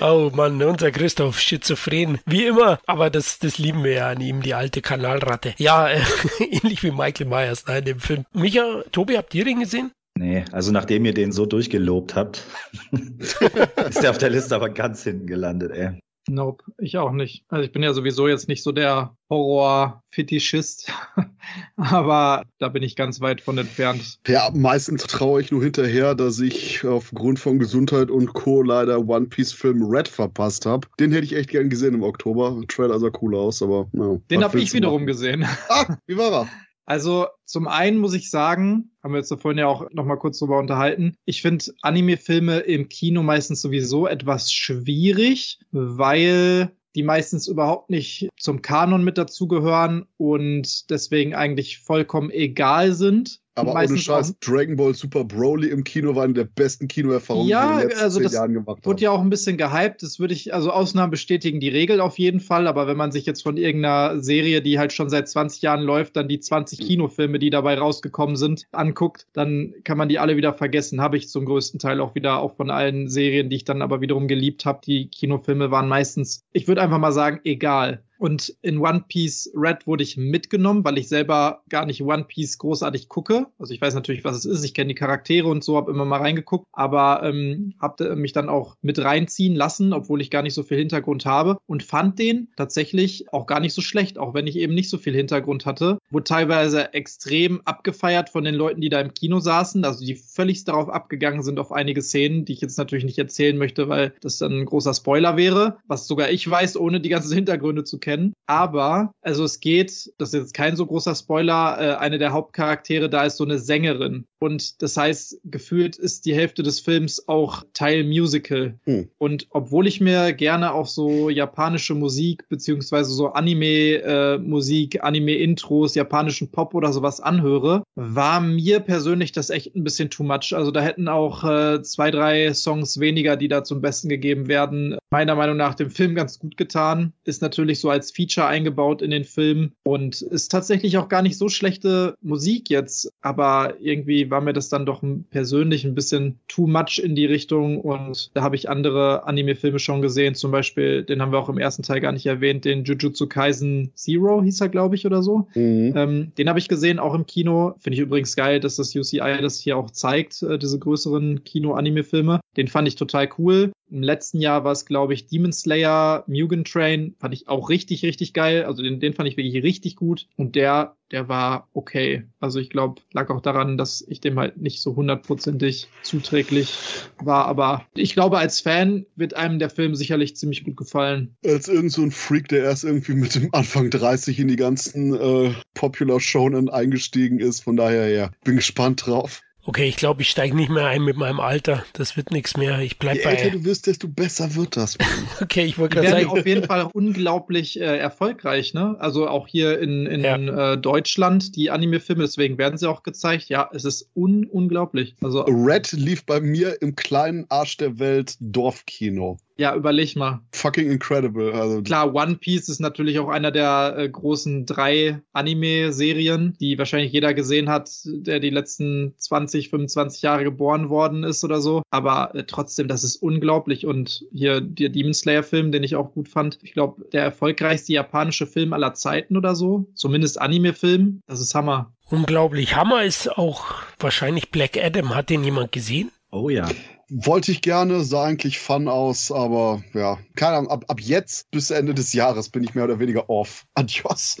Oh 0.00 0.30
Mann, 0.34 0.62
unser 0.62 0.90
Christoph, 0.90 1.40
schizophren. 1.40 2.18
Wie 2.26 2.46
immer. 2.46 2.78
Aber 2.86 3.10
das, 3.10 3.38
das 3.38 3.58
lieben 3.58 3.84
wir 3.84 3.92
ja 3.92 4.10
an 4.10 4.20
ihm, 4.20 4.42
die 4.42 4.54
alte 4.54 4.82
Kanalratte. 4.82 5.54
Ja, 5.58 5.88
äh, 5.88 6.00
ähnlich 6.38 6.82
wie 6.82 6.90
Michael 6.90 7.26
Myers 7.26 7.64
in 7.68 7.84
dem 7.84 8.00
Film. 8.00 8.24
Micha, 8.32 8.82
Tobi, 8.92 9.16
habt 9.16 9.34
ihr 9.34 9.44
den 9.44 9.60
gesehen? 9.60 9.92
Nee, 10.16 10.44
also 10.52 10.70
nachdem 10.70 11.04
ihr 11.04 11.14
den 11.14 11.32
so 11.32 11.44
durchgelobt 11.44 12.14
habt, 12.14 12.44
ist 12.92 14.02
der 14.02 14.10
auf 14.10 14.18
der 14.18 14.30
Liste 14.30 14.54
aber 14.54 14.70
ganz 14.70 15.02
hinten 15.02 15.26
gelandet, 15.26 15.72
ey. 15.72 15.98
Nope, 16.28 16.64
ich 16.78 16.96
auch 16.96 17.12
nicht. 17.12 17.44
Also 17.48 17.64
ich 17.64 17.72
bin 17.72 17.82
ja 17.82 17.92
sowieso 17.92 18.28
jetzt 18.28 18.48
nicht 18.48 18.62
so 18.62 18.72
der 18.72 19.14
Horror-Fetischist, 19.28 20.90
aber 21.76 22.44
da 22.58 22.68
bin 22.68 22.82
ich 22.82 22.96
ganz 22.96 23.20
weit 23.20 23.42
von 23.42 23.58
entfernt. 23.58 24.18
Ja, 24.26 24.50
meistens 24.54 25.02
traue 25.06 25.42
ich 25.42 25.50
nur 25.50 25.62
hinterher, 25.62 26.14
dass 26.14 26.40
ich 26.40 26.84
aufgrund 26.86 27.38
von 27.38 27.58
Gesundheit 27.58 28.10
und 28.10 28.32
Co. 28.32 28.62
leider 28.62 29.06
One 29.06 29.26
Piece-Film 29.26 29.82
Red 29.84 30.08
verpasst 30.08 30.64
habe. 30.66 30.88
Den 30.98 31.12
hätte 31.12 31.24
ich 31.26 31.34
echt 31.36 31.50
gern 31.50 31.68
gesehen 31.68 31.94
im 31.94 32.02
Oktober. 32.02 32.58
Trailer 32.68 32.98
sah 32.98 33.10
cool 33.20 33.34
aus, 33.36 33.62
aber 33.62 33.88
no, 33.92 34.22
Den 34.30 34.42
habe 34.42 34.58
ich 34.58 34.72
wiederum 34.72 35.02
machen? 35.02 35.06
gesehen. 35.06 35.44
Ah, 35.68 35.96
wie 36.06 36.16
war 36.16 36.32
er? 36.32 36.48
Also 36.86 37.26
zum 37.44 37.66
einen 37.66 37.98
muss 37.98 38.14
ich 38.14 38.30
sagen, 38.30 38.90
haben 39.02 39.12
wir 39.12 39.18
jetzt 39.18 39.30
da 39.30 39.36
vorhin 39.36 39.58
ja 39.58 39.66
auch 39.66 39.90
noch 39.92 40.04
mal 40.04 40.16
kurz 40.16 40.38
drüber 40.38 40.58
unterhalten. 40.58 41.14
Ich 41.24 41.40
finde 41.40 41.64
Anime-Filme 41.82 42.58
im 42.58 42.88
Kino 42.88 43.22
meistens 43.22 43.62
sowieso 43.62 44.06
etwas 44.06 44.52
schwierig, 44.52 45.60
weil 45.70 46.72
die 46.94 47.02
meistens 47.02 47.48
überhaupt 47.48 47.90
nicht 47.90 48.28
zum 48.38 48.62
Kanon 48.62 49.02
mit 49.02 49.18
dazugehören 49.18 50.06
und 50.16 50.90
deswegen 50.90 51.34
eigentlich 51.34 51.78
vollkommen 51.78 52.30
egal 52.30 52.92
sind. 52.92 53.40
Aber 53.56 53.74
ohne 53.74 53.96
Scheiß, 53.96 54.38
Dragon 54.40 54.74
Ball 54.74 54.94
Super 54.94 55.24
Broly 55.24 55.68
im 55.68 55.84
Kino 55.84 56.16
war 56.16 56.24
eine 56.24 56.32
der 56.32 56.44
besten 56.44 56.88
Kinoerfahrungen, 56.88 57.48
ja, 57.48 57.60
die 57.60 57.66
ich 57.66 57.72
in 57.72 57.78
den 57.78 57.88
letzten 57.88 58.04
also 58.04 58.20
zehn 58.20 58.32
Jahren 58.32 58.54
gemacht 58.54 58.78
habe. 58.78 58.86
Wurde 58.86 59.02
ja 59.02 59.10
auch 59.12 59.20
ein 59.20 59.30
bisschen 59.30 59.56
gehypt. 59.56 60.02
Das 60.02 60.18
würde 60.18 60.34
ich, 60.34 60.52
also 60.52 60.72
Ausnahmen 60.72 61.12
bestätigen 61.12 61.60
die 61.60 61.68
Regel 61.68 62.00
auf 62.00 62.18
jeden 62.18 62.40
Fall. 62.40 62.66
Aber 62.66 62.88
wenn 62.88 62.96
man 62.96 63.12
sich 63.12 63.26
jetzt 63.26 63.42
von 63.42 63.56
irgendeiner 63.56 64.20
Serie, 64.20 64.60
die 64.60 64.78
halt 64.78 64.92
schon 64.92 65.08
seit 65.08 65.28
20 65.28 65.62
Jahren 65.62 65.82
läuft, 65.82 66.16
dann 66.16 66.26
die 66.26 66.40
20 66.40 66.80
Kinofilme, 66.80 67.38
die 67.38 67.50
dabei 67.50 67.78
rausgekommen 67.78 68.36
sind, 68.36 68.66
anguckt, 68.72 69.28
dann 69.32 69.74
kann 69.84 69.98
man 69.98 70.08
die 70.08 70.18
alle 70.18 70.36
wieder 70.36 70.52
vergessen. 70.52 71.00
Habe 71.00 71.16
ich 71.16 71.28
zum 71.28 71.44
größten 71.44 71.78
Teil 71.78 72.00
auch 72.00 72.16
wieder, 72.16 72.40
auch 72.40 72.56
von 72.56 72.70
allen 72.70 73.08
Serien, 73.08 73.50
die 73.50 73.56
ich 73.56 73.64
dann 73.64 73.82
aber 73.82 74.00
wiederum 74.00 74.26
geliebt 74.26 74.64
habe. 74.64 74.80
Die 74.84 75.08
Kinofilme 75.08 75.70
waren 75.70 75.88
meistens, 75.88 76.42
ich 76.52 76.66
würde 76.66 76.82
einfach 76.82 76.98
mal 76.98 77.12
sagen, 77.12 77.40
egal. 77.44 78.02
Und 78.24 78.56
in 78.62 78.78
One 78.78 79.04
Piece 79.06 79.50
Red 79.54 79.86
wurde 79.86 80.02
ich 80.02 80.16
mitgenommen, 80.16 80.82
weil 80.82 80.96
ich 80.96 81.08
selber 81.08 81.60
gar 81.68 81.84
nicht 81.84 82.02
One 82.02 82.24
Piece 82.24 82.56
großartig 82.56 83.10
gucke. 83.10 83.48
Also 83.58 83.74
ich 83.74 83.82
weiß 83.82 83.92
natürlich, 83.92 84.24
was 84.24 84.34
es 84.34 84.46
ist. 84.46 84.64
Ich 84.64 84.72
kenne 84.72 84.88
die 84.88 84.94
Charaktere 84.94 85.46
und 85.46 85.62
so, 85.62 85.76
habe 85.76 85.90
immer 85.90 86.06
mal 86.06 86.22
reingeguckt, 86.22 86.64
aber 86.72 87.22
ähm, 87.22 87.74
habe 87.78 88.16
mich 88.16 88.32
dann 88.32 88.48
auch 88.48 88.76
mit 88.80 88.98
reinziehen 88.98 89.54
lassen, 89.54 89.92
obwohl 89.92 90.22
ich 90.22 90.30
gar 90.30 90.40
nicht 90.40 90.54
so 90.54 90.62
viel 90.62 90.78
Hintergrund 90.78 91.26
habe 91.26 91.58
und 91.66 91.82
fand 91.82 92.18
den 92.18 92.48
tatsächlich 92.56 93.30
auch 93.30 93.44
gar 93.44 93.60
nicht 93.60 93.74
so 93.74 93.82
schlecht, 93.82 94.16
auch 94.16 94.32
wenn 94.32 94.46
ich 94.46 94.56
eben 94.56 94.72
nicht 94.72 94.88
so 94.88 94.96
viel 94.96 95.14
Hintergrund 95.14 95.66
hatte. 95.66 95.98
Wurde 96.08 96.24
teilweise 96.24 96.94
extrem 96.94 97.60
abgefeiert 97.66 98.30
von 98.30 98.44
den 98.44 98.54
Leuten, 98.54 98.80
die 98.80 98.88
da 98.88 99.02
im 99.02 99.12
Kino 99.12 99.38
saßen, 99.38 99.84
also 99.84 100.02
die 100.02 100.14
völlig 100.14 100.64
darauf 100.64 100.88
abgegangen 100.88 101.42
sind 101.42 101.60
auf 101.60 101.72
einige 101.72 102.00
Szenen, 102.00 102.46
die 102.46 102.54
ich 102.54 102.62
jetzt 102.62 102.78
natürlich 102.78 103.04
nicht 103.04 103.18
erzählen 103.18 103.58
möchte, 103.58 103.90
weil 103.90 104.14
das 104.22 104.38
dann 104.38 104.60
ein 104.60 104.64
großer 104.64 104.94
Spoiler 104.94 105.36
wäre, 105.36 105.76
was 105.86 106.06
sogar 106.06 106.30
ich 106.30 106.50
weiß, 106.50 106.78
ohne 106.78 107.02
die 107.02 107.10
ganzen 107.10 107.34
Hintergründe 107.34 107.84
zu 107.84 107.98
kennen. 107.98 108.13
Aber, 108.46 109.12
also 109.22 109.44
es 109.44 109.60
geht, 109.60 110.12
das 110.18 110.28
ist 110.28 110.34
jetzt 110.34 110.54
kein 110.54 110.76
so 110.76 110.86
großer 110.86 111.14
Spoiler, 111.14 111.76
äh, 111.80 111.96
eine 111.96 112.18
der 112.18 112.32
Hauptcharaktere 112.32 113.08
da 113.08 113.24
ist 113.24 113.36
so 113.36 113.44
eine 113.44 113.58
Sängerin. 113.58 114.26
Und 114.38 114.82
das 114.82 114.96
heißt, 114.96 115.40
gefühlt 115.44 115.96
ist 115.96 116.26
die 116.26 116.34
Hälfte 116.34 116.62
des 116.62 116.80
Films 116.80 117.28
auch 117.28 117.64
Teil 117.72 118.04
Musical. 118.04 118.78
Hm. 118.84 119.08
Und 119.16 119.46
obwohl 119.50 119.86
ich 119.86 120.02
mir 120.02 120.34
gerne 120.34 120.74
auch 120.74 120.86
so 120.86 121.30
japanische 121.30 121.94
Musik 121.94 122.46
beziehungsweise 122.50 123.12
so 123.14 123.28
Anime-Musik, 123.28 124.96
äh, 124.96 125.00
Anime-Intros, 125.00 125.94
japanischen 125.94 126.50
Pop 126.50 126.74
oder 126.74 126.92
sowas 126.92 127.20
anhöre, 127.20 127.84
war 127.94 128.40
mir 128.40 128.80
persönlich 128.80 129.32
das 129.32 129.48
echt 129.48 129.74
ein 129.74 129.84
bisschen 129.84 130.10
too 130.10 130.24
much. 130.24 130.52
Also 130.54 130.70
da 130.70 130.82
hätten 130.82 131.08
auch 131.08 131.44
äh, 131.44 131.82
zwei, 131.82 132.10
drei 132.10 132.52
Songs 132.52 133.00
weniger, 133.00 133.36
die 133.36 133.48
da 133.48 133.64
zum 133.64 133.80
Besten 133.80 134.10
gegeben 134.10 134.48
werden, 134.48 134.98
meiner 135.14 135.36
Meinung 135.36 135.56
nach 135.56 135.76
dem 135.76 135.90
Film 135.90 136.16
ganz 136.16 136.40
gut 136.40 136.56
getan. 136.56 137.12
Ist 137.22 137.40
natürlich 137.40 137.78
so 137.78 137.88
als 137.88 138.10
Feature 138.10 138.48
eingebaut 138.48 139.00
in 139.00 139.12
den 139.12 139.22
Film 139.22 139.70
und 139.84 140.22
ist 140.22 140.48
tatsächlich 140.48 140.98
auch 140.98 141.08
gar 141.08 141.22
nicht 141.22 141.38
so 141.38 141.48
schlechte 141.48 142.16
Musik 142.20 142.68
jetzt, 142.68 143.12
aber 143.20 143.74
irgendwie 143.80 144.28
war 144.32 144.40
mir 144.40 144.52
das 144.52 144.70
dann 144.70 144.86
doch 144.86 145.04
persönlich 145.30 145.84
ein 145.84 145.94
bisschen 145.94 146.40
too 146.48 146.66
much 146.66 147.00
in 147.00 147.14
die 147.14 147.26
Richtung 147.26 147.80
und 147.80 148.32
da 148.34 148.42
habe 148.42 148.56
ich 148.56 148.68
andere 148.68 149.24
Anime-Filme 149.24 149.78
schon 149.78 150.02
gesehen, 150.02 150.34
zum 150.34 150.50
Beispiel, 150.50 151.04
den 151.04 151.22
haben 151.22 151.30
wir 151.30 151.38
auch 151.38 151.48
im 151.48 151.58
ersten 151.58 151.84
Teil 151.84 152.00
gar 152.00 152.10
nicht 152.10 152.26
erwähnt, 152.26 152.64
den 152.64 152.82
Jujutsu 152.82 153.28
Kaisen 153.28 153.92
Zero 153.94 154.42
hieß 154.42 154.62
er, 154.62 154.68
glaube 154.68 154.96
ich, 154.96 155.06
oder 155.06 155.22
so. 155.22 155.46
Mhm. 155.54 155.92
Ähm, 155.94 156.32
den 156.36 156.48
habe 156.48 156.58
ich 156.58 156.66
gesehen, 156.66 156.98
auch 156.98 157.14
im 157.14 157.26
Kino. 157.26 157.76
Finde 157.78 157.94
ich 157.94 158.00
übrigens 158.00 158.34
geil, 158.34 158.58
dass 158.58 158.74
das 158.74 158.96
UCI 158.96 159.38
das 159.40 159.60
hier 159.60 159.76
auch 159.76 159.90
zeigt, 159.90 160.42
äh, 160.42 160.58
diese 160.58 160.80
größeren 160.80 161.44
Kino-Anime-Filme. 161.44 162.40
Den 162.56 162.68
fand 162.68 162.88
ich 162.88 162.96
total 162.96 163.28
cool. 163.38 163.72
Im 163.90 164.02
letzten 164.02 164.40
Jahr 164.40 164.64
war 164.64 164.72
es, 164.72 164.86
glaube 164.86 165.14
ich, 165.14 165.26
Demon 165.26 165.52
Slayer, 165.52 166.24
Mugen 166.26 166.64
Train, 166.64 167.14
fand 167.18 167.34
ich 167.34 167.48
auch 167.48 167.68
richtig, 167.68 168.02
richtig 168.04 168.32
geil. 168.32 168.64
Also 168.64 168.82
den, 168.82 168.98
den 168.98 169.12
fand 169.12 169.28
ich 169.28 169.36
wirklich 169.36 169.62
richtig 169.62 169.96
gut. 169.96 170.26
Und 170.36 170.56
der, 170.56 170.96
der 171.10 171.28
war 171.28 171.68
okay. 171.74 172.24
Also 172.40 172.58
ich 172.58 172.70
glaube, 172.70 173.02
lag 173.12 173.30
auch 173.30 173.40
daran, 173.40 173.76
dass 173.76 174.04
ich 174.06 174.20
dem 174.20 174.38
halt 174.38 174.56
nicht 174.56 174.80
so 174.80 174.96
hundertprozentig 174.96 175.88
zuträglich 176.02 176.76
war. 177.18 177.46
Aber 177.46 177.86
ich 177.94 178.14
glaube, 178.14 178.38
als 178.38 178.60
Fan 178.60 179.06
wird 179.16 179.34
einem 179.34 179.58
der 179.58 179.70
Film 179.70 179.94
sicherlich 179.94 180.34
ziemlich 180.36 180.64
gut 180.64 180.76
gefallen. 180.76 181.36
Als 181.44 181.68
irgend 181.68 181.92
so 181.92 182.02
ein 182.02 182.10
Freak, 182.10 182.48
der 182.48 182.64
erst 182.64 182.84
irgendwie 182.84 183.14
mit 183.14 183.34
dem 183.34 183.52
Anfang 183.52 183.90
30 183.90 184.40
in 184.40 184.48
die 184.48 184.56
ganzen 184.56 185.14
äh, 185.14 185.54
Popular 185.74 186.20
Shonen 186.20 186.68
eingestiegen 186.68 187.38
ist. 187.38 187.60
Von 187.60 187.76
daher, 187.76 188.08
ja, 188.08 188.30
bin 188.44 188.56
gespannt 188.56 189.06
drauf. 189.06 189.42
Okay, 189.66 189.88
ich 189.88 189.96
glaube, 189.96 190.20
ich 190.20 190.30
steige 190.30 190.54
nicht 190.54 190.70
mehr 190.70 190.86
ein 190.86 191.02
mit 191.02 191.16
meinem 191.16 191.40
Alter. 191.40 191.84
Das 191.94 192.18
wird 192.18 192.30
nichts 192.30 192.56
mehr. 192.56 192.80
Ich 192.80 192.98
bleib 192.98 193.16
Je 193.16 193.24
bei. 193.24 193.30
Je 193.32 193.38
älter 193.38 193.58
du 193.58 193.64
wirst, 193.64 193.86
desto 193.86 194.08
besser 194.08 194.54
wird 194.54 194.76
das. 194.76 194.98
okay, 195.40 195.64
ich 195.64 195.78
wollte 195.78 195.96
gerade 195.96 196.10
sagen. 196.10 196.26
auf 196.26 196.46
jeden 196.46 196.64
Fall 196.64 196.90
unglaublich 196.92 197.80
äh, 197.80 197.84
erfolgreich, 197.96 198.74
ne? 198.74 198.96
Also 198.98 199.26
auch 199.26 199.48
hier 199.48 199.80
in, 199.80 200.06
in 200.06 200.20
ja. 200.22 200.72
äh, 200.72 200.78
Deutschland, 200.78 201.56
die 201.56 201.70
Anime-Filme, 201.70 202.24
deswegen 202.24 202.58
werden 202.58 202.76
sie 202.76 202.88
auch 202.88 203.02
gezeigt. 203.02 203.48
Ja, 203.48 203.70
es 203.72 203.84
ist 203.84 204.10
un 204.14 204.44
unglaublich. 204.44 205.14
Also, 205.22 205.42
Red 205.42 205.92
lief 205.92 206.26
bei 206.26 206.40
mir 206.40 206.82
im 206.82 206.94
kleinen 206.94 207.46
Arsch 207.48 207.78
der 207.78 207.98
Welt 207.98 208.36
Dorfkino. 208.40 209.38
Ja, 209.56 209.74
überleg 209.74 210.16
mal. 210.16 210.40
Fucking 210.52 210.90
incredible. 210.90 211.52
Also. 211.52 211.82
Klar, 211.82 212.14
One 212.14 212.36
Piece 212.36 212.68
ist 212.68 212.80
natürlich 212.80 213.18
auch 213.20 213.28
einer 213.28 213.52
der 213.52 213.94
äh, 213.96 214.08
großen 214.08 214.66
drei 214.66 215.20
Anime-Serien, 215.32 216.56
die 216.60 216.76
wahrscheinlich 216.78 217.12
jeder 217.12 217.34
gesehen 217.34 217.68
hat, 217.68 217.90
der 218.04 218.40
die 218.40 218.50
letzten 218.50 219.14
20, 219.16 219.70
25 219.70 220.22
Jahre 220.22 220.42
geboren 220.42 220.88
worden 220.88 221.22
ist 221.22 221.44
oder 221.44 221.60
so. 221.60 221.82
Aber 221.90 222.34
äh, 222.34 222.44
trotzdem, 222.44 222.88
das 222.88 223.04
ist 223.04 223.16
unglaublich. 223.16 223.86
Und 223.86 224.24
hier 224.32 224.60
der 224.60 224.88
Demon 224.88 225.14
Slayer-Film, 225.14 225.70
den 225.70 225.84
ich 225.84 225.94
auch 225.94 226.12
gut 226.12 226.28
fand, 226.28 226.58
ich 226.62 226.72
glaube, 226.72 227.04
der 227.12 227.22
erfolgreichste 227.22 227.92
japanische 227.92 228.46
Film 228.46 228.72
aller 228.72 228.94
Zeiten 228.94 229.36
oder 229.36 229.54
so. 229.54 229.86
Zumindest 229.94 230.40
Anime-Film. 230.40 231.20
Das 231.26 231.40
ist 231.40 231.54
Hammer. 231.54 231.92
Unglaublich. 232.10 232.74
Hammer 232.74 233.04
ist 233.04 233.38
auch 233.38 233.66
wahrscheinlich 233.98 234.50
Black 234.50 234.76
Adam. 234.76 235.14
Hat 235.14 235.30
den 235.30 235.44
jemand 235.44 235.72
gesehen? 235.72 236.10
Oh 236.30 236.48
ja. 236.48 236.68
Wollte 237.10 237.52
ich 237.52 237.60
gerne, 237.60 238.02
sah 238.02 238.24
eigentlich 238.24 238.58
fun 238.58 238.88
aus, 238.88 239.30
aber 239.30 239.82
ja, 239.92 240.18
keine 240.36 240.56
Ahnung, 240.56 240.70
ab, 240.70 240.84
ab 240.88 241.00
jetzt 241.00 241.50
bis 241.50 241.70
Ende 241.70 241.94
des 241.94 242.12
Jahres 242.12 242.48
bin 242.48 242.64
ich 242.64 242.74
mehr 242.74 242.84
oder 242.84 242.98
weniger 242.98 243.28
off. 243.28 243.64
Adios. 243.74 244.38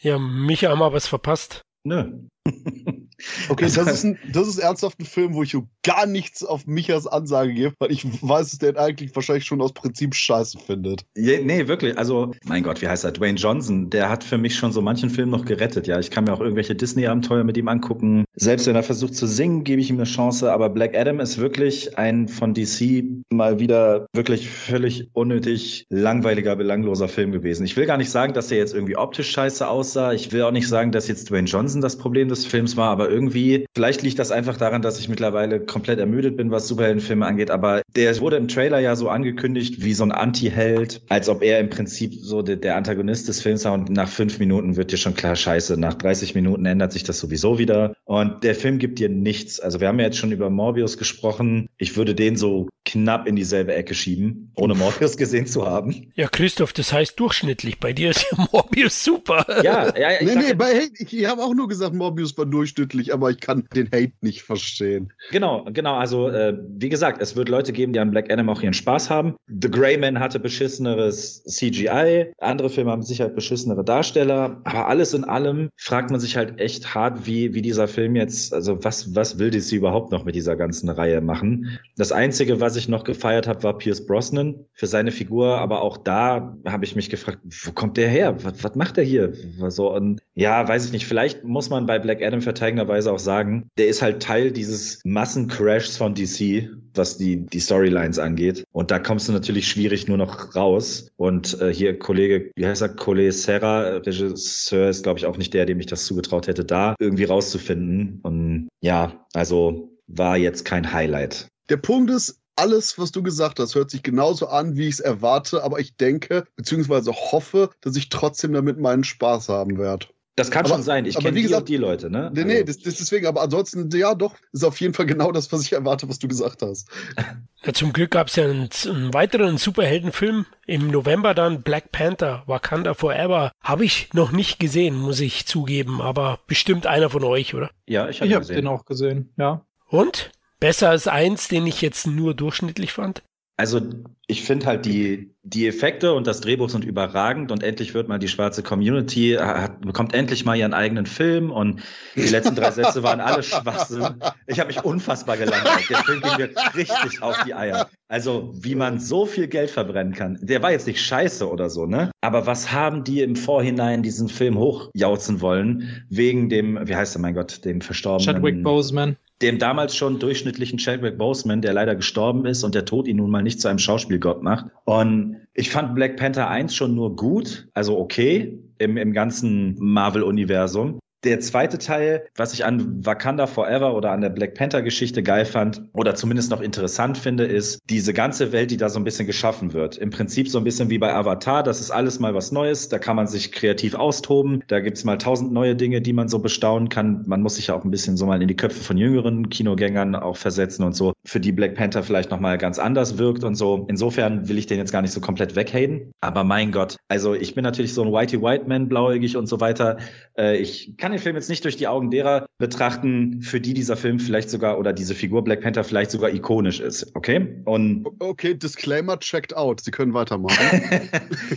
ja, 0.00 0.18
mich 0.18 0.64
haben 0.64 0.78
wir 0.78 0.92
was 0.92 1.06
verpasst. 1.06 1.62
Nö. 1.84 2.12
Okay, 3.48 3.64
das 3.64 3.76
ist, 3.76 4.04
ein, 4.04 4.18
das 4.30 4.46
ist 4.46 4.58
ernsthaft 4.58 5.00
ein 5.00 5.06
Film, 5.06 5.34
wo 5.34 5.42
ich 5.42 5.56
gar 5.82 6.06
nichts 6.06 6.44
auf 6.44 6.66
Michas 6.66 7.06
Ansage 7.06 7.54
gebe, 7.54 7.74
weil 7.78 7.90
ich 7.90 8.04
weiß, 8.04 8.50
dass 8.50 8.58
der 8.58 8.78
eigentlich 8.78 9.14
wahrscheinlich 9.14 9.46
schon 9.46 9.62
aus 9.62 9.72
Prinzip 9.72 10.14
scheiße 10.14 10.58
findet. 10.58 11.06
Je, 11.16 11.42
nee, 11.42 11.66
wirklich. 11.66 11.96
Also, 11.96 12.32
mein 12.44 12.62
Gott, 12.62 12.82
wie 12.82 12.88
heißt 12.88 13.04
er? 13.04 13.12
Dwayne 13.12 13.38
Johnson, 13.38 13.88
der 13.88 14.10
hat 14.10 14.22
für 14.22 14.38
mich 14.38 14.54
schon 14.56 14.72
so 14.72 14.82
manchen 14.82 15.10
Film 15.10 15.30
noch 15.30 15.46
gerettet. 15.46 15.86
Ja, 15.86 15.98
ich 15.98 16.10
kann 16.10 16.24
mir 16.24 16.34
auch 16.34 16.40
irgendwelche 16.40 16.74
Disney-Abenteuer 16.74 17.42
mit 17.42 17.56
ihm 17.56 17.68
angucken. 17.68 18.25
Selbst 18.38 18.66
wenn 18.66 18.76
er 18.76 18.82
versucht 18.82 19.14
zu 19.14 19.26
singen, 19.26 19.64
gebe 19.64 19.80
ich 19.80 19.88
ihm 19.88 19.96
eine 19.96 20.04
Chance. 20.04 20.52
Aber 20.52 20.68
Black 20.68 20.94
Adam 20.94 21.20
ist 21.20 21.38
wirklich 21.38 21.98
ein 21.98 22.28
von 22.28 22.52
DC 22.52 23.04
mal 23.30 23.58
wieder 23.58 24.06
wirklich 24.12 24.50
völlig 24.50 25.08
unnötig 25.14 25.86
langweiliger, 25.88 26.54
belangloser 26.54 27.08
Film 27.08 27.32
gewesen. 27.32 27.64
Ich 27.64 27.76
will 27.78 27.86
gar 27.86 27.96
nicht 27.96 28.10
sagen, 28.10 28.34
dass 28.34 28.48
der 28.48 28.58
jetzt 28.58 28.74
irgendwie 28.74 28.96
optisch 28.96 29.30
scheiße 29.30 29.66
aussah. 29.66 30.12
Ich 30.12 30.32
will 30.32 30.42
auch 30.42 30.50
nicht 30.52 30.68
sagen, 30.68 30.92
dass 30.92 31.08
jetzt 31.08 31.30
Dwayne 31.30 31.48
Johnson 31.48 31.80
das 31.80 31.96
Problem 31.96 32.28
des 32.28 32.44
Films 32.44 32.76
war, 32.76 32.90
aber 32.90 33.08
irgendwie, 33.08 33.66
vielleicht 33.74 34.02
liegt 34.02 34.18
das 34.18 34.30
einfach 34.30 34.56
daran, 34.56 34.82
dass 34.82 35.00
ich 35.00 35.08
mittlerweile 35.08 35.60
komplett 35.60 35.98
ermüdet 35.98 36.36
bin, 36.36 36.50
was 36.50 36.68
Superheldenfilme 36.68 37.24
angeht. 37.24 37.50
Aber 37.50 37.82
der 37.94 38.20
wurde 38.20 38.36
im 38.36 38.48
Trailer 38.48 38.80
ja 38.80 38.96
so 38.96 39.08
angekündigt 39.08 39.82
wie 39.82 39.94
so 39.94 40.04
ein 40.04 40.12
Anti-Held, 40.12 41.02
als 41.08 41.28
ob 41.28 41.42
er 41.42 41.60
im 41.60 41.70
Prinzip 41.70 42.14
so 42.14 42.42
der, 42.42 42.56
der 42.56 42.76
Antagonist 42.76 43.28
des 43.28 43.40
Films 43.40 43.64
war. 43.64 43.72
Und 43.72 43.90
nach 43.90 44.08
fünf 44.08 44.38
Minuten 44.38 44.76
wird 44.76 44.92
dir 44.92 44.98
schon 44.98 45.14
klar, 45.14 45.36
scheiße, 45.36 45.78
nach 45.78 45.94
30 45.94 46.34
Minuten 46.34 46.66
ändert 46.66 46.92
sich 46.92 47.04
das 47.04 47.18
sowieso 47.18 47.58
wieder. 47.58 47.94
Und 48.04 48.25
Und 48.26 48.44
der 48.44 48.54
Film 48.54 48.78
gibt 48.78 48.98
dir 48.98 49.08
nichts. 49.08 49.60
Also 49.60 49.80
wir 49.80 49.88
haben 49.88 49.98
ja 49.98 50.06
jetzt 50.06 50.18
schon 50.18 50.32
über 50.32 50.50
Morbius 50.50 50.98
gesprochen. 50.98 51.68
Ich 51.78 51.96
würde 51.96 52.14
den 52.14 52.36
so 52.36 52.68
knapp 52.84 53.26
in 53.26 53.36
dieselbe 53.36 53.74
Ecke 53.74 53.94
schieben, 53.94 54.52
ohne 54.54 54.74
Morbius 54.74 55.16
gesehen 55.16 55.46
zu 55.46 55.66
haben. 55.66 56.12
Ja, 56.14 56.28
Christoph, 56.28 56.72
das 56.72 56.92
heißt 56.92 57.18
durchschnittlich. 57.20 57.78
Bei 57.78 57.92
dir 57.92 58.10
ist 58.10 58.26
ja 58.30 58.46
Morbius 58.52 59.04
super. 59.04 59.44
Ja, 59.62 59.96
ja, 59.98 60.08
ich, 60.20 60.26
nee, 60.26 60.34
nee, 60.36 60.54
bei 60.54 60.88
ich, 60.98 61.12
ich 61.12 61.26
habe 61.26 61.42
auch 61.42 61.54
nur 61.54 61.68
gesagt, 61.68 61.94
Morbius 61.94 62.36
war 62.38 62.46
durchschnittlich, 62.46 63.12
aber 63.12 63.30
ich 63.30 63.40
kann 63.40 63.64
den 63.74 63.86
Hate 63.86 64.12
nicht 64.20 64.42
verstehen. 64.42 65.12
Genau, 65.30 65.66
genau. 65.72 65.96
Also, 65.96 66.28
äh, 66.28 66.56
wie 66.68 66.88
gesagt, 66.88 67.20
es 67.20 67.36
wird 67.36 67.48
Leute 67.48 67.72
geben, 67.72 67.92
die 67.92 67.98
an 67.98 68.10
Black 68.10 68.32
Adam 68.32 68.48
auch 68.48 68.62
ihren 68.62 68.74
Spaß 68.74 69.10
haben. 69.10 69.34
The 69.48 69.70
Grey 69.70 69.98
Man 69.98 70.20
hatte 70.20 70.38
beschisseneres 70.40 71.42
CGI. 71.44 72.32
Andere 72.38 72.70
Filme 72.70 72.92
haben 72.92 73.02
sicher 73.02 73.28
beschissenere 73.28 73.84
Darsteller. 73.84 74.60
Aber 74.64 74.88
alles 74.88 75.12
in 75.12 75.24
allem 75.24 75.70
fragt 75.76 76.10
man 76.10 76.20
sich 76.20 76.36
halt 76.36 76.60
echt 76.60 76.94
hart, 76.94 77.26
wie, 77.26 77.54
wie 77.54 77.62
dieser 77.62 77.88
Film 77.88 78.15
jetzt, 78.16 78.52
also 78.52 78.82
was, 78.84 79.14
was 79.14 79.38
will 79.38 79.50
DC 79.50 79.72
überhaupt 79.72 80.10
noch 80.10 80.24
mit 80.24 80.34
dieser 80.34 80.56
ganzen 80.56 80.88
Reihe 80.88 81.20
machen? 81.20 81.78
Das 81.96 82.12
Einzige, 82.12 82.60
was 82.60 82.76
ich 82.76 82.88
noch 82.88 83.04
gefeiert 83.04 83.46
habe, 83.46 83.62
war 83.62 83.78
Pierce 83.78 84.06
Brosnan 84.06 84.66
für 84.72 84.86
seine 84.86 85.12
Figur. 85.12 85.58
Aber 85.58 85.82
auch 85.82 85.96
da 85.96 86.56
habe 86.66 86.84
ich 86.84 86.96
mich 86.96 87.10
gefragt, 87.10 87.38
wo 87.64 87.72
kommt 87.72 87.96
der 87.96 88.08
her? 88.08 88.42
Was, 88.44 88.64
was 88.64 88.74
macht 88.74 88.96
der 88.96 89.04
hier? 89.04 89.32
So, 89.68 89.94
und 89.94 90.20
ja, 90.34 90.66
weiß 90.66 90.86
ich 90.86 90.92
nicht. 90.92 91.06
Vielleicht 91.06 91.44
muss 91.44 91.70
man 91.70 91.86
bei 91.86 91.98
Black 91.98 92.22
Adam 92.22 92.40
verteidigenderweise 92.40 93.12
auch 93.12 93.18
sagen, 93.18 93.68
der 93.78 93.88
ist 93.88 94.02
halt 94.02 94.22
Teil 94.22 94.50
dieses 94.50 95.00
Massencrashs 95.04 95.96
von 95.96 96.14
DC, 96.14 96.70
was 96.96 97.18
die, 97.18 97.46
die 97.46 97.60
Storylines 97.60 98.18
angeht. 98.18 98.64
Und 98.72 98.90
da 98.90 98.98
kommst 98.98 99.28
du 99.28 99.32
natürlich 99.32 99.68
schwierig 99.68 100.08
nur 100.08 100.16
noch 100.16 100.54
raus. 100.54 101.08
Und 101.16 101.60
äh, 101.60 101.72
hier 101.72 101.98
Kollege, 101.98 102.50
wie 102.56 102.66
heißt 102.66 102.82
er, 102.82 102.90
Kollege 102.90 103.32
Serra, 103.32 103.96
Regisseur, 103.98 104.88
ist 104.88 105.02
glaube 105.02 105.18
ich 105.18 105.26
auch 105.26 105.36
nicht 105.36 105.54
der, 105.54 105.66
dem 105.66 105.80
ich 105.80 105.86
das 105.86 106.06
zugetraut 106.06 106.46
hätte, 106.46 106.64
da 106.64 106.94
irgendwie 106.98 107.24
rauszufinden. 107.24 108.20
Und 108.22 108.68
ja, 108.80 109.26
also 109.34 109.90
war 110.06 110.36
jetzt 110.36 110.64
kein 110.64 110.92
Highlight. 110.92 111.48
Der 111.68 111.78
Punkt 111.78 112.10
ist, 112.10 112.40
alles, 112.56 112.98
was 112.98 113.12
du 113.12 113.22
gesagt 113.22 113.60
hast, 113.60 113.74
hört 113.74 113.90
sich 113.90 114.02
genauso 114.02 114.46
an, 114.46 114.76
wie 114.76 114.88
ich 114.88 114.94
es 114.94 115.00
erwarte, 115.00 115.62
aber 115.62 115.78
ich 115.78 115.96
denke, 115.96 116.44
beziehungsweise 116.56 117.12
hoffe, 117.12 117.70
dass 117.82 117.96
ich 117.96 118.08
trotzdem 118.08 118.52
damit 118.54 118.78
meinen 118.78 119.04
Spaß 119.04 119.50
haben 119.50 119.78
werde. 119.78 120.06
Das 120.36 120.50
kann 120.50 120.66
aber, 120.66 120.74
schon 120.74 120.82
sein. 120.82 121.06
Ich 121.06 121.18
kenne 121.18 121.32
die 121.32 121.42
gesagt, 121.42 121.70
die 121.70 121.78
Leute, 121.78 122.10
ne? 122.10 122.30
Nee, 122.32 122.44
nee, 122.44 122.52
also 122.56 122.66
das, 122.66 122.78
das 122.80 122.96
deswegen, 122.96 123.26
aber 123.26 123.40
ansonsten, 123.40 123.88
ja, 123.96 124.14
doch, 124.14 124.34
ist 124.52 124.64
auf 124.64 124.78
jeden 124.82 124.92
Fall 124.92 125.06
genau 125.06 125.32
das, 125.32 125.50
was 125.50 125.62
ich 125.62 125.72
erwarte, 125.72 126.10
was 126.10 126.18
du 126.18 126.28
gesagt 126.28 126.62
hast. 126.62 126.88
Ja, 127.64 127.72
zum 127.72 127.92
Glück 127.92 128.12
gab 128.12 128.28
es 128.28 128.36
ja 128.36 128.44
einen, 128.44 128.68
einen, 128.84 129.12
weiteren 129.12 129.58
Superheldenfilm 129.58 130.46
im 130.66 130.88
November 130.88 131.34
dann 131.34 131.62
Black 131.62 131.90
Panther, 131.90 132.44
Wakanda 132.46 132.94
Forever. 132.94 133.50
Habe 133.60 133.84
ich 133.84 134.10
noch 134.12 134.30
nicht 134.30 134.60
gesehen, 134.60 134.94
muss 134.94 135.18
ich 135.18 135.46
zugeben, 135.46 136.00
aber 136.00 136.38
bestimmt 136.46 136.86
einer 136.86 137.10
von 137.10 137.24
euch, 137.24 137.56
oder? 137.56 137.70
Ja, 137.86 138.08
ich 138.08 138.20
habe 138.20 138.32
hab 138.32 138.46
den 138.46 138.68
auch 138.68 138.84
gesehen, 138.84 139.32
ja. 139.36 139.66
Und? 139.88 140.30
Besser 140.60 140.90
als 140.90 141.08
eins, 141.08 141.48
den 141.48 141.66
ich 141.66 141.82
jetzt 141.82 142.06
nur 142.06 142.34
durchschnittlich 142.34 142.92
fand? 142.92 143.24
Also 143.58 143.80
ich 144.26 144.42
finde 144.42 144.66
halt 144.66 144.84
die, 144.84 145.34
die 145.42 145.66
Effekte 145.66 146.12
und 146.12 146.26
das 146.26 146.40
Drehbuch 146.40 146.68
sind 146.68 146.84
überragend 146.84 147.50
und 147.52 147.62
endlich 147.62 147.94
wird 147.94 148.06
mal 148.06 148.18
die 148.18 148.28
schwarze 148.28 148.62
Community, 148.62 149.38
hat, 149.40 149.80
bekommt 149.80 150.12
endlich 150.14 150.44
mal 150.44 150.56
ihren 150.56 150.74
eigenen 150.74 151.06
Film 151.06 151.50
und 151.50 151.80
die 152.16 152.28
letzten 152.28 152.54
drei 152.54 152.70
Sätze 152.72 153.02
waren 153.02 153.20
alle 153.20 153.42
Schwachsinn. 153.42 154.20
Ich 154.46 154.60
habe 154.60 154.66
mich 154.66 154.84
unfassbar 154.84 155.38
gelangweilt. 155.38 155.88
Der 155.88 155.98
Film 155.98 156.20
ging 156.20 156.36
mir 156.36 156.50
richtig 156.74 157.22
auf 157.22 157.44
die 157.44 157.54
Eier. 157.54 157.88
Also 158.08 158.52
wie 158.54 158.74
man 158.74 159.00
so 159.00 159.24
viel 159.24 159.48
Geld 159.48 159.70
verbrennen 159.70 160.12
kann. 160.12 160.38
Der 160.42 160.62
war 160.62 160.72
jetzt 160.72 160.86
nicht 160.86 161.00
scheiße 161.00 161.48
oder 161.48 161.70
so, 161.70 161.86
ne? 161.86 162.10
Aber 162.20 162.46
was 162.46 162.72
haben 162.72 163.04
die 163.04 163.22
im 163.22 163.36
Vorhinein 163.36 164.02
diesen 164.02 164.28
Film 164.28 164.58
hochjauzen 164.58 165.40
wollen? 165.40 166.04
Wegen 166.10 166.48
dem, 166.50 166.78
wie 166.86 166.94
heißt 166.94 167.16
er, 167.16 167.20
mein 167.20 167.34
Gott, 167.34 167.64
dem 167.64 167.80
verstorbenen... 167.80 168.34
Chadwick 168.34 168.62
Boseman 168.62 169.16
dem 169.42 169.58
damals 169.58 169.94
schon 169.94 170.18
durchschnittlichen 170.18 170.78
Chadwick 170.78 171.18
Boseman, 171.18 171.60
der 171.60 171.74
leider 171.74 171.94
gestorben 171.94 172.46
ist 172.46 172.64
und 172.64 172.74
der 172.74 172.84
Tod 172.84 173.06
ihn 173.06 173.16
nun 173.16 173.30
mal 173.30 173.42
nicht 173.42 173.60
zu 173.60 173.68
einem 173.68 173.78
Schauspielgott 173.78 174.42
macht. 174.42 174.66
Und 174.84 175.36
ich 175.54 175.70
fand 175.70 175.94
Black 175.94 176.16
Panther 176.16 176.48
1 176.48 176.74
schon 176.74 176.94
nur 176.94 177.16
gut, 177.16 177.68
also 177.74 177.98
okay 177.98 178.58
im, 178.78 178.96
im 178.96 179.12
ganzen 179.12 179.76
Marvel-Universum. 179.78 180.98
Der 181.24 181.40
zweite 181.40 181.78
Teil, 181.78 182.28
was 182.36 182.52
ich 182.52 182.64
an 182.64 183.04
Wakanda 183.04 183.46
Forever 183.46 183.94
oder 183.94 184.12
an 184.12 184.20
der 184.20 184.28
Black 184.28 184.54
Panther 184.54 184.82
Geschichte 184.82 185.22
geil 185.22 185.44
fand 185.44 185.82
oder 185.92 186.14
zumindest 186.14 186.50
noch 186.50 186.60
interessant 186.60 187.18
finde, 187.18 187.44
ist 187.44 187.80
diese 187.88 188.12
ganze 188.12 188.52
Welt, 188.52 188.70
die 188.70 188.76
da 188.76 188.90
so 188.90 189.00
ein 189.00 189.04
bisschen 189.04 189.26
geschaffen 189.26 189.72
wird. 189.72 189.96
Im 189.96 190.10
Prinzip 190.10 190.48
so 190.48 190.58
ein 190.58 190.64
bisschen 190.64 190.90
wie 190.90 190.98
bei 190.98 191.14
Avatar, 191.14 191.62
das 191.62 191.80
ist 191.80 191.90
alles 191.90 192.20
mal 192.20 192.34
was 192.34 192.52
Neues, 192.52 192.88
da 192.90 192.98
kann 192.98 193.16
man 193.16 193.26
sich 193.26 193.50
kreativ 193.50 193.94
austoben, 193.94 194.62
da 194.68 194.80
gibt's 194.80 195.04
mal 195.04 195.16
tausend 195.16 195.52
neue 195.52 195.74
Dinge, 195.74 196.00
die 196.02 196.12
man 196.12 196.28
so 196.28 196.38
bestaunen 196.38 196.90
kann. 196.90 197.24
Man 197.26 197.42
muss 197.42 197.56
sich 197.56 197.68
ja 197.68 197.74
auch 197.74 197.84
ein 197.84 197.90
bisschen 197.90 198.16
so 198.16 198.26
mal 198.26 198.40
in 198.40 198.48
die 198.48 198.56
Köpfe 198.56 198.84
von 198.84 198.98
jüngeren 198.98 199.48
Kinogängern 199.48 200.14
auch 200.14 200.36
versetzen 200.36 200.84
und 200.84 200.94
so, 200.94 201.14
für 201.24 201.40
die 201.40 201.52
Black 201.52 201.74
Panther 201.74 202.02
vielleicht 202.02 202.30
nochmal 202.30 202.58
ganz 202.58 202.78
anders 202.78 203.18
wirkt 203.18 203.42
und 203.42 203.54
so. 203.54 203.86
Insofern 203.88 204.48
will 204.48 204.58
ich 204.58 204.66
den 204.66 204.78
jetzt 204.78 204.92
gar 204.92 205.02
nicht 205.02 205.12
so 205.12 205.20
komplett 205.20 205.56
weghaten. 205.56 206.12
Aber 206.20 206.44
mein 206.44 206.72
Gott, 206.72 206.96
also 207.08 207.34
ich 207.34 207.54
bin 207.54 207.64
natürlich 207.64 207.94
so 207.94 208.02
ein 208.02 208.12
Whitey 208.12 208.42
White 208.42 208.66
Man, 208.68 208.88
blauäugig 208.88 209.36
und 209.36 209.46
so 209.46 209.60
weiter. 209.60 209.96
Äh, 210.36 210.58
ich 210.58 210.96
kann 211.06 211.12
den 211.12 211.20
Film 211.20 211.36
jetzt 211.36 211.48
nicht 211.48 211.62
durch 211.62 211.76
die 211.76 211.86
Augen 211.86 212.10
derer 212.10 212.46
betrachten, 212.58 213.40
für 213.40 213.60
die 213.60 213.74
dieser 213.74 213.96
Film 213.96 214.18
vielleicht 214.18 214.50
sogar 214.50 214.76
oder 214.76 214.92
diese 214.92 215.14
Figur 215.14 215.44
Black 215.44 215.60
Panther 215.60 215.84
vielleicht 215.84 216.10
sogar 216.10 216.34
ikonisch 216.34 216.80
ist. 216.80 217.14
Okay? 217.14 217.62
Und 217.64 218.08
okay, 218.18 218.54
Disclaimer 218.54 219.16
checked 219.20 219.54
out. 219.54 219.82
Sie 219.82 219.92
können 219.92 220.14
weitermachen. 220.14 220.56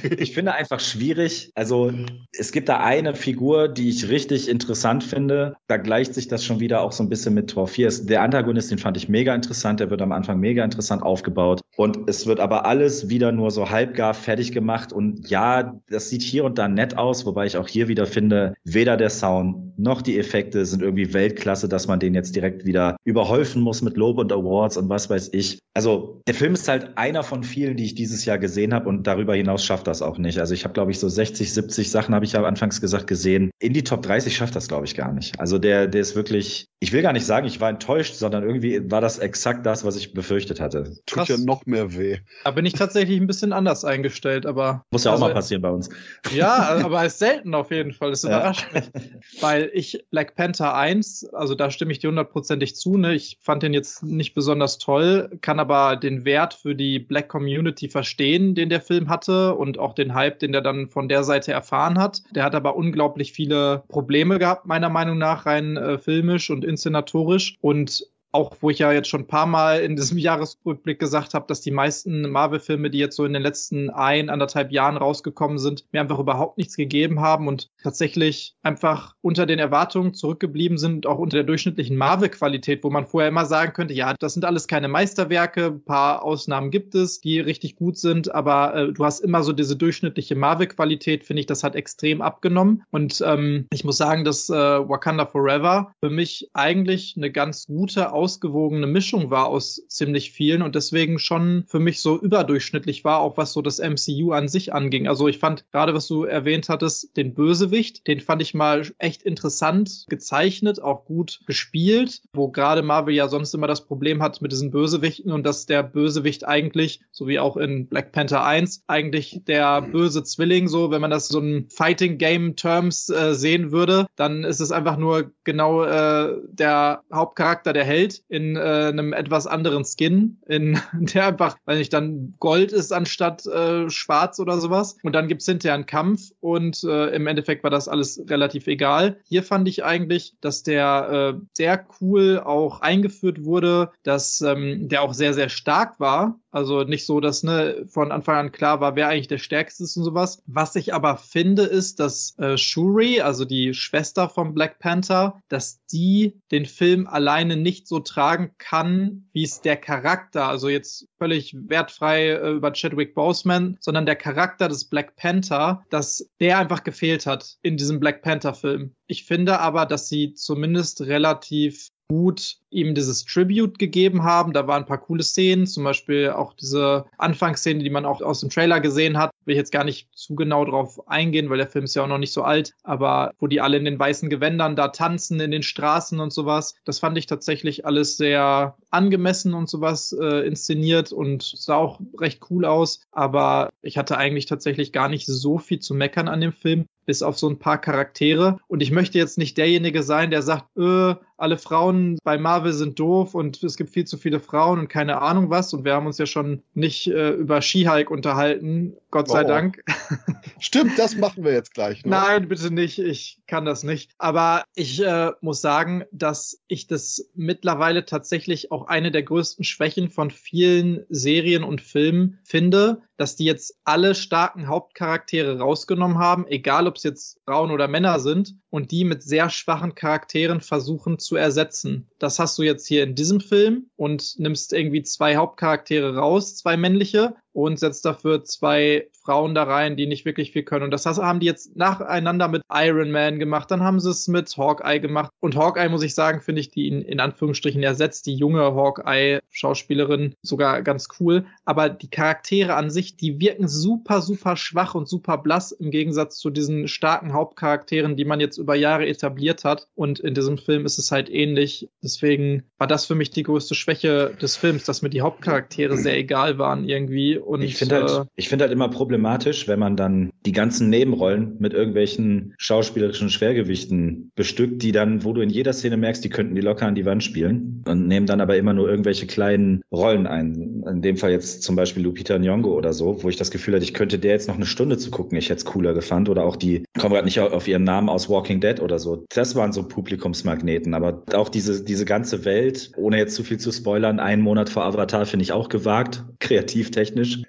ich 0.19 0.35
finde 0.35 0.53
einfach 0.53 0.79
schwierig. 0.79 1.51
Also 1.55 1.91
es 2.31 2.51
gibt 2.51 2.69
da 2.69 2.79
eine 2.79 3.15
Figur, 3.15 3.69
die 3.69 3.89
ich 3.89 4.07
richtig 4.09 4.47
interessant 4.47 5.03
finde. 5.03 5.55
Da 5.65 5.77
gleicht 5.77 6.13
sich 6.13 6.27
das 6.27 6.45
schon 6.45 6.59
wieder 6.59 6.81
auch 6.81 6.91
so 6.91 7.01
ein 7.01 7.09
bisschen 7.09 7.33
mit 7.33 7.49
Tor 7.49 7.67
4. 7.67 7.89
Der 8.03 8.21
Antagonist, 8.21 8.69
den 8.69 8.77
fand 8.77 8.97
ich 8.97 9.09
mega 9.09 9.33
interessant. 9.33 9.79
Der 9.79 9.89
wird 9.89 10.03
am 10.03 10.11
Anfang 10.11 10.39
mega 10.39 10.63
interessant 10.63 11.01
aufgebaut. 11.01 11.61
Und 11.75 12.07
es 12.07 12.27
wird 12.27 12.39
aber 12.39 12.67
alles 12.67 13.09
wieder 13.09 13.31
nur 13.31 13.49
so 13.49 13.71
halbgar 13.71 14.13
fertig 14.13 14.51
gemacht. 14.51 14.93
Und 14.93 15.27
ja, 15.27 15.79
das 15.89 16.11
sieht 16.11 16.21
hier 16.21 16.43
und 16.43 16.59
da 16.59 16.67
nett 16.67 16.95
aus, 16.99 17.25
wobei 17.25 17.47
ich 17.47 17.57
auch 17.57 17.67
hier 17.67 17.87
wieder 17.87 18.05
finde, 18.05 18.53
weder 18.63 18.95
der 18.95 19.09
Sound 19.09 19.38
noch 19.43 20.01
die 20.01 20.19
Effekte 20.19 20.65
sind 20.65 20.81
irgendwie 20.81 21.13
Weltklasse, 21.13 21.69
dass 21.69 21.87
man 21.87 21.99
den 21.99 22.13
jetzt 22.13 22.35
direkt 22.35 22.65
wieder 22.65 22.97
überhäufen 23.05 23.61
muss 23.61 23.81
mit 23.81 23.95
Lob 23.95 24.17
und 24.17 24.31
Awards 24.31 24.77
und 24.77 24.89
was 24.89 25.09
weiß 25.09 25.29
ich. 25.33 25.59
Also 25.73 26.21
der 26.27 26.35
Film 26.35 26.53
ist 26.53 26.67
halt 26.67 26.97
einer 26.97 27.23
von 27.23 27.43
vielen, 27.43 27.77
die 27.77 27.85
ich 27.85 27.95
dieses 27.95 28.25
Jahr 28.25 28.37
gesehen 28.37 28.73
habe 28.73 28.89
und 28.89 29.07
darüber 29.07 29.35
hinaus 29.35 29.63
schafft 29.63 29.87
das 29.87 30.01
auch 30.01 30.17
nicht. 30.17 30.39
Also 30.39 30.53
ich 30.53 30.65
habe, 30.65 30.73
glaube 30.73 30.91
ich, 30.91 30.99
so 30.99 31.07
60, 31.07 31.53
70 31.53 31.89
Sachen, 31.89 32.13
habe 32.13 32.25
ich 32.25 32.33
ja 32.33 32.43
anfangs 32.43 32.81
gesagt, 32.81 33.07
gesehen. 33.07 33.51
In 33.59 33.71
die 33.71 33.83
Top 33.83 34.01
30 34.01 34.35
schafft 34.35 34.55
das, 34.55 34.67
glaube 34.67 34.85
ich, 34.85 34.95
gar 34.95 35.13
nicht. 35.13 35.39
Also 35.39 35.57
der, 35.57 35.87
der 35.87 36.01
ist 36.01 36.15
wirklich, 36.15 36.65
ich 36.81 36.91
will 36.91 37.01
gar 37.01 37.13
nicht 37.13 37.25
sagen, 37.25 37.47
ich 37.47 37.61
war 37.61 37.69
enttäuscht, 37.69 38.15
sondern 38.15 38.43
irgendwie 38.43 38.91
war 38.91 38.99
das 38.99 39.19
exakt 39.19 39.65
das, 39.65 39.85
was 39.85 39.95
ich 39.95 40.13
befürchtet 40.13 40.59
hatte. 40.59 40.95
Tut 41.05 41.29
ja 41.29 41.37
noch 41.37 41.65
mehr 41.65 41.95
weh. 41.95 42.17
Da 42.43 42.51
bin 42.51 42.65
ich 42.65 42.73
tatsächlich 42.73 43.19
ein 43.21 43.27
bisschen 43.27 43.53
anders 43.53 43.85
eingestellt, 43.85 44.45
aber. 44.45 44.83
Muss 44.91 45.05
ja 45.05 45.11
also, 45.11 45.23
auch 45.23 45.29
mal 45.29 45.33
passieren 45.33 45.61
bei 45.61 45.69
uns. 45.69 45.89
Ja, 46.33 46.79
aber 46.83 47.05
es 47.05 47.13
ist 47.13 47.19
selten 47.19 47.53
auf 47.53 47.71
jeden 47.71 47.93
Fall. 47.93 48.09
Das 48.09 48.23
überrascht 48.25 48.67
ja. 48.73 48.81
mich. 48.81 48.91
Weil 49.39 49.69
ich 49.73 50.05
Black 50.11 50.35
Panther 50.35 50.75
1, 50.75 51.29
also 51.33 51.55
da 51.55 51.71
stimme 51.71 51.91
ich 51.91 51.99
dir 51.99 52.09
hundertprozentig 52.09 52.75
zu. 52.75 52.97
Ne? 52.97 53.15
Ich 53.15 53.37
fand 53.41 53.63
den 53.63 53.73
jetzt 53.73 54.03
nicht 54.03 54.33
besonders 54.33 54.77
toll, 54.77 55.37
kann 55.41 55.59
aber 55.59 55.95
den 55.95 56.25
Wert 56.25 56.53
für 56.53 56.75
die 56.75 56.99
Black 56.99 57.29
Community 57.29 57.89
verstehen, 57.89 58.55
den 58.55 58.69
der 58.69 58.81
Film 58.81 59.09
hatte 59.09 59.55
und 59.55 59.77
auch 59.77 59.93
den 59.93 60.13
Hype, 60.13 60.39
den 60.39 60.51
der 60.51 60.61
dann 60.61 60.89
von 60.89 61.07
der 61.09 61.23
Seite 61.23 61.51
erfahren 61.51 61.99
hat. 61.99 62.23
Der 62.31 62.43
hat 62.43 62.55
aber 62.55 62.75
unglaublich 62.75 63.33
viele 63.33 63.83
Probleme 63.87 64.39
gehabt, 64.39 64.65
meiner 64.65 64.89
Meinung 64.89 65.17
nach, 65.17 65.45
rein 65.45 65.77
äh, 65.77 65.97
filmisch 65.97 66.49
und 66.49 66.65
inszenatorisch. 66.65 67.57
Und 67.61 68.07
auch 68.31 68.57
wo 68.61 68.69
ich 68.69 68.79
ja 68.79 68.91
jetzt 68.91 69.07
schon 69.07 69.21
ein 69.21 69.27
paar 69.27 69.45
Mal 69.45 69.81
in 69.81 69.95
diesem 69.95 70.17
Jahresrückblick 70.29 70.99
gesagt 70.99 71.33
habe, 71.33 71.45
dass 71.47 71.61
die 71.61 71.71
meisten 71.71 72.29
Marvel-Filme, 72.29 72.89
die 72.89 72.99
jetzt 72.99 73.15
so 73.15 73.25
in 73.25 73.33
den 73.33 73.41
letzten 73.41 73.89
ein, 73.89 74.29
anderthalb 74.29 74.71
Jahren 74.71 74.97
rausgekommen 74.97 75.57
sind, 75.57 75.85
mir 75.91 76.01
einfach 76.01 76.19
überhaupt 76.19 76.57
nichts 76.57 76.75
gegeben 76.75 77.21
haben 77.21 77.47
und 77.47 77.69
tatsächlich 77.81 78.55
einfach 78.61 79.15
unter 79.21 79.45
den 79.45 79.59
Erwartungen 79.59 80.13
zurückgeblieben 80.13 80.77
sind, 80.77 81.05
auch 81.07 81.19
unter 81.19 81.37
der 81.37 81.43
durchschnittlichen 81.43 81.97
Marvel-Qualität, 81.97 82.83
wo 82.83 82.89
man 82.89 83.07
vorher 83.07 83.29
immer 83.29 83.45
sagen 83.45 83.73
könnte, 83.73 83.93
ja, 83.93 84.13
das 84.19 84.33
sind 84.33 84.45
alles 84.45 84.67
keine 84.67 84.87
Meisterwerke, 84.87 85.67
ein 85.67 85.83
paar 85.83 86.23
Ausnahmen 86.23 86.71
gibt 86.71 86.95
es, 86.95 87.21
die 87.21 87.39
richtig 87.39 87.75
gut 87.75 87.97
sind, 87.97 88.33
aber 88.33 88.75
äh, 88.75 88.93
du 88.93 89.05
hast 89.05 89.19
immer 89.19 89.43
so 89.43 89.53
diese 89.53 89.75
durchschnittliche 89.75 90.35
Marvel-Qualität, 90.35 91.25
finde 91.25 91.41
ich, 91.41 91.45
das 91.45 91.63
hat 91.63 91.75
extrem 91.75 92.21
abgenommen. 92.21 92.83
Und 92.91 93.23
ähm, 93.25 93.65
ich 93.71 93.83
muss 93.83 93.97
sagen, 93.97 94.23
dass 94.23 94.49
äh, 94.49 94.53
Wakanda 94.53 95.25
Forever 95.25 95.93
für 95.99 96.09
mich 96.09 96.49
eigentlich 96.53 97.15
eine 97.17 97.31
ganz 97.31 97.67
gute 97.67 98.11
ausgewogene 98.19 98.85
Mischung 98.85 99.29
war 99.29 99.47
aus 99.47 99.81
ziemlich 99.87 100.31
vielen 100.31 100.61
und 100.61 100.75
deswegen 100.75 101.19
schon 101.19 101.63
für 101.67 101.79
mich 101.79 102.01
so 102.01 102.19
überdurchschnittlich 102.19 103.05
war, 103.05 103.21
auch 103.21 103.37
was 103.37 103.53
so 103.53 103.61
das 103.61 103.79
MCU 103.79 104.33
an 104.33 104.49
sich 104.49 104.73
anging. 104.73 105.07
Also 105.07 105.29
ich 105.29 105.37
fand 105.39 105.63
gerade, 105.71 105.93
was 105.93 106.07
du 106.07 106.25
erwähnt 106.25 106.67
hattest, 106.67 107.15
den 107.15 107.33
Bösewicht, 107.33 108.05
den 108.07 108.19
fand 108.19 108.41
ich 108.41 108.53
mal 108.53 108.85
echt 108.97 109.23
interessant 109.23 110.05
gezeichnet, 110.09 110.81
auch 110.81 111.05
gut 111.05 111.39
gespielt, 111.47 112.21
wo 112.33 112.49
gerade 112.49 112.81
Marvel 112.81 113.15
ja 113.15 113.29
sonst 113.29 113.53
immer 113.53 113.67
das 113.67 113.85
Problem 113.85 114.21
hat 114.21 114.41
mit 114.41 114.51
diesen 114.51 114.69
Bösewichten 114.69 115.31
und 115.31 115.45
dass 115.45 115.65
der 115.65 115.81
Bösewicht 115.81 116.45
eigentlich, 116.45 116.99
so 117.11 117.25
wie 117.27 117.39
auch 117.39 117.55
in 117.55 117.87
Black 117.87 118.11
Panther 118.11 118.43
1, 118.43 118.83
eigentlich 118.87 119.41
der 119.47 119.81
böse 119.81 120.23
Zwilling, 120.23 120.67
so 120.67 120.91
wenn 120.91 120.99
man 120.99 121.11
das 121.11 121.29
so 121.29 121.39
ein 121.39 121.67
Fighting 121.69 122.17
Game 122.17 122.57
Terms 122.57 123.09
äh, 123.09 123.33
sehen 123.33 123.71
würde, 123.71 124.07
dann 124.17 124.43
ist 124.43 124.59
es 124.59 124.73
einfach 124.73 124.97
nur 124.97 125.31
genau 125.45 125.83
äh, 125.83 126.37
der 126.51 127.03
Hauptcharakter, 127.13 127.73
der 127.73 127.85
Held 127.85 128.08
in 128.27 128.55
äh, 128.55 128.59
einem 128.59 129.13
etwas 129.13 129.47
anderen 129.47 129.83
Skin, 129.85 130.37
in 130.47 130.79
der 130.93 131.27
einfach, 131.27 131.57
weil 131.65 131.77
nicht 131.77 131.93
dann 131.93 132.35
Gold 132.39 132.71
ist 132.71 132.91
anstatt 132.91 133.45
äh, 133.45 133.89
Schwarz 133.89 134.39
oder 134.39 134.59
sowas. 134.59 134.97
Und 135.03 135.13
dann 135.13 135.27
gibt's 135.27 135.45
hinterher 135.45 135.75
einen 135.75 135.85
Kampf 135.85 136.31
und 136.39 136.83
äh, 136.83 137.07
im 137.09 137.27
Endeffekt 137.27 137.63
war 137.63 137.71
das 137.71 137.87
alles 137.87 138.21
relativ 138.27 138.67
egal. 138.67 139.19
Hier 139.25 139.43
fand 139.43 139.67
ich 139.67 139.83
eigentlich, 139.83 140.35
dass 140.41 140.63
der 140.63 141.35
äh, 141.35 141.41
sehr 141.53 141.85
cool 142.01 142.39
auch 142.39 142.81
eingeführt 142.81 143.43
wurde, 143.45 143.91
dass 144.03 144.41
ähm, 144.41 144.89
der 144.89 145.01
auch 145.01 145.13
sehr, 145.13 145.33
sehr 145.33 145.49
stark 145.49 145.99
war. 145.99 146.39
Also 146.51 146.83
nicht 146.83 147.05
so, 147.05 147.19
dass 147.19 147.43
ne, 147.43 147.85
von 147.87 148.11
Anfang 148.11 148.35
an 148.37 148.51
klar 148.51 148.81
war, 148.81 148.95
wer 148.95 149.07
eigentlich 149.07 149.27
der 149.27 149.37
Stärkste 149.37 149.83
ist 149.83 149.97
und 149.97 150.03
sowas. 150.03 150.41
Was 150.47 150.75
ich 150.75 150.93
aber 150.93 151.17
finde, 151.17 151.63
ist, 151.63 151.99
dass 151.99 152.37
äh, 152.39 152.57
Shuri, 152.57 153.21
also 153.21 153.45
die 153.45 153.73
Schwester 153.73 154.29
von 154.29 154.53
Black 154.53 154.79
Panther, 154.79 155.41
dass 155.47 155.85
die 155.91 156.41
den 156.51 156.65
Film 156.65 157.07
alleine 157.07 157.55
nicht 157.55 157.87
so 157.87 157.98
tragen 157.99 158.51
kann, 158.57 159.27
wie 159.33 159.43
es 159.43 159.61
der 159.61 159.77
Charakter, 159.77 160.47
also 160.47 160.69
jetzt 160.69 161.07
völlig 161.17 161.55
wertfrei 161.55 162.29
äh, 162.29 162.51
über 162.51 162.71
Chadwick 162.73 163.15
Boseman, 163.15 163.77
sondern 163.79 164.05
der 164.05 164.15
Charakter 164.15 164.67
des 164.67 164.85
Black 164.85 165.15
Panther, 165.15 165.85
dass 165.89 166.29
der 166.39 166.59
einfach 166.59 166.83
gefehlt 166.83 167.25
hat 167.25 167.57
in 167.61 167.77
diesem 167.77 167.99
Black 167.99 168.21
Panther 168.21 168.53
Film. 168.53 168.95
Ich 169.07 169.25
finde 169.25 169.59
aber, 169.59 169.85
dass 169.85 170.09
sie 170.09 170.33
zumindest 170.33 171.01
relativ 171.01 171.89
gut 172.09 172.57
ihm 172.69 172.95
dieses 172.95 173.25
Tribute 173.25 173.79
gegeben 173.79 174.23
haben. 174.23 174.53
Da 174.53 174.67
waren 174.67 174.83
ein 174.83 174.87
paar 174.87 175.01
coole 175.01 175.23
Szenen, 175.23 175.67
zum 175.67 175.83
Beispiel 175.83 176.29
auch 176.29 176.53
diese 176.53 177.05
Anfangsszene, 177.17 177.83
die 177.83 177.89
man 177.89 178.05
auch 178.05 178.21
aus 178.21 178.41
dem 178.41 178.49
Trailer 178.49 178.79
gesehen 178.79 179.17
hat. 179.17 179.31
Will 179.45 179.53
ich 179.53 179.59
jetzt 179.59 179.71
gar 179.71 179.83
nicht 179.83 180.07
zu 180.15 180.35
genau 180.35 180.65
drauf 180.65 181.07
eingehen, 181.07 181.49
weil 181.49 181.57
der 181.57 181.67
Film 181.67 181.85
ist 181.85 181.95
ja 181.95 182.03
auch 182.03 182.07
noch 182.07 182.17
nicht 182.17 182.33
so 182.33 182.43
alt, 182.43 182.73
aber 182.83 183.33
wo 183.39 183.47
die 183.47 183.61
alle 183.61 183.77
in 183.77 183.85
den 183.85 183.99
weißen 183.99 184.29
Gewändern 184.29 184.75
da 184.75 184.89
tanzen 184.89 185.39
in 185.39 185.51
den 185.51 185.63
Straßen 185.63 186.19
und 186.19 186.31
sowas. 186.31 186.75
Das 186.85 186.99
fand 186.99 187.17
ich 187.17 187.25
tatsächlich 187.25 187.85
alles 187.85 188.17
sehr 188.17 188.75
angemessen 188.91 189.53
und 189.53 189.69
sowas 189.69 190.15
äh, 190.19 190.45
inszeniert 190.47 191.11
und 191.11 191.43
sah 191.43 191.75
auch 191.75 191.99
recht 192.19 192.41
cool 192.49 192.65
aus. 192.65 193.01
Aber 193.11 193.69
ich 193.81 193.97
hatte 193.97 194.17
eigentlich 194.17 194.45
tatsächlich 194.45 194.91
gar 194.91 195.09
nicht 195.09 195.25
so 195.25 195.57
viel 195.57 195.79
zu 195.79 195.93
meckern 195.93 196.27
an 196.27 196.41
dem 196.41 196.53
Film 196.53 196.85
bis 197.09 197.23
auf 197.23 197.39
so 197.39 197.49
ein 197.49 197.57
paar 197.57 197.81
Charaktere. 197.81 198.59
Und 198.67 198.83
ich 198.83 198.91
möchte 198.91 199.17
jetzt 199.17 199.39
nicht 199.39 199.57
derjenige 199.57 200.03
sein, 200.03 200.29
der 200.29 200.43
sagt, 200.43 200.65
äh, 200.77 201.15
alle 201.37 201.57
Frauen 201.57 202.19
bei 202.23 202.37
Marvel 202.37 202.58
sind 202.67 202.99
doof 202.99 203.35
und 203.35 203.63
es 203.63 203.77
gibt 203.77 203.89
viel 203.89 204.05
zu 204.05 204.17
viele 204.17 204.39
Frauen 204.39 204.79
und 204.79 204.87
keine 204.87 205.21
Ahnung 205.21 205.49
was. 205.49 205.73
Und 205.73 205.85
wir 205.85 205.93
haben 205.93 206.05
uns 206.05 206.17
ja 206.17 206.25
schon 206.25 206.63
nicht 206.73 207.07
äh, 207.07 207.31
über 207.31 207.61
She-Hulk 207.61 208.11
unterhalten, 208.11 208.95
Gott 209.11 209.29
sei 209.29 209.43
oh. 209.43 209.47
Dank. 209.47 209.83
Stimmt, 210.59 210.97
das 210.97 211.15
machen 211.15 211.43
wir 211.43 211.53
jetzt 211.53 211.73
gleich. 211.73 212.03
Ne? 212.03 212.11
Nein, 212.11 212.47
bitte 212.47 212.73
nicht. 212.73 212.99
Ich 212.99 213.41
kann 213.47 213.65
das 213.65 213.83
nicht. 213.83 214.11
Aber 214.17 214.63
ich 214.75 215.03
äh, 215.03 215.31
muss 215.41 215.61
sagen, 215.61 216.03
dass 216.11 216.61
ich 216.67 216.87
das 216.87 217.29
mittlerweile 217.35 218.05
tatsächlich 218.05 218.71
auch 218.71 218.87
eine 218.87 219.11
der 219.11 219.23
größten 219.23 219.63
Schwächen 219.63 220.09
von 220.09 220.31
vielen 220.31 221.05
Serien 221.09 221.63
und 221.63 221.81
Filmen 221.81 222.39
finde, 222.43 223.01
dass 223.19 223.35
die 223.35 223.43
jetzt 223.43 223.77
alle 223.83 224.15
starken 224.15 224.69
Hauptcharaktere 224.69 225.59
rausgenommen 225.59 226.19
haben, 226.19 226.47
egal 226.47 226.87
ob 226.87 226.95
es 226.95 227.03
jetzt 227.03 227.37
Frauen 227.45 227.69
oder 227.69 227.89
Männer 227.89 228.21
sind, 228.21 228.55
und 228.69 228.91
die 228.91 229.03
mit 229.03 229.23
sehr 229.23 229.49
schwachen 229.49 229.93
Charakteren 229.93 230.61
versuchen 230.61 231.19
zu 231.19 231.35
ersetzen. 231.35 232.07
Das 232.17 232.39
hast 232.39 232.57
du 232.57 232.63
jetzt 232.63 232.87
hier 232.87 233.03
in 233.03 233.15
diesem 233.15 233.41
Film 233.41 233.89
und 233.97 234.39
nimmst 234.39 234.71
irgendwie 234.71 235.03
zwei 235.03 235.35
Hauptcharaktere 235.35 236.15
raus, 236.15 236.55
zwei 236.55 236.77
männliche, 236.77 237.35
und 237.63 237.79
setzt 237.79 238.05
dafür 238.05 238.43
zwei 238.43 239.07
Frauen 239.23 239.53
da 239.53 239.63
rein, 239.63 239.97
die 239.97 240.07
nicht 240.07 240.25
wirklich 240.25 240.51
viel 240.51 240.63
können. 240.63 240.85
Und 240.85 240.91
das 240.91 241.05
haben 241.05 241.39
die 241.39 241.45
jetzt 241.45 241.75
nacheinander 241.75 242.47
mit 242.47 242.61
Iron 242.71 243.11
Man 243.11 243.39
gemacht, 243.39 243.69
dann 243.69 243.83
haben 243.83 243.99
sie 243.99 244.09
es 244.09 244.27
mit 244.27 244.55
Hawkeye 244.57 244.99
gemacht. 244.99 245.31
Und 245.39 245.55
Hawkeye, 245.55 245.89
muss 245.89 246.03
ich 246.03 246.15
sagen, 246.15 246.41
finde 246.41 246.61
ich 246.61 246.71
die 246.71 246.87
in, 246.87 247.01
in 247.01 247.19
Anführungsstrichen 247.19 247.83
ersetzt, 247.83 248.25
die 248.25 248.35
junge 248.35 248.61
Hawkeye-Schauspielerin 248.61 250.35
sogar 250.41 250.81
ganz 250.81 251.07
cool. 251.19 251.45
Aber 251.65 251.89
die 251.89 252.09
Charaktere 252.09 252.75
an 252.75 252.89
sich, 252.89 253.17
die 253.17 253.39
wirken 253.39 253.67
super, 253.67 254.21
super 254.21 254.55
schwach 254.55 254.95
und 254.95 255.07
super 255.07 255.37
blass 255.37 255.71
im 255.71 255.91
Gegensatz 255.91 256.37
zu 256.37 256.49
diesen 256.49 256.87
starken 256.87 257.33
Hauptcharakteren, 257.33 258.15
die 258.15 258.25
man 258.25 258.39
jetzt 258.39 258.57
über 258.57 258.75
Jahre 258.75 259.07
etabliert 259.07 259.63
hat. 259.63 259.87
Und 259.95 260.19
in 260.19 260.33
diesem 260.33 260.57
Film 260.57 260.85
ist 260.85 260.97
es 260.97 261.11
halt 261.11 261.29
ähnlich. 261.29 261.89
Deswegen 262.01 262.63
war 262.77 262.87
das 262.87 263.05
für 263.05 263.15
mich 263.15 263.31
die 263.31 263.43
größte 263.43 263.75
Schwäche 263.75 264.35
des 264.41 264.55
Films, 264.55 264.85
dass 264.85 265.01
mir 265.01 265.09
die 265.09 265.21
Hauptcharaktere 265.21 265.97
sehr 265.97 266.17
egal 266.17 266.57
waren 266.57 266.87
irgendwie 266.87 267.37
und, 267.49 267.63
ich 267.63 267.77
finde 267.77 267.95
halt, 267.95 268.09
äh, 268.11 268.29
ich 268.35 268.51
halt 268.51 268.71
immer 268.71 268.89
problematisch, 268.89 269.67
wenn 269.67 269.79
man 269.79 269.95
dann 269.95 270.31
die 270.45 270.51
ganzen 270.51 270.89
Nebenrollen 270.91 271.55
mit 271.57 271.73
irgendwelchen 271.73 272.53
schauspielerischen 272.59 273.31
Schwergewichten 273.31 274.31
bestückt, 274.35 274.83
die 274.83 274.91
dann, 274.91 275.23
wo 275.23 275.33
du 275.33 275.41
in 275.41 275.49
jeder 275.49 275.73
Szene 275.73 275.97
merkst, 275.97 276.23
die 276.23 276.29
könnten 276.29 276.53
die 276.53 276.61
locker 276.61 276.85
an 276.85 276.93
die 276.93 277.05
Wand 277.05 277.23
spielen 277.23 277.83
und 277.87 278.07
nehmen 278.07 278.27
dann 278.27 278.39
aber 278.39 278.55
immer 278.55 278.73
nur 278.73 278.87
irgendwelche 278.87 279.25
kleinen 279.25 279.81
Rollen 279.91 280.27
ein. 280.27 280.83
In 280.87 281.01
dem 281.01 281.17
Fall 281.17 281.31
jetzt 281.31 281.63
zum 281.63 281.75
Beispiel 281.75 282.03
Lupita 282.03 282.35
Nyong'o 282.35 282.67
oder 282.67 282.93
so, 282.93 283.23
wo 283.23 283.29
ich 283.29 283.35
das 283.35 283.49
Gefühl 283.49 283.73
hatte, 283.73 283.83
ich 283.83 283.95
könnte 283.95 284.19
der 284.19 284.33
jetzt 284.33 284.47
noch 284.47 284.55
eine 284.55 284.67
Stunde 284.67 284.99
zu 284.99 285.09
gucken, 285.09 285.35
ich 285.35 285.49
hätte 285.49 285.57
es 285.57 285.65
cooler 285.65 285.93
gefunden. 285.93 286.29
Oder 286.29 286.43
auch 286.43 286.55
die, 286.55 286.83
kommen 286.99 287.13
gerade 287.13 287.25
nicht 287.25 287.39
auf 287.39 287.67
ihren 287.67 287.83
Namen 287.83 288.09
aus 288.09 288.29
Walking 288.29 288.61
Dead 288.61 288.79
oder 288.79 288.99
so. 288.99 289.25
Das 289.29 289.55
waren 289.55 289.73
so 289.73 289.87
Publikumsmagneten. 289.87 290.93
Aber 290.93 291.23
auch 291.33 291.49
diese, 291.49 291.83
diese 291.83 292.05
ganze 292.05 292.45
Welt, 292.45 292.91
ohne 292.95 293.17
jetzt 293.17 293.33
zu 293.33 293.43
viel 293.43 293.57
zu 293.57 293.71
spoilern, 293.71 294.19
einen 294.19 294.43
Monat 294.43 294.69
vor 294.69 294.85
Avatar 294.85 295.25
finde 295.25 295.43
ich 295.43 295.51
auch 295.51 295.69
gewagt, 295.69 296.25
kreativ 296.39 296.91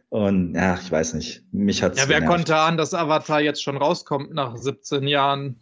Und 0.09 0.55
ja, 0.55 0.79
ich 0.81 0.91
weiß 0.91 1.15
nicht. 1.15 1.43
Mich 1.53 1.83
hat's. 1.83 1.99
Ja, 1.99 2.09
wer 2.09 2.21
genervt. 2.21 2.37
konnte 2.37 2.57
ahnen, 2.57 2.77
dass 2.77 2.95
Avatar 2.95 3.41
jetzt 3.41 3.62
schon 3.62 3.77
rauskommt 3.77 4.33
nach 4.33 4.57
17 4.57 5.07
Jahren? 5.07 5.61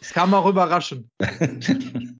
Das 0.00 0.10
kann 0.12 0.30
man 0.30 0.40
auch 0.40 0.48
überraschen. 0.48 1.10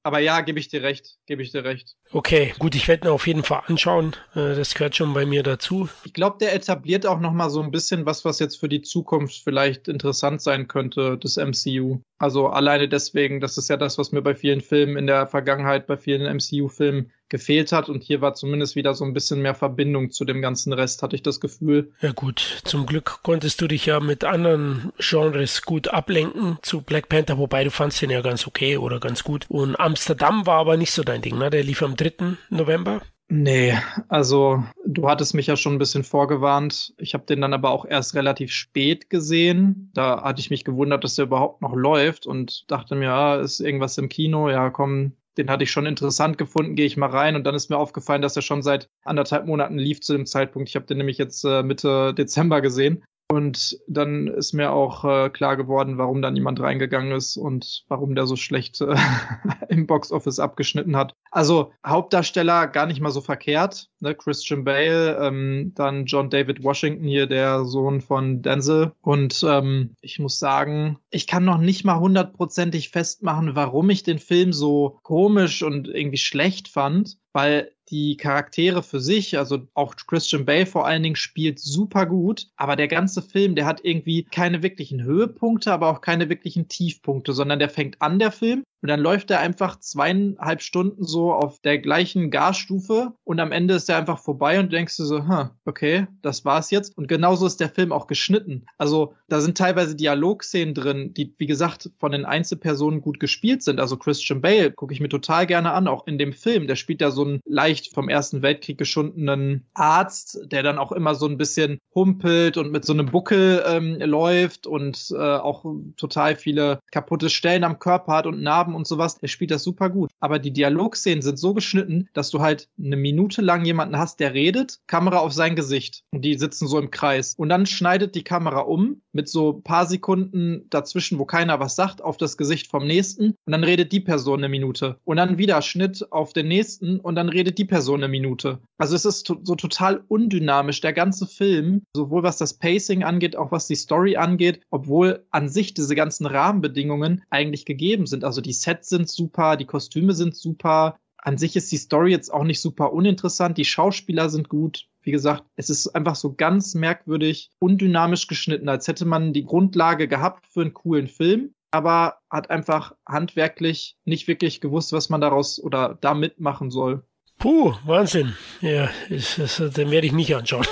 Aber 0.03 0.19
ja, 0.19 0.41
gebe 0.41 0.59
ich 0.59 0.69
dir 0.69 0.83
recht, 0.83 1.17
gebe 1.27 1.43
ich 1.43 1.53
dir 1.53 1.65
recht. 1.65 1.97
Okay, 2.13 2.55
gut, 2.59 2.75
ich 2.75 2.89
werde 2.89 3.09
ihn 3.09 3.11
auf 3.13 3.27
jeden 3.27 3.43
Fall 3.43 3.63
anschauen. 3.67 4.15
Äh, 4.35 4.55
das 4.55 4.75
gehört 4.75 4.97
schon 4.97 5.13
bei 5.13 5.27
mir 5.27 5.43
dazu. 5.43 5.89
Ich 6.05 6.13
glaube, 6.13 6.37
der 6.41 6.55
etabliert 6.55 7.07
auch 7.07 7.21
noch 7.21 7.33
mal 7.33 7.51
so 7.51 7.61
ein 7.61 7.71
bisschen 7.71 8.07
was, 8.07 8.25
was 8.25 8.39
jetzt 8.39 8.57
für 8.57 8.69
die 8.69 8.83
Zukunft 8.83 9.43
vielleicht 9.43 9.89
interessant 9.89 10.41
sein 10.41 10.69
könnte, 10.69 11.19
das 11.19 11.37
MCU. 11.37 12.01
Also 12.19 12.49
alleine 12.49 12.89
deswegen, 12.89 13.41
das 13.41 13.59
ist 13.59 13.69
ja 13.69 13.77
das, 13.77 13.99
was 13.99 14.13
mir 14.13 14.23
bei 14.23 14.35
vielen 14.35 14.61
Filmen 14.61 14.97
in 14.97 15.07
der 15.07 15.27
Vergangenheit, 15.27 15.87
bei 15.87 15.97
vielen 15.97 16.23
MCU-Filmen 16.23 17.11
gefehlt 17.29 17.73
hat. 17.73 17.89
Und 17.89 18.03
hier 18.03 18.21
war 18.21 18.35
zumindest 18.35 18.77
wieder 18.77 18.95
so 18.95 19.05
ein 19.05 19.13
bisschen 19.13 19.43
mehr 19.43 19.55
Verbindung 19.55 20.11
zu 20.11 20.25
dem 20.25 20.41
ganzen 20.41 20.73
Rest, 20.73 21.03
hatte 21.03 21.17
ich 21.17 21.23
das 21.23 21.41
Gefühl. 21.41 21.93
Ja 22.01 22.13
gut, 22.13 22.63
zum 22.65 22.87
Glück 22.87 23.21
konntest 23.23 23.61
du 23.61 23.67
dich 23.67 23.87
ja 23.87 24.01
mit 24.01 24.25
anderen 24.25 24.93
Genres 24.99 25.63
gut 25.63 25.89
ablenken 25.89 26.59
zu 26.63 26.83
Black 26.83 27.09
Panther, 27.09 27.39
wobei 27.39 27.65
du 27.65 27.71
fandst 27.71 28.01
den 28.01 28.11
ja 28.11 28.21
ganz 28.21 28.47
okay 28.47 28.77
oder 28.77 29.01
ganz 29.01 29.25
gut. 29.25 29.47
Und 29.49 29.79
Amsterdam 29.79 30.47
war 30.47 30.59
aber 30.59 30.77
nicht 30.77 30.93
so 30.93 31.03
dein 31.03 31.23
Ding, 31.23 31.37
ne? 31.37 31.51
Der 31.51 31.65
lief 31.65 31.83
am 31.83 31.96
3. 31.97 32.37
November. 32.51 33.03
Nee, 33.29 33.77
also 34.09 34.63
du 34.87 35.09
hattest 35.09 35.35
mich 35.35 35.49
ja 35.49 35.57
schon 35.57 35.75
ein 35.75 35.79
bisschen 35.81 36.05
vorgewarnt. 36.05 36.95
Ich 36.97 37.13
habe 37.13 37.27
den 37.27 37.41
dann 37.41 37.55
aber 37.55 37.71
auch 37.71 37.85
erst 37.85 38.15
relativ 38.15 38.53
spät 38.53 39.11
gesehen. 39.11 39.91
Da 39.95 40.23
hatte 40.23 40.41
ich 40.41 40.51
mich 40.51 40.65
gewundert, 40.65 41.03
dass 41.03 41.17
der 41.17 41.25
überhaupt 41.25 41.61
noch 41.61 41.75
läuft 41.75 42.27
und 42.27 42.71
dachte 42.71 42.95
mir, 42.95 43.07
ja, 43.07 43.37
ist 43.37 43.59
irgendwas 43.59 43.99
im 43.99 44.09
Kino. 44.09 44.49
Ja, 44.49 44.71
komm, 44.71 45.13
den 45.39 45.51
hatte 45.51 45.65
ich 45.65 45.73
schon 45.73 45.87
interessant 45.87 46.39
gefunden, 46.39 46.77
gehe 46.77 46.87
ich 46.87 46.97
mal 46.97 47.11
rein. 47.11 47.35
Und 47.35 47.45
dann 47.45 47.57
ist 47.57 47.69
mir 47.69 47.79
aufgefallen, 47.79 48.23
dass 48.23 48.37
er 48.37 48.43
schon 48.43 48.63
seit 48.63 48.89
anderthalb 49.05 49.47
Monaten 49.47 49.77
lief 49.77 50.01
zu 50.01 50.13
dem 50.13 50.27
Zeitpunkt. 50.27 50.69
Ich 50.69 50.77
habe 50.77 50.87
den 50.87 50.99
nämlich 50.99 51.19
jetzt 51.19 51.45
äh, 51.45 51.65
Mitte 51.65 52.15
Dezember 52.15 52.61
gesehen. 52.61 53.03
Und 53.29 53.81
dann 53.89 54.29
ist 54.29 54.53
mir 54.53 54.71
auch 54.71 55.05
äh, 55.05 55.31
klar 55.31 55.57
geworden, 55.57 55.99
warum 55.99 56.23
da 56.23 56.31
niemand 56.31 56.61
reingegangen 56.61 57.13
ist 57.13 57.37
und 57.37 57.85
warum 57.89 58.15
der 58.15 58.27
so 58.27 58.37
schlecht 58.37 58.81
äh, 58.81 58.95
im 59.69 59.87
Boxoffice 59.87 60.39
abgeschnitten 60.39 60.97
hat. 60.97 61.15
Also 61.33 61.73
Hauptdarsteller 61.85 62.69
gar 62.69 62.87
nicht 62.87 63.01
mal 63.01 63.11
so 63.11 63.21
verkehrt. 63.21 63.89
Ne? 63.99 64.15
Christian 64.15 64.63
Bale, 64.63 65.17
ähm, 65.21 65.73
dann 65.75 66.07
John 66.07 66.31
David 66.31 66.63
Washington 66.63 67.05
hier, 67.05 67.27
der 67.27 67.65
Sohn 67.65 68.01
von 68.01 68.43
Denzel. 68.43 68.93
Und 69.01 69.45
ähm, 69.47 69.97
ich 70.01 70.21
muss 70.21 70.39
sagen, 70.39 70.99
ich 71.11 71.27
kann 71.27 71.45
noch 71.45 71.59
nicht 71.59 71.85
mal 71.85 71.99
hundertprozentig 71.99 72.91
festmachen, 72.91 73.57
warum 73.57 73.91
ich 73.91 74.05
den 74.05 74.21
Film 74.21 74.53
so 74.53 75.01
komisch 75.03 75.65
und 75.65 75.89
irgendwie 75.89 76.19
schlecht 76.19 76.69
fand 76.69 77.19
weil 77.37 77.71
die 77.91 78.17
Charaktere 78.17 78.83
für 78.83 79.01
sich, 79.01 79.39
also 79.39 79.67
auch 79.75 79.95
Christian 79.97 80.45
Bale 80.45 80.67
vor 80.67 80.87
allen 80.87 81.03
Dingen 81.03 81.17
spielt 81.17 81.59
super 81.59 82.07
gut, 82.07 82.49
aber 82.57 82.77
der 82.77 82.89
ganze 82.89 83.23
Film, 83.23 83.55
der 83.55 83.67
hat 83.67 83.85
irgendwie 83.85 84.25
keine 84.25 84.63
wirklichen 84.63 85.03
Höhepunkte, 85.03 85.73
aber 85.73 85.89
auch 85.91 86.01
keine 86.01 86.29
wirklichen 86.29 86.69
Tiefpunkte, 86.69 87.33
sondern 87.33 87.59
der 87.59 87.69
fängt 87.69 88.03
an, 88.03 88.19
der 88.19 88.33
Film, 88.33 88.65
und 88.83 88.89
dann 88.89 89.01
läuft 89.01 89.31
er 89.31 89.41
einfach 89.41 89.81
zweieinhalb 89.81 90.63
Stunden 90.63 91.05
so 91.05 91.33
auf 91.33 91.61
der 91.61 91.79
gleichen 91.79 92.31
Gasstufe 92.31 93.15
und 93.25 93.41
am 93.41 93.53
Ende 93.53 93.75
ist 93.75 93.89
er 93.89 93.97
einfach 93.97 94.19
vorbei 94.19 94.61
und 94.61 94.73
denkst 94.73 94.97
du 94.97 95.05
so, 95.05 95.19
hm, 95.19 95.51
okay, 95.65 96.07
das 96.23 96.45
war's 96.45 96.71
jetzt. 96.71 96.97
Und 96.97 97.09
genauso 97.09 97.47
ist 97.47 97.61
der 97.61 97.69
Film 97.69 97.93
auch 97.93 98.07
geschnitten. 98.07 98.67
Also 98.79 99.15
da 99.29 99.41
sind 99.41 99.59
teilweise 99.59 99.97
Dialogszenen 99.97 100.75
drin, 100.75 101.15
die, 101.15 101.35
wie 101.39 101.47
gesagt, 101.47 101.91
von 101.99 102.13
den 102.13 102.25
Einzelpersonen 102.25 103.01
gut 103.01 103.19
gespielt 103.19 103.63
sind. 103.63 103.81
Also 103.81 103.97
Christian 103.97 104.41
Bale 104.41 104.73
gucke 104.73 104.93
ich 104.93 105.01
mir 105.01 105.09
total 105.09 105.47
gerne 105.47 105.73
an, 105.73 105.89
auch 105.89 106.07
in 106.07 106.19
dem 106.19 106.33
Film. 106.33 106.67
Der 106.67 106.77
spielt 106.77 107.01
ja 107.01 107.11
so 107.11 107.25
einen 107.25 107.41
leicht 107.45 107.95
vom 107.95 108.09
Ersten 108.09 108.43
Weltkrieg 108.43 108.79
geschundenen 108.79 109.67
Arzt, 109.75 110.39
der 110.45 110.63
dann 110.63 110.79
auch 110.79 110.93
immer 110.93 111.15
so 111.15 111.27
ein 111.27 111.39
bisschen 111.39 111.79
humpelt 111.95 112.57
und 112.57 112.71
mit 112.71 112.85
so 112.85 112.93
einem 112.93 113.07
Buckel 113.07 113.65
ähm, 113.67 113.97
läuft 114.01 114.67
und 114.67 115.13
äh, 115.13 115.17
auch 115.17 115.65
total 115.97 116.37
viele 116.37 116.79
kaputte 116.91 117.31
Stellen 117.31 117.65
am 117.65 117.79
Körper 117.79 118.13
hat 118.13 118.27
und 118.27 118.43
Narben 118.43 118.66
und 118.75 118.87
sowas. 118.87 119.19
Der 119.19 119.29
spielt 119.29 119.51
das 119.51 119.63
super 119.63 119.91
gut. 119.91 120.11
Aber 120.21 120.39
die 120.39 120.53
Dialogszenen 120.53 121.23
sind 121.23 121.39
so 121.39 121.55
geschnitten, 121.55 122.09
dass 122.13 122.31
du 122.31 122.41
halt 122.41 122.69
eine 122.79 122.97
Minute 122.97 123.43
lang 123.43 123.65
jemanden 123.65 123.99
hast, 123.99 124.21
der 124.21 124.35
redet, 124.35 124.81
Kamera 124.87 125.19
auf 125.19 125.33
sein 125.33 125.57
Gesicht 125.57 126.05
und 126.13 126.23
die 126.23 126.39
sitzen 126.39 126.67
so 126.67 126.79
im 126.79 126.91
Kreis. 126.91 127.35
Und 127.37 127.49
dann 127.49 127.67
schneidet 127.67 128.15
die 128.15 128.25
Kamera 128.25 128.61
um 128.61 129.03
mit 129.13 129.29
so 129.29 129.55
paar 129.55 129.87
Sekunden 129.87 130.67
dazwischen, 130.71 131.19
wo 131.19 131.25
keiner 131.25 131.59
was 131.61 131.77
sagt, 131.77 132.03
auf 132.03 132.17
das 132.17 132.37
Gesicht 132.37 132.71
vom 132.71 132.87
nächsten 132.87 133.35
und 133.45 133.53
dann 133.53 133.65
redet 133.65 133.93
die 133.93 134.01
Person 134.01 134.41
eine 134.41 134.49
Minute. 134.49 134.99
Und 135.05 135.17
dann 135.17 135.39
wieder 135.39 135.61
Schnitt 135.63 136.07
auf 136.13 136.33
den 136.33 136.49
nächsten 136.49 137.01
und 137.01 137.15
dann 137.15 137.29
redet 137.29 137.59
die 137.59 137.65
Person 137.65 138.03
eine 138.03 138.09
Minute. 138.09 138.61
Also 138.79 138.95
es 138.95 139.05
ist 139.05 139.27
so 139.27 139.55
total 139.55 140.05
undynamisch, 140.09 140.81
der 140.81 140.93
ganze 140.93 141.27
Film, 141.27 141.83
sowohl 141.95 142.23
was 142.23 142.37
das 142.37 142.55
Pacing 142.55 143.05
angeht, 143.05 143.37
auch 143.37 143.53
was 143.53 143.67
die 143.67 143.75
Story 143.75 144.17
angeht, 144.17 144.61
obwohl 144.71 145.25
an 145.31 145.49
sich 145.49 145.75
diese 145.75 145.95
ganzen 145.95 146.27
Rahmenbedingungen 146.27 147.23
eigentlich 147.31 147.65
gegeben 147.65 148.07
sind. 148.07 148.25
Also 148.25 148.41
die 148.41 148.53
Sets 148.61 148.89
sind 148.89 149.09
super, 149.09 149.57
die 149.57 149.67
Kostüme 149.67 150.13
sind 150.13 150.37
super. 150.37 150.99
An 151.19 151.39
sich 151.39 151.57
ist 151.57 151.73
die 151.73 151.77
Story 151.77 152.11
jetzt 152.11 152.33
auch 152.33 152.45
nicht 152.45 152.61
super 152.61 152.93
uninteressant. 152.93 153.59
Die 153.59 153.65
Schauspieler 153.65 154.29
sind 154.29 154.49
gut. 154.49 154.87
Wie 155.03 155.11
gesagt, 155.11 155.45
es 155.57 155.71
ist 155.71 155.89
einfach 155.89 156.17
so 156.17 156.35
ganz 156.35 156.75
merkwürdig, 156.75 157.51
undynamisch 157.59 158.27
geschnitten, 158.27 158.69
als 158.69 158.89
hätte 158.89 159.05
man 159.05 159.33
die 159.33 159.45
Grundlage 159.45 160.09
gehabt 160.09 160.47
für 160.47 160.63
einen 160.63 160.75
coolen 160.75 161.07
Film, 161.07 161.55
aber 161.71 162.19
hat 162.31 162.51
einfach 162.51 162.95
handwerklich 163.07 163.97
nicht 164.05 164.29
wirklich 164.29 164.61
gewusst, 164.61 164.93
was 164.93 165.09
man 165.09 165.21
daraus 165.21 165.63
oder 165.63 165.97
da 166.01 166.15
mitmachen 166.15 166.71
soll. 166.71 167.05
Puh, 167.39 167.75
Wahnsinn. 167.85 168.35
Ja, 168.61 168.91
ist, 169.09 169.39
ist, 169.39 169.59
den 169.59 169.91
werde 169.91 170.07
ich 170.07 170.13
nicht 170.13 170.35
anschauen. 170.35 170.67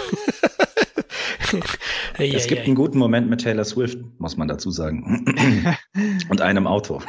hey, 2.15 2.35
es 2.35 2.47
gibt 2.47 2.61
hey. 2.61 2.66
einen 2.66 2.74
guten 2.74 2.98
Moment 2.98 3.28
mit 3.28 3.43
Taylor 3.43 3.65
Swift, 3.65 3.98
muss 4.19 4.36
man 4.36 4.48
dazu 4.48 4.70
sagen. 4.70 5.24
Und 6.28 6.40
einem 6.40 6.66
Auto. 6.66 7.02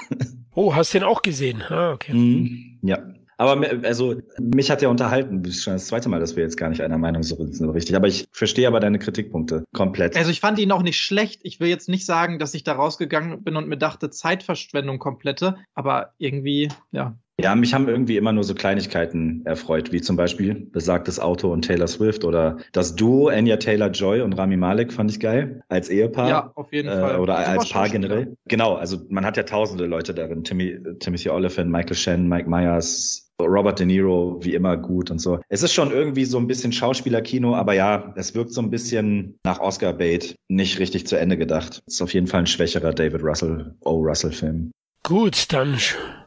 Oh, 0.56 0.74
hast 0.74 0.94
du 0.94 1.00
den 1.00 1.08
auch 1.08 1.22
gesehen? 1.22 1.62
Ah, 1.70 1.92
okay. 1.92 2.14
Mhm, 2.14 2.80
ja. 2.82 3.00
Aber 3.38 3.68
also 3.84 4.16
mich 4.40 4.72
hat 4.72 4.82
ja 4.82 4.88
unterhalten, 4.88 5.44
das 5.44 5.56
ist 5.56 5.64
schon 5.64 5.74
das 5.74 5.88
zweite 5.88 6.08
Mal, 6.08 6.22
dass 6.22 6.38
wir 6.38 6.44
jetzt 6.44 6.56
gar 6.56 6.70
nicht 6.70 6.82
einer 6.82 6.98
Meinung 6.98 7.22
sind, 7.22 7.54
so 7.54 7.70
richtig. 7.70 7.96
Aber 7.96 8.08
ich 8.08 8.28
verstehe 8.32 8.66
aber 8.66 8.80
deine 8.80 8.98
Kritikpunkte 8.98 9.66
komplett. 9.74 10.16
Also 10.16 10.32
ich 10.32 10.40
fand 10.40 10.58
ihn 10.58 10.72
auch 10.72 10.84
nicht 10.84 11.02
schlecht. 11.02 11.42
Ich 11.44 11.60
will 11.60 11.68
jetzt 11.68 11.90
nicht 11.90 12.06
sagen, 12.06 12.40
dass 12.40 12.54
ich 12.54 12.64
da 12.64 12.74
rausgegangen 12.74 13.44
bin 13.44 13.58
und 13.58 13.68
mir 13.68 13.78
dachte, 13.78 14.10
Zeitverschwendung 14.10 15.00
komplette. 15.00 15.58
Aber 15.74 16.14
irgendwie, 16.18 16.70
ja, 16.92 17.18
ja, 17.40 17.54
mich 17.54 17.74
haben 17.74 17.90
irgendwie 17.90 18.16
immer 18.16 18.32
nur 18.32 18.46
so 18.46 18.56
Kleinigkeiten 18.56 19.42
erfreut, 19.46 19.92
wie 19.92 20.02
zum 20.02 20.16
Beispiel 20.16 20.68
besagtes 20.72 21.20
Auto 21.20 21.52
und 21.52 21.64
Taylor 21.64 21.88
Swift 21.88 22.24
oder 22.24 22.58
das 22.72 22.96
Duo 22.96 23.28
Anya 23.28 23.58
Taylor 23.58 23.90
Joy 23.90 24.22
und 24.22 24.34
Rami 24.34 24.56
Malek 24.56 24.94
fand 24.94 25.12
ich 25.12 25.20
geil 25.20 25.62
als 25.68 25.90
Ehepaar. 25.90 26.30
Ja, 26.30 26.52
auf 26.56 26.72
jeden 26.72 26.88
äh, 26.88 27.00
Fall. 27.00 27.20
Oder 27.20 27.38
als 27.38 27.70
Paar 27.70 27.90
generell. 27.90 28.38
Genau, 28.48 28.76
also 28.76 29.00
man 29.10 29.26
hat 29.26 29.36
ja 29.36 29.44
tausende 29.44 29.86
Leute 29.86 30.14
darin. 30.14 30.46
Timmy, 30.46 30.80
Timothy 31.00 31.30
Oliphant, 31.30 31.70
Michael 31.70 31.96
Shannon, 31.96 32.30
Mike 32.30 32.50
Myers, 32.50 33.34
Robert 33.42 33.80
De 33.80 33.86
Niro, 33.86 34.40
wie 34.42 34.54
immer 34.54 34.78
gut 34.78 35.12
und 35.12 35.20
so. 35.20 35.40
Es 35.50 35.62
ist 35.62 35.74
schon 35.74 35.92
irgendwie 35.92 36.24
so 36.24 36.38
ein 36.38 36.48
bisschen 36.48 36.72
Schauspielerkino, 36.72 37.54
aber 37.54 37.74
ja, 37.74 38.14
es 38.16 38.34
wirkt 38.34 38.54
so 38.54 38.62
ein 38.62 38.70
bisschen 38.70 39.38
nach 39.44 39.60
Oscar 39.60 39.92
Bait 39.92 40.36
nicht 40.48 40.80
richtig 40.80 41.06
zu 41.06 41.20
Ende 41.20 41.38
gedacht. 41.38 41.84
Es 41.86 41.96
ist 41.96 42.02
auf 42.02 42.14
jeden 42.14 42.28
Fall 42.28 42.42
ein 42.42 42.48
schwächerer 42.48 42.94
David 42.94 43.22
Russell, 43.24 43.76
O. 43.82 43.98
Russell 43.98 44.32
Film. 44.32 44.72
Gut, 45.04 45.52
dann 45.52 45.78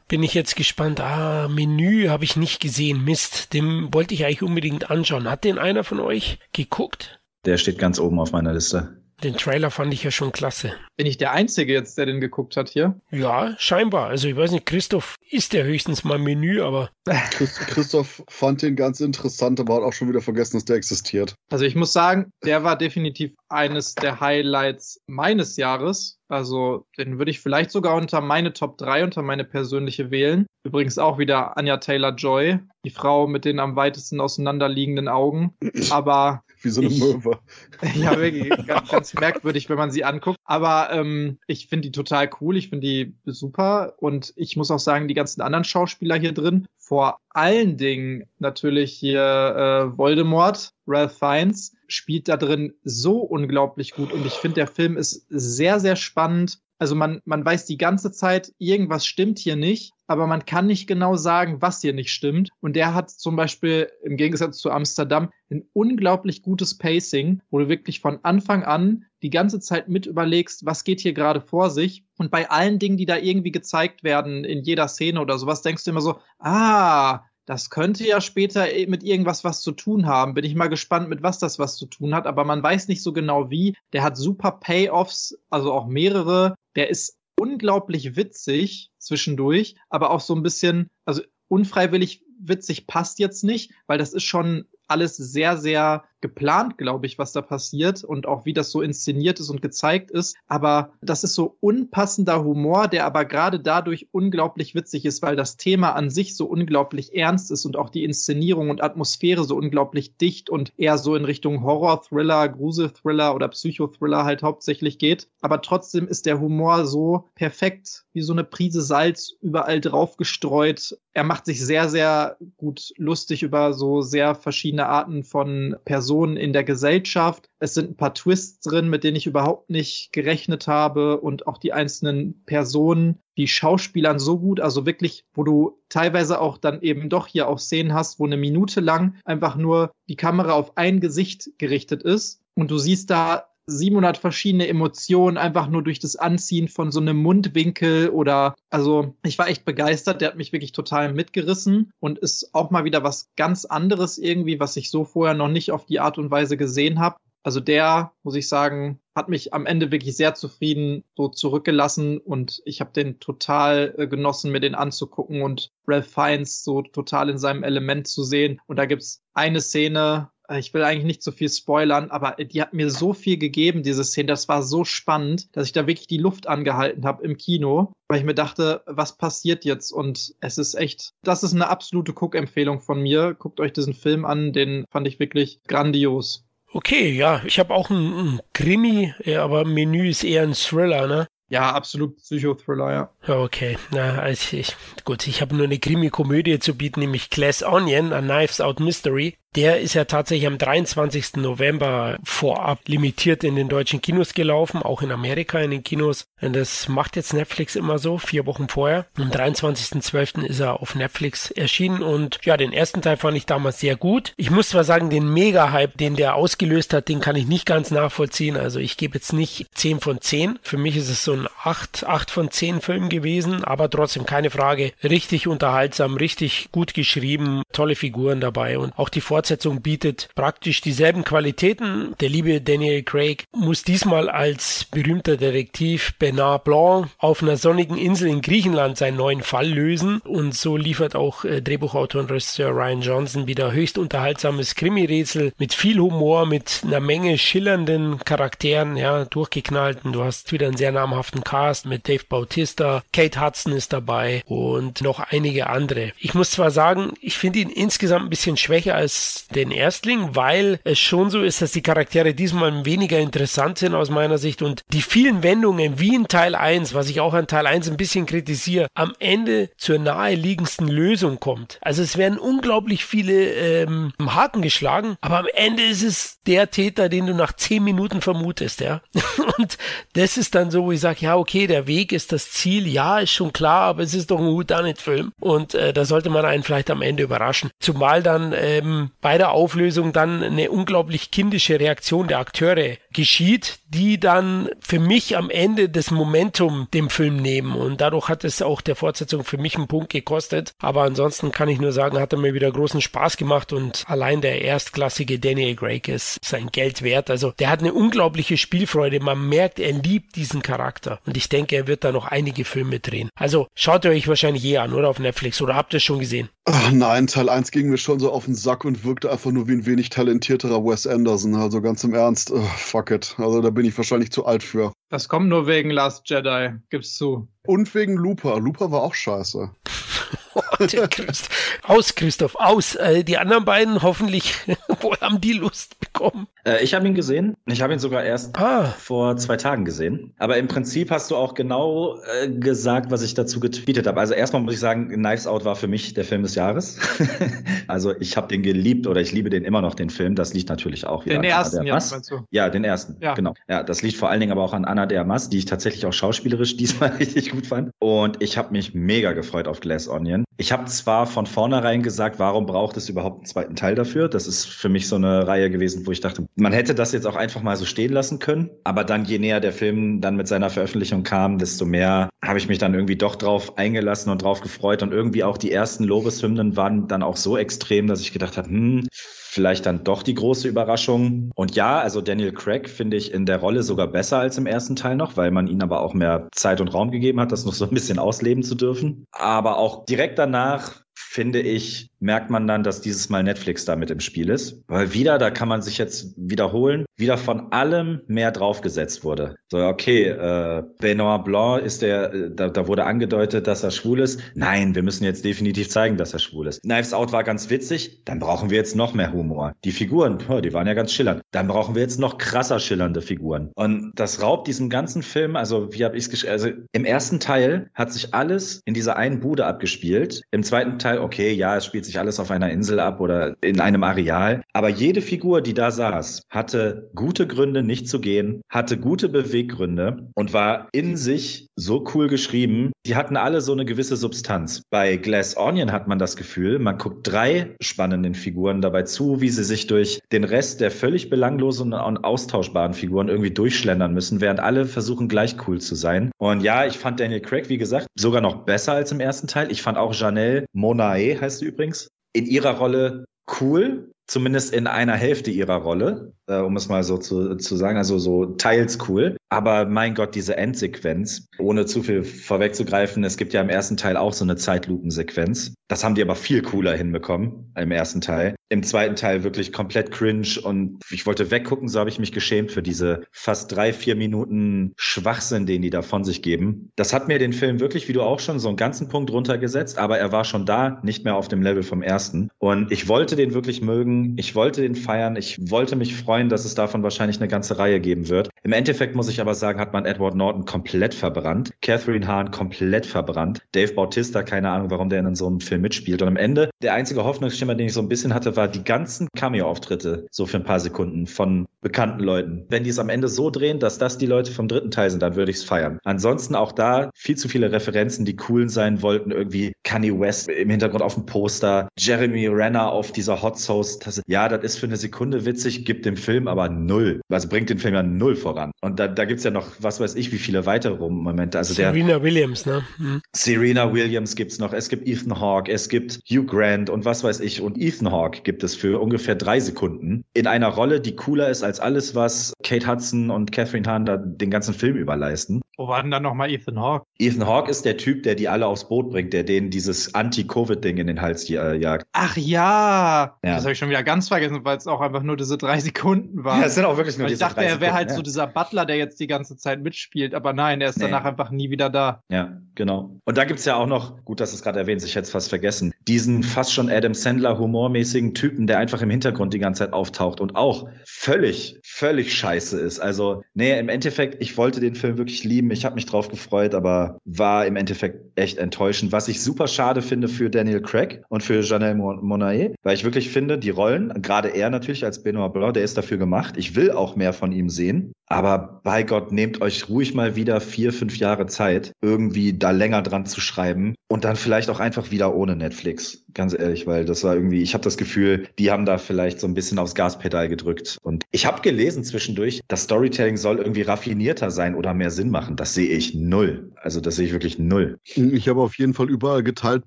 bin 0.09 0.23
ich 0.23 0.35
jetzt 0.35 0.57
gespannt. 0.57 1.01
Ah, 1.01 1.49
Menü 1.49 2.09
habe 2.09 2.25
ich 2.25 2.37
nicht 2.37 2.61
gesehen. 2.61 3.05
Mist, 3.05 3.53
den 3.53 3.93
wollte 3.93 4.15
ich 4.15 4.25
eigentlich 4.25 4.43
unbedingt 4.43 4.91
anschauen. 4.91 5.31
Hat 5.31 5.45
den 5.45 5.59
einer 5.59 5.85
von 5.85 6.01
euch 6.01 6.39
geguckt? 6.53 7.21
Der 7.45 7.59
steht 7.59 7.79
ganz 7.79 8.01
oben 8.01 8.19
auf 8.19 8.33
meiner 8.33 8.53
Liste. 8.55 9.03
Den 9.25 9.35
Trailer 9.35 9.73
fand 9.73 9.93
ich 9.93 10.05
ja 10.05 10.13
schon 10.13 10.31
klasse. 10.31 10.75
Bin 10.97 11.07
ich 11.07 11.19
der 11.19 11.33
Einzige 11.33 11.73
jetzt, 11.73 11.99
der 11.99 12.07
den 12.07 12.21
geguckt 12.21 12.57
hat 12.57 12.69
hier? 12.69 13.01
Ja, 13.11 13.57
scheinbar. 13.59 14.07
Also 14.07 14.29
ich 14.29 14.37
weiß 14.37 14.53
nicht, 14.53 14.65
Christoph 14.65 15.17
ist 15.29 15.53
ja 15.53 15.63
höchstens 15.65 16.05
mal 16.05 16.21
Menü, 16.21 16.63
aber. 16.63 16.91
Christoph 17.33 18.23
fand 18.29 18.63
den 18.63 18.77
ganz 18.77 19.01
interessant, 19.01 19.59
aber 19.59 19.77
hat 19.77 19.83
auch 19.83 19.93
schon 19.93 20.09
wieder 20.09 20.21
vergessen, 20.21 20.57
dass 20.57 20.67
der 20.67 20.77
existiert. 20.77 21.35
Also 21.51 21.65
ich 21.65 21.75
muss 21.75 21.93
sagen, 21.93 22.31
der 22.45 22.63
war 22.63 22.79
definitiv 22.79 23.33
eines 23.49 23.97
der 23.97 24.21
Highlights 24.21 25.01
meines 25.09 25.57
Jahres. 25.57 26.19
Also 26.29 26.87
den 26.97 27.19
würde 27.19 27.31
ich 27.31 27.41
vielleicht 27.41 27.73
sogar 27.73 27.97
unter 27.97 28.21
meine 28.21 28.53
Top 28.53 28.79
3, 28.79 29.03
unter 29.03 29.23
meine 29.23 29.45
persönliche 29.45 30.11
wählen. 30.13 30.47
Übrigens 30.65 30.99
auch 30.99 31.19
wieder 31.19 31.57
Anja 31.57 31.79
Taylor 31.79 32.15
Joy, 32.15 32.61
die 32.85 32.91
Frau 32.91 33.27
mit 33.27 33.45
den 33.45 33.59
am 33.59 33.75
weitesten 33.75 34.21
auseinanderliegenden 34.21 35.09
Augen. 35.09 35.55
Aber 35.91 36.43
wie 36.63 36.71
so 36.71 36.81
eine 36.81 36.91
ich, 36.91 37.01
Möwe. 37.01 37.39
Ja, 37.95 38.19
wirklich 38.19 38.51
ganz, 38.67 38.91
ganz, 38.91 39.15
merkwürdig, 39.15 39.69
wenn 39.69 39.77
man 39.77 39.91
sie 39.91 40.05
anguckt. 40.05 40.39
Aber 40.45 40.91
ähm, 40.93 41.39
ich 41.47 41.69
finde 41.69 41.89
die 41.89 41.93
total 41.93 42.31
cool, 42.41 42.57
ich 42.57 42.69
finde 42.69 42.87
die 42.87 43.15
super. 43.25 43.95
Und 43.99 44.33
ich 44.37 44.57
muss 44.57 44.71
auch 44.71 44.79
sagen, 44.79 45.09
die 45.09 45.15
ganzen 45.15 45.41
anderen 45.41 45.65
Schauspieler 45.65 46.17
hier 46.17 46.33
drin, 46.33 46.67
vor 46.77 47.19
allen 47.31 47.77
Dingen 47.77 48.25
natürlich 48.39 48.93
hier 48.93 49.21
äh, 49.21 49.99
Voldemort, 49.99 50.73
Ralph 50.87 51.19
Fiennes, 51.19 51.75
spielt 51.87 52.29
da 52.29 52.37
drin 52.37 52.75
so 52.83 53.19
unglaublich 53.19 53.93
gut. 53.93 54.13
Und 54.13 54.27
ich 54.27 54.35
finde, 54.35 54.57
der 54.57 54.67
Film 54.67 54.97
ist 54.97 55.27
sehr, 55.29 55.81
sehr 55.81 55.97
spannend. 55.97 56.61
Also 56.79 56.95
man, 56.95 57.21
man 57.25 57.45
weiß 57.45 57.67
die 57.67 57.77
ganze 57.77 58.13
Zeit, 58.13 58.53
irgendwas 58.59 59.05
stimmt 59.05 59.39
hier 59.39 59.57
nicht, 59.57 59.93
aber 60.07 60.27
man 60.27 60.47
kann 60.47 60.67
nicht 60.67 60.87
genau 60.87 61.17
sagen, 61.17 61.61
was 61.61 61.81
hier 61.81 61.93
nicht 61.93 62.13
stimmt. 62.13 62.51
Und 62.61 62.77
der 62.77 62.95
hat 62.95 63.11
zum 63.11 63.35
Beispiel 63.35 63.91
im 64.03 64.17
Gegensatz 64.17 64.59
zu 64.59 64.71
Amsterdam 64.71 65.31
ein 65.51 65.65
unglaublich 65.73 66.43
gutes 66.43 66.79
Pacing, 66.79 67.43
wo 67.51 67.59
du 67.59 67.69
wirklich 67.69 68.01
von 68.01 68.21
Anfang 68.23 68.63
an 68.63 69.07
die 69.23 69.31
ganze 69.31 69.59
Zeit 69.59 69.89
mit 69.89 70.07
überlegst, 70.07 70.65
was 70.65 70.85
geht 70.85 71.01
hier 71.01 71.13
gerade 71.13 71.41
vor 71.41 71.71
sich. 71.71 72.05
Und 72.17 72.31
bei 72.31 72.49
allen 72.49 72.79
Dingen, 72.79 72.97
die 72.97 73.07
da 73.07 73.17
irgendwie 73.17 73.53
gezeigt 73.53 74.05
werden, 74.05 74.45
in 74.45 74.63
jeder 74.63 74.87
Szene 74.87 75.21
oder 75.21 75.39
sowas, 75.39 75.63
denkst 75.63 75.85
du 75.85 75.91
immer 75.91 76.01
so, 76.01 76.21
ah, 76.39 77.25
das 77.49 77.71
könnte 77.71 78.07
ja 78.07 78.21
später 78.21 78.67
mit 78.89 79.03
irgendwas 79.03 79.43
was 79.43 79.63
zu 79.63 79.73
tun 79.73 80.05
haben. 80.05 80.35
Bin 80.35 80.45
ich 80.45 80.55
mal 80.55 80.69
gespannt, 80.69 81.09
mit 81.09 81.23
was 81.23 81.39
das 81.39 81.59
was 81.59 81.77
zu 81.77 81.87
tun 81.87 82.15
hat. 82.15 82.27
Aber 82.27 82.45
man 82.45 82.63
weiß 82.63 82.89
nicht 82.89 83.03
so 83.03 83.15
genau 83.15 83.49
wie. 83.49 83.75
Der 83.95 84.03
hat 84.03 84.19
super 84.19 84.53
Payoffs, 84.53 85.35
also 85.49 85.73
auch 85.73 85.87
mehrere. 85.87 86.55
Der 86.77 86.91
ist 86.91 87.17
unglaublich 87.41 88.17
witzig 88.17 88.91
zwischendurch, 88.99 89.77
aber 89.89 90.11
auch 90.11 90.21
so 90.21 90.35
ein 90.35 90.43
bisschen, 90.43 90.89
also 91.07 91.23
unfreiwillig 91.49 92.23
witzig 92.39 92.87
passt 92.87 93.19
jetzt 93.19 93.45
nicht, 93.45 93.73
weil 93.87 93.97
das 93.97 94.13
ist 94.13 94.25
schon 94.25 94.67
alles 94.87 95.17
sehr, 95.17 95.57
sehr 95.57 96.05
geplant, 96.21 96.79
glaube 96.79 97.07
ich, 97.07 97.19
was 97.19 97.33
da 97.33 97.43
passiert 97.43 98.05
und 98.05 98.27
auch 98.27 98.45
wie 98.45 98.53
das 98.53 98.71
so 98.71 98.83
inszeniert 98.83 99.41
ist 99.41 99.51
und 99.51 99.63
gezeigt 99.63 100.11
ist. 100.11 100.37
Aber 100.47 100.93
das 101.01 101.25
ist 101.25 101.35
so 101.35 101.57
unpassender 101.61 102.45
Humor, 102.45 102.89
der 102.89 103.07
aber 103.07 103.25
gerade 103.25 103.61
dadurch 103.61 104.09
unglaublich 104.13 104.75
witzig 104.75 105.05
ist, 105.05 105.23
weil 105.23 105.37
das 105.37 105.57
Thema 105.57 105.93
an 105.93 106.11
sich 106.11 106.37
so 106.37 106.47
unglaublich 106.47 107.15
ernst 107.15 107.51
ist 107.51 107.65
und 107.65 107.77
auch 107.77 107.91
die 107.91 108.05
Inszenierung 108.05 108.71
und 108.71 108.83
Atmosphäre 108.83 109.45
so 109.45 109.57
unglaublich 109.57 110.17
dicht 110.17 110.51
und 110.51 110.73
eher 110.77 110.99
so 110.99 111.15
in 111.15 111.25
Richtung 111.25 111.63
Horror-Thriller, 111.63 112.49
Grusel-Thriller 112.49 113.35
oder 113.35 113.49
Psychothriller 113.49 114.25
halt 114.25 114.43
hauptsächlich 114.43 114.99
geht. 114.99 115.29
Aber 115.41 115.63
trotzdem 115.63 116.09
ist 116.09 116.27
der 116.27 116.41
Humor 116.41 116.87
so 116.87 117.29
perfekt, 117.35 118.05
wie 118.13 118.23
so 118.23 118.33
eine 118.33 118.45
Prise 118.45 118.83
Salz 118.83 119.35
überall 119.41 119.81
drauf 119.81 120.17
gestreut. 120.17 120.99
Er 121.13 121.25
macht 121.25 121.47
sich 121.47 121.65
sehr, 121.65 121.89
sehr 121.89 122.37
gut 122.57 122.93
lustig 122.97 123.43
über 123.43 123.73
so 123.73 124.01
sehr 124.01 124.35
verschiedene 124.35 124.87
Arten 124.87 125.25
von 125.25 125.77
Personen 125.85 126.08
Personen 126.09 126.39
in 126.39 126.55
der 126.55 126.65
Gesellschaft. 126.65 127.51
Es 127.59 127.75
sind 127.75 127.91
ein 127.91 127.97
paar 127.97 128.15
Twists 128.15 128.61
drin, 128.61 128.89
mit 128.89 129.05
denen 129.05 129.19
ich 129.19 129.27
überhaupt 129.27 129.69
nicht 129.69 130.11
gerechnet 130.11 130.67
habe. 130.67 131.21
Und 131.21 131.47
auch 131.47 131.59
die 131.59 131.75
einzelnen 131.75 132.45
Personen, 132.47 133.19
die 133.37 133.47
Schauspielern 133.47 134.19
so 134.19 134.39
gut, 134.39 134.59
also 134.59 134.87
wirklich, 134.87 135.27
wo 135.35 135.45
du 135.45 135.83
teilweise 135.91 136.41
auch 136.41 136.57
dann 136.57 136.81
eben 136.81 137.11
doch 137.11 137.27
hier 137.27 137.47
auch 137.47 137.59
Szenen 137.59 137.93
hast, 137.93 138.19
wo 138.19 138.25
eine 138.25 138.39
Minute 138.39 138.81
lang 138.81 139.17
einfach 139.27 139.57
nur 139.57 139.93
die 140.09 140.17
Kamera 140.17 140.53
auf 140.53 140.79
ein 140.79 141.01
Gesicht 141.01 141.51
gerichtet 141.59 142.03
ist. 142.03 142.41
Und 142.55 142.71
du 142.71 142.79
siehst 142.79 143.11
da 143.11 143.48
700 143.69 144.17
verschiedene 144.17 144.67
Emotionen 144.67 145.37
einfach 145.37 145.69
nur 145.69 145.83
durch 145.83 145.99
das 145.99 146.17
Anziehen 146.17 146.69
von 146.69 146.91
so 146.91 147.01
einem 147.01 147.19
Mundwinkel 147.19 148.09
oder 148.09 148.55
also 148.71 149.15
ich 149.25 149.39
war 149.39 149.49
echt 149.49 149.65
begeistert. 149.65 150.21
Der 150.21 150.29
hat 150.29 150.37
mich 150.37 150.53
wirklich 150.53 150.73
total 150.73 151.13
mitgerissen 151.13 151.93
und 152.01 152.19
ist 152.19 152.55
auch 152.55 152.71
mal 152.71 152.85
wieder 152.85 153.05
was 153.05 153.31
ganz 153.37 153.65
anderes 153.67 154.19
irgendwie, 154.19 154.59
was 154.59 154.77
ich 154.77 154.91
so 154.91 155.05
vorher 155.05 155.35
noch 155.35 155.49
nicht 155.49 155.71
auf 155.71 155.87
die 155.87 156.01
Art 156.01 156.19
und 156.19 156.31
Weise 156.31 156.57
gesehen 156.57 156.99
habe. 156.99 157.17
Also 157.43 157.61
der, 157.61 158.13
muss 158.25 158.35
ich 158.35 158.49
sagen, 158.49 159.01
hat 159.15 159.29
mich 159.29 159.55
am 159.55 159.65
Ende 159.65 159.91
wirklich 159.91 160.17
sehr 160.17 160.35
zufrieden 160.35 161.05
so 161.17 161.29
zurückgelassen 161.29 162.19
und 162.19 162.61
ich 162.65 162.81
habe 162.81 162.93
den 162.93 163.21
total 163.21 163.95
äh, 163.97 164.07
genossen, 164.07 164.53
mir 164.53 164.61
den 164.61 164.75
anzugucken 164.75 165.43
und 165.43 165.71
Ralph 165.87 166.11
Fiennes 166.11 166.65
so 166.65 166.83
total 166.83 167.31
in 167.31 167.39
seinem 167.39 167.63
Element 167.63 168.07
zu 168.07 168.23
sehen. 168.25 168.61
Und 168.67 168.77
da 168.77 168.87
gibt's 168.87 169.23
eine 169.35 169.61
Szene, 169.61 170.31
ich 170.57 170.73
will 170.73 170.83
eigentlich 170.83 171.05
nicht 171.05 171.23
so 171.23 171.31
viel 171.31 171.49
spoilern, 171.49 172.11
aber 172.11 172.37
die 172.43 172.63
hat 172.63 172.73
mir 172.73 172.91
so 172.91 173.13
viel 173.13 173.37
gegeben, 173.39 173.83
diese 173.83 174.05
Szene. 174.05 174.29
Das 174.29 174.49
war 174.49 174.63
so 174.63 174.85
spannend, 174.85 175.55
dass 175.57 175.67
ich 175.67 175.73
da 175.73 175.87
wirklich 175.87 176.07
die 176.07 176.19
Luft 176.19 176.47
angehalten 176.47 177.05
habe 177.05 177.25
im 177.25 177.37
Kino, 177.37 177.93
weil 178.09 178.21
ich 178.21 178.25
mir 178.25 178.35
dachte, 178.35 178.83
was 178.87 179.17
passiert 179.17 179.65
jetzt? 179.65 179.93
Und 179.93 180.35
es 180.41 180.59
ist 180.59 180.75
echt, 180.75 181.13
das 181.23 181.43
ist 181.43 181.55
eine 181.55 181.69
absolute 181.69 182.13
Cook-Empfehlung 182.13 182.81
von 182.81 183.03
mir. 183.03 183.35
Guckt 183.35 183.61
euch 183.61 183.73
diesen 183.73 183.95
Film 183.95 184.25
an, 184.25 184.53
den 184.53 184.85
fand 184.91 185.07
ich 185.07 185.21
wirklich 185.21 185.61
grandios. 185.67 186.45
Okay, 186.73 187.11
ja, 187.13 187.43
ich 187.47 187.59
habe 187.59 187.75
auch 187.75 187.89
ein, 187.91 188.41
Krimi, 188.53 189.15
aber 189.39 189.65
Menü 189.65 190.09
ist 190.09 190.23
eher 190.23 190.43
ein 190.43 190.53
Thriller, 190.53 191.07
ne? 191.07 191.27
Ja, 191.51 191.73
absolut 191.73 192.19
Psychothriller, 192.19 192.93
ja. 192.93 193.11
Okay, 193.27 193.79
na, 193.91 194.19
also 194.19 194.55
ich, 194.55 194.77
gut, 195.05 195.27
ich 195.27 195.41
habe 195.41 195.57
nur 195.57 195.65
eine 195.65 195.79
Krimi-Komödie 195.79 196.59
zu 196.59 196.75
bieten, 196.75 197.01
nämlich 197.01 197.31
Glass 197.31 197.63
Onion, 197.63 198.13
a 198.13 198.21
Knives 198.21 198.61
Out 198.61 198.81
Mystery. 198.81 199.35
Der 199.57 199.81
ist 199.81 199.95
ja 199.95 200.05
tatsächlich 200.05 200.47
am 200.47 200.59
23. 200.59 201.37
November 201.37 202.19
vorab 202.23 202.81
limitiert 202.87 203.45
in 203.45 203.57
den 203.57 203.69
deutschen 203.69 204.03
Kinos 204.03 204.35
gelaufen, 204.35 204.83
auch 204.83 205.01
in 205.01 205.11
Amerika 205.11 205.59
in 205.59 205.71
den 205.71 205.83
Kinos. 205.83 206.27
Und 206.41 206.55
das 206.55 206.89
macht 206.89 207.17
jetzt 207.17 207.33
Netflix 207.33 207.75
immer 207.75 207.99
so, 207.99 208.19
vier 208.19 208.45
Wochen 208.45 208.69
vorher. 208.69 209.07
Am 209.17 209.31
23.12. 209.31 210.45
ist 210.45 210.61
er 210.61 210.81
auf 210.83 210.95
Netflix 210.95 211.51
erschienen 211.51 212.03
und 212.03 212.41
ja, 212.45 212.57
den 212.57 212.73
ersten 212.73 213.01
Teil 213.01 213.17
fand 213.17 213.37
ich 213.37 213.47
damals 213.47 213.81
sehr 213.81 213.97
gut. 213.97 214.35
Ich 214.37 214.51
muss 214.51 214.69
zwar 214.69 214.85
sagen, 214.85 215.09
den 215.09 215.33
Mega-Hype, 215.33 215.97
den 215.97 216.15
der 216.15 216.35
ausgelöst 216.35 216.93
hat, 216.93 217.09
den 217.09 217.21
kann 217.21 217.35
ich 217.35 217.47
nicht 217.47 217.65
ganz 217.65 217.91
nachvollziehen. 217.91 218.57
Also 218.57 218.79
ich 218.81 218.99
gebe 218.99 219.15
jetzt 219.15 219.33
nicht 219.33 219.67
10 219.75 220.01
von 220.01 220.21
10. 220.21 220.59
Für 220.63 220.77
mich 220.77 220.97
ist 220.97 221.09
es 221.09 221.25
so 221.25 221.33
ein 221.33 221.49
8, 221.65 222.05
8 222.07 222.31
von 222.31 222.51
10 222.51 222.83
Film 222.83 223.09
gewesen, 223.09 223.65
aber 223.65 223.89
trotzdem 223.89 224.27
keine 224.27 224.51
Frage. 224.51 224.93
Richtig 225.03 225.49
unterhaltsam, 225.49 226.17
richtig 226.17 226.69
gut 226.71 226.93
geschrieben, 226.93 227.63
tolle 227.73 227.97
Figuren 227.97 228.41
dabei 228.41 228.79
und 228.79 228.97
auch 228.99 229.09
die 229.09 229.23
Vor 229.23 229.39
Fortsetzung 229.49 229.81
bietet 229.81 230.29
praktisch 230.35 230.83
dieselben 230.83 231.25
Qualitäten. 231.25 232.15
Der 232.21 232.29
liebe 232.29 232.61
Daniel 232.61 233.03
Craig 233.03 233.45
muss 233.51 233.83
diesmal 233.83 234.29
als 234.29 234.85
berühmter 234.91 235.39
Detektiv 235.39 236.13
Bernard 236.19 236.65
Blanc 236.65 237.09
auf 237.17 237.43
einer 237.43 237.57
sonnigen 237.57 237.97
Insel 237.97 238.29
in 238.29 238.43
Griechenland 238.43 238.99
seinen 238.99 239.17
neuen 239.17 239.43
Fall 239.43 239.67
lösen 239.67 240.21
und 240.21 240.55
so 240.55 240.77
liefert 240.77 241.17
auch 241.17 241.47
äh, 241.47 241.63
Drehbuchautor 241.63 242.21
und 242.21 242.31
Regisseur 242.31 242.73
Ryan 242.73 243.01
Johnson 243.01 243.47
wieder 243.47 243.73
höchst 243.73 243.97
unterhaltsames 243.97 244.75
Krimi-Rätsel 244.75 245.55
mit 245.57 245.73
viel 245.73 245.99
Humor, 245.99 246.45
mit 246.45 246.83
einer 246.85 247.01
Menge 247.01 247.39
schillernden 247.39 248.19
Charakteren, 248.19 248.99
ja, 248.99 249.25
durchgeknallten. 249.25 250.13
Du 250.13 250.25
hast 250.25 250.53
wieder 250.53 250.67
einen 250.67 250.77
sehr 250.77 250.93
namhaften 250.93 251.43
Cast 251.43 251.87
mit 251.87 252.07
Dave 252.07 252.25
Bautista, 252.29 253.03
Kate 253.15 253.41
Hudson 253.41 253.73
ist 253.73 253.95
dabei 253.95 254.43
und 254.45 255.01
noch 255.01 255.21
einige 255.21 255.69
andere. 255.69 256.13
Ich 256.19 256.35
muss 256.35 256.51
zwar 256.51 256.71
sagen, 256.71 257.15
ich 257.23 257.39
finde 257.39 257.61
ihn 257.61 257.71
insgesamt 257.71 258.27
ein 258.27 258.31
bisschen 258.31 258.59
schwächer 258.59 258.95
als 258.95 259.28
den 259.55 259.71
Erstling, 259.71 260.35
weil 260.35 260.81
es 260.85 260.99
schon 260.99 261.31
so 261.31 261.43
ist, 261.43 261.63
dass 261.63 261.73
die 261.73 261.83
Charaktere 261.83 262.35
diesmal 262.35 262.85
weniger 262.85 263.19
interessant 263.19 263.79
sind 263.79 263.95
aus 263.95 264.11
meiner 264.11 264.39
Sicht 264.39 264.63
und 264.63 264.83
die 264.93 265.03
vielen 265.03 265.43
Wendungen 265.43 265.99
wie 265.99 266.15
in 266.15 266.29
Teil 266.29 266.55
1, 266.55 266.95
was 266.95 267.09
ich 267.09 267.21
auch 267.21 267.35
an 267.35 267.47
Teil 267.47 267.67
1 267.67 267.91
ein 267.91 267.97
bisschen 267.97 268.27
kritisiere, 268.27 268.89
am 268.95 269.13
Ende 269.19 269.71
zur 269.77 269.99
naheliegendsten 269.99 270.89
Lösung 270.89 271.41
kommt. 271.41 271.79
Also 271.81 272.03
es 272.03 272.17
werden 272.17 272.39
unglaublich 272.39 273.05
viele 273.05 273.53
ähm, 273.55 274.13
Haken 274.21 274.63
geschlagen, 274.63 275.17
aber 275.21 275.39
am 275.39 275.47
Ende 275.55 275.83
ist 275.83 276.03
es 276.03 276.39
der 276.47 276.71
Täter, 276.71 277.09
den 277.09 277.27
du 277.27 277.35
nach 277.35 277.53
10 277.53 277.83
Minuten 277.83 278.21
vermutest, 278.21 278.81
ja. 278.81 279.01
Und 279.59 279.79
das 280.15 280.37
ist 280.37 280.55
dann 280.55 280.71
so, 280.71 280.85
wo 280.85 280.93
ich 280.93 281.01
sage, 281.01 281.19
ja, 281.21 281.37
okay, 281.37 281.67
der 281.67 281.87
Weg 281.87 282.13
ist 282.13 282.33
das 282.33 282.51
Ziel, 282.51 282.87
ja, 282.87 283.19
ist 283.19 283.33
schon 283.33 283.53
klar, 283.53 283.83
aber 283.83 284.03
es 284.03 284.15
ist 284.15 284.31
doch 284.31 284.39
ein 284.39 284.47
Whodunit-Film 284.47 285.33
und 285.41 285.75
äh, 285.75 285.93
da 285.93 286.05
sollte 286.05 286.31
man 286.31 286.45
einen 286.45 286.63
vielleicht 286.63 286.91
am 286.91 287.03
Ende 287.03 287.23
überraschen. 287.23 287.71
Zumal 287.81 288.23
dann 288.23 288.53
ähm, 288.57 289.11
bei 289.21 289.39
der 289.39 289.51
Auflösung 289.51 290.13
dann 290.13 290.43
eine 290.43 290.71
unglaublich 290.71 291.31
kindische 291.31 291.81
Reaktion 291.81 292.29
der 292.29 292.39
Akteure 292.39 292.97
geschieht, 293.19 293.81
die 293.89 294.21
dann 294.21 294.69
für 294.79 295.01
mich 295.01 295.37
am 295.37 295.51
Ende 295.51 295.89
das 295.89 296.13
Momentum 296.13 296.87
dem 296.95 297.11
Film 297.11 297.39
nehmen. 297.39 297.75
Und 297.75 298.01
dadurch 298.01 298.29
hat 298.29 298.45
es 298.45 298.63
auch 298.63 298.81
der 298.81 298.95
Fortsetzung 298.95 299.43
für 299.43 299.59
mich 299.59 299.75
einen 299.75 299.89
Punkt 299.89 300.11
gekostet. 300.11 300.73
Aber 300.79 301.03
ansonsten 301.03 301.51
kann 301.51 301.69
ich 301.69 301.81
nur 301.81 301.91
sagen, 301.91 302.21
hat 302.21 302.33
er 302.33 302.39
mir 302.39 302.55
wieder 302.55 302.71
großen 302.71 303.01
Spaß 303.01 303.37
gemacht 303.37 303.73
und 303.73 304.05
allein 304.07 304.41
der 304.41 304.63
erstklassige 304.63 305.41
Daniel 305.41 305.75
Craig 305.75 306.07
ist 306.07 306.39
sein 306.45 306.69
Geld 306.71 307.03
wert. 307.03 307.29
Also 307.29 307.53
der 307.59 307.71
hat 307.71 307.81
eine 307.81 307.93
unglaubliche 307.93 308.57
Spielfreude. 308.57 309.19
Man 309.19 309.49
merkt, 309.49 309.81
er 309.81 309.95
liebt 309.95 310.37
diesen 310.37 310.63
Charakter. 310.63 311.19
Und 311.27 311.37
ich 311.37 311.49
denke, 311.49 311.75
er 311.75 311.89
wird 311.89 312.05
da 312.05 312.13
noch 312.13 312.27
einige 312.27 312.65
Filme 312.65 313.01
drehen. 313.01 313.31
Also 313.35 313.67
schaut 313.75 314.05
ihr 314.05 314.13
euch 314.13 314.29
wahrscheinlich 314.29 314.63
je 314.63 314.79
an, 314.79 314.93
oder 314.93 315.09
auf 315.09 315.19
Netflix, 315.19 315.61
oder 315.61 315.75
habt 315.75 315.93
ihr 315.93 315.97
es 315.97 316.05
schon 316.05 316.21
gesehen? 316.21 316.51
Ach 316.67 316.93
nein, 316.93 317.27
Teil 317.27 317.49
1 317.49 317.73
ging 317.73 317.89
mir 317.89 317.97
schon 317.97 318.21
so 318.21 318.31
auf 318.31 318.45
den 318.45 318.55
Sack 318.55 318.85
und 318.85 319.03
wirkte 319.03 319.33
einfach 319.33 319.51
nur 319.51 319.67
wie 319.67 319.73
ein 319.73 319.87
wenig 319.87 320.11
talentierterer 320.11 320.85
Wes 320.85 321.07
Anderson. 321.07 321.57
Also 321.57 321.81
ganz 321.81 322.05
im 322.05 322.15
Ernst, 322.15 322.53
oh, 322.53 322.61
fuck 322.77 323.08
it. 323.11 323.35
Also 323.39 323.61
da 323.61 323.71
bin 323.71 323.87
ich 323.87 323.97
wahrscheinlich 323.97 324.31
zu 324.31 324.47
alt 324.47 324.63
für. 324.63 324.93
Das 325.09 325.29
kommt 325.29 325.49
nur 325.49 325.67
wegen 325.67 325.91
Last 325.91 326.29
Jedi, 326.29 326.75
gib's 326.91 327.17
zu. 327.17 327.49
Und 327.69 327.95
wegen 327.95 328.17
Looper. 328.17 328.59
Looper 328.61 328.91
war 328.93 329.03
auch 329.03 329.15
scheiße. 329.15 329.71
Christ 331.11 331.51
aus, 331.83 332.15
Christoph, 332.15 332.55
aus. 332.57 332.95
Äh, 332.95 333.25
die 333.25 333.39
anderen 333.39 333.65
beiden 333.65 334.03
hoffentlich, 334.03 334.55
wo 335.01 335.15
haben 335.17 335.41
die 335.41 335.53
Lust 335.53 335.99
bekommen? 336.01 336.47
Äh, 336.65 336.83
ich 336.83 336.95
habe 336.95 337.07
ihn 337.07 337.15
gesehen. 337.15 337.57
Ich 337.67 337.83
habe 337.83 337.93
ihn 337.93 337.99
sogar 337.99 338.25
erst 338.25 338.59
ah. 338.59 338.85
vor 338.99 339.37
zwei 339.37 339.57
Tagen 339.57 339.85
gesehen. 339.85 340.35
Aber 340.39 340.57
im 340.57 340.69
Prinzip 340.69 341.11
hast 341.11 341.31
du 341.31 341.37
auch 341.37 341.55
genau 341.55 342.19
äh, 342.43 342.49
gesagt, 342.49 343.11
was 343.11 343.23
ich 343.23 343.35
dazu 343.35 343.61
getweetet 343.61 344.07
habe. 344.07 344.21
Also 344.21 344.35
erstmal 344.35 344.63
muss 344.63 344.75
ich 344.75 344.81
sagen, 344.81 345.09
Knives 345.09 345.47
Out 345.47 345.65
war 345.65 345.77
für 345.77 345.89
mich 345.89 346.15
der 346.15 346.25
Film 346.25 346.43
des 346.43 346.55
Jahres. 346.55 346.99
also 347.87 348.15
ich 348.21 348.37
habe 348.37 348.49
den 348.49 348.63
geliebt 348.63 349.07
oder 349.07 349.21
ich 349.21 349.33
liebe 349.33 349.51
den 349.51 349.65
immer 349.65 349.81
noch, 349.81 349.95
den 349.95 350.11
Film. 350.11 350.35
Das 350.35 350.55
liegt 350.55 350.69
natürlich 350.69 351.07
auch 351.07 351.25
wieder 351.25 351.37
den 351.37 351.45
an 351.45 351.59
ersten, 351.59 351.79
Anna 351.79 351.99
ja, 351.99 352.21
du? 352.29 352.45
Ja, 352.51 352.69
den 352.69 352.85
ersten, 352.85 353.17
ja. 353.21 353.35
genau. 353.35 353.55
Ja, 353.69 353.83
das 353.83 354.03
liegt 354.03 354.17
vor 354.17 354.31
allen 354.31 354.41
Dingen 354.41 354.53
aber 354.53 354.63
auch 354.63 354.73
an 354.73 354.85
Anna 354.85 355.07
de 355.07 355.19
Armas, 355.19 355.49
die 355.49 355.59
ich 355.59 355.65
tatsächlich 355.65 356.07
auch 356.07 356.13
schauspielerisch 356.13 356.77
diesmal 356.77 357.11
richtig 357.19 357.55
gut 357.59 357.67
fand. 357.67 357.91
Und 357.99 358.41
ich 358.41 358.57
habe 358.57 358.71
mich 358.73 358.95
mega 358.95 359.33
gefreut 359.33 359.67
auf 359.67 359.81
Glass 359.81 360.09
Onion. 360.09 360.45
Ich 360.57 360.73
habe 360.73 360.85
zwar 360.87 361.27
von 361.27 361.47
vornherein 361.47 362.03
gesagt, 362.03 362.39
warum 362.39 362.67
braucht 362.67 362.97
es 362.97 363.09
überhaupt 363.09 363.39
einen 363.39 363.47
zweiten 363.47 363.77
Teil 363.77 363.95
dafür? 363.95 364.29
Das 364.29 364.47
ist 364.47 364.67
für 364.67 364.89
mich 364.89 365.09
so 365.09 365.17
eine 365.17 365.47
Reihe 365.47 365.71
gewesen, 365.71 366.07
wo 366.07 366.13
ich 366.13 366.21
dachte, 366.21 366.47
man 366.57 366.73
hätte 366.73 366.95
das 366.95 367.13
jetzt 367.13 367.27
auch 367.27 367.37
einfach 367.37 367.63
mal 367.63 367.77
so 367.77 367.85
stehen 367.85 368.13
lassen 368.13 368.39
können. 368.39 368.71
Aber 368.85 369.05
dann, 369.05 369.25
je 369.25 369.39
näher 369.39 369.61
der 369.61 369.73
Film 369.73 370.21
dann 370.21 370.37
mit 370.37 370.49
seiner 370.49 370.71
Veröffentlichung 370.71 371.23
kam, 371.23 371.59
desto 371.59 371.85
mehr 371.85 372.29
habe 372.45 372.59
ich 372.59 372.69
mich 372.69 372.79
dann 372.79 372.95
irgendwie 372.95 373.17
doch 373.17 373.37
drauf 373.37 373.77
eingelassen 373.77 374.31
und 374.31 374.43
drauf 374.43 374.61
gefreut. 374.61 375.03
Und 375.03 375.13
irgendwie 375.13 375.45
auch 375.45 375.59
die 375.59 375.73
ersten 375.73 376.05
Lobeshymnen 376.05 376.77
waren 376.77 377.09
dann 377.09 377.23
auch 377.23 377.37
so 377.37 377.57
extrem, 377.57 378.07
dass 378.07 378.21
ich 378.21 378.33
gedacht 378.33 378.57
habe, 378.57 378.69
hm, 378.69 379.07
vielleicht 379.49 379.87
dann 379.87 380.05
doch 380.05 380.23
die 380.23 380.35
große 380.35 380.69
Überraschung. 380.69 381.51
Und 381.55 381.75
ja, 381.75 381.99
also 381.99 382.21
Daniel 382.21 382.53
Craig 382.53 382.89
finde 382.89 383.17
ich 383.17 383.33
in 383.33 383.47
der 383.47 383.59
Rolle 383.59 383.83
sogar 383.83 384.07
besser 384.07 384.39
als 384.39 384.59
im 384.59 384.67
ersten 384.67 384.95
Teil 384.95 385.17
noch, 385.17 385.37
weil 385.37 385.51
man 385.51 385.67
ihm 385.67 385.81
aber 385.81 386.03
auch 386.03 386.13
mehr 386.13 386.49
Zeit 386.53 386.81
und 386.81 386.89
Raum 386.89 387.11
gegeben 387.11 387.41
hat, 387.41 387.51
das 387.51 387.65
noch 387.65 387.75
so 387.75 387.87
ein 387.87 387.95
bisschen 387.95 388.19
ausleben 388.19 388.63
zu 388.63 388.75
dürfen. 388.75 389.25
Aber 389.33 389.79
auch 389.79 390.05
direkt 390.05 390.39
danach 390.39 391.03
finde 391.15 391.61
ich, 391.61 392.11
merkt 392.21 392.51
man 392.51 392.67
dann, 392.67 392.83
dass 392.83 393.01
dieses 393.01 393.29
Mal 393.29 393.43
Netflix 393.43 393.85
da 393.85 393.97
mit 393.97 394.11
im 394.11 394.21
Spiel 394.21 394.51
ist. 394.51 394.83
Weil 394.89 395.15
wieder, 395.15 395.39
da 395.39 395.51
kann 395.51 395.69
man 395.69 395.83
sich 395.83 395.99
jetzt 395.99 396.35
wiederholen, 396.37 397.05
wieder 397.17 397.37
von 397.37 397.73
allem 397.73 398.21
mehr 398.27 398.51
draufgesetzt 398.53 399.25
wurde. 399.25 399.57
So, 399.71 399.79
okay, 399.79 400.25
äh, 400.29 400.83
Benoit 401.01 401.45
Blanc 401.45 401.83
ist 401.85 402.03
der, 402.03 402.33
äh, 402.33 402.51
da, 402.51 402.69
da 402.69 402.87
wurde 402.87 403.05
angedeutet, 403.05 403.67
dass 403.67 403.83
er 403.83 403.91
schwul 403.91 404.21
ist. 404.21 404.41
Nein, 404.55 404.95
wir 404.95 405.03
müssen 405.03 405.25
jetzt 405.25 405.45
definitiv 405.45 405.89
zeigen, 405.89 406.17
dass 406.17 406.33
er 406.33 406.39
schwul 406.39 406.67
ist. 406.67 406.83
Knives 406.83 407.13
Out 407.13 407.33
war 407.33 407.45
ganz 407.45 407.71
witzig, 407.71 408.23
dann 408.25 408.39
brauchen 408.39 408.71
wir 408.71 408.79
jetzt 408.79 408.97
noch 408.97 409.15
mehr 409.15 409.33
Humor. 409.33 409.75
Die 409.85 409.93
Figuren, 409.93 410.39
oh, 410.49 410.61
die 410.61 410.73
waren 410.73 410.87
ja 410.87 410.95
ganz 410.95 411.13
schillernd. 411.13 411.43
Dann 411.51 411.69
brauchen 411.69 411.95
wir 411.95 412.03
jetzt 412.03 412.19
noch 412.19 412.39
krasser 412.39 412.79
schillernde 412.79 413.23
Figuren. 413.23 413.71
Und 413.75 414.13
das 414.15 414.43
raubt 414.43 414.67
diesem 414.67 414.91
ganzen 414.91 415.23
Film, 415.23 415.57
also 415.57 415.93
wie 415.93 416.05
habe 416.05 416.17
ich 416.17 416.25
es 416.25 416.31
geschrieben, 416.31 416.53
also 416.53 416.69
im 416.93 417.05
ersten 417.05 417.41
Teil 417.41 417.91
hat 417.95 418.13
sich 418.13 418.35
alles 418.35 418.81
in 418.85 418.95
dieser 418.95 419.17
einen 419.17 419.41
Bude 419.41 419.67
abgespielt. 419.67 420.43
Im 420.51 420.63
zweiten 420.63 420.99
Teil, 420.99 421.19
okay, 421.19 421.53
ja, 421.53 421.77
es 421.77 421.85
spielt 421.85 422.08
sich 422.09 422.19
alles 422.19 422.41
auf 422.41 422.51
einer 422.51 422.71
Insel 422.71 422.99
ab 423.01 423.21
oder 423.21 423.55
in 423.61 423.81
einem 423.81 424.03
Areal. 424.03 424.63
Aber 424.73 424.89
jede 424.89 425.23
Figur, 425.23 425.61
die 425.61 425.75
da 425.75 425.91
saß, 425.91 426.43
hatte 426.51 427.11
gute 427.15 427.47
Gründe, 427.47 427.83
nicht 427.83 428.09
zu 428.09 428.21
gehen, 428.21 428.63
hatte 428.69 428.99
gute 428.99 429.29
Beweggründe 429.29 430.29
und 430.35 430.53
war 430.53 430.89
in 430.93 431.17
sich 431.17 431.69
so 431.77 432.05
cool 432.15 432.29
geschrieben. 432.29 432.93
Die 433.07 433.17
hatten 433.17 433.37
alle 433.37 433.61
so 433.61 433.73
eine 433.73 433.85
gewisse 433.85 434.17
Substanz. 434.17 434.83
Bei 434.91 435.17
Glass 435.17 435.57
Onion 435.57 435.93
hat 435.93 436.09
man 436.09 436.19
das 436.19 436.37
Gefühl, 436.37 436.79
man 436.79 436.99
guckt 436.99 437.27
drei 437.27 437.77
spannenden 437.81 438.35
Figuren 438.35 438.81
dabei 438.81 439.03
zu, 439.03 439.41
wie 439.41 439.51
sie 439.51 439.65
sich 439.65 439.87
durch 439.87 440.21
den 440.33 440.45
Rest 440.45 440.81
der 440.81 440.91
völlig 440.91 441.31
belanglosen 441.31 441.93
und 441.93 442.25
austauschbaren 442.25 442.95
Figuren 442.95 443.29
irgendwie 443.29 443.53
durchschlendern 443.53 444.13
müssen, 444.13 444.41
während 444.41 444.61
alle 444.61 444.87
versuchen 444.87 445.29
gleich 445.29 445.57
cool 445.67 445.81
zu 445.81 445.95
sein. 445.95 446.31
Und 446.39 446.63
ja, 446.63 446.87
ich 446.87 446.99
fand 446.99 447.21
Daniel 447.21 447.41
Craig, 447.41 447.69
wie 447.69 447.79
gesagt, 447.79 448.07
sogar 448.15 448.41
noch 448.41 448.65
besser 448.65 448.93
als 448.93 449.13
im 449.13 449.21
ersten 449.21 449.47
Teil. 449.47 449.71
Ich 449.71 449.83
fand 449.83 449.99
auch 449.99 450.15
Janelle 450.15 450.67
Monae, 450.73 451.39
heißt 451.41 451.59
sie 451.59 451.67
übrigens, 451.67 451.98
in 452.39 452.47
ihrer 452.47 452.79
Rolle 452.79 453.25
cool, 453.61 454.11
zumindest 454.29 454.73
in 454.73 454.87
einer 454.87 455.15
Hälfte 455.15 455.51
ihrer 455.51 455.77
Rolle, 455.77 456.35
äh, 456.47 456.59
um 456.59 456.77
es 456.77 456.89
mal 456.89 457.03
so 457.03 457.19
zu, 457.19 457.57
zu 457.57 457.77
sagen, 457.77 457.97
also 457.97 458.19
so 458.19 458.45
teils 458.45 458.99
cool. 459.09 459.37
Aber 459.49 459.87
mein 459.87 460.15
Gott, 460.15 460.35
diese 460.35 460.57
Endsequenz, 460.57 461.49
ohne 461.59 461.87
zu 461.87 462.03
viel 462.03 462.23
vorwegzugreifen, 462.23 463.25
es 463.25 463.39
gibt 463.39 463.55
ja 463.55 463.63
im 463.63 463.71
ersten 463.71 463.97
Teil 463.97 464.17
auch 464.17 464.35
so 464.35 464.45
eine 464.45 464.57
Zeitlupensequenz. 464.57 465.75
Das 465.89 466.05
haben 466.05 466.15
die 466.15 466.23
aber 466.23 466.37
viel 466.37 466.61
cooler 466.61 466.95
hinbekommen 466.95 467.73
im 467.75 467.91
ersten 467.91 468.21
Teil. 468.21 468.55
Im 468.69 468.83
zweiten 468.83 469.17
Teil 469.17 469.43
wirklich 469.45 469.73
komplett 469.73 470.11
cringe 470.11 470.61
und 470.63 471.01
ich 471.11 471.25
wollte 471.25 471.51
weggucken, 471.51 471.89
so 471.89 471.99
habe 471.99 472.11
ich 472.11 472.19
mich 472.19 472.33
geschämt 472.33 472.71
für 472.71 472.83
diese 472.83 473.23
fast 473.33 473.75
drei, 473.75 473.95
vier 473.95 474.15
Minuten 474.15 474.93
Schwachsinn, 474.97 475.65
den 475.65 475.81
die 475.81 475.89
da 475.89 476.03
von 476.03 476.25
sich 476.25 476.43
geben. 476.43 476.91
Das 476.97 477.15
hat 477.15 477.29
mir 477.29 477.39
den 477.39 477.55
Film 477.55 477.81
wirklich, 477.81 478.09
wie 478.09 478.13
du 478.13 478.21
auch 478.21 478.41
schon, 478.41 478.59
so 478.59 478.69
einen 478.69 478.77
ganzen 478.77 479.09
Punkt 479.09 479.31
runtergesetzt, 479.31 479.97
aber 479.97 480.19
er 480.19 480.31
war 480.33 480.45
schon 480.45 480.67
da, 480.67 481.01
nicht 481.03 481.25
mehr 481.25 481.37
auf 481.37 481.49
dem 481.49 481.63
Level 481.63 481.83
vom 481.83 482.03
ersten. 482.03 482.51
Und 482.59 482.93
ich 482.93 483.09
wollte 483.09 483.37
den 483.37 483.55
wirklich 483.55 483.81
mögen, 483.81 484.18
ich 484.37 484.55
wollte 484.55 484.83
den 484.83 484.95
feiern, 484.95 485.37
ich 485.37 485.71
wollte 485.71 485.97
mich 485.97 486.17
freuen, 486.17 486.49
dass 486.49 486.65
es 486.65 486.75
davon 486.75 487.03
wahrscheinlich 487.03 487.39
eine 487.39 487.49
ganze 487.49 487.79
Reihe 487.79 488.01
geben 488.01 488.29
wird. 488.29 488.51
Im 488.63 488.73
Endeffekt 488.73 489.15
muss 489.15 489.29
ich 489.29 489.41
aber 489.41 489.55
sagen, 489.55 489.81
hat 489.81 489.93
man 489.93 490.05
Edward 490.05 490.35
Norton 490.35 490.65
komplett 490.65 491.15
verbrannt, 491.15 491.71
Catherine 491.83 492.27
Hahn 492.27 492.51
komplett 492.51 493.07
verbrannt, 493.07 493.61
Dave 493.73 493.93
Bautista, 493.93 494.43
keine 494.43 494.71
Ahnung, 494.71 494.91
warum 494.91 495.09
der 495.09 495.21
in 495.21 495.35
so 495.35 495.47
einem 495.47 495.61
Film 495.61 495.83
mitspielt. 495.83 496.23
Und 496.23 496.29
am 496.29 496.37
Ende, 496.37 496.71
der 496.83 496.95
einzige 496.95 497.25
Hoffnungsschimmer, 497.25 497.75
den 497.75 497.87
ich 497.87 497.93
so 497.93 498.01
ein 498.01 498.09
bisschen 498.09 498.35
hatte, 498.35 498.57
war 498.57 498.69
die 498.69 498.85
ganzen 498.85 499.29
Cameo-Auftritte, 499.37 500.27
so 500.31 500.47
für 500.47 500.59
ein 500.59 500.65
paar 500.65 500.81
Sekunden 500.81 501.27
von 501.27 501.67
bekannten 501.81 502.23
Leuten. 502.23 502.65
Wenn 502.69 502.85
die 502.85 502.91
es 502.91 502.99
am 502.99 503.09
Ende 503.09 503.29
so 503.29 503.51
drehen, 503.51 503.79
dass 503.79 503.99
das 503.99 504.19
die 504.19 504.27
Leute 504.27 504.53
vom 504.53 504.69
dritten 504.69 504.91
Teil 504.91 505.11
sind, 505.11 505.23
dann 505.23 505.37
würde 505.37 505.51
ich 505.51 505.59
es 505.59 505.65
feiern. 505.65 505.99
Ansonsten 506.05 506.55
auch 506.55 506.73
da 506.73 507.11
viel 507.15 507.37
zu 507.37 507.49
viele 507.49 507.71
Referenzen, 507.73 508.25
die 508.25 508.37
cool 508.49 508.69
sein 508.69 509.03
wollten. 509.03 509.31
Irgendwie 509.31 509.73
Kanye 509.85 510.19
West 510.19 510.49
im 510.49 510.71
Hintergrund 510.71 511.03
auf 511.03 511.15
dem 511.15 511.27
Poster, 511.27 511.89
Jeremy 511.99 512.47
Renner 512.49 512.91
auf 512.93 513.13
dieser 513.13 513.43
Hot 513.43 513.59
Sauce. 513.59 513.99
Das, 514.09 514.23
ja, 514.27 514.49
das 514.49 514.65
ist 514.65 514.79
für 514.79 514.87
eine 514.87 514.97
Sekunde 514.97 515.45
witzig, 515.45 515.85
gibt 515.85 516.07
dem 516.07 516.17
Film 516.17 516.49
aber 516.49 516.69
null. 516.69 517.21
Also 517.29 517.49
bringt 517.49 517.69
den 517.69 517.79
Film 517.79 517.95
ja 517.95 518.03
null 518.03 518.37
voran. 518.37 518.73
Und 518.81 518.99
da, 518.99 519.07
da 519.07 519.25
gibt's 519.25 519.45
ja 519.45 519.51
noch, 519.51 519.67
was 519.81 520.01
weiß 520.01 520.15
ich, 520.15 520.33
wie 520.33 520.39
viele 520.39 520.65
weitere 520.65 520.97
Momente. 520.97 521.59
Also 521.59 521.75
Serena 521.75 522.09
der, 522.09 522.23
Williams, 522.23 522.65
ne? 522.65 522.83
Hm. 522.97 523.21
Serena 523.35 523.93
Williams 523.93 524.35
gibt's 524.35 524.59
noch. 524.59 524.73
Es 524.73 524.89
gibt 524.89 525.07
Ethan 525.07 525.39
Hawke, 525.41 525.71
es 525.71 525.89
gibt 525.89 526.21
Hugh 526.31 526.47
Grant 526.47 526.89
und 526.89 527.05
was 527.05 527.23
weiß 527.23 527.41
ich. 527.41 527.61
Und 527.61 527.79
Ethan 527.79 528.11
Hawke 528.11 528.41
gibt 528.43 528.63
es 528.63 528.75
für 528.75 529.01
ungefähr 529.01 529.35
drei 529.35 529.61
Sekunden 529.61 530.25
in 530.33 530.47
einer 530.47 530.69
Rolle, 530.69 531.01
die 531.01 531.15
cooler 531.15 531.51
ist 531.51 531.63
als 531.63 531.81
alles, 531.81 532.15
was 532.15 532.55
Kate 532.63 532.87
Hudson 532.87 533.31
und 533.31 533.53
Catherine 533.53 533.89
Hahn 533.89 534.07
da 534.07 534.17
den 534.17 534.51
ganzen 534.51 534.73
Film 534.73 534.97
überleisten. 534.97 535.61
Wo 535.77 535.87
war 535.87 536.03
denn 536.03 536.11
dann 536.11 536.25
nochmal 536.25 536.51
Ethan 536.51 536.81
Hawke? 536.81 537.07
Ethan 537.19 537.47
Hawke 537.47 537.71
ist 537.71 537.85
der 537.85 537.97
Typ, 537.97 538.25
der 538.25 538.35
die 538.35 538.49
alle 538.49 538.67
aufs 538.67 538.89
Boot 538.89 539.11
bringt, 539.11 539.33
der 539.33 539.45
denen 539.45 539.71
dieses 539.71 540.13
Anti-Covid-Ding 540.15 540.97
in 540.97 541.07
den 541.07 541.21
Hals 541.21 541.49
äh, 541.49 541.75
jagt. 541.77 542.05
Ach 542.13 542.37
ja. 542.37 543.39
ja. 543.45 543.55
Das 543.55 543.63
habe 543.63 543.73
ich 543.73 543.79
schon 543.79 543.89
wieder 543.89 543.98
ganz 544.03 544.29
vergessen, 544.29 544.65
weil 544.65 544.77
es 544.77 544.87
auch 544.87 545.01
einfach 545.01 545.23
nur 545.23 545.37
diese 545.37 545.59
drei 545.59 545.79
Sekunden 545.81 546.45
waren. 546.45 546.61
Ja, 546.61 546.67
es 546.67 546.75
sind 546.75 546.85
auch 546.85 546.97
wirklich 546.97 547.19
nur 547.19 547.25
weil 547.25 547.31
diese 547.31 547.45
Ich 547.45 547.49
dachte, 547.49 547.65
er 547.65 547.81
wäre 547.81 547.93
halt 547.95 548.11
ja. 548.11 548.17
so 548.17 548.23
dieser 548.23 548.47
Butler, 548.47 548.87
der 548.87 548.97
jetzt 548.97 549.21
die 549.21 549.27
ganze 549.27 549.57
Zeit 549.57 549.83
mitspielt, 549.83 550.35
aber 550.35 550.53
nein, 550.53 550.81
er 550.81 550.91
ist 550.91 550.99
nee. 550.99 551.05
danach 551.05 551.25
einfach 551.25 551.51
nie 551.51 551.71
wieder 551.71 551.91
da. 551.91 552.23
Ja, 552.29 552.61
genau. 552.79 553.21
Und 553.25 553.37
da 553.37 553.45
gibt's 553.45 553.67
ja 553.67 553.77
auch 553.77 553.87
noch, 553.87 554.25
gut, 554.25 554.41
dass 554.41 554.55
es 554.55 554.63
gerade 554.63 554.79
erwähnst, 554.79 555.05
ich 555.05 555.15
hätte 555.15 555.25
es 555.25 555.31
fast 555.31 555.51
vergessen, 555.51 555.93
diesen 556.07 556.43
fast 556.43 556.73
schon 556.73 556.89
Adam 556.89 557.13
Sandler 557.13 557.59
humormäßigen 557.59 558.33
Typen, 558.33 558.67
der 558.67 558.79
einfach 558.79 559.03
im 559.03 559.11
Hintergrund 559.11 559.53
die 559.53 559.59
ganze 559.59 559.85
Zeit 559.85 559.93
auftaucht 559.93 560.41
und 560.41 560.57
auch 560.57 560.89
völlig, 561.05 561.79
völlig 561.85 562.35
scheiße 562.35 562.81
ist. 562.81 563.01
Also, 563.01 563.43
nee, 563.53 563.79
im 563.79 563.91
Endeffekt, 563.91 564.41
ich 564.41 564.57
wollte 564.57 564.81
den 564.81 564.95
Film 564.95 565.19
wirklich 565.19 565.45
lieben, 565.45 565.71
ich 565.71 565.85
habe 565.85 565.97
mich 565.97 566.07
drauf 566.07 566.29
gefreut, 566.29 566.75
aber 566.75 567.19
war 567.25 567.67
im 567.67 567.77
Endeffekt 567.77 568.39
echt 568.39 568.57
enttäuschend. 568.57 569.13
Was 569.13 569.29
ich 569.29 569.43
super 569.43 569.67
schade 569.67 570.01
finde 570.01 570.29
für 570.29 570.49
Daniel 570.49 570.81
Craig 570.81 571.23
und 571.29 571.43
für 571.43 571.61
Janelle 571.61 571.97
Monae, 571.97 572.75
weil 572.83 572.95
ich 572.95 573.05
wirklich 573.05 573.29
finde, 573.31 573.59
die 573.59 573.71
Rollen, 573.71 574.23
gerade 574.23 574.49
er 574.49 574.71
natürlich 574.71 575.05
als 575.05 575.23
Benoit 575.23 575.53
Blanc, 575.53 575.75
der 575.75 575.83
ist 575.83 575.99
dafür 575.99 576.17
gemacht. 576.17 576.55
Ich 576.57 576.77
will 576.77 576.93
auch 576.93 577.17
mehr 577.17 577.33
von 577.33 577.51
ihm 577.53 577.69
sehen. 577.69 578.13
Aber 578.31 578.81
bei 578.85 579.03
Gott, 579.03 579.33
nehmt 579.33 579.63
euch 579.63 579.89
ruhig 579.89 580.15
mal 580.15 580.37
wieder 580.37 580.61
vier, 580.61 580.93
fünf 580.93 581.17
Jahre 581.17 581.47
Zeit, 581.47 581.93
irgendwie 582.03 582.53
da 582.53 582.68
länger 582.73 583.03
dran 583.03 583.27
zu 583.27 583.41
schreiben 583.41 583.95
und 584.09 584.25
dann 584.25 584.37
vielleicht 584.37 584.71
auch 584.71 584.81
einfach 584.81 585.11
wieder 585.11 585.35
ohne 585.35 585.57
Netflix. 585.57 586.25
Ganz 586.35 586.53
ehrlich, 586.53 586.87
weil 586.87 587.05
das 587.05 587.25
war 587.25 587.35
irgendwie, 587.35 587.63
ich 587.63 587.75
habe 587.75 587.85
das 587.85 587.97
Gefühl, 587.97 588.49
die 588.59 588.71
haben 588.71 588.87
da 588.87 588.99
vielleicht 588.99 589.41
so 589.41 589.47
ein 589.47 589.55
bisschen 589.55 589.79
aufs 589.79 589.95
Gaspedal 589.95 590.49
gedrückt. 590.49 590.99
Und 591.03 591.25
ich 591.31 591.47
habe 591.47 591.63
gelesen 591.63 592.05
zwischendurch, 592.05 592.61
das 592.69 592.85
Storytelling 592.85 593.37
soll 593.37 593.59
irgendwie 593.59 593.83
raffinierter 593.83 594.51
sein 594.51 594.75
oder 594.75 594.95
mehr 594.95 595.11
Sinn 595.11 595.31
machen. 595.31 595.57
Das 595.57 595.75
sehe 595.75 595.89
ich 595.89 596.15
null. 596.15 596.73
Also 596.77 597.01
das 597.01 597.17
sehe 597.17 597.27
ich 597.27 597.33
wirklich 597.33 597.59
null. 597.59 597.99
Ich 598.05 598.49
habe 598.49 598.61
auf 598.61 598.79
jeden 598.79 598.95
Fall 598.95 599.11
überall 599.11 599.43
geteilt 599.43 599.87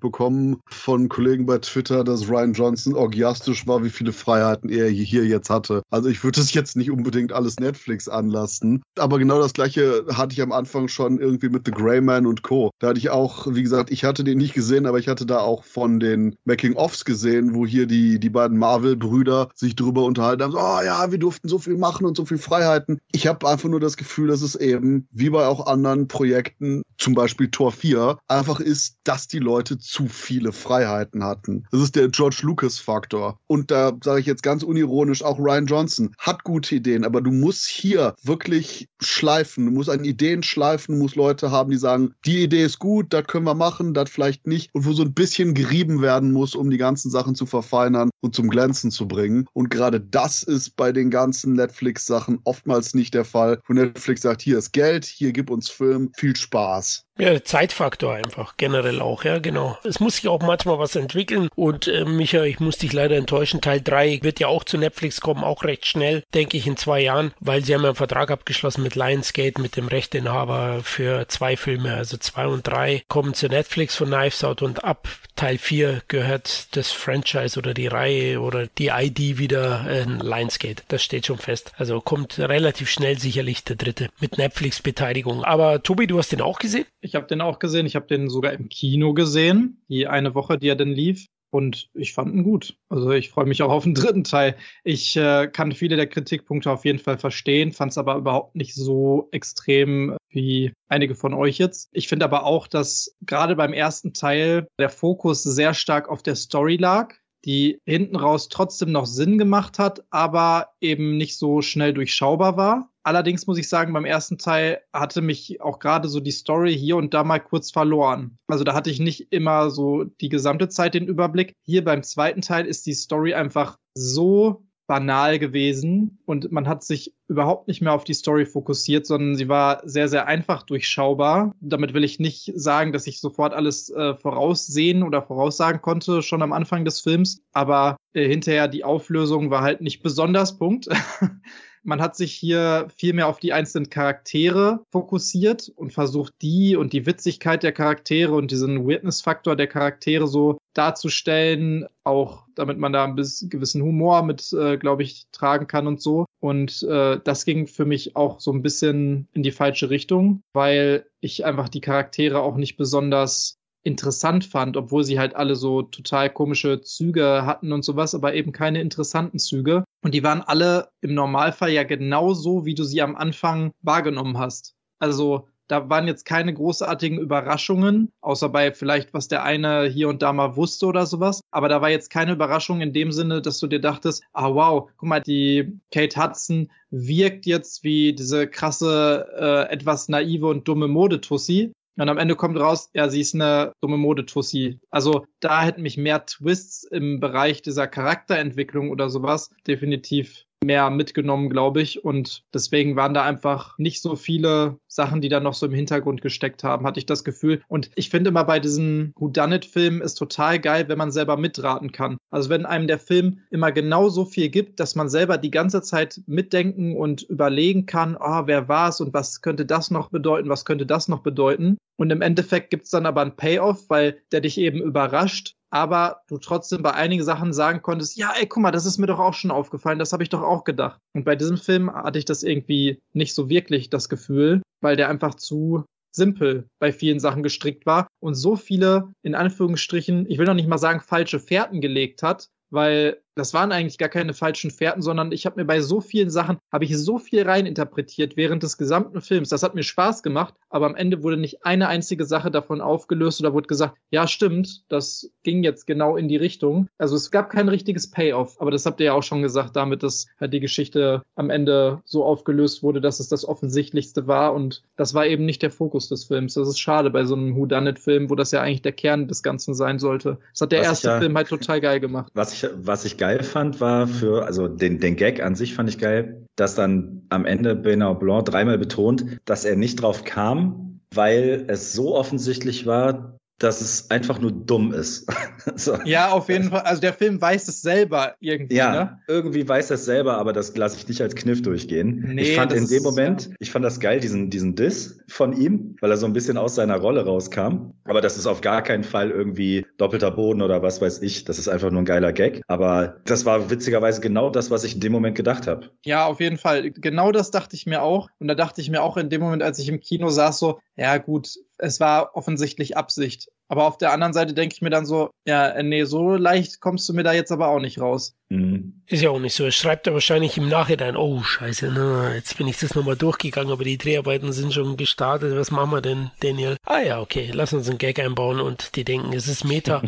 bekommen 0.00 0.60
von 0.66 1.08
Kollegen 1.08 1.46
bei 1.46 1.58
Twitter, 1.58 2.04
dass 2.04 2.28
Ryan 2.28 2.52
Johnson 2.52 2.94
orgiastisch 2.94 3.66
war, 3.66 3.82
wie 3.84 3.90
viele 3.90 4.12
Freiheiten 4.12 4.68
er 4.68 4.88
hier 4.88 5.24
jetzt 5.24 5.50
hatte. 5.50 5.82
Also 5.90 6.08
ich 6.08 6.22
würde 6.22 6.40
es 6.40 6.52
jetzt 6.52 6.76
nicht 6.76 6.90
unbedingt 6.90 7.32
alles 7.32 7.58
Netflix 7.58 8.08
anlassen. 8.08 8.82
Aber 8.98 9.18
genau 9.18 9.38
das 9.40 9.52
gleiche 9.52 10.04
hatte 10.12 10.34
ich 10.34 10.42
am 10.42 10.52
Anfang 10.52 10.88
schon 10.88 11.18
irgendwie 11.18 11.48
mit 11.48 11.66
The 11.66 11.72
Grey 11.72 12.00
Man 12.00 12.26
und 12.26 12.42
Co. 12.42 12.70
Da 12.78 12.88
hatte 12.88 12.98
ich 12.98 13.10
auch, 13.10 13.46
wie 13.50 13.62
gesagt, 13.62 13.90
ich 13.90 14.04
hatte 14.04 14.24
den 14.24 14.38
nicht 14.38 14.54
gesehen, 14.54 14.86
aber 14.86 14.98
ich 14.98 15.08
hatte 15.08 15.24
da 15.24 15.38
auch 15.38 15.64
von 15.64 16.00
den 16.00 16.36
Making-ofs 16.44 17.04
gesehen, 17.04 17.54
wo 17.54 17.66
hier 17.66 17.86
die, 17.86 18.18
die 18.18 18.30
beiden 18.30 18.58
Marvel-Brüder 18.58 19.50
sich 19.54 19.76
drüber 19.76 20.04
unterhalten 20.04 20.42
haben. 20.42 20.52
So, 20.52 20.58
oh 20.58 20.80
ja, 20.84 21.10
wir 21.10 21.18
durften 21.18 21.48
so 21.48 21.58
viel 21.58 21.76
machen 21.76 22.06
und 22.06 22.16
so 22.16 22.24
viel 22.24 22.38
Freiheiten. 22.38 23.00
Ich 23.12 23.26
habe 23.26 23.48
einfach 23.48 23.68
nur 23.68 23.80
das 23.80 23.96
Gefühl, 23.96 24.28
dass 24.28 24.42
es 24.42 24.56
eben, 24.56 25.06
wie 25.12 25.30
bei 25.30 25.46
auch 25.46 25.66
anderen 25.66 26.08
Projekten, 26.08 26.82
zum 26.98 27.14
Beispiel 27.14 27.50
Tor 27.50 27.72
4, 27.72 28.18
einfach 28.28 28.60
ist, 28.60 28.96
dass 29.04 29.28
die 29.28 29.38
Leute 29.38 29.78
zu 29.78 30.08
viele 30.08 30.52
Freiheiten 30.52 31.24
hatten. 31.24 31.64
Das 31.70 31.82
ist 31.82 31.96
der 31.96 32.08
George 32.08 32.40
Lucas-Faktor. 32.42 33.38
Und 33.46 33.70
da 33.70 33.92
sage 34.02 34.20
ich 34.20 34.26
jetzt 34.26 34.42
ganz 34.42 34.62
unironisch, 34.62 35.22
auch 35.22 35.38
Ryan 35.38 35.66
Johnson 35.66 36.14
hat 36.18 36.44
gute 36.44 36.74
Ideen, 36.74 37.04
aber 37.04 37.20
du 37.20 37.30
musst 37.30 37.66
hier 37.68 38.14
wirklich 38.22 38.88
schleifen. 39.00 39.66
Du 39.66 39.72
musst 39.72 39.90
an 39.90 40.04
Ideen 40.04 40.42
schleifen, 40.42 40.96
du 40.96 41.02
musst 41.02 41.16
Leute 41.16 41.50
haben, 41.50 41.70
die 41.70 41.76
sagen, 41.76 42.14
die 42.24 42.42
Idee 42.42 42.51
ist 42.60 42.78
gut, 42.78 43.12
das 43.12 43.26
können 43.26 43.44
wir 43.44 43.54
machen, 43.54 43.94
das 43.94 44.10
vielleicht 44.10 44.46
nicht. 44.46 44.70
Und 44.74 44.84
wo 44.84 44.92
so 44.92 45.02
ein 45.02 45.14
bisschen 45.14 45.54
gerieben 45.54 46.02
werden 46.02 46.32
muss, 46.32 46.54
um 46.54 46.70
die 46.70 46.78
ganzen 46.78 47.10
Sachen 47.10 47.34
zu 47.34 47.46
verfeinern 47.46 48.10
und 48.20 48.34
zum 48.34 48.48
Glänzen 48.48 48.90
zu 48.90 49.08
bringen. 49.08 49.46
Und 49.52 49.70
gerade 49.70 50.00
das 50.00 50.42
ist 50.42 50.76
bei 50.76 50.92
den 50.92 51.10
ganzen 51.10 51.54
Netflix-Sachen 51.54 52.40
oftmals 52.44 52.94
nicht 52.94 53.14
der 53.14 53.24
Fall, 53.24 53.60
wo 53.66 53.74
Netflix 53.74 54.22
sagt, 54.22 54.42
hier 54.42 54.58
ist 54.58 54.72
Geld, 54.72 55.04
hier 55.04 55.32
gib 55.32 55.50
uns 55.50 55.70
Film, 55.70 56.10
viel 56.16 56.36
Spaß. 56.36 57.06
Ja, 57.22 57.40
Zeitfaktor 57.44 58.14
einfach, 58.14 58.56
generell 58.56 59.00
auch, 59.00 59.22
ja, 59.22 59.38
genau. 59.38 59.78
Es 59.84 60.00
muss 60.00 60.16
sich 60.16 60.26
auch 60.26 60.42
manchmal 60.42 60.80
was 60.80 60.96
entwickeln 60.96 61.48
und 61.54 61.86
äh, 61.86 62.04
Micha, 62.04 62.42
ich 62.42 62.58
muss 62.58 62.78
dich 62.78 62.92
leider 62.92 63.14
enttäuschen, 63.14 63.60
Teil 63.60 63.80
3 63.80 64.18
wird 64.22 64.40
ja 64.40 64.48
auch 64.48 64.64
zu 64.64 64.76
Netflix 64.76 65.20
kommen, 65.20 65.44
auch 65.44 65.62
recht 65.62 65.86
schnell, 65.86 66.24
denke 66.34 66.56
ich, 66.56 66.66
in 66.66 66.76
zwei 66.76 66.98
Jahren, 66.98 67.32
weil 67.38 67.64
sie 67.64 67.74
haben 67.74 67.82
ja 67.82 67.90
einen 67.90 67.94
Vertrag 67.94 68.32
abgeschlossen 68.32 68.82
mit 68.82 68.96
Lionsgate, 68.96 69.62
mit 69.62 69.76
dem 69.76 69.86
Rechteinhaber 69.86 70.80
für 70.82 71.28
zwei 71.28 71.56
Filme, 71.56 71.94
also 71.94 72.16
zwei 72.16 72.48
und 72.48 72.66
drei 72.66 73.04
kommen 73.06 73.34
zu 73.34 73.46
Netflix 73.46 73.94
von 73.94 74.08
Knives 74.08 74.42
Out 74.42 74.60
und 74.60 74.82
ab 74.82 75.06
Teil 75.36 75.58
4 75.58 76.02
gehört 76.08 76.76
das 76.76 76.90
Franchise 76.90 77.56
oder 77.56 77.72
die 77.72 77.86
Reihe 77.86 78.40
oder 78.40 78.66
die 78.66 78.88
ID 78.88 79.38
wieder 79.38 79.86
äh, 79.88 80.02
Lionsgate. 80.02 80.82
Das 80.88 81.04
steht 81.04 81.26
schon 81.26 81.38
fest. 81.38 81.72
Also 81.78 82.00
kommt 82.00 82.40
relativ 82.40 82.90
schnell 82.90 83.18
sicherlich 83.18 83.62
der 83.62 83.76
dritte 83.76 84.08
mit 84.18 84.38
Netflix-Beteiligung. 84.38 85.44
Aber 85.44 85.84
Tobi, 85.84 86.08
du 86.08 86.18
hast 86.18 86.32
den 86.32 86.40
auch 86.40 86.58
gesehen? 86.58 86.84
Ich 87.02 87.14
habe 87.14 87.26
den 87.26 87.40
auch 87.40 87.58
gesehen. 87.58 87.84
Ich 87.84 87.96
habe 87.96 88.06
den 88.06 88.30
sogar 88.30 88.52
im 88.52 88.68
Kino 88.68 89.12
gesehen. 89.12 89.82
Die 89.88 90.06
eine 90.06 90.34
Woche, 90.34 90.56
die 90.58 90.68
er 90.68 90.76
denn 90.76 90.92
lief. 90.92 91.26
Und 91.50 91.90
ich 91.92 92.14
fand 92.14 92.32
ihn 92.32 92.44
gut. 92.44 92.78
Also 92.88 93.10
ich 93.10 93.28
freue 93.28 93.44
mich 93.44 93.62
auch 93.62 93.70
auf 93.70 93.84
den 93.84 93.92
dritten 93.94 94.24
Teil. 94.24 94.56
Ich 94.84 95.16
äh, 95.18 95.48
kann 95.48 95.72
viele 95.72 95.96
der 95.96 96.06
Kritikpunkte 96.06 96.70
auf 96.70 96.86
jeden 96.86 96.98
Fall 96.98 97.18
verstehen, 97.18 97.72
fand 97.72 97.92
es 97.92 97.98
aber 97.98 98.16
überhaupt 98.16 98.54
nicht 98.54 98.74
so 98.74 99.28
extrem 99.32 100.16
wie 100.30 100.72
einige 100.88 101.14
von 101.14 101.34
euch 101.34 101.58
jetzt. 101.58 101.90
Ich 101.92 102.08
finde 102.08 102.24
aber 102.24 102.46
auch, 102.46 102.66
dass 102.66 103.14
gerade 103.20 103.54
beim 103.54 103.74
ersten 103.74 104.14
Teil 104.14 104.66
der 104.78 104.88
Fokus 104.88 105.42
sehr 105.42 105.74
stark 105.74 106.08
auf 106.08 106.22
der 106.22 106.36
Story 106.36 106.76
lag 106.76 107.14
die 107.44 107.80
hinten 107.84 108.16
raus 108.16 108.48
trotzdem 108.48 108.92
noch 108.92 109.06
Sinn 109.06 109.38
gemacht 109.38 109.78
hat, 109.78 110.04
aber 110.10 110.68
eben 110.80 111.16
nicht 111.16 111.36
so 111.36 111.60
schnell 111.60 111.92
durchschaubar 111.92 112.56
war. 112.56 112.91
Allerdings 113.04 113.46
muss 113.46 113.58
ich 113.58 113.68
sagen, 113.68 113.92
beim 113.92 114.04
ersten 114.04 114.38
Teil 114.38 114.80
hatte 114.92 115.22
mich 115.22 115.60
auch 115.60 115.78
gerade 115.78 116.08
so 116.08 116.20
die 116.20 116.30
Story 116.30 116.76
hier 116.76 116.96
und 116.96 117.14
da 117.14 117.24
mal 117.24 117.40
kurz 117.40 117.70
verloren. 117.70 118.38
Also 118.46 118.64
da 118.64 118.74
hatte 118.74 118.90
ich 118.90 119.00
nicht 119.00 119.32
immer 119.32 119.70
so 119.70 120.04
die 120.04 120.28
gesamte 120.28 120.68
Zeit 120.68 120.94
den 120.94 121.06
Überblick. 121.06 121.54
Hier 121.62 121.84
beim 121.84 122.02
zweiten 122.02 122.42
Teil 122.42 122.66
ist 122.66 122.86
die 122.86 122.94
Story 122.94 123.34
einfach 123.34 123.76
so 123.94 124.64
banal 124.86 125.38
gewesen 125.38 126.18
und 126.26 126.52
man 126.52 126.68
hat 126.68 126.84
sich 126.84 127.14
überhaupt 127.28 127.66
nicht 127.68 127.80
mehr 127.80 127.94
auf 127.94 128.04
die 128.04 128.14
Story 128.14 128.44
fokussiert, 128.44 129.06
sondern 129.06 129.36
sie 129.36 129.48
war 129.48 129.80
sehr, 129.84 130.08
sehr 130.08 130.26
einfach 130.26 130.64
durchschaubar. 130.64 131.54
Damit 131.60 131.94
will 131.94 132.04
ich 132.04 132.18
nicht 132.18 132.52
sagen, 132.54 132.92
dass 132.92 133.06
ich 133.06 133.20
sofort 133.20 133.54
alles 133.54 133.88
äh, 133.90 134.14
voraussehen 134.16 135.02
oder 135.02 135.22
voraussagen 135.22 135.80
konnte, 135.80 136.20
schon 136.20 136.42
am 136.42 136.52
Anfang 136.52 136.84
des 136.84 137.00
Films, 137.00 137.42
aber 137.52 137.96
äh, 138.12 138.28
hinterher 138.28 138.68
die 138.68 138.84
Auflösung 138.84 139.50
war 139.50 139.62
halt 139.62 139.80
nicht 139.80 140.02
besonders 140.02 140.58
Punkt. 140.58 140.88
Man 141.84 142.00
hat 142.00 142.16
sich 142.16 142.32
hier 142.32 142.88
viel 142.96 143.12
mehr 143.12 143.26
auf 143.26 143.38
die 143.38 143.52
einzelnen 143.52 143.90
Charaktere 143.90 144.84
fokussiert 144.90 145.72
und 145.74 145.92
versucht, 145.92 146.34
die 146.40 146.76
und 146.76 146.92
die 146.92 147.06
Witzigkeit 147.06 147.62
der 147.62 147.72
Charaktere 147.72 148.34
und 148.34 148.50
diesen 148.50 148.86
Weirdness-Faktor 148.86 149.56
der 149.56 149.66
Charaktere 149.66 150.28
so 150.28 150.58
darzustellen, 150.74 151.86
auch 152.04 152.46
damit 152.54 152.78
man 152.78 152.92
da 152.92 153.04
ein 153.04 153.16
bisschen 153.16 153.50
gewissen 153.50 153.82
Humor 153.82 154.22
mit, 154.22 154.52
äh, 154.52 154.76
glaube 154.76 155.02
ich, 155.02 155.26
tragen 155.32 155.66
kann 155.66 155.86
und 155.86 156.00
so. 156.00 156.26
Und 156.40 156.82
äh, 156.84 157.20
das 157.22 157.44
ging 157.44 157.66
für 157.66 157.84
mich 157.84 158.16
auch 158.16 158.40
so 158.40 158.52
ein 158.52 158.62
bisschen 158.62 159.28
in 159.32 159.42
die 159.42 159.52
falsche 159.52 159.90
Richtung, 159.90 160.42
weil 160.52 161.06
ich 161.20 161.44
einfach 161.44 161.68
die 161.68 161.80
Charaktere 161.80 162.40
auch 162.40 162.56
nicht 162.56 162.76
besonders 162.76 163.58
interessant 163.82 164.44
fand, 164.44 164.76
obwohl 164.76 165.04
sie 165.04 165.18
halt 165.18 165.34
alle 165.34 165.56
so 165.56 165.82
total 165.82 166.30
komische 166.30 166.80
Züge 166.82 167.44
hatten 167.44 167.72
und 167.72 167.84
sowas, 167.84 168.14
aber 168.14 168.34
eben 168.34 168.52
keine 168.52 168.80
interessanten 168.80 169.38
Züge. 169.38 169.84
Und 170.02 170.14
die 170.14 170.22
waren 170.22 170.42
alle 170.42 170.88
im 171.00 171.14
Normalfall 171.14 171.70
ja 171.70 171.84
genauso, 171.84 172.64
wie 172.64 172.74
du 172.74 172.84
sie 172.84 173.02
am 173.02 173.16
Anfang 173.16 173.72
wahrgenommen 173.82 174.38
hast. 174.38 174.74
Also 174.98 175.48
da 175.68 175.88
waren 175.88 176.06
jetzt 176.06 176.26
keine 176.26 176.52
großartigen 176.52 177.18
Überraschungen, 177.18 178.12
außer 178.20 178.50
bei 178.50 178.72
vielleicht, 178.72 179.14
was 179.14 179.28
der 179.28 179.42
eine 179.42 179.86
hier 179.86 180.08
und 180.10 180.20
da 180.20 180.32
mal 180.32 180.54
wusste 180.56 180.86
oder 180.86 181.06
sowas. 181.06 181.40
Aber 181.50 181.68
da 181.68 181.80
war 181.80 181.88
jetzt 181.88 182.10
keine 182.10 182.32
Überraschung 182.32 182.82
in 182.82 182.92
dem 182.92 183.10
Sinne, 183.10 183.40
dass 183.40 183.58
du 183.58 183.66
dir 183.66 183.80
dachtest, 183.80 184.22
ah 184.34 184.54
wow, 184.54 184.90
guck 184.98 185.08
mal, 185.08 185.20
die 185.20 185.80
Kate 185.90 186.22
Hudson 186.22 186.70
wirkt 186.90 187.46
jetzt 187.46 187.84
wie 187.84 188.12
diese 188.12 188.48
krasse, 188.48 189.26
äh, 189.34 189.72
etwas 189.72 190.08
naive 190.08 190.46
und 190.48 190.68
dumme 190.68 190.88
Modetussi, 190.88 191.72
und 191.96 192.08
am 192.08 192.18
Ende 192.18 192.36
kommt 192.36 192.58
raus, 192.58 192.90
ja, 192.94 193.08
sie 193.08 193.20
ist 193.20 193.34
eine 193.34 193.72
dumme 193.80 193.98
Modetussi. 193.98 194.80
Also 194.90 195.26
da 195.40 195.62
hätten 195.62 195.82
mich 195.82 195.96
mehr 195.96 196.24
Twists 196.24 196.84
im 196.84 197.20
Bereich 197.20 197.62
dieser 197.62 197.86
Charakterentwicklung 197.86 198.90
oder 198.90 199.10
sowas 199.10 199.50
definitiv 199.66 200.46
mehr 200.62 200.90
mitgenommen, 200.90 201.50
glaube 201.50 201.82
ich. 201.82 202.04
Und 202.04 202.44
deswegen 202.54 202.96
waren 202.96 203.14
da 203.14 203.24
einfach 203.24 203.76
nicht 203.78 204.02
so 204.02 204.16
viele 204.16 204.78
Sachen, 204.88 205.20
die 205.20 205.28
da 205.28 205.40
noch 205.40 205.54
so 205.54 205.66
im 205.66 205.74
Hintergrund 205.74 206.22
gesteckt 206.22 206.64
haben, 206.64 206.86
hatte 206.86 206.98
ich 206.98 207.06
das 207.06 207.24
Gefühl. 207.24 207.62
Und 207.68 207.90
ich 207.94 208.10
finde 208.10 208.30
immer 208.30 208.44
bei 208.44 208.60
diesen 208.60 209.12
Whodunit-Filmen 209.16 210.00
ist 210.00 210.14
total 210.14 210.58
geil, 210.58 210.88
wenn 210.88 210.98
man 210.98 211.12
selber 211.12 211.36
mitraten 211.36 211.92
kann. 211.92 212.16
Also 212.30 212.50
wenn 212.50 212.66
einem 212.66 212.86
der 212.86 212.98
Film 212.98 213.40
immer 213.50 213.72
genau 213.72 214.08
so 214.08 214.24
viel 214.24 214.48
gibt, 214.48 214.80
dass 214.80 214.94
man 214.94 215.08
selber 215.08 215.38
die 215.38 215.50
ganze 215.50 215.82
Zeit 215.82 216.20
mitdenken 216.26 216.96
und 216.96 217.22
überlegen 217.22 217.86
kann, 217.86 218.16
ah, 218.18 218.40
oh, 218.40 218.46
wer 218.46 218.68
war 218.68 218.88
es 218.88 219.00
und 219.00 219.12
was 219.14 219.42
könnte 219.42 219.66
das 219.66 219.90
noch 219.90 220.10
bedeuten, 220.10 220.48
was 220.48 220.64
könnte 220.64 220.86
das 220.86 221.08
noch 221.08 221.22
bedeuten. 221.22 221.76
Und 221.96 222.10
im 222.10 222.22
Endeffekt 222.22 222.70
gibt 222.70 222.84
es 222.84 222.90
dann 222.90 223.06
aber 223.06 223.20
einen 223.20 223.36
Payoff, 223.36 223.88
weil 223.88 224.18
der 224.32 224.40
dich 224.40 224.58
eben 224.58 224.80
überrascht 224.80 225.54
aber 225.72 226.20
du 226.28 226.36
trotzdem 226.36 226.82
bei 226.82 226.92
einigen 226.92 227.24
Sachen 227.24 227.52
sagen 227.52 227.80
konntest, 227.82 228.16
ja, 228.16 228.32
ey, 228.38 228.46
guck 228.46 228.62
mal, 228.62 228.70
das 228.70 228.84
ist 228.84 228.98
mir 228.98 229.06
doch 229.06 229.18
auch 229.18 229.34
schon 229.34 229.50
aufgefallen, 229.50 229.98
das 229.98 230.12
habe 230.12 230.22
ich 230.22 230.28
doch 230.28 230.42
auch 230.42 230.64
gedacht. 230.64 231.00
Und 231.14 231.24
bei 231.24 231.34
diesem 231.34 231.56
Film 231.56 231.92
hatte 231.92 232.18
ich 232.18 232.26
das 232.26 232.42
irgendwie 232.42 233.00
nicht 233.14 233.34
so 233.34 233.48
wirklich 233.48 233.88
das 233.88 234.10
Gefühl, 234.10 234.62
weil 234.82 234.96
der 234.96 235.08
einfach 235.08 235.34
zu 235.34 235.84
simpel 236.14 236.68
bei 236.78 236.92
vielen 236.92 237.20
Sachen 237.20 237.42
gestrickt 237.42 237.86
war 237.86 238.06
und 238.20 238.34
so 238.34 238.54
viele, 238.54 239.12
in 239.22 239.34
Anführungsstrichen, 239.34 240.30
ich 240.30 240.36
will 240.36 240.44
noch 240.44 240.54
nicht 240.54 240.68
mal 240.68 240.76
sagen, 240.76 241.00
falsche 241.00 241.40
Fährten 241.40 241.80
gelegt 241.80 242.22
hat, 242.22 242.48
weil 242.70 243.22
das 243.34 243.54
waren 243.54 243.72
eigentlich 243.72 243.98
gar 243.98 244.08
keine 244.08 244.34
falschen 244.34 244.70
Fährten, 244.70 245.02
sondern 245.02 245.32
ich 245.32 245.46
habe 245.46 245.60
mir 245.60 245.66
bei 245.66 245.80
so 245.80 246.00
vielen 246.00 246.30
Sachen, 246.30 246.58
habe 246.70 246.84
ich 246.84 246.96
so 246.96 247.18
viel 247.18 247.42
reininterpretiert 247.42 248.36
während 248.36 248.62
des 248.62 248.76
gesamten 248.76 249.20
Films. 249.20 249.48
Das 249.48 249.62
hat 249.62 249.74
mir 249.74 249.82
Spaß 249.82 250.22
gemacht, 250.22 250.54
aber 250.68 250.86
am 250.86 250.94
Ende 250.94 251.22
wurde 251.22 251.36
nicht 251.36 251.64
eine 251.64 251.88
einzige 251.88 252.24
Sache 252.24 252.50
davon 252.50 252.80
aufgelöst 252.80 253.40
oder 253.40 253.54
wurde 253.54 253.66
gesagt, 253.66 253.96
ja 254.10 254.26
stimmt, 254.26 254.84
das 254.88 255.30
ging 255.42 255.62
jetzt 255.62 255.86
genau 255.86 256.16
in 256.16 256.28
die 256.28 256.36
Richtung. 256.36 256.88
Also 256.98 257.16
es 257.16 257.30
gab 257.30 257.50
kein 257.50 257.68
richtiges 257.68 258.10
Payoff, 258.10 258.60
aber 258.60 258.70
das 258.70 258.86
habt 258.86 259.00
ihr 259.00 259.06
ja 259.06 259.12
auch 259.14 259.22
schon 259.22 259.42
gesagt, 259.42 259.76
damit 259.76 260.02
dass 260.02 260.26
halt 260.40 260.52
die 260.52 260.60
Geschichte 260.60 261.22
am 261.34 261.50
Ende 261.50 262.00
so 262.04 262.24
aufgelöst 262.24 262.82
wurde, 262.82 263.00
dass 263.00 263.20
es 263.20 263.28
das 263.28 263.46
Offensichtlichste 263.46 264.26
war 264.26 264.54
und 264.54 264.82
das 264.96 265.14
war 265.14 265.26
eben 265.26 265.44
nicht 265.44 265.62
der 265.62 265.70
Fokus 265.70 266.08
des 266.08 266.24
Films. 266.24 266.54
Das 266.54 266.68
ist 266.68 266.78
schade 266.78 267.10
bei 267.10 267.24
so 267.24 267.34
einem 267.34 267.56
Whodunit-Film, 267.56 268.30
wo 268.30 268.34
das 268.34 268.50
ja 268.50 268.60
eigentlich 268.60 268.82
der 268.82 268.92
Kern 268.92 269.28
des 269.28 269.42
Ganzen 269.42 269.74
sein 269.74 269.98
sollte. 269.98 270.38
Das 270.52 270.62
hat 270.62 270.72
der 270.72 270.80
was 270.80 270.88
erste 270.88 271.08
ja, 271.08 271.18
Film 271.20 271.36
halt 271.36 271.48
total 271.48 271.80
geil 271.80 272.00
gemacht. 272.00 272.30
Was 272.34 272.52
ich, 272.52 272.68
was 272.74 273.04
ich 273.04 273.16
geil 273.22 273.44
fand, 273.44 273.80
war 273.80 274.08
für, 274.08 274.46
also 274.46 274.66
den, 274.66 274.98
den 274.98 275.14
Gag 275.14 275.40
an 275.44 275.54
sich 275.54 275.74
fand 275.74 275.88
ich 275.88 275.98
geil, 275.98 276.44
dass 276.56 276.74
dann 276.74 277.22
am 277.28 277.46
Ende 277.46 277.76
Benoit 277.76 278.18
Blanc 278.18 278.46
dreimal 278.46 278.78
betont, 278.78 279.38
dass 279.44 279.64
er 279.64 279.76
nicht 279.76 280.02
drauf 280.02 280.24
kam, 280.24 280.98
weil 281.14 281.66
es 281.68 281.92
so 281.92 282.16
offensichtlich 282.16 282.84
war, 282.84 283.38
dass 283.62 283.80
es 283.80 284.10
einfach 284.10 284.40
nur 284.40 284.52
dumm 284.52 284.92
ist. 284.92 285.30
so. 285.76 285.96
Ja, 286.04 286.30
auf 286.30 286.48
jeden 286.48 286.70
Fall. 286.70 286.80
Also 286.80 287.00
der 287.00 287.12
Film 287.12 287.40
weiß 287.40 287.68
es 287.68 287.82
selber 287.82 288.34
irgendwie. 288.40 288.74
Ja, 288.74 288.92
ne? 288.92 289.20
irgendwie 289.28 289.68
weiß 289.68 289.90
er 289.90 289.94
es 289.94 290.04
selber, 290.04 290.38
aber 290.38 290.52
das 290.52 290.76
lasse 290.76 290.96
ich 290.96 291.08
nicht 291.08 291.22
als 291.22 291.34
Kniff 291.34 291.62
durchgehen. 291.62 292.32
Nee, 292.34 292.42
ich 292.42 292.56
fand 292.56 292.72
in 292.72 292.86
dem 292.88 293.02
Moment, 293.02 293.46
ja. 293.46 293.54
ich 293.60 293.70
fand 293.70 293.84
das 293.84 294.00
geil, 294.00 294.20
diesen, 294.20 294.50
diesen 294.50 294.74
Diss 294.74 295.20
von 295.28 295.52
ihm, 295.52 295.96
weil 296.00 296.10
er 296.10 296.16
so 296.16 296.26
ein 296.26 296.32
bisschen 296.32 296.56
aus 296.56 296.74
seiner 296.74 296.96
Rolle 296.96 297.24
rauskam. 297.24 297.92
Aber 298.04 298.20
das 298.20 298.36
ist 298.36 298.46
auf 298.46 298.60
gar 298.60 298.82
keinen 298.82 299.04
Fall 299.04 299.30
irgendwie 299.30 299.86
doppelter 299.98 300.30
Boden 300.30 300.62
oder 300.62 300.82
was 300.82 301.00
weiß 301.00 301.22
ich. 301.22 301.44
Das 301.44 301.58
ist 301.58 301.68
einfach 301.68 301.90
nur 301.90 302.02
ein 302.02 302.06
geiler 302.06 302.32
Gag. 302.32 302.62
Aber 302.66 303.20
das 303.24 303.44
war 303.46 303.70
witzigerweise 303.70 304.20
genau 304.20 304.50
das, 304.50 304.70
was 304.70 304.84
ich 304.84 304.94
in 304.94 305.00
dem 305.00 305.12
Moment 305.12 305.36
gedacht 305.36 305.66
habe. 305.66 305.90
Ja, 306.04 306.26
auf 306.26 306.40
jeden 306.40 306.58
Fall. 306.58 306.90
Genau 306.90 307.30
das 307.32 307.50
dachte 307.50 307.76
ich 307.76 307.86
mir 307.86 308.02
auch. 308.02 308.28
Und 308.38 308.48
da 308.48 308.54
dachte 308.54 308.80
ich 308.80 308.90
mir 308.90 309.02
auch 309.02 309.16
in 309.16 309.30
dem 309.30 309.40
Moment, 309.40 309.62
als 309.62 309.78
ich 309.78 309.88
im 309.88 310.00
Kino 310.00 310.30
saß, 310.30 310.58
so, 310.58 310.80
ja 310.96 311.18
gut, 311.18 311.54
es 311.78 312.00
war 312.00 312.36
offensichtlich 312.36 312.96
Absicht. 312.96 313.48
Aber 313.68 313.86
auf 313.86 313.96
der 313.96 314.12
anderen 314.12 314.34
Seite 314.34 314.54
denke 314.54 314.74
ich 314.74 314.82
mir 314.82 314.90
dann 314.90 315.06
so, 315.06 315.30
ja, 315.46 315.68
äh, 315.68 315.82
nee, 315.82 316.04
so 316.04 316.36
leicht 316.36 316.80
kommst 316.80 317.08
du 317.08 317.14
mir 317.14 317.22
da 317.22 317.32
jetzt 317.32 317.52
aber 317.52 317.68
auch 317.68 317.80
nicht 317.80 318.00
raus. 318.00 318.34
Mhm. 318.52 319.02
Ist 319.06 319.22
ja 319.22 319.30
auch 319.30 319.38
nicht 319.38 319.54
so. 319.54 319.64
Es 319.64 319.74
schreibt 319.74 320.06
er 320.06 320.12
wahrscheinlich 320.12 320.58
im 320.58 320.68
Nachhinein, 320.68 321.16
oh 321.16 321.42
scheiße, 321.42 321.90
na, 321.94 322.34
jetzt 322.34 322.58
bin 322.58 322.68
ich 322.68 322.78
das 322.78 322.94
nochmal 322.94 323.16
durchgegangen, 323.16 323.72
aber 323.72 323.84
die 323.84 323.96
Dreharbeiten 323.96 324.52
sind 324.52 324.74
schon 324.74 324.98
gestartet. 324.98 325.56
Was 325.56 325.70
machen 325.70 325.90
wir 325.90 326.02
denn, 326.02 326.30
Daniel? 326.40 326.76
Ah 326.84 327.00
ja, 327.00 327.20
okay, 327.20 327.50
lass 327.52 327.72
uns 327.72 327.88
einen 327.88 327.98
Gag 327.98 328.18
einbauen 328.18 328.60
und 328.60 328.94
die 328.96 329.04
denken, 329.04 329.32
es 329.32 329.48
ist 329.48 329.64
Meta. 329.64 330.02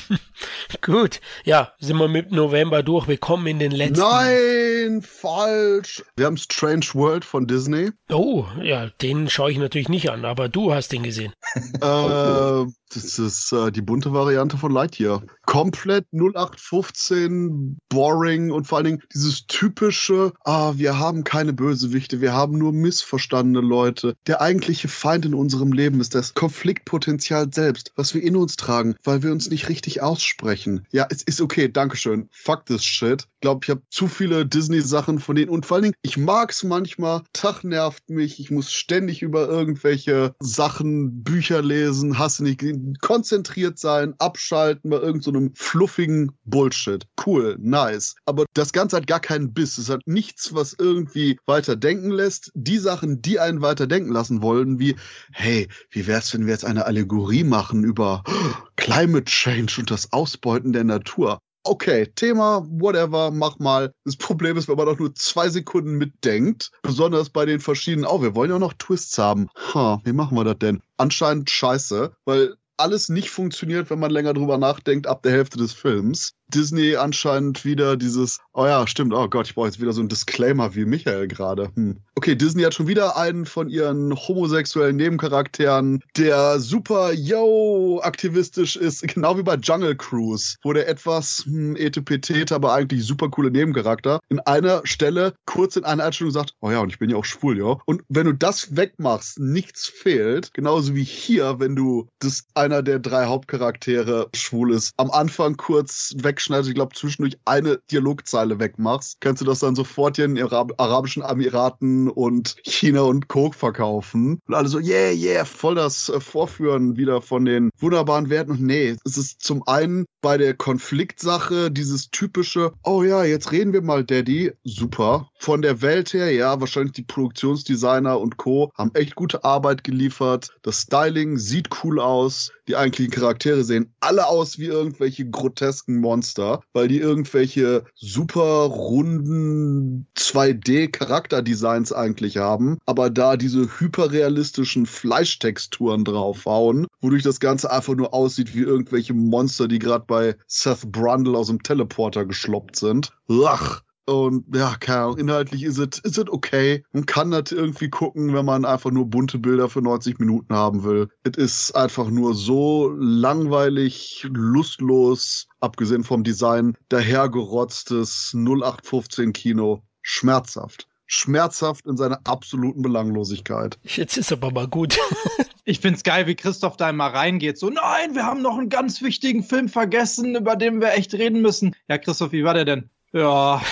Gut, 0.82 1.20
ja, 1.44 1.72
sind 1.78 1.96
wir 1.96 2.08
mit 2.08 2.32
November 2.32 2.82
durch. 2.82 3.08
Wir 3.08 3.18
kommen 3.18 3.46
in 3.46 3.58
den 3.58 3.72
letzten. 3.72 4.00
Nein, 4.00 5.02
falsch. 5.02 6.02
Wir 6.16 6.26
haben 6.26 6.36
Strange 6.36 6.86
World 6.92 7.24
von 7.24 7.46
Disney. 7.46 7.90
Oh, 8.10 8.46
ja, 8.62 8.90
den 9.02 9.28
schaue 9.30 9.52
ich 9.52 9.58
natürlich 9.58 9.88
nicht 9.88 10.10
an, 10.10 10.24
aber 10.24 10.48
du 10.48 10.72
hast 10.72 10.92
den 10.92 11.02
gesehen. 11.02 11.32
äh, 11.54 12.66
das 12.92 13.18
ist 13.18 13.52
äh, 13.52 13.70
die 13.70 13.82
bunte 13.82 14.12
Variante 14.12 14.56
von 14.56 14.72
Lightyear. 14.72 15.22
Komplett 15.46 16.06
0815, 16.12 17.69
boring 17.88 18.50
und 18.50 18.66
vor 18.66 18.78
allen 18.78 18.86
Dingen 18.86 19.02
dieses 19.12 19.46
typische, 19.46 20.32
ah, 20.44 20.72
wir 20.76 20.98
haben 20.98 21.24
keine 21.24 21.52
Bösewichte, 21.52 22.20
wir 22.20 22.32
haben 22.32 22.58
nur 22.58 22.72
missverstandene 22.72 23.66
Leute. 23.66 24.16
Der 24.26 24.40
eigentliche 24.40 24.88
Feind 24.88 25.24
in 25.26 25.34
unserem 25.34 25.72
Leben 25.72 26.00
ist 26.00 26.14
das 26.14 26.34
Konfliktpotenzial 26.34 27.52
selbst, 27.52 27.92
was 27.96 28.14
wir 28.14 28.22
in 28.22 28.36
uns 28.36 28.56
tragen, 28.56 28.94
weil 29.04 29.22
wir 29.22 29.32
uns 29.32 29.50
nicht 29.50 29.68
richtig 29.68 30.02
aussprechen. 30.02 30.86
Ja, 30.90 31.06
es 31.10 31.22
ist 31.22 31.40
okay, 31.40 31.68
Dankeschön. 31.68 32.28
Fuck 32.30 32.66
this 32.66 32.84
shit. 32.84 33.26
Ich 33.34 33.40
glaube, 33.40 33.60
ich 33.64 33.70
habe 33.70 33.82
zu 33.90 34.06
viele 34.06 34.46
Disney-Sachen 34.46 35.18
von 35.18 35.36
denen 35.36 35.50
und 35.50 35.66
vor 35.66 35.76
allen 35.76 35.84
Dingen, 35.84 35.94
ich 36.02 36.16
mag 36.16 36.50
es 36.52 36.62
manchmal, 36.62 37.22
Tag 37.32 37.64
nervt 37.64 38.08
mich, 38.10 38.40
ich 38.40 38.50
muss 38.50 38.70
ständig 38.72 39.22
über 39.22 39.48
irgendwelche 39.48 40.34
Sachen, 40.40 41.22
Bücher 41.22 41.62
lesen, 41.62 42.18
hasse 42.18 42.44
nicht 42.44 42.62
konzentriert 43.00 43.78
sein, 43.78 44.14
abschalten 44.18 44.90
bei 44.90 44.98
irgendeinem 44.98 45.48
so 45.54 45.64
fluffigen 45.64 46.32
Bullshit. 46.44 47.06
Cool, 47.24 47.56
nice. 47.60 48.14
Aber 48.26 48.44
das 48.54 48.72
Ganze 48.72 48.96
hat 48.96 49.06
gar 49.06 49.20
keinen 49.20 49.52
Biss. 49.52 49.78
Es 49.78 49.90
hat 49.90 50.00
nichts, 50.06 50.54
was 50.54 50.74
irgendwie 50.78 51.38
weiter 51.46 51.76
denken 51.76 52.10
lässt. 52.10 52.50
Die 52.54 52.78
Sachen, 52.78 53.22
die 53.22 53.38
einen 53.38 53.62
weiter 53.62 53.86
denken 53.86 54.12
lassen 54.12 54.42
wollen, 54.42 54.78
wie, 54.78 54.96
hey, 55.32 55.68
wie 55.90 56.06
wär's, 56.06 56.32
wenn 56.34 56.46
wir 56.46 56.52
jetzt 56.52 56.64
eine 56.64 56.86
Allegorie 56.86 57.44
machen 57.44 57.84
über 57.84 58.22
Climate 58.76 59.24
Change 59.24 59.76
und 59.80 59.90
das 59.90 60.12
Ausbeuten 60.12 60.72
der 60.72 60.84
Natur? 60.84 61.40
okay, 61.64 62.06
Thema, 62.14 62.66
whatever, 62.68 63.30
mach 63.30 63.58
mal. 63.58 63.92
Das 64.04 64.16
Problem 64.16 64.56
ist, 64.56 64.68
wenn 64.68 64.76
man 64.76 64.86
doch 64.86 64.98
nur 64.98 65.14
zwei 65.14 65.48
Sekunden 65.48 65.98
mitdenkt, 65.98 66.70
besonders 66.82 67.30
bei 67.30 67.44
den 67.44 67.60
verschiedenen, 67.60 68.06
oh, 68.06 68.22
wir 68.22 68.34
wollen 68.34 68.50
ja 68.50 68.58
noch 68.58 68.74
Twists 68.74 69.18
haben. 69.18 69.48
Ha, 69.74 70.00
wie 70.04 70.12
machen 70.12 70.36
wir 70.36 70.44
das 70.44 70.58
denn? 70.58 70.82
Anscheinend 70.96 71.50
scheiße, 71.50 72.12
weil 72.24 72.56
alles 72.76 73.08
nicht 73.08 73.30
funktioniert, 73.30 73.90
wenn 73.90 73.98
man 73.98 74.10
länger 74.10 74.32
drüber 74.32 74.58
nachdenkt 74.58 75.06
ab 75.06 75.22
der 75.22 75.32
Hälfte 75.32 75.58
des 75.58 75.72
Films. 75.72 76.32
Disney 76.50 76.96
anscheinend 76.96 77.64
wieder 77.64 77.96
dieses, 77.96 78.40
oh 78.52 78.66
ja, 78.66 78.86
stimmt, 78.86 79.14
oh 79.14 79.28
Gott, 79.28 79.46
ich 79.46 79.54
brauche 79.54 79.66
jetzt 79.66 79.80
wieder 79.80 79.92
so 79.92 80.02
ein 80.02 80.08
Disclaimer 80.08 80.74
wie 80.74 80.84
Michael 80.84 81.28
gerade. 81.28 81.70
Hm. 81.74 81.98
Okay, 82.16 82.34
Disney 82.34 82.62
hat 82.62 82.74
schon 82.74 82.86
wieder 82.86 83.16
einen 83.16 83.46
von 83.46 83.68
ihren 83.68 84.14
homosexuellen 84.14 84.96
Nebencharakteren, 84.96 86.02
der 86.16 86.60
super, 86.60 87.12
yo, 87.12 88.00
aktivistisch 88.02 88.76
ist, 88.76 89.02
genau 89.14 89.38
wie 89.38 89.42
bei 89.42 89.54
Jungle 89.56 89.96
Cruise, 89.96 90.56
wo 90.62 90.72
der 90.72 90.88
etwas 90.88 91.44
hm, 91.46 91.76
etepetete, 91.76 92.54
aber 92.54 92.74
eigentlich 92.74 93.06
super 93.06 93.30
coole 93.30 93.50
Nebencharakter 93.50 94.20
in 94.28 94.40
einer 94.40 94.82
Stelle 94.84 95.34
kurz 95.46 95.76
in 95.76 95.84
einer 95.84 96.04
Einstellung 96.04 96.32
sagt, 96.32 96.54
oh 96.60 96.70
ja, 96.70 96.80
und 96.80 96.90
ich 96.90 96.98
bin 96.98 97.10
ja 97.10 97.16
auch 97.16 97.24
schwul, 97.24 97.58
ja. 97.58 97.78
Und 97.86 98.02
wenn 98.08 98.26
du 98.26 98.32
das 98.34 98.76
wegmachst, 98.76 99.38
nichts 99.38 99.86
fehlt, 99.86 100.52
genauso 100.52 100.94
wie 100.94 101.04
hier, 101.04 101.58
wenn 101.58 101.76
du 101.76 102.08
das 102.18 102.44
einer 102.54 102.82
der 102.82 102.98
drei 102.98 103.26
Hauptcharaktere 103.26 104.28
schwul 104.34 104.72
ist, 104.72 104.92
am 104.96 105.10
Anfang 105.10 105.56
kurz 105.56 106.14
wegschneidest, 106.40 106.70
ich 106.70 106.74
glaube 106.74 106.94
zwischendurch 106.94 107.38
eine 107.44 107.80
Dialogzeile 107.90 108.58
wegmachst, 108.58 109.20
kannst 109.20 109.42
du 109.42 109.46
das 109.46 109.58
dann 109.58 109.74
sofort 109.74 110.16
hier 110.16 110.24
in 110.24 110.36
den 110.36 110.44
Arab 110.44 110.72
Arabischen 110.78 111.22
Emiraten 111.22 112.08
und 112.08 112.56
China 112.64 113.02
und 113.02 113.28
Coke 113.28 113.56
verkaufen. 113.56 114.40
Und 114.46 114.54
alle 114.54 114.68
so, 114.68 114.78
yeah, 114.78 115.12
yeah, 115.12 115.44
voll 115.44 115.74
das 115.74 116.08
äh, 116.08 116.18
Vorführen 116.18 116.96
wieder 116.96 117.20
von 117.20 117.44
den 117.44 117.70
wunderbaren 117.78 118.30
Werten. 118.30 118.52
Und 118.52 118.62
nee, 118.62 118.96
es 119.04 119.18
ist 119.18 119.42
zum 119.42 119.66
einen 119.66 120.06
bei 120.22 120.38
der 120.38 120.54
Konfliktsache 120.54 121.70
dieses 121.70 122.10
typische, 122.10 122.72
oh 122.84 123.02
ja, 123.02 123.24
jetzt 123.24 123.52
reden 123.52 123.72
wir 123.72 123.82
mal, 123.82 124.04
Daddy, 124.04 124.52
super. 124.64 125.29
Von 125.42 125.62
der 125.62 125.80
Welt 125.80 126.12
her, 126.12 126.30
ja, 126.30 126.60
wahrscheinlich 126.60 126.92
die 126.92 127.02
Produktionsdesigner 127.02 128.20
und 128.20 128.36
Co. 128.36 128.70
haben 128.76 128.90
echt 128.92 129.14
gute 129.14 129.42
Arbeit 129.42 129.84
geliefert. 129.84 130.50
Das 130.60 130.82
Styling 130.82 131.38
sieht 131.38 131.70
cool 131.82 131.98
aus. 131.98 132.52
Die 132.68 132.76
eigentlichen 132.76 133.10
Charaktere 133.10 133.64
sehen 133.64 133.94
alle 134.00 134.26
aus 134.26 134.58
wie 134.58 134.66
irgendwelche 134.66 135.30
grotesken 135.30 135.98
Monster, 135.98 136.60
weil 136.74 136.88
die 136.88 136.98
irgendwelche 136.98 137.86
super 137.94 138.64
runden 138.66 140.06
2D-Charakterdesigns 140.14 141.94
eigentlich 141.94 142.36
haben, 142.36 142.76
aber 142.84 143.08
da 143.08 143.38
diese 143.38 143.80
hyperrealistischen 143.80 144.84
Fleischtexturen 144.84 146.04
draufhauen, 146.04 146.86
wodurch 147.00 147.22
das 147.22 147.40
Ganze 147.40 147.70
einfach 147.70 147.94
nur 147.94 148.12
aussieht 148.12 148.54
wie 148.54 148.60
irgendwelche 148.60 149.14
Monster, 149.14 149.68
die 149.68 149.78
gerade 149.78 150.04
bei 150.06 150.36
Seth 150.46 150.92
Brundle 150.92 151.38
aus 151.38 151.46
dem 151.46 151.62
Teleporter 151.62 152.26
geschloppt 152.26 152.76
sind. 152.76 153.10
Ach, 153.46 153.80
und 154.10 154.44
ja, 154.54 154.74
keine 154.80 155.02
Ahnung, 155.02 155.18
inhaltlich 155.18 155.62
ist 155.62 155.78
es 155.78 156.00
ist 156.00 156.18
okay. 156.28 156.82
Man 156.92 157.06
kann 157.06 157.30
das 157.30 157.52
irgendwie 157.52 157.88
gucken, 157.88 158.34
wenn 158.34 158.44
man 158.44 158.64
einfach 158.64 158.90
nur 158.90 159.06
bunte 159.06 159.38
Bilder 159.38 159.68
für 159.68 159.82
90 159.82 160.18
Minuten 160.18 160.52
haben 160.52 160.82
will. 160.82 161.08
Es 161.22 161.36
ist 161.36 161.76
einfach 161.76 162.10
nur 162.10 162.34
so 162.34 162.92
langweilig, 162.98 164.26
lustlos, 164.28 165.46
abgesehen 165.60 166.02
vom 166.02 166.24
Design, 166.24 166.76
dahergerotztes 166.88 168.34
0815 168.34 169.32
Kino. 169.32 169.82
Schmerzhaft 170.02 170.88
schmerzhaft 171.12 171.86
in 171.86 171.96
seiner 171.96 172.20
absoluten 172.22 172.82
Belanglosigkeit. 172.82 173.78
Jetzt 173.82 174.16
ist 174.16 174.30
aber 174.32 174.52
mal 174.52 174.68
gut. 174.68 174.96
ich 175.64 175.80
find's 175.80 176.04
geil, 176.04 176.28
wie 176.28 176.36
Christoph 176.36 176.76
da 176.76 176.88
immer 176.88 177.06
reingeht. 177.06 177.58
So, 177.58 177.68
nein, 177.68 178.14
wir 178.14 178.24
haben 178.24 178.42
noch 178.42 178.56
einen 178.56 178.68
ganz 178.68 179.02
wichtigen 179.02 179.42
Film 179.42 179.68
vergessen, 179.68 180.36
über 180.36 180.54
den 180.54 180.80
wir 180.80 180.92
echt 180.92 181.12
reden 181.14 181.42
müssen. 181.42 181.74
Ja, 181.88 181.98
Christoph, 181.98 182.30
wie 182.30 182.44
war 182.44 182.54
der 182.54 182.64
denn? 182.64 182.90
Ja. 183.12 183.60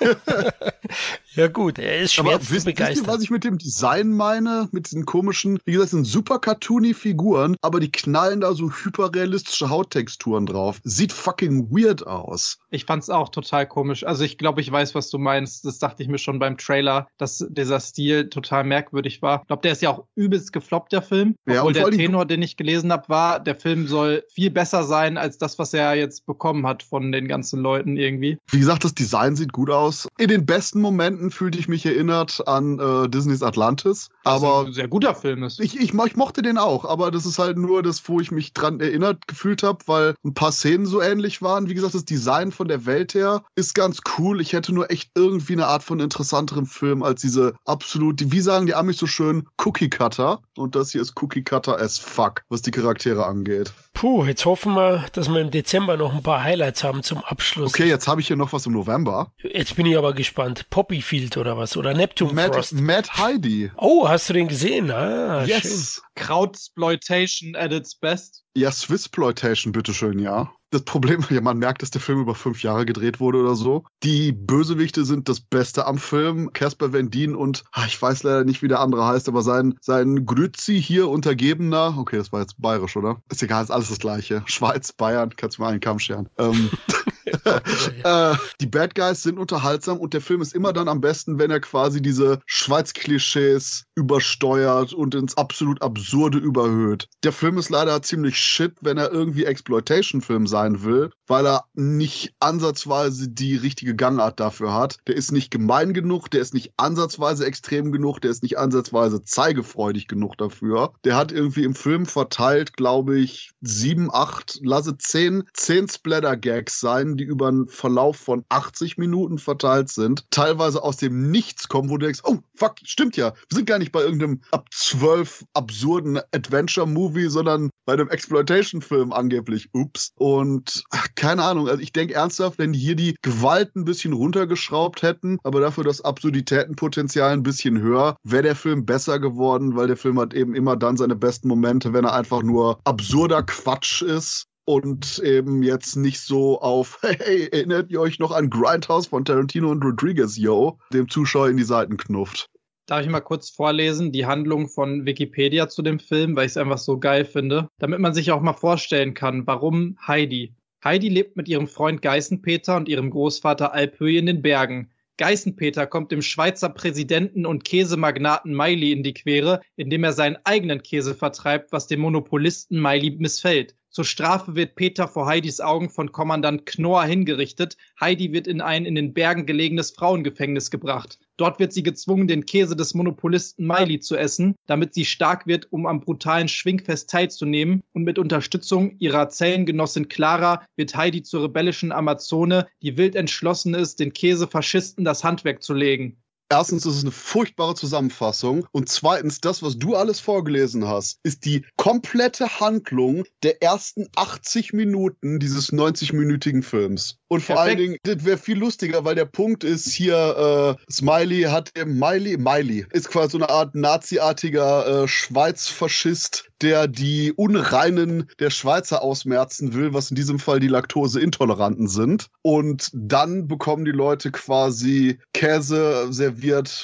ja 1.34 1.48
gut, 1.48 1.78
er 1.78 1.98
ist 1.98 2.14
schwer 2.14 2.34
Aber 2.34 2.40
zu 2.40 2.52
wisst, 2.52 2.66
begeistern. 2.66 2.96
Wisst 2.96 3.06
ihr, 3.06 3.12
was 3.12 3.22
ich 3.22 3.30
mit 3.30 3.44
dem 3.44 3.58
Design 3.58 4.12
meine? 4.12 4.68
Mit 4.72 4.86
diesen 4.86 5.06
komischen, 5.06 5.58
wie 5.64 5.72
gesagt, 5.72 5.90
sind 5.90 6.04
super 6.04 6.38
cartoony 6.38 6.94
Figuren, 6.94 7.56
aber 7.62 7.80
die 7.80 7.92
knallen 7.92 8.40
da 8.40 8.54
so 8.54 8.70
hyperrealistische 8.70 9.70
Hauttexturen 9.70 10.46
drauf. 10.46 10.80
Sieht 10.84 11.12
fucking 11.12 11.70
weird 11.70 12.06
aus. 12.06 12.58
Ich 12.70 12.84
fand's 12.84 13.10
auch 13.10 13.28
total 13.28 13.66
komisch. 13.66 14.04
Also 14.04 14.24
ich 14.24 14.38
glaube, 14.38 14.60
ich 14.60 14.70
weiß, 14.70 14.94
was 14.94 15.10
du 15.10 15.18
meinst. 15.18 15.64
Das 15.64 15.78
dachte 15.78 16.02
ich 16.02 16.08
mir 16.08 16.18
schon 16.18 16.38
beim 16.38 16.56
Trailer, 16.56 17.08
dass 17.18 17.46
dieser 17.48 17.80
Stil 17.80 18.28
total 18.28 18.64
merkwürdig 18.64 19.22
war. 19.22 19.40
Ich 19.42 19.46
glaube, 19.48 19.62
der 19.62 19.72
ist 19.72 19.82
ja 19.82 19.90
auch 19.90 20.06
übelst 20.14 20.52
gefloppt, 20.52 20.92
der 20.92 21.02
Film. 21.02 21.34
Ja, 21.46 21.62
Obwohl 21.62 21.68
und 21.68 21.76
der 21.76 21.90
Tenor, 21.90 22.26
den 22.26 22.42
ich 22.42 22.56
gelesen 22.56 22.92
habe, 22.92 23.08
war, 23.08 23.40
der 23.40 23.56
Film 23.56 23.86
soll 23.86 24.24
viel 24.32 24.50
besser 24.50 24.84
sein 24.84 25.18
als 25.18 25.38
das, 25.38 25.58
was 25.58 25.74
er 25.74 25.94
jetzt 25.94 26.26
bekommen 26.26 26.66
hat 26.66 26.82
von 26.82 27.12
den 27.12 27.28
ganzen 27.28 27.60
Leuten 27.60 27.96
irgendwie. 27.96 28.38
Wie 28.50 28.58
gesagt, 28.58 28.84
das 28.84 28.94
Design 28.94 29.36
sieht 29.36 29.52
gut 29.52 29.70
aus. 29.70 30.08
In 30.18 30.28
den 30.28 30.46
besten 30.46 30.80
Momenten 30.80 31.19
fühlte 31.28 31.58
ich 31.58 31.68
mich 31.68 31.84
erinnert 31.84 32.46
an 32.48 32.78
äh, 32.78 33.08
Disneys 33.08 33.42
Atlantis. 33.42 34.08
Was 34.24 34.42
Aber 34.42 34.66
ein 34.66 34.72
sehr 34.72 34.88
guter 34.88 35.14
Film 35.14 35.42
ist. 35.42 35.60
Ich, 35.60 35.78
ich, 35.78 35.92
ich 35.92 36.16
mochte 36.16 36.40
den 36.40 36.56
auch, 36.56 36.84
aber 36.86 37.10
das 37.10 37.26
ist 37.26 37.38
halt 37.38 37.58
nur 37.58 37.82
das, 37.82 38.08
wo 38.08 38.20
ich 38.20 38.30
mich 38.30 38.54
dran 38.54 38.80
erinnert 38.80 39.28
gefühlt 39.28 39.62
habe, 39.62 39.78
weil 39.86 40.14
ein 40.24 40.34
paar 40.34 40.52
Szenen 40.52 40.86
so 40.86 41.02
ähnlich 41.02 41.42
waren. 41.42 41.68
Wie 41.68 41.74
gesagt, 41.74 41.94
das 41.94 42.04
Design 42.04 42.52
von 42.52 42.68
der 42.68 42.86
Welt 42.86 43.14
her 43.14 43.42
ist 43.56 43.74
ganz 43.74 44.00
cool. 44.16 44.40
Ich 44.40 44.52
hätte 44.52 44.72
nur 44.72 44.90
echt 44.90 45.10
irgendwie 45.14 45.54
eine 45.54 45.66
Art 45.66 45.82
von 45.82 46.00
interessanterem 46.00 46.66
Film 46.66 47.02
als 47.02 47.20
diese 47.20 47.54
absolut, 47.64 48.32
wie 48.32 48.40
sagen 48.40 48.66
die 48.66 48.74
Amis 48.74 48.98
so 48.98 49.06
schön, 49.06 49.48
Cookie 49.58 49.90
Cutter. 49.90 50.40
Und 50.60 50.74
das 50.74 50.92
hier 50.92 51.00
ist 51.00 51.14
Cookie 51.22 51.42
Cutter 51.42 51.80
as 51.80 51.98
fuck, 51.98 52.42
was 52.50 52.60
die 52.60 52.70
Charaktere 52.70 53.24
angeht. 53.24 53.72
Puh, 53.94 54.26
jetzt 54.26 54.44
hoffen 54.44 54.74
wir, 54.74 55.06
dass 55.14 55.30
wir 55.30 55.40
im 55.40 55.50
Dezember 55.50 55.96
noch 55.96 56.14
ein 56.14 56.22
paar 56.22 56.42
Highlights 56.44 56.84
haben 56.84 57.02
zum 57.02 57.24
Abschluss. 57.24 57.70
Okay, 57.70 57.86
jetzt 57.86 58.06
habe 58.06 58.20
ich 58.20 58.26
hier 58.26 58.36
noch 58.36 58.52
was 58.52 58.66
im 58.66 58.74
November. 58.74 59.32
Jetzt 59.38 59.74
bin 59.74 59.86
ich 59.86 59.96
aber 59.96 60.12
gespannt. 60.12 60.66
Poppyfield 60.68 61.38
oder 61.38 61.56
was? 61.56 61.78
Oder 61.78 61.94
Neptune 61.94 62.34
Mad, 62.34 62.52
Frost. 62.52 62.74
Mad 62.74 63.08
Heidi. 63.16 63.72
Oh, 63.78 64.06
hast 64.06 64.28
du 64.28 64.34
den 64.34 64.48
gesehen? 64.48 64.90
Ah, 64.90 65.46
schön. 65.46 65.48
yes. 65.48 66.02
Krautsploitation 66.14 67.56
at 67.56 67.72
its 67.72 67.94
best. 67.94 68.44
Ja, 68.54 68.70
Swissploitation, 68.70 69.72
bitteschön, 69.72 70.18
ja. 70.18 70.52
Das 70.70 70.82
Problem, 70.82 71.24
ja, 71.30 71.40
man 71.40 71.58
merkt, 71.58 71.82
dass 71.82 71.90
der 71.90 72.00
Film 72.00 72.20
über 72.20 72.34
fünf 72.34 72.62
Jahre 72.62 72.86
gedreht 72.86 73.20
wurde 73.20 73.38
oder 73.38 73.56
so. 73.56 73.84
Die 74.02 74.32
Bösewichte 74.32 75.04
sind 75.04 75.28
das 75.28 75.40
Beste 75.40 75.86
am 75.86 75.98
Film. 75.98 76.52
Casper 76.52 76.92
Van 76.92 77.10
Dien 77.10 77.34
und, 77.34 77.64
ah, 77.72 77.84
ich 77.86 78.00
weiß 78.00 78.22
leider 78.22 78.44
nicht, 78.44 78.62
wie 78.62 78.68
der 78.68 78.80
andere 78.80 79.06
heißt, 79.06 79.28
aber 79.28 79.42
sein, 79.42 79.76
sein 79.80 80.24
Grützi 80.26 80.80
hier 80.80 81.08
Untergebener, 81.08 81.96
okay, 81.98 82.16
das 82.16 82.32
war 82.32 82.40
jetzt 82.40 82.60
bayerisch, 82.60 82.96
oder? 82.96 83.20
Ist 83.30 83.42
egal, 83.42 83.64
ist 83.64 83.70
alles 83.70 83.88
das 83.88 83.98
Gleiche. 83.98 84.42
Schweiz, 84.46 84.92
Bayern, 84.92 85.34
kannst 85.36 85.58
du 85.58 85.62
mal 85.62 85.70
einen 85.70 85.80
Kamm 85.80 85.98
scheren. 85.98 86.28
Ähm, 86.38 86.70
äh, 88.04 88.34
die 88.60 88.66
Bad 88.66 88.94
Guys 88.94 89.22
sind 89.22 89.38
unterhaltsam 89.38 89.98
und 89.98 90.14
der 90.14 90.20
Film 90.20 90.40
ist 90.40 90.54
immer 90.54 90.72
dann 90.72 90.88
am 90.88 91.00
besten, 91.00 91.38
wenn 91.38 91.50
er 91.50 91.60
quasi 91.60 92.02
diese 92.02 92.40
Schweiz-Klischees 92.46 93.84
übersteuert 93.94 94.92
und 94.92 95.14
ins 95.14 95.36
absolut 95.36 95.82
Absurde 95.82 96.38
überhöht. 96.38 97.08
Der 97.24 97.32
Film 97.32 97.58
ist 97.58 97.70
leider 97.70 98.02
ziemlich 98.02 98.36
shit, 98.36 98.74
wenn 98.80 98.98
er 98.98 99.12
irgendwie 99.12 99.44
Exploitation-Film 99.44 100.46
sein 100.46 100.82
will, 100.84 101.10
weil 101.30 101.46
er 101.46 101.64
nicht 101.74 102.34
ansatzweise 102.40 103.28
die 103.28 103.54
richtige 103.54 103.94
Gangart 103.94 104.40
dafür 104.40 104.74
hat. 104.74 104.96
Der 105.06 105.14
ist 105.14 105.30
nicht 105.30 105.52
gemein 105.52 105.94
genug, 105.94 106.28
der 106.28 106.40
ist 106.40 106.54
nicht 106.54 106.72
ansatzweise 106.76 107.46
extrem 107.46 107.92
genug, 107.92 108.20
der 108.20 108.32
ist 108.32 108.42
nicht 108.42 108.58
ansatzweise 108.58 109.22
zeigefreudig 109.22 110.08
genug 110.08 110.36
dafür. 110.36 110.92
Der 111.04 111.14
hat 111.14 111.30
irgendwie 111.30 111.62
im 111.62 111.76
Film 111.76 112.04
verteilt, 112.06 112.76
glaube 112.76 113.16
ich, 113.20 113.52
sieben, 113.60 114.12
acht, 114.12 114.58
lasse 114.62 114.98
zehn, 114.98 115.44
zehn 115.54 115.88
Splatter-Gags 115.88 116.80
sein, 116.80 117.16
die 117.16 117.24
über 117.24 117.46
einen 117.46 117.68
Verlauf 117.68 118.16
von 118.16 118.44
80 118.48 118.98
Minuten 118.98 119.38
verteilt 119.38 119.88
sind, 119.88 120.28
teilweise 120.30 120.82
aus 120.82 120.96
dem 120.96 121.30
Nichts 121.30 121.68
kommen, 121.68 121.90
wo 121.90 121.96
du 121.96 122.06
denkst, 122.06 122.22
oh, 122.24 122.38
fuck, 122.56 122.74
stimmt 122.82 123.16
ja, 123.16 123.34
wir 123.48 123.56
sind 123.56 123.66
gar 123.66 123.78
nicht 123.78 123.92
bei 123.92 124.00
irgendeinem 124.00 124.40
ab 124.50 124.66
12 124.72 125.44
absurden 125.54 126.18
Adventure-Movie, 126.32 127.28
sondern 127.28 127.70
bei 127.84 127.92
einem 127.92 128.08
Exploitation-Film 128.08 129.12
angeblich. 129.12 129.68
Ups. 129.72 130.12
Und 130.16 130.82
ach, 130.90 131.08
keine 131.20 131.42
Ahnung, 131.42 131.68
also 131.68 131.82
ich 131.82 131.92
denke 131.92 132.14
ernsthaft, 132.14 132.58
wenn 132.58 132.72
die 132.72 132.78
hier 132.78 132.96
die 132.96 133.14
Gewalt 133.20 133.76
ein 133.76 133.84
bisschen 133.84 134.14
runtergeschraubt 134.14 135.02
hätten, 135.02 135.38
aber 135.44 135.60
dafür 135.60 135.84
das 135.84 136.00
Absurditätenpotenzial 136.00 137.30
ein 137.34 137.42
bisschen 137.42 137.78
höher, 137.78 138.16
wäre 138.24 138.42
der 138.42 138.56
Film 138.56 138.86
besser 138.86 139.18
geworden, 139.18 139.76
weil 139.76 139.86
der 139.86 139.98
Film 139.98 140.18
hat 140.18 140.32
eben 140.32 140.54
immer 140.54 140.78
dann 140.78 140.96
seine 140.96 141.16
besten 141.16 141.48
Momente, 141.48 141.92
wenn 141.92 142.06
er 142.06 142.14
einfach 142.14 142.42
nur 142.42 142.80
absurder 142.84 143.42
Quatsch 143.42 144.00
ist 144.00 144.46
und 144.64 145.18
eben 145.18 145.62
jetzt 145.62 145.96
nicht 145.96 146.20
so 146.20 146.58
auf, 146.62 146.98
hey, 147.02 147.50
erinnert 147.52 147.90
ihr 147.90 148.00
euch 148.00 148.18
noch 148.18 148.32
an 148.32 148.48
Grindhouse 148.48 149.08
von 149.08 149.26
Tarantino 149.26 149.70
und 149.70 149.84
Rodriguez, 149.84 150.38
yo, 150.38 150.78
dem 150.90 151.10
Zuschauer 151.10 151.50
in 151.50 151.58
die 151.58 151.64
Seiten 151.64 151.98
knufft. 151.98 152.48
Darf 152.86 153.02
ich 153.02 153.10
mal 153.10 153.20
kurz 153.20 153.50
vorlesen, 153.50 154.10
die 154.10 154.24
Handlung 154.24 154.70
von 154.70 155.04
Wikipedia 155.04 155.68
zu 155.68 155.82
dem 155.82 155.98
Film, 155.98 156.34
weil 156.34 156.46
ich 156.46 156.52
es 156.52 156.56
einfach 156.56 156.78
so 156.78 156.98
geil 156.98 157.26
finde, 157.26 157.68
damit 157.78 158.00
man 158.00 158.14
sich 158.14 158.32
auch 158.32 158.40
mal 158.40 158.54
vorstellen 158.54 159.12
kann, 159.12 159.46
warum 159.46 159.98
Heidi. 160.06 160.54
Heidi 160.82 161.08
lebt 161.08 161.36
mit 161.36 161.48
ihrem 161.48 161.66
Freund 161.66 162.00
Geißenpeter 162.00 162.76
und 162.76 162.88
ihrem 162.88 163.10
Großvater 163.10 163.74
Alphöi 163.74 164.16
in 164.16 164.26
den 164.26 164.40
Bergen. 164.40 164.90
Geißenpeter 165.18 165.86
kommt 165.86 166.10
dem 166.12 166.22
Schweizer 166.22 166.70
Präsidenten 166.70 167.44
und 167.44 167.64
Käsemagnaten 167.64 168.56
Miley 168.56 168.92
in 168.92 169.02
die 169.02 169.12
Quere, 169.12 169.60
indem 169.76 170.04
er 170.04 170.14
seinen 170.14 170.38
eigenen 170.44 170.82
Käse 170.82 171.14
vertreibt, 171.14 171.72
was 171.72 171.86
dem 171.86 172.00
Monopolisten 172.00 172.80
Miley 172.80 173.10
missfällt. 173.18 173.76
Zur 173.92 174.04
Strafe 174.04 174.54
wird 174.54 174.76
Peter 174.76 175.08
vor 175.08 175.26
Heidis 175.26 175.60
Augen 175.60 175.90
von 175.90 176.12
Kommandant 176.12 176.64
Knorr 176.64 177.04
hingerichtet. 177.06 177.76
Heidi 178.00 178.32
wird 178.32 178.46
in 178.46 178.60
ein 178.60 178.84
in 178.84 178.94
den 178.94 179.12
Bergen 179.12 179.46
gelegenes 179.46 179.90
Frauengefängnis 179.90 180.70
gebracht. 180.70 181.18
Dort 181.36 181.58
wird 181.58 181.72
sie 181.72 181.82
gezwungen, 181.82 182.28
den 182.28 182.46
Käse 182.46 182.76
des 182.76 182.94
Monopolisten 182.94 183.66
Miley 183.66 183.98
zu 183.98 184.16
essen, 184.16 184.54
damit 184.66 184.94
sie 184.94 185.04
stark 185.04 185.48
wird, 185.48 185.72
um 185.72 185.86
am 185.86 186.00
brutalen 186.00 186.46
Schwingfest 186.46 187.10
teilzunehmen. 187.10 187.82
Und 187.92 188.04
mit 188.04 188.20
Unterstützung 188.20 188.94
ihrer 189.00 189.28
Zellengenossin 189.28 190.06
Clara 190.06 190.64
wird 190.76 190.94
Heidi 190.94 191.24
zur 191.24 191.42
rebellischen 191.42 191.90
Amazone, 191.90 192.68
die 192.82 192.96
wild 192.96 193.16
entschlossen 193.16 193.74
ist, 193.74 193.98
den 193.98 194.12
Käsefaschisten 194.12 195.04
das 195.04 195.24
Handwerk 195.24 195.64
zu 195.64 195.74
legen. 195.74 196.19
Erstens 196.52 196.84
ist 196.84 196.96
es 196.96 197.02
eine 197.02 197.12
furchtbare 197.12 197.76
Zusammenfassung 197.76 198.66
und 198.72 198.88
zweitens, 198.88 199.40
das, 199.40 199.62
was 199.62 199.78
du 199.78 199.94
alles 199.94 200.18
vorgelesen 200.18 200.88
hast, 200.88 201.20
ist 201.22 201.44
die 201.44 201.64
komplette 201.76 202.58
Handlung 202.58 203.22
der 203.44 203.62
ersten 203.62 204.08
80 204.16 204.72
Minuten 204.72 205.38
dieses 205.38 205.72
90-minütigen 205.72 206.64
Films. 206.64 207.18
Und 207.28 207.44
vor 207.44 207.54
Perfekt. 207.54 207.68
allen 207.68 207.78
Dingen, 207.78 207.96
das 208.02 208.24
wäre 208.24 208.36
viel 208.36 208.58
lustiger, 208.58 209.04
weil 209.04 209.14
der 209.14 209.26
Punkt 209.26 209.62
ist 209.62 209.92
hier, 209.92 210.76
äh, 210.76 210.92
Smiley 210.92 211.42
hat 211.42 211.70
Miley, 211.86 212.36
Miley 212.36 212.84
ist 212.90 213.08
quasi 213.08 213.30
so 213.30 213.38
eine 213.38 213.48
Art 213.48 213.76
naziartiger 213.76 215.04
äh, 215.04 215.08
Schweizfaschist, 215.08 216.50
der 216.62 216.88
die 216.88 217.32
Unreinen 217.32 218.28
der 218.40 218.50
Schweizer 218.50 219.02
ausmerzen 219.02 219.72
will, 219.72 219.94
was 219.94 220.10
in 220.10 220.16
diesem 220.16 220.40
Fall 220.40 220.58
die 220.58 220.66
Laktoseintoleranten 220.66 221.86
sind. 221.86 222.26
Und 222.42 222.90
dann 222.92 223.46
bekommen 223.46 223.84
die 223.84 223.92
Leute 223.92 224.32
quasi 224.32 225.18
Käse 225.32 226.12
serviert 226.12 226.39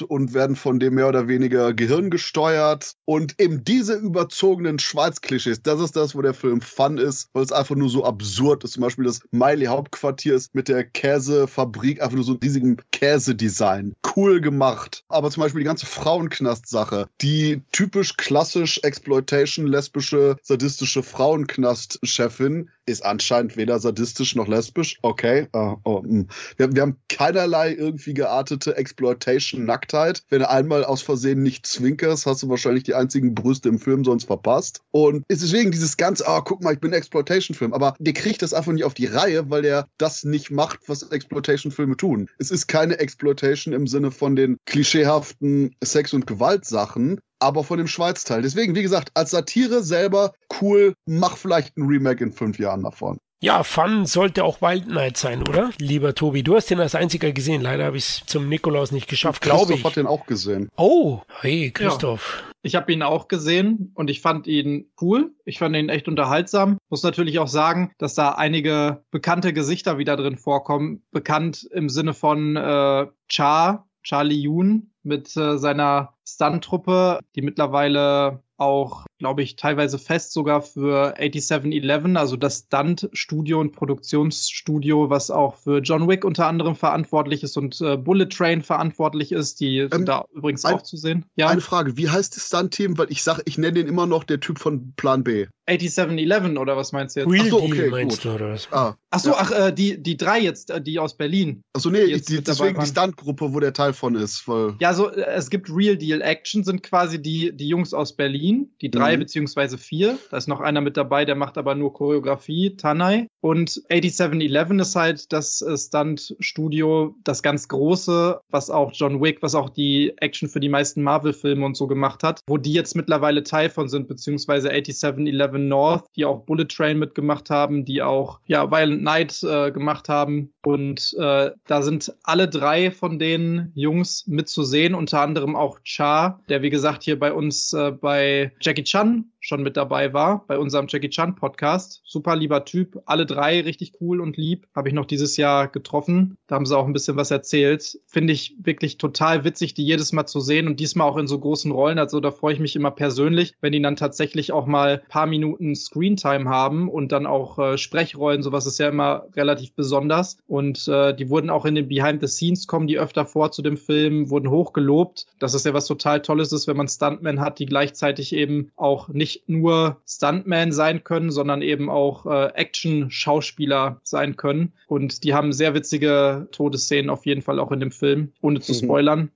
und 0.08 0.34
werden 0.34 0.56
von 0.56 0.78
dem 0.78 0.94
mehr 0.94 1.08
oder 1.08 1.28
weniger 1.28 1.72
Gehirn 1.74 2.10
gesteuert. 2.10 2.94
Und 3.04 3.40
eben 3.40 3.64
diese 3.64 3.94
überzogenen 3.94 4.78
Schweiz-Klischees, 4.78 5.62
das 5.62 5.80
ist 5.80 5.96
das, 5.96 6.14
wo 6.14 6.22
der 6.22 6.34
Film 6.34 6.60
fun 6.60 6.98
ist, 6.98 7.28
weil 7.32 7.44
es 7.44 7.52
einfach 7.52 7.74
nur 7.76 7.88
so 7.88 8.04
absurd 8.04 8.64
ist. 8.64 8.72
Zum 8.72 8.82
Beispiel 8.82 9.04
das 9.04 9.20
Miley-Hauptquartier 9.30 10.34
ist 10.34 10.54
mit 10.54 10.68
der 10.68 10.84
Käsefabrik 10.84 12.00
einfach 12.02 12.16
nur 12.16 12.24
so 12.24 12.32
ein 12.32 12.40
riesigen 12.42 12.76
Käsedesign. 12.92 13.94
Cool 14.14 14.40
gemacht. 14.40 15.04
Aber 15.08 15.30
zum 15.30 15.42
Beispiel 15.42 15.60
die 15.60 15.66
ganze 15.66 15.86
Frauenknast-Sache, 15.86 17.08
die 17.20 17.62
typisch 17.72 18.16
klassisch 18.16 18.80
Exploitation, 18.82 19.66
lesbische, 19.66 20.36
sadistische 20.42 21.02
Frauenknast-Chefin, 21.02 22.70
ist 22.86 23.04
anscheinend 23.04 23.56
weder 23.56 23.78
sadistisch 23.78 24.34
noch 24.36 24.48
lesbisch. 24.48 24.98
Okay. 25.02 25.48
Uh, 25.54 25.76
oh, 25.84 26.02
hm. 26.02 26.28
wir, 26.56 26.72
wir, 26.72 26.82
haben 26.82 26.96
keinerlei 27.08 27.74
irgendwie 27.74 28.14
geartete 28.14 28.76
Exploitation-Nacktheit. 28.76 30.22
Wenn 30.28 30.40
du 30.40 30.48
einmal 30.48 30.84
aus 30.84 31.02
Versehen 31.02 31.42
nicht 31.42 31.66
zwinkerst, 31.66 32.26
hast 32.26 32.42
du 32.42 32.48
wahrscheinlich 32.48 32.84
die 32.84 32.94
einzigen 32.94 33.34
Brüste 33.34 33.68
im 33.68 33.78
Film 33.78 34.04
sonst 34.04 34.24
verpasst. 34.24 34.82
Und 34.92 35.24
ist 35.28 35.42
deswegen 35.42 35.72
dieses 35.72 35.96
ganze, 35.96 36.24
oh, 36.26 36.40
guck 36.42 36.62
mal, 36.62 36.74
ich 36.74 36.80
bin 36.80 36.92
Exploitation-Film. 36.92 37.72
Aber 37.72 37.94
der 37.98 38.12
kriegt 38.12 38.42
das 38.42 38.54
einfach 38.54 38.72
nicht 38.72 38.84
auf 38.84 38.94
die 38.94 39.06
Reihe, 39.06 39.50
weil 39.50 39.62
der 39.62 39.88
das 39.98 40.24
nicht 40.24 40.50
macht, 40.50 40.88
was 40.88 41.02
Exploitation-Filme 41.02 41.96
tun. 41.96 42.30
Es 42.38 42.50
ist 42.50 42.68
keine 42.68 42.98
Exploitation 42.98 43.74
im 43.74 43.86
Sinne 43.86 44.10
von 44.12 44.36
den 44.36 44.58
klischeehaften 44.64 45.74
Sex- 45.82 46.14
und 46.14 46.26
Gewaltsachen, 46.26 47.20
aber 47.38 47.64
von 47.64 47.78
dem 47.78 47.88
Schweiz-Teil. 47.88 48.42
Deswegen, 48.42 48.74
wie 48.74 48.82
gesagt, 48.82 49.10
als 49.14 49.30
Satire 49.30 49.82
selber 49.82 50.32
cool, 50.60 50.94
mach 51.06 51.36
vielleicht 51.36 51.76
ein 51.76 51.86
Remake 51.86 52.22
in 52.22 52.32
fünf 52.32 52.58
Jahren 52.58 52.82
davon. 52.82 53.18
Ja, 53.42 53.62
Fun 53.64 54.06
sollte 54.06 54.44
auch 54.44 54.62
Wild 54.62 54.88
Night 54.88 55.18
sein, 55.18 55.42
oder? 55.46 55.70
Lieber 55.78 56.14
Tobi, 56.14 56.42
du 56.42 56.56
hast 56.56 56.70
den 56.70 56.80
als 56.80 56.94
einziger 56.94 57.32
gesehen. 57.32 57.60
Leider 57.60 57.84
habe 57.84 57.98
ich 57.98 58.04
es 58.04 58.22
zum 58.26 58.48
Nikolaus 58.48 58.92
nicht 58.92 59.08
geschafft, 59.08 59.42
glaube 59.42 59.74
ich. 59.74 59.82
Christoph 59.82 59.90
hat 59.90 59.96
den 59.96 60.06
auch 60.06 60.24
gesehen. 60.24 60.70
Oh, 60.76 61.20
hey, 61.40 61.70
Christoph. 61.70 62.42
Ja. 62.42 62.52
Ich 62.62 62.74
habe 62.74 62.92
ihn 62.92 63.02
auch 63.02 63.28
gesehen 63.28 63.92
und 63.94 64.08
ich 64.08 64.22
fand 64.22 64.46
ihn 64.46 64.90
cool. 65.00 65.34
Ich 65.44 65.58
fand 65.58 65.76
ihn 65.76 65.90
echt 65.90 66.08
unterhaltsam. 66.08 66.78
Muss 66.88 67.02
natürlich 67.02 67.38
auch 67.38 67.46
sagen, 67.46 67.92
dass 67.98 68.14
da 68.14 68.30
einige 68.30 69.04
bekannte 69.10 69.52
Gesichter 69.52 69.98
wieder 69.98 70.16
drin 70.16 70.38
vorkommen. 70.38 71.04
Bekannt 71.12 71.68
im 71.72 71.90
Sinne 71.90 72.14
von 72.14 72.56
äh, 72.56 73.06
Cha, 73.28 73.86
Charlie 74.02 74.40
Yoon 74.40 74.92
mit 75.02 75.36
äh, 75.36 75.58
seiner 75.58 76.15
Stunt-Truppe, 76.26 77.20
die 77.34 77.42
mittlerweile 77.42 78.42
auch, 78.56 79.05
glaube 79.18 79.42
ich, 79.42 79.56
teilweise 79.56 79.98
fest 79.98 80.32
sogar 80.32 80.62
für 80.62 81.18
8711, 81.18 82.16
also 82.16 82.36
das 82.36 82.66
Stunt-Studio 82.66 83.60
und 83.60 83.72
Produktionsstudio, 83.72 85.10
was 85.10 85.30
auch 85.30 85.56
für 85.56 85.78
John 85.78 86.08
Wick 86.08 86.24
unter 86.24 86.46
anderem 86.46 86.74
verantwortlich 86.74 87.42
ist 87.42 87.56
und 87.56 87.80
äh, 87.80 87.96
Bullet 87.96 88.26
Train 88.26 88.62
verantwortlich 88.62 89.32
ist, 89.32 89.60
die 89.60 89.78
ähm, 89.78 89.90
sind 89.92 90.08
da 90.08 90.24
übrigens 90.34 90.64
ein, 90.64 90.74
auch 90.74 90.82
zu 90.82 90.96
sehen. 90.96 91.24
Ja. 91.36 91.48
Eine 91.48 91.60
Frage, 91.60 91.96
wie 91.96 92.08
heißt 92.08 92.36
das 92.36 92.46
Stunt-Team? 92.46 92.98
Weil 92.98 93.10
ich 93.10 93.22
sage, 93.22 93.42
ich 93.46 93.58
nenne 93.58 93.74
den 93.74 93.86
immer 93.86 94.06
noch 94.06 94.24
der 94.24 94.40
Typ 94.40 94.58
von 94.58 94.92
Plan 94.96 95.24
B. 95.24 95.46
8711 95.68 96.58
oder 96.58 96.76
was 96.76 96.92
meinst 96.92 97.16
du 97.16 97.20
jetzt? 97.20 97.30
Real 97.30 97.46
ach 97.46 97.50
so, 97.50 97.62
okay, 97.62 97.72
Deal 97.72 97.90
meinst 97.90 98.22
gut. 98.22 98.32
du 98.32 98.34
oder 98.36 98.52
was? 98.52 98.68
Ah, 98.70 98.96
ach 99.10 99.18
so, 99.18 99.30
ja. 99.30 99.36
ach, 99.38 99.50
äh, 99.50 99.72
die, 99.72 100.00
die 100.00 100.16
drei 100.16 100.38
jetzt, 100.40 100.70
äh, 100.70 100.80
die 100.80 100.98
aus 100.98 101.16
Berlin. 101.16 101.62
Ach 101.72 101.80
so, 101.80 101.90
nee, 101.90 102.06
die 102.06 102.20
die, 102.20 102.42
deswegen 102.42 102.78
die 102.78 102.86
Stuntgruppe, 102.86 103.52
wo 103.52 103.58
der 103.58 103.72
Teil 103.72 103.92
von 103.92 104.14
ist. 104.14 104.46
Weil 104.46 104.74
ja, 104.78 104.94
so, 104.94 105.10
äh, 105.10 105.24
es 105.34 105.50
gibt 105.50 105.68
Real 105.68 105.96
Deal 105.96 106.22
Action, 106.22 106.62
sind 106.62 106.82
quasi 106.84 107.20
die, 107.20 107.56
die 107.56 107.68
Jungs 107.68 107.94
aus 107.94 108.14
Berlin, 108.14 108.70
die 108.80 108.90
drei 108.90 109.05
mhm. 109.14 109.20
beziehungsweise 109.20 109.78
vier. 109.78 110.18
Da 110.30 110.36
ist 110.36 110.48
noch 110.48 110.60
einer 110.60 110.80
mit 110.80 110.96
dabei, 110.96 111.24
der 111.24 111.36
macht 111.36 111.58
aber 111.58 111.74
nur 111.74 111.92
Choreografie, 111.92 112.76
Tanai. 112.76 113.28
Und 113.40 113.82
8711 113.90 114.80
ist 114.80 114.96
halt 114.96 115.32
das 115.32 115.62
äh, 115.62 115.76
Stunt-Studio, 115.76 117.14
das 117.22 117.42
ganz 117.42 117.68
große, 117.68 118.40
was 118.50 118.70
auch 118.70 118.92
John 118.92 119.22
Wick, 119.22 119.42
was 119.42 119.54
auch 119.54 119.70
die 119.70 120.14
Action 120.18 120.48
für 120.48 120.60
die 120.60 120.68
meisten 120.68 121.02
Marvel-Filme 121.02 121.64
und 121.64 121.76
so 121.76 121.86
gemacht 121.86 122.22
hat, 122.22 122.40
wo 122.48 122.56
die 122.56 122.72
jetzt 122.72 122.96
mittlerweile 122.96 123.42
Teil 123.42 123.70
von 123.70 123.88
sind, 123.88 124.08
beziehungsweise 124.08 124.70
8711 124.70 125.58
North, 125.58 126.06
die 126.16 126.24
auch 126.24 126.44
Bullet 126.44 126.66
Train 126.66 126.98
mitgemacht 126.98 127.50
haben, 127.50 127.84
die 127.84 128.02
auch 128.02 128.40
ja 128.46 128.70
Violent 128.70 129.02
Night 129.02 129.42
äh, 129.42 129.70
gemacht 129.70 130.08
haben. 130.08 130.52
Und 130.64 131.14
äh, 131.18 131.50
da 131.66 131.82
sind 131.82 132.12
alle 132.24 132.48
drei 132.48 132.90
von 132.90 133.18
den 133.18 133.70
Jungs 133.74 134.26
mitzusehen, 134.26 134.94
unter 134.94 135.20
anderem 135.20 135.54
auch 135.54 135.78
Cha, 135.84 136.40
der 136.48 136.62
wie 136.62 136.70
gesagt 136.70 137.04
hier 137.04 137.18
bei 137.18 137.32
uns 137.32 137.72
äh, 137.72 137.92
bei 137.92 138.52
Jackie 138.60 138.82
Chan 138.82 138.95
Chan 138.96 139.24
schon 139.46 139.62
mit 139.62 139.76
dabei 139.76 140.12
war, 140.12 140.44
bei 140.48 140.58
unserem 140.58 140.86
Jackie 140.88 141.08
Chan 141.08 141.36
Podcast. 141.36 142.02
Super 142.04 142.34
lieber 142.34 142.64
Typ, 142.64 143.00
alle 143.06 143.26
drei 143.26 143.60
richtig 143.60 143.92
cool 144.00 144.20
und 144.20 144.36
lieb. 144.36 144.66
Habe 144.74 144.88
ich 144.88 144.94
noch 144.94 145.06
dieses 145.06 145.36
Jahr 145.36 145.68
getroffen. 145.68 146.36
Da 146.48 146.56
haben 146.56 146.66
sie 146.66 146.76
auch 146.76 146.86
ein 146.86 146.92
bisschen 146.92 147.16
was 147.16 147.30
erzählt. 147.30 147.98
Finde 148.06 148.32
ich 148.32 148.56
wirklich 148.60 148.98
total 148.98 149.44
witzig, 149.44 149.74
die 149.74 149.84
jedes 149.84 150.12
Mal 150.12 150.26
zu 150.26 150.40
sehen 150.40 150.66
und 150.66 150.80
diesmal 150.80 151.08
auch 151.08 151.16
in 151.16 151.28
so 151.28 151.38
großen 151.38 151.70
Rollen. 151.70 151.98
Also 151.98 152.18
da 152.18 152.32
freue 152.32 152.54
ich 152.54 152.60
mich 152.60 152.74
immer 152.74 152.90
persönlich, 152.90 153.54
wenn 153.60 153.72
die 153.72 153.80
dann 153.80 153.94
tatsächlich 153.94 154.50
auch 154.50 154.66
mal 154.66 155.02
paar 155.08 155.26
Minuten 155.26 155.76
Screentime 155.76 156.48
haben 156.48 156.88
und 156.88 157.12
dann 157.12 157.26
auch 157.26 157.58
äh, 157.58 157.78
Sprechrollen. 157.78 158.42
Sowas 158.42 158.66
ist 158.66 158.78
ja 158.78 158.88
immer 158.88 159.26
relativ 159.36 159.74
besonders. 159.74 160.38
Und 160.48 160.88
äh, 160.88 161.14
die 161.14 161.30
wurden 161.30 161.50
auch 161.50 161.66
in 161.66 161.76
den 161.76 161.88
Behind 161.88 162.20
the 162.20 162.26
Scenes 162.26 162.66
kommen, 162.66 162.88
die 162.88 162.98
öfter 162.98 163.26
vor 163.26 163.52
zu 163.52 163.62
dem 163.62 163.76
Film, 163.76 164.28
wurden 164.28 164.50
hochgelobt. 164.50 165.26
Das 165.38 165.54
ist 165.54 165.66
ja 165.66 165.72
was 165.72 165.86
total 165.86 166.20
Tolles 166.20 166.52
ist, 166.52 166.66
wenn 166.66 166.76
man 166.76 166.88
Stuntmen 166.88 167.40
hat, 167.40 167.60
die 167.60 167.66
gleichzeitig 167.66 168.34
eben 168.34 168.72
auch 168.74 169.08
nicht 169.08 169.35
nicht 169.36 169.48
nur 169.48 170.00
Stuntman 170.06 170.72
sein 170.72 171.04
können, 171.04 171.30
sondern 171.30 171.62
eben 171.62 171.90
auch 171.90 172.26
äh, 172.26 172.52
Action-Schauspieler 172.54 174.00
sein 174.02 174.36
können. 174.36 174.72
Und 174.86 175.24
die 175.24 175.34
haben 175.34 175.52
sehr 175.52 175.74
witzige 175.74 176.48
Todesszenen 176.52 177.10
auf 177.10 177.26
jeden 177.26 177.42
Fall 177.42 177.60
auch 177.60 177.72
in 177.72 177.80
dem 177.80 177.90
Film, 177.90 178.32
ohne 178.40 178.60
zu 178.60 178.72
mhm. 178.72 178.76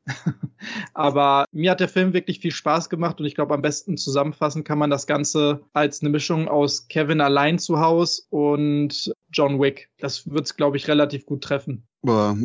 Aber 0.94 1.44
mir 1.52 1.70
hat 1.70 1.80
der 1.80 1.88
Film 1.88 2.12
wirklich 2.12 2.40
viel 2.40 2.52
Spaß 2.52 2.90
gemacht 2.90 3.20
und 3.20 3.26
ich 3.26 3.34
glaube, 3.34 3.54
am 3.54 3.62
besten 3.62 3.96
zusammenfassen 3.96 4.64
kann 4.64 4.78
man 4.78 4.90
das 4.90 5.06
Ganze 5.06 5.62
als 5.72 6.00
eine 6.00 6.10
Mischung 6.10 6.48
aus 6.48 6.88
Kevin 6.88 7.20
allein 7.20 7.58
zu 7.58 7.80
Hause 7.80 8.22
und 8.30 9.12
John 9.32 9.60
Wick. 9.60 9.90
Das 9.98 10.30
wird 10.30 10.46
es, 10.46 10.56
glaube 10.56 10.76
ich, 10.76 10.88
relativ 10.88 11.26
gut 11.26 11.42
treffen. 11.42 11.86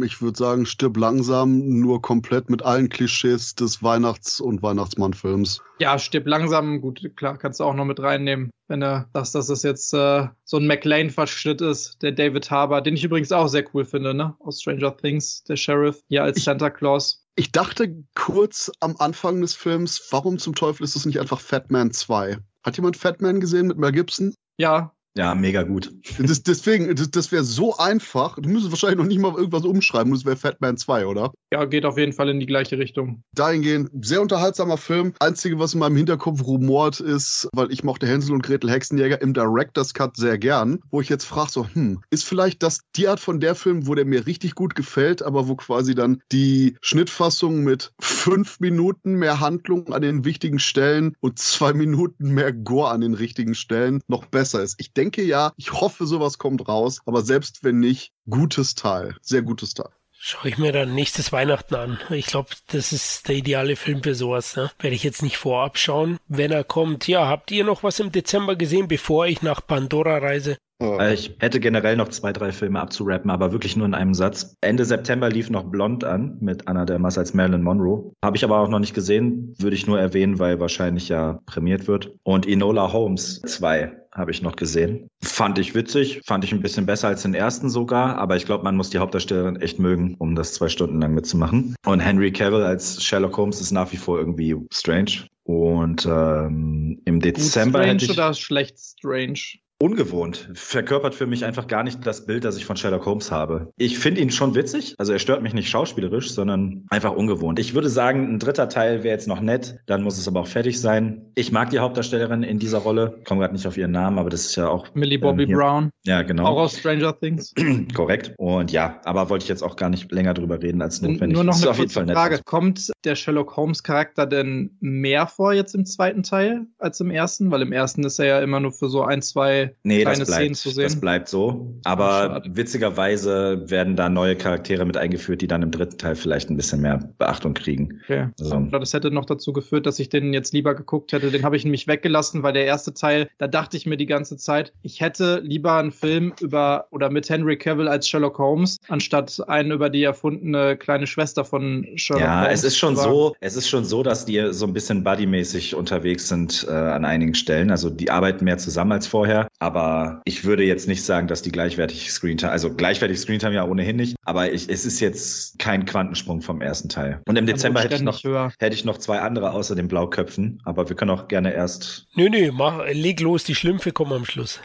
Ich 0.04 0.22
würde 0.22 0.38
sagen, 0.38 0.66
stirb 0.66 0.98
langsam, 0.98 1.80
nur 1.80 2.02
komplett 2.02 2.50
mit 2.50 2.64
allen 2.64 2.90
Klischees 2.90 3.56
des 3.56 3.82
Weihnachts- 3.82 4.42
und 4.42 4.62
Weihnachtsmann-Films. 4.62 5.62
Ja, 5.80 5.98
stirb 5.98 6.28
langsam, 6.28 6.82
gut, 6.82 7.02
klar, 7.16 7.38
kannst 7.38 7.62
du 7.62 7.64
auch 7.64 7.74
noch 7.74 7.86
mit 7.86 8.02
reinnehmen, 8.02 8.52
wenn 8.68 8.82
du 8.82 9.08
sagst, 9.14 9.34
dass 9.34 9.48
das 9.48 9.64
jetzt 9.64 9.94
äh, 9.94 10.28
so 10.44 10.58
ein 10.58 10.68
McLean-Verschnitt 10.68 11.62
ist, 11.62 12.02
der 12.02 12.12
David 12.12 12.52
Harbour, 12.52 12.82
den 12.82 12.96
ich 12.96 13.06
übrigens 13.06 13.32
auch 13.32 13.48
sehr 13.48 13.64
cool 13.74 13.86
finde, 13.86 14.14
ne? 14.14 14.36
Aus 14.40 14.62
Stranger 14.62 14.96
Things, 14.98 15.46
der 15.46 15.56
Sheriff, 15.56 16.02
hier 16.10 16.24
als 16.24 16.44
Santa 16.44 16.70
Claus. 16.70 17.25
Ich 17.38 17.52
dachte 17.52 18.02
kurz 18.16 18.72
am 18.80 18.96
Anfang 18.98 19.42
des 19.42 19.56
Films, 19.56 20.08
warum 20.12 20.40
zum 20.40 20.56
Teufel 20.56 20.86
ist 20.86 20.96
es 20.96 21.06
nicht 21.06 21.20
einfach 21.20 21.42
Fatman 21.42 21.92
2? 21.92 22.38
Hat 22.64 22.78
jemand 22.78 22.96
Fatman 22.96 23.42
gesehen 23.42 23.68
mit 23.68 23.78
Mel 23.78 23.92
Gibson? 23.92 24.34
Ja, 24.58 24.95
ja, 25.18 25.34
mega 25.34 25.64
gut. 25.64 25.94
Das, 26.20 26.44
deswegen, 26.44 26.94
das, 26.94 27.10
das 27.10 27.32
wäre 27.32 27.44
so 27.44 27.78
einfach. 27.78 28.36
Du 28.38 28.50
müsstest 28.50 28.72
wahrscheinlich 28.72 28.98
noch 28.98 29.06
nicht 29.06 29.20
mal 29.20 29.34
irgendwas 29.34 29.64
umschreiben 29.64 30.12
und 30.12 30.18
es 30.18 30.26
wäre 30.26 30.36
Fatman 30.36 30.76
2, 30.76 31.06
oder? 31.06 31.32
Ja, 31.54 31.64
geht 31.64 31.86
auf 31.86 31.98
jeden 31.98 32.12
Fall 32.12 32.28
in 32.28 32.42
die 32.42 32.46
gleiche 32.46 32.78
Richtung. 32.78 33.24
Dahingehend, 33.34 33.90
sehr 34.06 34.22
unterhaltsamer 34.22 34.78
Film. 34.78 35.14
Einzige, 35.20 35.58
was 35.58 35.74
in 35.74 35.80
meinem 35.80 35.96
Hinterkopf 35.96 36.46
rumort 36.46 37.00
ist, 37.00 37.48
weil 37.54 37.72
ich 37.72 37.84
mochte 37.84 38.08
Hänsel 38.08 38.34
und 38.34 38.44
Gretel 38.44 38.70
Hexenjäger 38.70 39.22
im 39.22 39.34
Director's 39.34 39.94
Cut 39.94 40.18
sehr 40.18 40.38
gern, 40.38 40.80
wo 40.92 41.00
ich 41.00 41.08
jetzt 41.08 41.24
frage 41.24 41.50
so, 41.50 41.68
hm, 41.74 42.02
ist 42.10 42.26
vielleicht 42.26 42.62
das 42.62 42.82
die 42.98 43.08
Art 43.08 43.22
von 43.22 43.40
der 43.40 43.56
Film, 43.56 43.88
wo 43.88 43.96
der 43.96 44.06
mir 44.06 44.28
richtig 44.28 44.54
gut 44.54 44.76
gefällt, 44.76 45.24
aber 45.24 45.48
wo 45.48 45.56
quasi 45.56 45.96
dann 45.96 46.22
die 46.34 46.76
Schnittfassung 46.82 47.64
mit 47.64 47.94
fünf 48.02 48.60
Minuten 48.60 49.14
mehr 49.14 49.40
Handlung 49.40 49.94
an 49.94 50.02
den 50.02 50.26
wichtigen 50.26 50.60
Stellen 50.60 51.16
und 51.22 51.40
zwei 51.40 51.72
Minuten 51.72 52.34
mehr 52.34 52.52
Gore 52.52 52.90
an 52.90 53.02
den 53.02 53.14
richtigen 53.14 53.56
Stellen 53.56 54.02
noch 54.08 54.26
besser 54.26 54.62
ist. 54.62 54.76
Ich 54.78 54.94
denke, 54.94 55.05
denke 55.06 55.22
ja, 55.22 55.54
ich 55.56 55.72
hoffe, 55.72 56.08
sowas 56.08 56.40
kommt 56.40 56.68
raus, 56.68 57.00
aber 57.06 57.22
selbst 57.22 57.64
wenn 57.64 57.80
nicht, 57.80 58.12
gutes 58.28 58.74
Teil, 58.74 59.16
sehr 59.22 59.44
gutes 59.44 59.76
Teil. 59.76 59.92
Schaue 60.18 60.50
ich 60.50 60.58
mir 60.58 60.72
dann 60.72 60.96
nächstes 60.96 61.32
Weihnachten 61.32 61.76
an. 61.76 62.00
Ich 62.10 62.26
glaube, 62.26 62.50
das 62.72 62.92
ist 62.92 63.28
der 63.28 63.36
ideale 63.36 63.76
Film 63.76 64.02
für 64.02 64.16
sowas. 64.16 64.56
Ne? 64.56 64.72
Werde 64.80 64.96
ich 64.96 65.04
jetzt 65.04 65.22
nicht 65.22 65.38
vorab 65.38 65.78
schauen, 65.78 66.18
wenn 66.28 66.52
er 66.52 66.64
kommt. 66.64 67.08
Ja, 67.08 67.28
habt 67.28 67.52
ihr 67.52 67.64
noch 67.64 67.84
was 67.84 68.00
im 68.00 68.12
Dezember 68.12 68.56
gesehen, 68.56 68.88
bevor 68.88 69.28
ich 69.28 69.44
nach 69.44 69.62
Pandora 69.68 70.18
reise? 70.18 70.58
Äh, 70.82 71.14
ich 71.14 71.36
hätte 71.40 71.60
generell 71.60 71.96
noch 71.96 72.10
zwei, 72.10 72.34
drei 72.34 72.52
Filme 72.52 72.80
abzurappen, 72.80 73.30
aber 73.30 73.52
wirklich 73.52 73.76
nur 73.76 73.86
in 73.86 73.94
einem 73.94 74.16
Satz. 74.16 74.56
Ende 74.62 74.86
September 74.86 75.30
lief 75.30 75.52
noch 75.52 75.66
Blond 75.66 76.04
an 76.04 76.38
mit 76.42 76.68
Anna 76.68 76.86
Dermas 76.86 77.20
als 77.20 77.36
Marilyn 77.36 77.62
Monroe. 77.62 78.12
Habe 78.24 78.38
ich 78.38 78.44
aber 78.44 78.60
auch 78.60 78.70
noch 78.70 78.80
nicht 78.80 78.96
gesehen, 78.96 79.54
würde 79.60 79.76
ich 79.76 79.86
nur 79.86 80.00
erwähnen, 80.00 80.40
weil 80.40 80.60
wahrscheinlich 80.60 81.08
ja 81.10 81.40
prämiert 81.46 81.88
wird. 81.88 82.16
Und 82.24 82.48
Enola 82.48 82.92
Holmes 82.92 83.42
2 83.42 84.05
habe 84.16 84.32
ich 84.32 84.42
noch 84.42 84.56
gesehen. 84.56 85.10
Fand 85.22 85.60
ich 85.60 85.76
witzig, 85.76 86.22
fand 86.26 86.44
ich 86.44 86.54
ein 86.54 86.62
bisschen 86.62 86.86
besser 86.86 87.10
als 87.10 87.22
den 87.24 87.34
ersten 87.34 87.70
sogar, 87.70 88.18
aber 88.18 88.38
ich 88.38 88.46
glaube, 88.46 88.64
man 88.64 88.76
muss 88.76 88.90
die 88.90 88.98
Hauptdarstellerin 88.98 89.58
echt 89.58 89.78
mögen, 89.78 90.16
um 90.18 90.36
das 90.36 90.54
zwei 90.54 90.70
Stunden 90.70 91.02
lang 91.02 91.14
mitzumachen. 91.14 91.76
Und 91.86 92.00
Henry 92.00 92.32
Cavill 92.32 92.64
als 92.64 93.04
Sherlock 93.04 93.38
Holmes 93.38 93.60
ist 93.60 93.72
nach 93.72 93.92
wie 93.92 93.98
vor 93.98 94.18
irgendwie 94.18 94.56
strange. 94.72 95.28
Und 95.44 96.08
ähm, 96.08 97.02
im 97.06 97.20
Dezember. 97.20 97.86
Gut 97.86 98.02
strange 98.02 98.14
oder 98.14 98.34
schlecht 98.34 98.80
strange? 98.80 99.40
Ungewohnt. 99.82 100.50
Verkörpert 100.54 101.16
für 101.16 101.28
mich 101.28 101.44
einfach 101.44 101.68
gar 101.68 101.84
nicht 101.84 102.06
das 102.06 102.26
Bild, 102.26 102.46
das 102.46 102.58
ich 102.58 102.66
von 102.66 102.78
Sherlock 102.78 103.06
Holmes 103.06 103.32
habe. 103.32 103.74
Ich 103.78 104.00
finde 104.00 104.22
ihn 104.22 104.32
schon 104.32 104.56
witzig, 104.56 104.96
also 104.98 105.12
er 105.12 105.20
stört 105.20 105.42
mich 105.42 105.54
nicht 105.54 105.70
schauspielerisch, 105.70 106.32
sondern 106.32 106.86
einfach 106.90 107.14
ungewohnt. 107.14 107.60
Ich 107.60 107.74
würde 107.74 107.90
sagen, 107.90 108.34
ein 108.34 108.40
dritter 108.40 108.70
Teil 108.70 109.04
wäre 109.04 109.14
jetzt 109.14 109.28
noch 109.28 109.42
nett, 109.42 109.80
dann 109.86 110.02
muss 110.02 110.18
es 110.18 110.28
aber 110.28 110.42
auch 110.42 110.48
fertig 110.48 110.80
sein. 110.80 111.32
Ich 111.36 111.52
mag 111.52 111.70
die 111.72 111.80
Hauptdarstellerin 111.80 112.44
in 112.44 112.60
dieser 112.60 112.80
Rolle, 112.80 113.20
komme 113.26 113.42
gerade 113.42 113.54
nicht 113.54 113.68
auf 113.68 113.78
ihren 113.78 113.92
Namen, 113.92 114.18
aber 114.18 114.30
das 114.30 114.46
ist 114.46 114.56
ja 114.56 114.70
auch 114.70 114.88
Millie 114.96 115.20
Bobby 115.20 115.44
ähm, 115.44 115.52
Brown, 115.52 115.90
ja 116.06 116.22
genau. 116.22 116.46
auch 116.46 116.58
aus 116.58 116.78
Stranger 116.78 117.18
Things. 117.20 117.54
Korrekt. 117.94 118.34
Und 118.38 118.72
ja, 118.72 119.02
aber 119.04 119.30
wollte 119.30 119.44
ich 119.44 119.50
jetzt 119.50 119.62
auch 119.62 119.76
gar 119.76 119.90
nicht 119.90 120.12
länger 120.12 120.34
drüber 120.34 120.62
reden 120.62 120.82
als 120.82 121.02
notwendig. 121.02 121.36
Nur 121.36 121.44
noch 121.44 121.56
eine 121.56 121.70
auf 121.70 121.80
jeden 121.80 121.92
Fall 121.92 122.06
nett. 122.06 122.16
Frage. 122.16 122.40
Kommt 122.46 122.92
der 123.04 123.16
Sherlock 123.16 123.58
Holmes 123.58 123.84
Charakter 123.84 124.26
denn 124.26 124.78
mehr 124.80 125.28
vor 125.28 125.54
jetzt 125.54 125.76
im 125.76 125.86
zweiten 125.86 126.24
Teil 126.24 126.66
als 126.78 127.00
im 127.02 127.12
ersten? 127.12 127.52
Weil 127.52 127.62
im 127.62 127.72
ersten 127.72 128.04
ist 128.06 128.20
er 128.20 128.26
ja 128.26 128.40
immer 128.40 128.60
nur 128.60 128.72
für 128.72 128.90
so 128.90 129.04
ein, 129.04 129.22
zwei 129.22 129.65
Nee, 129.84 130.02
kleine 130.02 130.20
das 130.20 130.28
Szenen 130.30 130.48
bleibt, 130.48 130.56
zu 130.58 130.70
sehen. 130.70 130.84
das 130.84 131.00
bleibt 131.00 131.28
so. 131.30 131.76
Aber 131.84 132.10
schade. 132.10 132.50
witzigerweise 132.54 133.70
werden 133.70 133.96
da 133.96 134.10
neue 134.10 134.36
Charaktere 134.36 134.86
mit 134.86 134.98
eingeführt, 134.98 135.42
die 135.42 135.48
dann 135.48 135.62
im 135.62 135.72
dritten 135.72 135.98
Teil 135.98 136.16
vielleicht 136.16 136.50
ein 136.50 136.58
bisschen 136.58 136.82
mehr 136.82 137.00
Beachtung 137.18 137.54
kriegen. 137.54 138.00
Okay. 138.04 138.28
Also- 138.40 138.56
Oder 138.58 138.80
das 138.80 138.94
hätte 138.94 139.12
noch 139.12 139.26
dazu 139.26 139.54
geführt, 139.54 139.86
dass 139.86 140.00
ich 140.00 140.10
den 140.10 140.34
jetzt 140.34 140.54
lieber 140.54 140.76
geguckt 140.76 141.12
hätte. 141.14 141.32
Den 141.32 141.44
habe 141.44 141.56
ich 141.58 141.64
nämlich 141.64 141.88
weggelassen, 141.88 142.44
weil 142.44 142.54
der 142.54 142.66
erste 142.66 142.94
Teil, 142.94 143.28
da 143.38 143.48
dachte 143.48 143.78
ich 143.78 143.86
mir 143.86 143.98
die 143.98 144.06
ganze 144.06 144.38
Zeit, 144.38 144.74
ich 144.82 145.02
hätte 145.02 145.42
lieber 145.44 145.74
einen 145.78 145.92
Film 145.92 146.34
über 146.42 146.88
oder 146.92 147.10
mit 147.10 147.30
Henry 147.30 147.58
Cavill 147.58 147.88
als 147.88 148.08
Sherlock 148.08 148.38
Holmes, 148.38 148.78
anstatt 148.88 149.40
einen 149.48 149.72
über 149.72 149.90
die 149.90 150.04
erfundene 150.04 150.78
kleine 150.78 151.08
Schwester 151.08 151.44
von 151.46 151.86
Sherlock 151.96 152.24
Ja, 152.24 152.42
Holmes. 152.44 152.60
es 152.60 152.64
ist 152.66 152.78
schon 152.78 152.96
so, 152.96 153.36
es 153.40 153.56
ist 153.56 153.68
schon 153.68 153.86
so, 153.86 154.04
dass 154.04 154.26
die 154.26 154.42
so 154.52 154.66
ein 154.66 154.74
bisschen 154.74 155.04
buddymäßig 155.04 155.76
unterwegs 155.76 156.30
sind 156.30 156.66
äh, 156.70 156.72
an 156.72 157.06
einigen 157.06 157.34
Stellen. 157.36 157.72
Also 157.72 157.90
die 157.90 158.10
arbeiten 158.10 158.46
mehr 158.46 158.58
zusammen 158.58 158.92
als 158.92 159.08
vorher. 159.08 159.48
Aber 159.60 160.22
ich 160.26 160.44
würde 160.44 160.64
jetzt 160.64 160.88
nicht 160.88 161.04
sagen, 161.04 161.28
dass 161.28 161.42
die 161.42 161.52
gleichwertig 161.52 162.12
Screentime, 162.12 162.52
also 162.52 162.74
gleichwertig 162.74 163.20
Screentime 163.20 163.56
ja 163.56 163.66
ohnehin 163.66 163.96
nicht. 163.96 164.16
Aber 164.24 164.52
ich, 164.52 164.70
es 164.70 164.86
ist 164.86 165.00
jetzt 165.00 165.60
kein 165.60 165.86
Quantensprung 165.86 166.42
vom 166.42 166.62
ersten 166.62 166.90
Teil. 166.90 167.22
Und 167.28 167.38
im 167.38 167.46
Dezember 167.46 167.82
hätte 167.82 167.96
ich 167.96 168.02
noch, 168.02 168.24
höher. 168.24 168.52
hätte 168.60 168.76
ich 168.76 168.86
noch 168.86 168.98
zwei 168.98 169.20
andere 169.20 169.52
außer 169.52 169.76
den 169.76 169.88
Blauköpfen. 169.88 170.62
Aber 170.66 170.90
wir 170.90 170.96
können 170.96 171.12
auch 171.12 171.28
gerne 171.28 171.54
erst 171.54 172.08
Nö, 172.16 172.30
nö, 172.30 172.52
mach, 172.52 172.86
leg 172.92 173.20
los, 173.22 173.44
die 173.44 173.56
Schlümpfe 173.56 173.92
kommen 173.92 174.14
am 174.14 174.26
Schluss. 174.26 174.60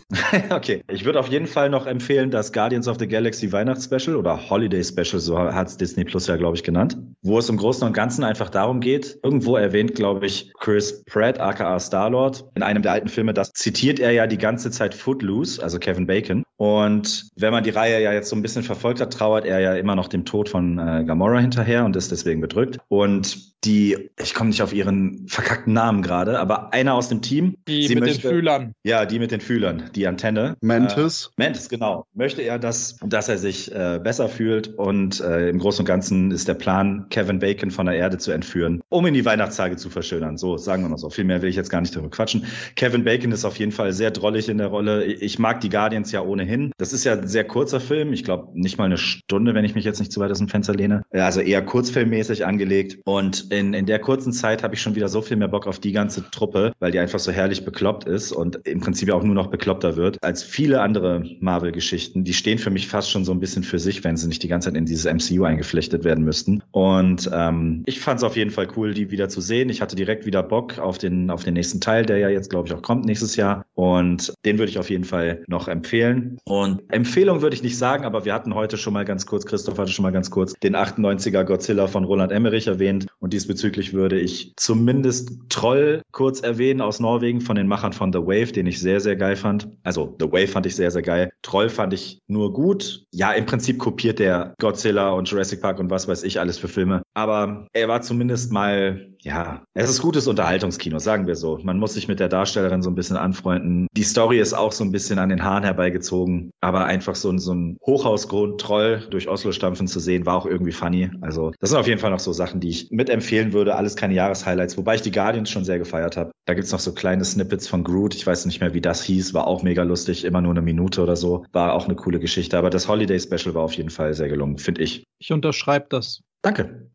okay. 0.50 0.82
Ich 0.88 1.04
würde 1.04 1.20
auf 1.20 1.28
jeden 1.28 1.46
Fall 1.46 1.70
noch 1.70 1.86
empfehlen, 1.86 2.30
das 2.30 2.52
Guardians 2.52 2.88
of 2.88 2.98
the 2.98 3.08
Galaxy 3.08 3.50
Weihnachtsspecial 3.52 4.16
oder 4.16 4.50
Holiday 4.50 4.82
Special, 4.84 5.20
so 5.20 5.38
hat 5.38 5.68
es 5.68 5.76
Disney 5.76 6.04
Plus 6.04 6.26
ja, 6.26 6.36
glaube 6.36 6.56
ich, 6.56 6.62
genannt, 6.62 6.96
wo 7.22 7.38
es 7.38 7.48
im 7.48 7.56
Großen 7.56 7.86
und 7.86 7.92
Ganzen 7.92 8.24
einfach 8.24 8.50
darum 8.50 8.80
geht, 8.80 9.18
irgendwo 9.22 9.56
erwähnt, 9.56 9.94
glaube 9.94 10.26
ich, 10.26 10.52
Chris 10.60 11.04
Pratt, 11.04 11.40
aka 11.40 11.78
Star-Lord, 11.78 12.44
in 12.54 12.62
einem 12.62 12.82
der 12.82 12.92
alten 12.92 13.08
Filme, 13.08 13.34
das 13.34 13.52
zitiert 13.52 13.98
er 14.00 14.12
ja 14.12 14.26
die 14.26 14.33
ganze 14.38 14.70
Zeit 14.70 14.94
Footloose, 14.94 15.62
also 15.62 15.78
Kevin 15.78 16.06
Bacon. 16.06 16.44
Und 16.56 17.28
wenn 17.36 17.52
man 17.52 17.64
die 17.64 17.70
Reihe 17.70 18.00
ja 18.02 18.12
jetzt 18.12 18.28
so 18.30 18.36
ein 18.36 18.42
bisschen 18.42 18.62
verfolgt 18.62 19.00
hat, 19.00 19.12
trauert 19.12 19.44
er 19.44 19.58
ja 19.60 19.74
immer 19.74 19.96
noch 19.96 20.08
dem 20.08 20.24
Tod 20.24 20.48
von 20.48 20.78
äh, 20.78 21.04
Gamora 21.04 21.38
hinterher 21.40 21.84
und 21.84 21.96
ist 21.96 22.12
deswegen 22.12 22.40
bedrückt. 22.40 22.78
Und 22.88 23.54
die, 23.64 24.10
ich 24.20 24.34
komme 24.34 24.50
nicht 24.50 24.62
auf 24.62 24.72
ihren 24.74 25.26
verkackten 25.26 25.72
Namen 25.72 26.02
gerade, 26.02 26.38
aber 26.38 26.72
einer 26.74 26.94
aus 26.94 27.08
dem 27.08 27.22
Team, 27.22 27.56
Die 27.66 27.86
sie 27.86 27.94
mit 27.94 28.04
möchte, 28.04 28.20
den 28.20 28.30
Fühlern. 28.30 28.74
ja, 28.84 29.06
die 29.06 29.18
mit 29.18 29.30
den 29.30 29.40
Fühlern, 29.40 29.84
die 29.94 30.06
Antenne. 30.06 30.56
Mantis. 30.60 31.30
Äh, 31.38 31.44
Mantis, 31.44 31.68
genau. 31.70 32.06
Möchte 32.14 32.42
er, 32.42 32.58
dass, 32.58 32.98
dass 33.04 33.28
er 33.28 33.38
sich 33.38 33.74
äh, 33.74 33.98
besser 34.02 34.28
fühlt 34.28 34.68
und 34.68 35.20
äh, 35.20 35.48
im 35.48 35.58
Großen 35.58 35.80
und 35.80 35.86
Ganzen 35.86 36.30
ist 36.30 36.46
der 36.46 36.54
Plan, 36.54 37.06
Kevin 37.08 37.38
Bacon 37.38 37.70
von 37.70 37.86
der 37.86 37.94
Erde 37.96 38.18
zu 38.18 38.32
entführen, 38.32 38.82
um 38.90 39.06
ihn 39.06 39.14
die 39.14 39.24
Weihnachtstage 39.24 39.76
zu 39.76 39.88
verschönern. 39.88 40.36
So, 40.36 40.58
sagen 40.58 40.82
wir 40.82 40.90
mal 40.90 40.98
so. 40.98 41.08
Viel 41.08 41.24
mehr 41.24 41.40
will 41.40 41.48
ich 41.48 41.56
jetzt 41.56 41.70
gar 41.70 41.80
nicht 41.80 41.96
darüber 41.96 42.10
quatschen. 42.10 42.44
Kevin 42.76 43.04
Bacon 43.04 43.32
ist 43.32 43.46
auf 43.46 43.58
jeden 43.58 43.72
Fall 43.72 43.92
sehr 43.92 44.10
drollig 44.10 44.50
in 44.50 44.58
der 44.58 44.66
Rolle. 44.68 45.04
Ich 45.04 45.38
mag 45.38 45.62
die 45.62 45.70
Guardians 45.70 46.12
ja 46.12 46.20
ohnehin. 46.44 46.72
Das 46.78 46.92
ist 46.92 47.04
ja 47.04 47.12
ein 47.14 47.26
sehr 47.26 47.44
kurzer 47.44 47.80
Film. 47.80 48.12
Ich 48.12 48.24
glaube, 48.24 48.48
nicht 48.54 48.78
mal 48.78 48.84
eine 48.84 48.98
Stunde, 48.98 49.54
wenn 49.54 49.64
ich 49.64 49.74
mich 49.74 49.84
jetzt 49.84 49.98
nicht 49.98 50.12
zu 50.12 50.20
weit 50.20 50.30
aus 50.30 50.38
dem 50.38 50.48
Fenster 50.48 50.74
lehne. 50.74 51.02
Also 51.10 51.40
eher 51.40 51.62
kurzfilmmäßig 51.62 52.46
angelegt. 52.46 52.98
Und 53.04 53.50
in, 53.50 53.74
in 53.74 53.86
der 53.86 53.98
kurzen 53.98 54.32
Zeit 54.32 54.62
habe 54.62 54.74
ich 54.74 54.82
schon 54.82 54.94
wieder 54.94 55.08
so 55.08 55.22
viel 55.22 55.36
mehr 55.36 55.48
Bock 55.48 55.66
auf 55.66 55.78
die 55.78 55.92
ganze 55.92 56.30
Truppe, 56.30 56.72
weil 56.78 56.92
die 56.92 56.98
einfach 56.98 57.18
so 57.18 57.32
herrlich 57.32 57.64
bekloppt 57.64 58.04
ist 58.04 58.32
und 58.32 58.60
im 58.66 58.80
Prinzip 58.80 59.10
auch 59.10 59.22
nur 59.22 59.34
noch 59.34 59.48
bekloppter 59.48 59.96
wird 59.96 60.22
als 60.22 60.42
viele 60.42 60.80
andere 60.80 61.24
Marvel-Geschichten. 61.40 62.24
Die 62.24 62.34
stehen 62.34 62.58
für 62.58 62.70
mich 62.70 62.88
fast 62.88 63.10
schon 63.10 63.24
so 63.24 63.32
ein 63.32 63.40
bisschen 63.40 63.62
für 63.62 63.78
sich, 63.78 64.04
wenn 64.04 64.16
sie 64.16 64.28
nicht 64.28 64.42
die 64.42 64.48
ganze 64.48 64.68
Zeit 64.68 64.76
in 64.76 64.86
dieses 64.86 65.04
MCU 65.04 65.44
eingeflechtet 65.44 66.04
werden 66.04 66.24
müssten. 66.24 66.62
Und 66.72 67.30
ähm, 67.32 67.82
ich 67.86 68.00
fand 68.00 68.18
es 68.18 68.24
auf 68.24 68.36
jeden 68.36 68.50
Fall 68.50 68.68
cool, 68.76 68.94
die 68.94 69.10
wieder 69.10 69.28
zu 69.28 69.40
sehen. 69.40 69.68
Ich 69.70 69.80
hatte 69.80 69.96
direkt 69.96 70.26
wieder 70.26 70.42
Bock 70.42 70.78
auf 70.78 70.98
den, 70.98 71.30
auf 71.30 71.44
den 71.44 71.54
nächsten 71.54 71.80
Teil, 71.80 72.04
der 72.04 72.18
ja 72.18 72.28
jetzt, 72.28 72.50
glaube 72.50 72.68
ich, 72.68 72.74
auch 72.74 72.82
kommt 72.82 73.04
nächstes 73.04 73.36
Jahr. 73.36 73.64
Und 73.74 74.32
den 74.44 74.58
würde 74.58 74.70
ich 74.70 74.78
auf 74.78 74.90
jeden 74.90 75.04
Fall 75.04 75.42
noch 75.46 75.68
empfehlen. 75.68 76.33
Und 76.44 76.82
Empfehlung 76.90 77.42
würde 77.42 77.54
ich 77.54 77.62
nicht 77.62 77.78
sagen, 77.78 78.04
aber 78.04 78.24
wir 78.24 78.34
hatten 78.34 78.54
heute 78.54 78.76
schon 78.76 78.92
mal 78.92 79.04
ganz 79.04 79.26
kurz, 79.26 79.46
Christoph 79.46 79.78
hatte 79.78 79.92
schon 79.92 80.02
mal 80.02 80.12
ganz 80.12 80.30
kurz 80.30 80.54
den 80.54 80.76
98er 80.76 81.44
Godzilla 81.44 81.86
von 81.86 82.04
Roland 82.04 82.32
Emmerich 82.32 82.66
erwähnt. 82.66 83.06
Und 83.20 83.32
diesbezüglich 83.32 83.92
würde 83.92 84.18
ich 84.18 84.54
zumindest 84.56 85.32
Troll 85.48 86.02
kurz 86.12 86.40
erwähnen 86.40 86.80
aus 86.80 87.00
Norwegen 87.00 87.40
von 87.40 87.56
den 87.56 87.68
Machern 87.68 87.92
von 87.92 88.12
The 88.12 88.20
Wave, 88.20 88.52
den 88.52 88.66
ich 88.66 88.80
sehr, 88.80 89.00
sehr 89.00 89.16
geil 89.16 89.36
fand. 89.36 89.68
Also 89.82 90.16
The 90.18 90.26
Wave 90.26 90.48
fand 90.48 90.66
ich 90.66 90.76
sehr, 90.76 90.90
sehr 90.90 91.02
geil. 91.02 91.30
Troll 91.42 91.68
fand 91.68 91.92
ich 91.92 92.20
nur 92.26 92.52
gut. 92.52 93.04
Ja, 93.12 93.32
im 93.32 93.46
Prinzip 93.46 93.78
kopiert 93.78 94.18
der 94.18 94.54
Godzilla 94.58 95.10
und 95.10 95.28
Jurassic 95.28 95.60
Park 95.60 95.78
und 95.78 95.90
was 95.90 96.08
weiß 96.08 96.22
ich 96.24 96.40
alles 96.40 96.58
für 96.58 96.68
Filme. 96.68 97.02
Aber 97.14 97.66
er 97.72 97.88
war 97.88 98.02
zumindest 98.02 98.52
mal, 98.52 99.13
ja, 99.24 99.64
es 99.72 99.88
ist 99.88 100.02
gutes 100.02 100.26
Unterhaltungskino, 100.28 100.98
sagen 100.98 101.26
wir 101.26 101.34
so. 101.34 101.58
Man 101.62 101.78
muss 101.78 101.94
sich 101.94 102.08
mit 102.08 102.20
der 102.20 102.28
Darstellerin 102.28 102.82
so 102.82 102.90
ein 102.90 102.94
bisschen 102.94 103.16
anfreunden. 103.16 103.86
Die 103.96 104.02
Story 104.02 104.38
ist 104.38 104.52
auch 104.52 104.70
so 104.72 104.84
ein 104.84 104.92
bisschen 104.92 105.18
an 105.18 105.30
den 105.30 105.42
Haaren 105.42 105.64
herbeigezogen, 105.64 106.50
aber 106.60 106.84
einfach 106.84 107.14
so, 107.14 107.30
ein- 107.30 107.38
so 107.38 107.54
ein 107.54 107.78
Hochhausgrund-Troll 107.86 109.06
durch 109.10 109.28
Oslo 109.28 109.52
stampfen 109.52 109.86
zu 109.86 109.98
sehen, 110.00 110.26
war 110.26 110.36
auch 110.36 110.46
irgendwie 110.46 110.72
funny. 110.72 111.10
Also 111.22 111.52
das 111.60 111.70
sind 111.70 111.78
auf 111.78 111.86
jeden 111.86 112.00
Fall 112.00 112.10
noch 112.10 112.18
so 112.20 112.32
Sachen, 112.32 112.60
die 112.60 112.68
ich 112.68 112.90
mitempfehlen 112.90 113.52
würde. 113.52 113.76
Alles 113.76 113.96
keine 113.96 114.14
Jahreshighlights, 114.14 114.76
wobei 114.76 114.96
ich 114.96 115.02
die 115.02 115.10
Guardians 115.10 115.50
schon 115.50 115.64
sehr 115.64 115.78
gefeiert 115.78 116.16
habe. 116.16 116.30
Da 116.46 116.54
gibt's 116.54 116.72
noch 116.72 116.80
so 116.80 116.92
kleine 116.92 117.24
Snippets 117.24 117.66
von 117.66 117.82
Groot. 117.82 118.14
Ich 118.14 118.26
weiß 118.26 118.44
nicht 118.46 118.60
mehr, 118.60 118.74
wie 118.74 118.80
das 118.82 119.02
hieß. 119.04 119.32
War 119.34 119.46
auch 119.46 119.62
mega 119.62 119.82
lustig. 119.82 120.24
Immer 120.24 120.42
nur 120.42 120.52
eine 120.52 120.62
Minute 120.62 121.02
oder 121.02 121.16
so. 121.16 121.46
War 121.52 121.72
auch 121.72 121.86
eine 121.86 121.94
coole 121.96 122.20
Geschichte. 122.20 122.58
Aber 122.58 122.68
das 122.70 122.88
Holiday 122.88 123.18
Special 123.18 123.54
war 123.54 123.62
auf 123.62 123.72
jeden 123.72 123.90
Fall 123.90 124.12
sehr 124.14 124.28
gelungen, 124.28 124.58
finde 124.58 124.82
ich. 124.82 125.04
Ich 125.18 125.32
unterschreibe 125.32 125.86
das. 125.88 126.20
Danke. 126.42 126.90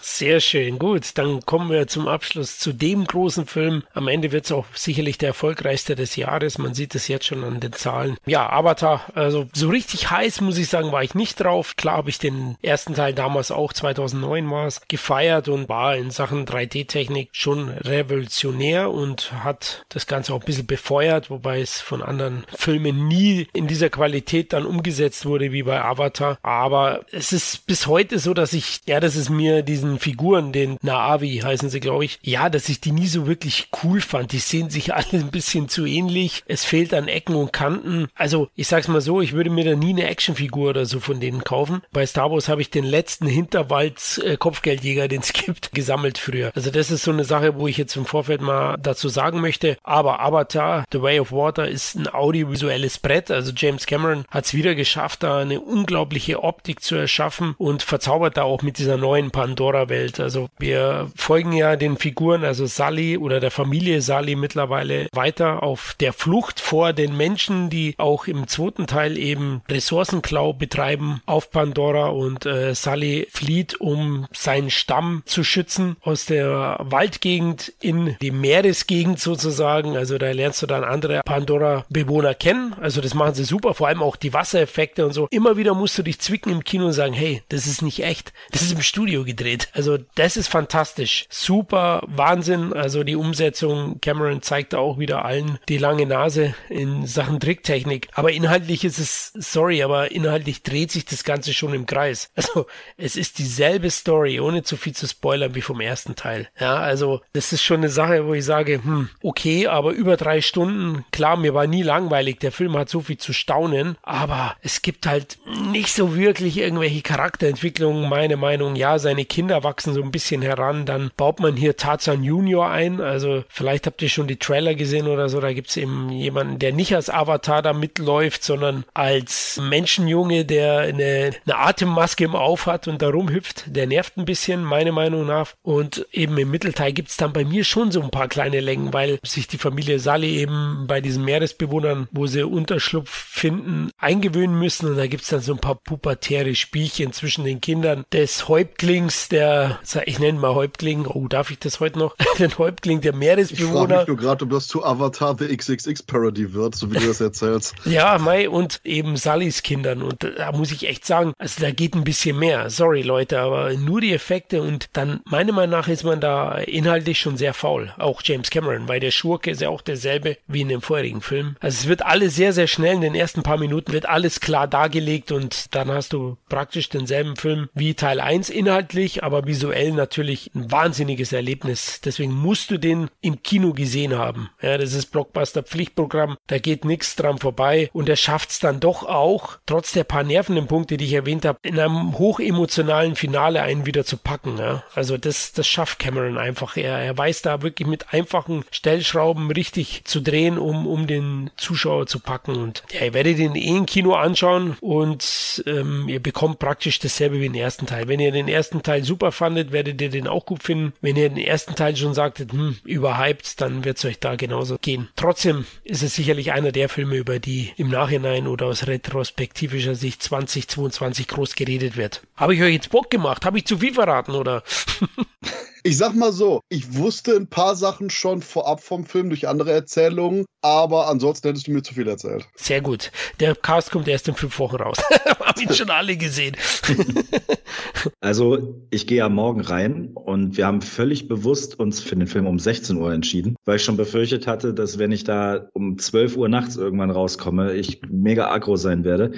Sehr 0.00 0.40
schön, 0.40 0.78
gut. 0.78 1.16
Dann 1.18 1.40
kommen 1.44 1.70
wir 1.70 1.86
zum 1.86 2.06
Abschluss 2.06 2.58
zu 2.58 2.72
dem 2.72 3.04
großen 3.04 3.46
Film. 3.46 3.82
Am 3.94 4.08
Ende 4.08 4.32
wird 4.32 4.44
es 4.44 4.52
auch 4.52 4.66
sicherlich 4.74 5.18
der 5.18 5.28
erfolgreichste 5.28 5.94
des 5.94 6.16
Jahres. 6.16 6.58
Man 6.58 6.74
sieht 6.74 6.94
es 6.94 7.08
jetzt 7.08 7.26
schon 7.26 7.44
an 7.44 7.60
den 7.60 7.72
Zahlen. 7.72 8.16
Ja, 8.26 8.50
Avatar, 8.50 9.04
also 9.14 9.48
so 9.52 9.68
richtig 9.68 10.10
heiß, 10.10 10.40
muss 10.42 10.58
ich 10.58 10.68
sagen, 10.68 10.92
war 10.92 11.02
ich 11.02 11.14
nicht 11.14 11.40
drauf. 11.40 11.76
Klar 11.76 11.96
habe 11.98 12.10
ich 12.10 12.18
den 12.18 12.56
ersten 12.62 12.94
Teil 12.94 13.14
damals 13.14 13.50
auch, 13.50 13.72
2009 13.72 14.50
war 14.50 14.66
es, 14.66 14.82
gefeiert 14.88 15.48
und 15.48 15.68
war 15.68 15.96
in 15.96 16.10
Sachen 16.10 16.46
3D-Technik 16.46 17.30
schon 17.32 17.68
revolutionär 17.68 18.90
und 18.90 19.32
hat 19.32 19.84
das 19.88 20.06
Ganze 20.06 20.34
auch 20.34 20.40
ein 20.40 20.46
bisschen 20.46 20.66
befeuert, 20.66 21.30
wobei 21.30 21.60
es 21.60 21.80
von 21.80 22.02
anderen 22.02 22.44
Filmen 22.54 23.08
nie 23.08 23.48
in 23.52 23.66
dieser 23.66 23.90
Qualität 23.90 24.52
dann 24.52 24.66
umgesetzt 24.66 25.24
wurde 25.24 25.52
wie 25.52 25.62
bei 25.62 25.82
Avatar. 25.82 26.38
Aber 26.42 27.04
es 27.10 27.32
ist 27.32 27.66
bis 27.66 27.86
heute 27.86 28.18
so, 28.18 28.34
dass 28.34 28.52
ich, 28.52 28.80
ja, 28.86 29.00
das 29.00 29.16
ist 29.16 29.21
es 29.22 29.30
mir 29.30 29.62
diesen 29.62 29.98
Figuren, 29.98 30.52
den 30.52 30.76
Naavi 30.82 31.38
heißen 31.38 31.70
sie, 31.70 31.80
glaube 31.80 32.04
ich, 32.04 32.18
ja, 32.22 32.50
dass 32.50 32.68
ich 32.68 32.80
die 32.80 32.92
nie 32.92 33.06
so 33.06 33.26
wirklich 33.26 33.68
cool 33.82 34.00
fand. 34.00 34.32
Die 34.32 34.38
sehen 34.38 34.70
sich 34.70 34.94
alle 34.94 35.06
ein 35.12 35.30
bisschen 35.30 35.68
zu 35.68 35.86
ähnlich. 35.86 36.42
Es 36.46 36.64
fehlt 36.64 36.92
an 36.92 37.08
Ecken 37.08 37.34
und 37.34 37.52
Kanten. 37.52 38.08
Also, 38.14 38.48
ich 38.54 38.68
sag's 38.68 38.88
mal 38.88 39.00
so, 39.00 39.20
ich 39.20 39.32
würde 39.32 39.50
mir 39.50 39.64
da 39.64 39.76
nie 39.76 39.90
eine 39.90 40.08
Actionfigur 40.08 40.70
oder 40.70 40.86
so 40.86 41.00
von 41.00 41.20
denen 41.20 41.44
kaufen. 41.44 41.82
Bei 41.92 42.04
Star 42.04 42.30
Wars 42.30 42.48
habe 42.48 42.60
ich 42.60 42.70
den 42.70 42.84
letzten 42.84 43.26
Hinterwalds 43.26 44.18
äh, 44.18 44.36
den 44.42 45.20
es 45.20 45.32
gibt, 45.32 45.72
gesammelt 45.72 46.18
früher. 46.18 46.52
Also, 46.54 46.70
das 46.70 46.90
ist 46.90 47.04
so 47.04 47.12
eine 47.12 47.24
Sache, 47.24 47.56
wo 47.56 47.68
ich 47.68 47.76
jetzt 47.76 47.96
im 47.96 48.06
Vorfeld 48.06 48.40
mal 48.40 48.76
dazu 48.76 49.08
sagen 49.08 49.40
möchte. 49.40 49.76
Aber 49.82 50.20
Avatar, 50.20 50.84
The 50.92 51.00
Way 51.00 51.20
of 51.20 51.32
Water 51.32 51.68
ist 51.68 51.94
ein 51.94 52.08
audiovisuelles 52.08 52.98
Brett. 52.98 53.30
Also, 53.30 53.52
James 53.54 53.86
Cameron 53.86 54.24
hat 54.30 54.46
es 54.46 54.54
wieder 54.54 54.74
geschafft, 54.74 55.22
da 55.22 55.38
eine 55.38 55.60
unglaubliche 55.60 56.42
Optik 56.42 56.82
zu 56.82 56.96
erschaffen 56.96 57.54
und 57.58 57.82
verzaubert 57.82 58.36
da 58.36 58.42
auch 58.42 58.62
mit 58.62 58.78
dieser 58.78 58.96
neuen 58.96 59.11
Pandora-Welt. 59.30 60.20
Also, 60.20 60.48
wir 60.58 61.10
folgen 61.14 61.52
ja 61.52 61.76
den 61.76 61.96
Figuren, 61.96 62.44
also 62.44 62.66
Sally 62.66 63.16
oder 63.18 63.40
der 63.40 63.50
Familie 63.50 64.00
Sally 64.00 64.36
mittlerweile 64.36 65.08
weiter 65.12 65.62
auf 65.62 65.94
der 66.00 66.12
Flucht 66.12 66.60
vor 66.60 66.92
den 66.92 67.16
Menschen, 67.16 67.70
die 67.70 67.94
auch 67.98 68.26
im 68.26 68.48
zweiten 68.48 68.86
Teil 68.86 69.18
eben 69.18 69.62
Ressourcenklau 69.68 70.52
betreiben 70.52 71.20
auf 71.26 71.50
Pandora 71.50 72.06
und 72.06 72.46
äh, 72.46 72.74
Sully 72.74 73.26
flieht, 73.30 73.80
um 73.80 74.26
seinen 74.32 74.70
Stamm 74.70 75.22
zu 75.26 75.44
schützen 75.44 75.96
aus 76.00 76.26
der 76.26 76.76
Waldgegend 76.80 77.72
in 77.80 78.16
die 78.22 78.30
Meeresgegend 78.30 79.20
sozusagen. 79.20 79.96
Also 79.96 80.18
da 80.18 80.30
lernst 80.30 80.62
du 80.62 80.66
dann 80.66 80.84
andere 80.84 81.22
Pandora-Bewohner 81.24 82.34
kennen. 82.34 82.74
Also 82.80 83.00
das 83.00 83.14
machen 83.14 83.34
sie 83.34 83.44
super, 83.44 83.74
vor 83.74 83.88
allem 83.88 84.02
auch 84.02 84.16
die 84.16 84.32
Wassereffekte 84.32 85.04
und 85.04 85.12
so. 85.12 85.26
Immer 85.30 85.56
wieder 85.56 85.74
musst 85.74 85.98
du 85.98 86.02
dich 86.02 86.20
zwicken 86.20 86.50
im 86.50 86.64
Kino 86.64 86.86
und 86.86 86.92
sagen, 86.92 87.12
hey, 87.12 87.42
das 87.48 87.66
ist 87.66 87.82
nicht 87.82 88.04
echt. 88.04 88.32
Das 88.50 88.62
ist 88.62 88.72
im 88.72 88.82
Studio 88.82 89.01
gedreht. 89.24 89.68
Also 89.72 89.98
das 90.14 90.36
ist 90.36 90.48
fantastisch. 90.48 91.26
Super 91.30 92.02
Wahnsinn. 92.06 92.72
Also 92.72 93.04
die 93.04 93.16
Umsetzung, 93.16 94.00
Cameron 94.00 94.42
zeigt 94.42 94.74
auch 94.74 94.98
wieder 94.98 95.24
allen 95.24 95.58
die 95.68 95.78
lange 95.78 96.06
Nase 96.06 96.54
in 96.68 97.06
Sachen 97.06 97.40
Tricktechnik. 97.40 98.08
Aber 98.14 98.32
inhaltlich 98.32 98.84
ist 98.84 98.98
es, 98.98 99.32
sorry, 99.34 99.82
aber 99.82 100.12
inhaltlich 100.12 100.62
dreht 100.62 100.90
sich 100.90 101.04
das 101.04 101.24
Ganze 101.24 101.52
schon 101.52 101.74
im 101.74 101.86
Kreis. 101.86 102.30
Also 102.34 102.66
es 102.96 103.16
ist 103.16 103.38
dieselbe 103.38 103.90
Story, 103.90 104.40
ohne 104.40 104.62
zu 104.62 104.76
viel 104.76 104.94
zu 104.94 105.06
spoilern 105.06 105.54
wie 105.54 105.62
vom 105.62 105.80
ersten 105.80 106.16
Teil. 106.16 106.48
Ja, 106.58 106.76
also 106.76 107.20
das 107.32 107.52
ist 107.52 107.62
schon 107.62 107.78
eine 107.78 107.88
Sache, 107.88 108.26
wo 108.26 108.34
ich 108.34 108.44
sage, 108.44 108.82
hm, 108.82 109.08
okay, 109.22 109.66
aber 109.68 109.92
über 109.92 110.16
drei 110.16 110.40
Stunden, 110.40 111.04
klar, 111.12 111.36
mir 111.36 111.54
war 111.54 111.66
nie 111.66 111.82
langweilig. 111.82 112.40
Der 112.40 112.52
Film 112.52 112.76
hat 112.76 112.88
so 112.88 113.00
viel 113.00 113.18
zu 113.18 113.32
staunen, 113.32 113.96
aber 114.02 114.56
es 114.62 114.82
gibt 114.82 115.06
halt 115.06 115.38
nicht 115.70 115.94
so 115.94 116.16
wirklich 116.16 116.58
irgendwelche 116.58 117.02
Charakterentwicklungen, 117.02 118.08
meine 118.08 118.36
Meinung. 118.36 118.76
Ja, 118.76 118.91
seine 118.98 119.24
Kinder 119.24 119.62
wachsen 119.64 119.94
so 119.94 120.02
ein 120.02 120.10
bisschen 120.10 120.42
heran, 120.42 120.86
dann 120.86 121.10
baut 121.16 121.40
man 121.40 121.56
hier 121.56 121.76
Tarzan 121.76 122.22
Junior 122.22 122.70
ein. 122.70 123.00
Also 123.00 123.44
vielleicht 123.48 123.86
habt 123.86 124.02
ihr 124.02 124.08
schon 124.08 124.26
die 124.26 124.38
Trailer 124.38 124.74
gesehen 124.74 125.08
oder 125.08 125.28
so, 125.28 125.40
da 125.40 125.52
gibt's 125.52 125.76
eben 125.76 126.10
jemanden, 126.10 126.58
der 126.58 126.72
nicht 126.72 126.94
als 126.94 127.10
Avatar 127.10 127.62
da 127.62 127.72
mitläuft, 127.72 128.44
sondern 128.44 128.84
als 128.94 129.60
Menschenjunge, 129.62 130.44
der 130.44 130.80
eine, 130.80 131.32
eine 131.44 131.58
Atemmaske 131.58 132.24
im 132.24 132.34
Auf 132.34 132.66
hat 132.66 132.88
und 132.88 133.02
da 133.02 133.08
rumhüpft. 133.08 133.64
Der 133.66 133.86
nervt 133.86 134.16
ein 134.16 134.24
bisschen, 134.24 134.64
meiner 134.64 134.92
Meinung 134.92 135.26
nach. 135.26 135.52
Und 135.62 136.06
eben 136.12 136.36
im 136.38 136.50
Mittelteil 136.50 136.92
gibt's 136.92 137.16
dann 137.16 137.32
bei 137.32 137.44
mir 137.44 137.64
schon 137.64 137.92
so 137.92 138.02
ein 138.02 138.10
paar 138.10 138.28
kleine 138.28 138.60
Längen, 138.60 138.92
weil 138.92 139.18
sich 139.24 139.48
die 139.48 139.58
Familie 139.58 139.98
Sally 139.98 140.38
eben 140.38 140.86
bei 140.86 141.00
diesen 141.00 141.24
Meeresbewohnern, 141.24 142.08
wo 142.12 142.26
sie 142.26 142.42
Unterschlupf 142.42 143.10
finden, 143.10 143.90
eingewöhnen 143.98 144.58
müssen. 144.58 144.88
Und 144.88 144.96
da 144.96 145.06
gibt's 145.06 145.28
dann 145.28 145.40
so 145.40 145.52
ein 145.52 145.58
paar 145.58 145.76
pubertäre 145.76 146.54
Spielchen 146.54 147.12
zwischen 147.12 147.44
den 147.44 147.60
Kindern 147.60 148.04
des 148.12 148.48
Häuptlings, 148.72 149.28
der, 149.28 149.78
ich 150.06 150.18
nenne 150.18 150.38
mal 150.38 150.54
Häuptling, 150.54 151.04
oh, 151.06 151.28
darf 151.28 151.50
ich 151.50 151.58
das 151.58 151.78
heute 151.78 151.98
noch? 151.98 152.16
den 152.38 152.56
Häuptling 152.56 153.02
der 153.02 153.14
Meeresbewohner. 153.14 153.68
Ich 153.68 153.86
frage 153.86 153.98
mich 153.98 154.08
nur 154.08 154.16
gerade, 154.16 154.44
ob 154.46 154.50
das 154.50 154.66
zu 154.66 154.82
Avatar 154.82 155.36
The 155.38 155.54
XXX 155.54 156.02
Parody 156.04 156.54
wird, 156.54 156.74
so 156.74 156.90
wie 156.90 156.98
du 156.98 157.06
das 157.06 157.20
erzählst. 157.20 157.74
ja, 157.84 158.16
Mai 158.16 158.48
und 158.48 158.80
eben 158.82 159.18
Sullys 159.18 159.62
Kindern. 159.62 160.00
Und 160.00 160.24
da 160.24 160.52
muss 160.52 160.72
ich 160.72 160.88
echt 160.88 161.04
sagen, 161.04 161.34
also 161.36 161.60
da 161.60 161.70
geht 161.70 161.94
ein 161.94 162.02
bisschen 162.02 162.38
mehr. 162.38 162.70
Sorry, 162.70 163.02
Leute, 163.02 163.40
aber 163.40 163.74
nur 163.74 164.00
die 164.00 164.14
Effekte 164.14 164.62
und 164.62 164.88
dann, 164.94 165.20
meiner 165.26 165.52
Meinung 165.52 165.78
nach, 165.78 165.88
ist 165.88 166.04
man 166.04 166.20
da 166.20 166.54
inhaltlich 166.56 167.20
schon 167.20 167.36
sehr 167.36 167.52
faul. 167.52 167.92
Auch 167.98 168.22
James 168.24 168.48
Cameron, 168.48 168.88
weil 168.88 169.00
der 169.00 169.10
Schurke 169.10 169.50
ist 169.50 169.60
ja 169.60 169.68
auch 169.68 169.82
derselbe 169.82 170.38
wie 170.46 170.62
in 170.62 170.68
dem 170.68 170.80
vorherigen 170.80 171.20
Film. 171.20 171.56
Also 171.60 171.76
es 171.80 171.88
wird 171.88 172.00
alles 172.06 172.36
sehr, 172.36 172.54
sehr 172.54 172.68
schnell. 172.68 172.94
In 172.94 173.00
den 173.02 173.14
ersten 173.14 173.42
paar 173.42 173.58
Minuten 173.58 173.92
wird 173.92 174.08
alles 174.08 174.40
klar 174.40 174.66
dargelegt 174.66 175.30
und 175.30 175.74
dann 175.74 175.90
hast 175.90 176.14
du 176.14 176.38
praktisch 176.48 176.88
denselben 176.88 177.36
Film 177.36 177.68
wie 177.74 177.92
Teil 177.92 178.18
1 178.18 178.48
inhaltlich, 178.62 179.24
aber 179.24 179.46
visuell 179.46 179.92
natürlich 179.92 180.50
ein 180.54 180.70
wahnsinniges 180.70 181.32
Erlebnis. 181.32 182.00
Deswegen 182.04 182.32
musst 182.32 182.70
du 182.70 182.78
den 182.78 183.10
im 183.20 183.42
Kino 183.42 183.72
gesehen 183.72 184.16
haben. 184.16 184.50
Ja, 184.60 184.78
das 184.78 184.92
ist 184.92 185.06
Blockbuster 185.06 185.62
Pflichtprogramm. 185.62 186.36
Da 186.46 186.58
geht 186.58 186.84
nichts 186.84 187.16
dran 187.16 187.38
vorbei 187.38 187.90
und 187.92 188.08
er 188.08 188.16
schafft 188.16 188.50
es 188.50 188.60
dann 188.60 188.78
doch 188.78 189.04
auch, 189.04 189.58
trotz 189.66 189.92
der 189.92 190.04
paar 190.04 190.22
nervenden 190.22 190.68
Punkte, 190.68 190.96
die 190.96 191.06
ich 191.06 191.12
erwähnt 191.12 191.44
habe, 191.44 191.58
in 191.62 191.78
einem 191.78 192.18
hochemotionalen 192.18 193.16
Finale 193.16 193.62
einen 193.62 193.84
wieder 193.84 194.04
zu 194.04 194.16
packen. 194.16 194.58
Ja. 194.58 194.84
Also 194.94 195.16
das, 195.18 195.52
das 195.52 195.66
schafft 195.66 195.98
Cameron 195.98 196.38
einfach. 196.38 196.76
Er, 196.76 196.98
er 196.98 197.18
weiß 197.18 197.42
da 197.42 197.62
wirklich 197.62 197.88
mit 197.88 198.12
einfachen 198.12 198.64
Stellschrauben 198.70 199.50
richtig 199.50 200.04
zu 200.04 200.20
drehen, 200.20 200.58
um, 200.58 200.86
um 200.86 201.06
den 201.06 201.50
Zuschauer 201.56 202.06
zu 202.06 202.20
packen. 202.20 202.54
Und 202.56 202.84
ja, 202.92 203.06
ihr 203.06 203.14
werdet 203.14 203.38
ihn 203.38 203.56
eh 203.56 203.76
im 203.76 203.86
Kino 203.86 204.14
anschauen 204.14 204.76
und 204.80 205.64
ähm, 205.66 206.08
ihr 206.08 206.22
bekommt 206.22 206.60
praktisch 206.60 207.00
dasselbe 207.00 207.40
wie 207.40 207.48
den 207.48 207.54
ersten 207.54 207.86
Teil. 207.86 208.06
Wenn 208.06 208.20
ihr 208.20 208.30
den 208.30 208.51
ersten 208.52 208.82
Teil 208.82 209.04
super 209.04 209.32
fandet, 209.32 209.72
werdet 209.72 210.00
ihr 210.00 210.10
den 210.10 210.28
auch 210.28 210.46
gut 210.46 210.62
finden. 210.62 210.92
Wenn 211.00 211.16
ihr 211.16 211.28
den 211.28 211.38
ersten 211.38 211.74
Teil 211.74 211.96
schon 211.96 212.14
sagtet, 212.14 212.52
hm, 212.52 212.76
überhyped, 212.84 213.60
dann 213.60 213.84
wird 213.84 213.98
es 213.98 214.04
euch 214.04 214.18
da 214.18 214.36
genauso 214.36 214.76
gehen. 214.80 215.08
Trotzdem 215.16 215.64
ist 215.84 216.02
es 216.02 216.14
sicherlich 216.14 216.52
einer 216.52 216.72
der 216.72 216.88
Filme, 216.88 217.16
über 217.16 217.38
die 217.38 217.72
im 217.76 217.88
Nachhinein 217.88 218.46
oder 218.46 218.66
aus 218.66 218.86
retrospektivischer 218.86 219.94
Sicht 219.94 220.22
2022 220.22 221.28
groß 221.28 221.54
geredet 221.54 221.96
wird. 221.96 222.22
Habe 222.36 222.54
ich 222.54 222.62
euch 222.62 222.74
jetzt 222.74 222.90
Bock 222.90 223.10
gemacht? 223.10 223.44
Habe 223.44 223.58
ich 223.58 223.66
zu 223.66 223.78
viel 223.78 223.94
verraten 223.94 224.32
oder? 224.32 224.62
Ich 225.84 225.96
sag 225.96 226.14
mal 226.14 226.32
so, 226.32 226.60
ich 226.68 226.96
wusste 226.96 227.34
ein 227.34 227.48
paar 227.48 227.74
Sachen 227.74 228.08
schon 228.08 228.40
vorab 228.40 228.80
vom 228.80 229.04
Film 229.04 229.30
durch 229.30 229.48
andere 229.48 229.72
Erzählungen, 229.72 230.44
aber 230.60 231.08
ansonsten 231.08 231.48
hättest 231.48 231.66
du 231.66 231.72
mir 231.72 231.82
zu 231.82 231.94
viel 231.94 232.06
erzählt. 232.06 232.46
Sehr 232.54 232.80
gut. 232.80 233.10
Der 233.40 233.56
Cast 233.56 233.90
kommt 233.90 234.06
erst 234.06 234.28
in 234.28 234.34
fünf 234.34 234.60
Wochen 234.60 234.76
raus. 234.76 234.98
Haben 235.40 235.60
ihn 235.60 235.74
schon 235.74 235.90
alle 235.90 236.16
gesehen. 236.16 236.56
also, 238.20 238.80
ich 238.90 239.08
gehe 239.08 239.18
ja 239.18 239.28
morgen 239.28 239.60
rein 239.60 240.10
und 240.14 240.56
wir 240.56 240.66
haben 240.66 240.82
völlig 240.82 241.26
bewusst 241.26 241.80
uns 241.80 242.00
für 242.00 242.14
den 242.14 242.28
Film 242.28 242.46
um 242.46 242.60
16 242.60 242.96
Uhr 242.96 243.12
entschieden, 243.12 243.56
weil 243.64 243.76
ich 243.76 243.84
schon 243.84 243.96
befürchtet 243.96 244.46
hatte, 244.46 244.74
dass 244.74 244.98
wenn 244.98 245.10
ich 245.10 245.24
da 245.24 245.68
um 245.72 245.98
12 245.98 246.36
Uhr 246.36 246.48
nachts 246.48 246.76
irgendwann 246.76 247.10
rauskomme, 247.10 247.74
ich 247.74 248.00
mega 248.08 248.52
aggro 248.52 248.76
sein 248.76 249.04
werde 249.04 249.32